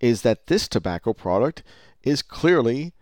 is 0.00 0.22
that 0.22 0.46
this 0.46 0.68
tobacco 0.68 1.12
product 1.12 1.62
is 2.02 2.22
clearly 2.22 2.92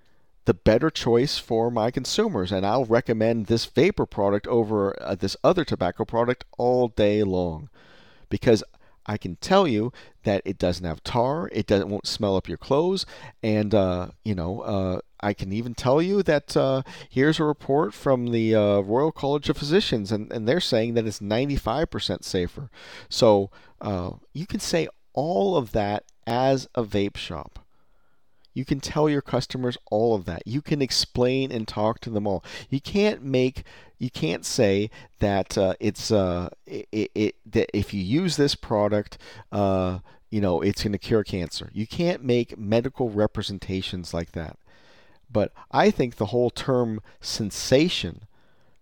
the 0.47 0.55
better 0.55 0.91
choice 0.91 1.39
for 1.39 1.71
my 1.71 1.91
consumers. 1.91 2.51
And 2.51 2.65
I'll 2.65 2.85
recommend 2.85 3.47
this 3.47 3.67
vapor 3.67 4.07
product 4.07 4.47
over 4.47 5.01
uh, 5.03 5.15
this 5.15 5.37
other 5.45 5.65
tobacco 5.65 6.05
product 6.05 6.45
all 6.57 6.89
day 6.89 7.23
long 7.23 7.69
because 8.29 8.65
I 9.07 9.17
can 9.17 9.37
tell 9.37 9.69
you 9.69 9.93
that 10.25 10.43
it 10.45 10.59
doesn't 10.59 10.85
have 10.85 11.05
tar, 11.05 11.49
it 11.53 11.67
doesn't 11.67 11.89
won't 11.89 12.07
smell 12.09 12.37
up 12.37 12.49
your 12.49 12.59
clothes, 12.59 13.07
and 13.43 13.73
uh, 13.75 14.09
you 14.25 14.35
know 14.35 14.61
uh, 14.63 15.01
I 15.21 15.33
can 15.33 15.53
even 15.53 15.75
tell 15.75 16.03
you 16.03 16.23
that 16.25 16.57
uh, 16.57 16.83
here's 17.09 17.39
a 17.39 17.45
report 17.45 17.95
from 17.95 18.33
the 18.33 18.55
uh, 18.55 18.81
Royal 18.81 19.13
College 19.13 19.49
of 19.49 19.57
Physicians, 19.57 20.11
and, 20.11 20.33
and 20.33 20.49
they're 20.49 20.61
saying 20.61 20.95
that 20.95 21.07
it's 21.07 21.21
95% 21.21 22.25
safer. 22.25 22.71
So 23.09 23.51
uh, 23.81 24.13
you 24.33 24.47
can 24.47 24.61
say 24.61 24.89
all 25.13 25.57
of 25.57 25.73
that 25.73 26.05
as 26.27 26.69
a 26.75 26.83
vape 26.83 27.17
shop. 27.17 27.66
You 28.57 28.65
can 28.65 28.81
tell 28.81 29.07
your 29.07 29.21
customers 29.21 29.77
all 29.91 30.15
of 30.15 30.25
that. 30.25 30.47
You 30.47 30.63
can 30.63 30.81
explain 30.81 31.53
and 31.53 31.69
talk 31.69 32.01
to 32.01 32.09
them 32.09 32.27
all. 32.27 32.43
You 32.71 32.81
can't 32.81 33.23
make 33.23 33.65
you 33.99 34.09
can't 34.09 34.47
say 34.47 34.89
that 35.19 35.59
uh, 35.59 35.75
it's 35.79 36.11
uh, 36.11 36.49
it, 36.67 37.11
it, 37.15 37.35
that 37.45 37.69
if 37.77 37.93
you 37.93 38.03
use 38.03 38.39
this 38.39 38.55
product, 38.55 39.19
uh, 39.53 39.99
you 40.31 40.41
know 40.41 40.63
it's 40.63 40.83
going 40.83 40.93
to 40.93 40.99
cure 40.99 41.23
cancer. 41.23 41.69
You 41.75 41.87
can't 41.87 42.25
make 42.25 42.57
medical 42.57 43.11
representations 43.11 44.15
like 44.15 44.33
that. 44.33 44.57
But 45.31 45.53
I 45.71 45.91
think 45.91 46.17
the 46.17 46.33
whole 46.33 46.49
term 46.49 47.03
cessation, 47.21 48.23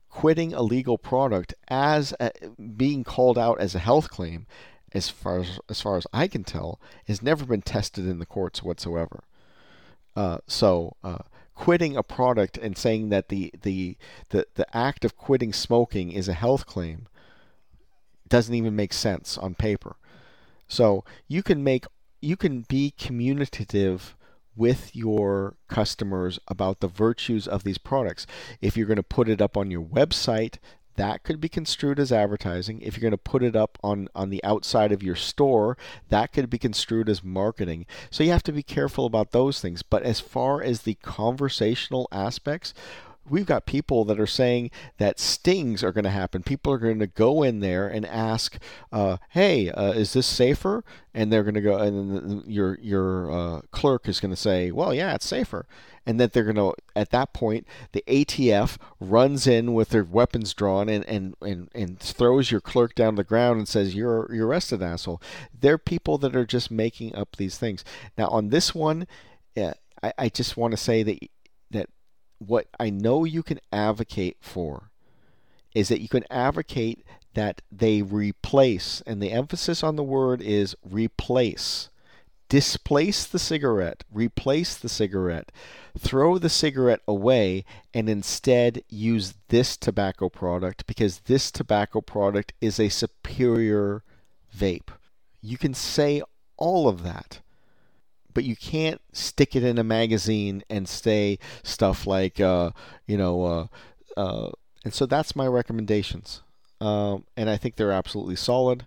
quitting 0.09 0.55
a 0.55 0.63
legal 0.63 0.99
product 0.99 1.53
as 1.67 2.15
a, 2.21 2.31
being 2.77 3.03
called 3.03 3.39
out 3.39 3.61
as 3.61 3.75
a 3.75 3.81
health 3.81 4.09
claim, 4.09 4.47
as 4.93 5.09
far 5.09 5.41
as 5.41 5.59
as 5.69 5.81
far 5.81 5.97
as 5.97 6.07
I 6.13 6.29
can 6.29 6.45
tell, 6.45 6.79
has 7.09 7.21
never 7.21 7.45
been 7.45 7.63
tested 7.63 8.07
in 8.07 8.21
the 8.21 8.27
courts 8.27 8.63
whatsoever. 8.63 9.25
Uh, 10.17 10.39
so 10.47 10.97
uh, 11.03 11.19
quitting 11.55 11.97
a 11.97 12.03
product 12.03 12.57
and 12.59 12.77
saying 12.77 13.09
that 13.09 13.29
the, 13.29 13.53
the 13.63 13.97
the 14.31 14.47
the 14.55 14.77
act 14.77 15.05
of 15.05 15.17
quitting 15.17 15.53
smoking 15.53 16.13
is 16.13 16.29
a 16.29 16.33
health 16.35 16.67
claim 16.67 17.07
doesn't 18.29 18.55
even 18.55 18.75
make 18.75 18.93
sense 18.93 19.39
on 19.39 19.55
paper. 19.55 19.97
So 20.69 21.05
you 21.29 21.43
can 21.43 21.63
make 21.63 21.87
you 22.21 22.37
can 22.37 22.63
be 22.63 22.93
communicative 22.99 24.17
with 24.57 24.95
your 24.95 25.57
customers 25.69 26.39
about 26.49 26.81
the 26.81 26.89
virtues 26.89 27.49
of 27.49 27.65
these 27.65 27.79
products. 27.79 28.27
If 28.61 28.77
you're 28.77 28.87
going 28.87 28.97
to 28.97 29.03
put 29.03 29.29
it 29.29 29.43
up 29.43 29.57
on 29.57 29.71
your 29.71 29.83
website, 29.83 30.59
that 30.97 31.23
could 31.23 31.41
be 31.41 31.49
construed 31.49 31.99
as 31.99 32.13
advertising. 32.13 32.81
If 32.81 32.97
you're 32.97 33.03
going 33.03 33.11
to 33.13 33.19
put 33.19 33.43
it 33.43 33.57
up 33.57 33.79
on, 33.83 34.09
on 34.15 34.31
the 34.31 34.43
outside 34.45 34.93
of 34.93 35.03
your 35.03 35.17
store, 35.17 35.77
that 36.09 36.33
could 36.33 36.51
be 36.51 36.59
construed 36.59 37.09
as 37.09 37.25
marketing. 37.25 37.87
So 38.11 38.25
you 38.25 38.31
have 38.31 38.43
to 38.45 38.53
be 38.53 38.63
careful 38.63 39.07
about 39.07 39.33
those 39.33 39.61
things. 39.61 39.83
But 39.83 40.03
as 40.03 40.21
far 40.21 40.63
as 40.63 40.83
the 40.83 40.95
conversational 40.95 42.09
aspects, 42.13 42.75
we've 43.29 43.47
got 43.47 43.67
people 43.67 44.05
that 44.05 44.21
are 44.21 44.27
saying 44.27 44.71
that 44.99 45.19
stings 45.19 45.83
are 45.83 45.93
going 45.93 46.05
to 46.05 46.11
happen. 46.11 46.43
People 46.43 46.73
are 46.73 46.79
going 46.79 46.99
to 46.99 47.07
go 47.07 47.43
in 47.43 47.61
there 47.61 47.89
and 47.89 48.05
ask, 48.07 48.59
uh, 48.93 49.17
"Hey, 49.31 49.71
uh, 49.71 49.93
is 49.93 50.13
this 50.13 50.27
safer?" 50.27 50.85
And 51.13 51.33
they're 51.33 51.43
going 51.43 51.55
to 51.55 51.61
go, 51.61 51.77
and 51.77 52.45
your 52.47 52.79
your 52.81 53.31
uh, 53.31 53.61
clerk 53.71 54.09
is 54.09 54.21
going 54.21 54.33
to 54.33 54.37
say, 54.37 54.71
"Well, 54.71 54.95
yeah, 54.95 55.15
it's 55.15 55.27
safer." 55.27 55.67
And 56.07 56.21
that 56.21 56.33
they're 56.33 56.45
going 56.45 56.57
to, 56.57 56.75
at 56.95 57.11
that 57.11 57.33
point, 57.33 57.67
the 57.93 58.05
ATF 58.07 58.77
runs 59.01 59.47
in 59.47 59.73
with 59.73 59.89
their 59.89 60.05
weapons 60.05 60.53
drawn 60.53 60.89
and, 60.91 61.03
and, 61.07 61.35
and, 61.41 61.71
and 61.75 61.99
throws 61.99 62.51
your 62.51 62.61
clerk 62.61 62.95
down 62.95 63.15
the 63.15 63.25
ground 63.25 63.59
and 63.59 63.67
says, 63.67 63.95
"You're 63.95 64.33
you're 64.35 64.49
arrested, 64.49 64.83
asshole." 64.83 65.23
They're 65.59 65.79
people 65.79 66.19
that 66.19 66.37
are 66.37 66.45
just 66.45 66.71
making 66.71 67.17
up 67.17 67.37
these 67.37 67.57
things. 67.57 67.85
Now, 68.19 68.29
on 68.29 68.51
this 68.51 68.75
one, 68.75 69.07
yeah, 69.55 69.73
I, 70.03 70.13
I 70.19 70.29
just 70.29 70.59
want 70.59 70.73
to 70.73 70.77
say 70.77 71.03
that 71.03 71.19
that 71.71 71.89
what 72.39 72.67
I 72.79 72.91
know 72.91 73.25
you 73.25 73.43
can 73.43 73.61
advocate 73.73 74.37
for 74.41 74.91
is 75.75 75.89
that 75.89 76.01
you 76.01 76.09
can 76.09 76.25
advocate 76.31 77.05
that 77.35 77.63
they 77.71 78.03
replace, 78.03 79.03
and 79.07 79.21
the 79.21 79.33
emphasis 79.33 79.83
on 79.83 79.97
the 79.97 80.05
word 80.05 80.41
is 80.41 80.77
replace. 80.89 81.91
Displace 82.49 83.25
the 83.25 83.39
cigarette, 83.39 84.05
replace 84.13 84.77
the 84.77 84.89
cigarette, 84.89 85.51
throw 85.99 86.39
the 86.39 86.49
cigarette 86.49 87.01
away, 87.09 87.65
and 87.93 88.09
instead 88.09 88.83
use 88.89 89.35
this 89.49 89.77
tobacco 89.77 90.29
product 90.29 90.87
because 90.87 91.21
this 91.21 91.51
tobacco 91.51 92.01
product 92.01 92.53
is 92.61 92.79
a 92.79 92.89
superior 92.89 94.03
vape. 94.57 94.91
You 95.41 95.59
can 95.59 95.75
say 95.75 96.23
all 96.57 96.89
of 96.89 97.03
that 97.03 97.41
but 98.35 98.45
you 98.45 98.57
can't 98.57 99.01
stick 99.13 99.57
it 99.57 99.63
in 99.63 99.79
a 99.79 99.85
magazine 99.85 100.63
and 100.69 100.89
say 100.89 101.39
stuff 101.63 102.07
like, 102.07 102.41
uh, 102.41 102.73
you 103.07 103.17
know, 103.17 103.45
uh, 103.45 103.67
uh, 104.21 104.51
and 104.85 104.93
so 104.93 105.07
that's 105.07 105.37
my 105.37 105.47
recommendations. 105.47 106.43
Um, 106.81 107.25
and 107.37 107.49
I 107.49 107.57
think 107.57 107.77
they're 107.77 107.93
absolutely 107.93 108.37
solid, 108.37 108.87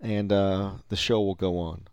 and 0.00 0.32
uh, 0.32 0.70
the 0.88 0.96
show 0.96 1.20
will 1.20 1.34
go 1.34 1.58
on. 1.58 1.88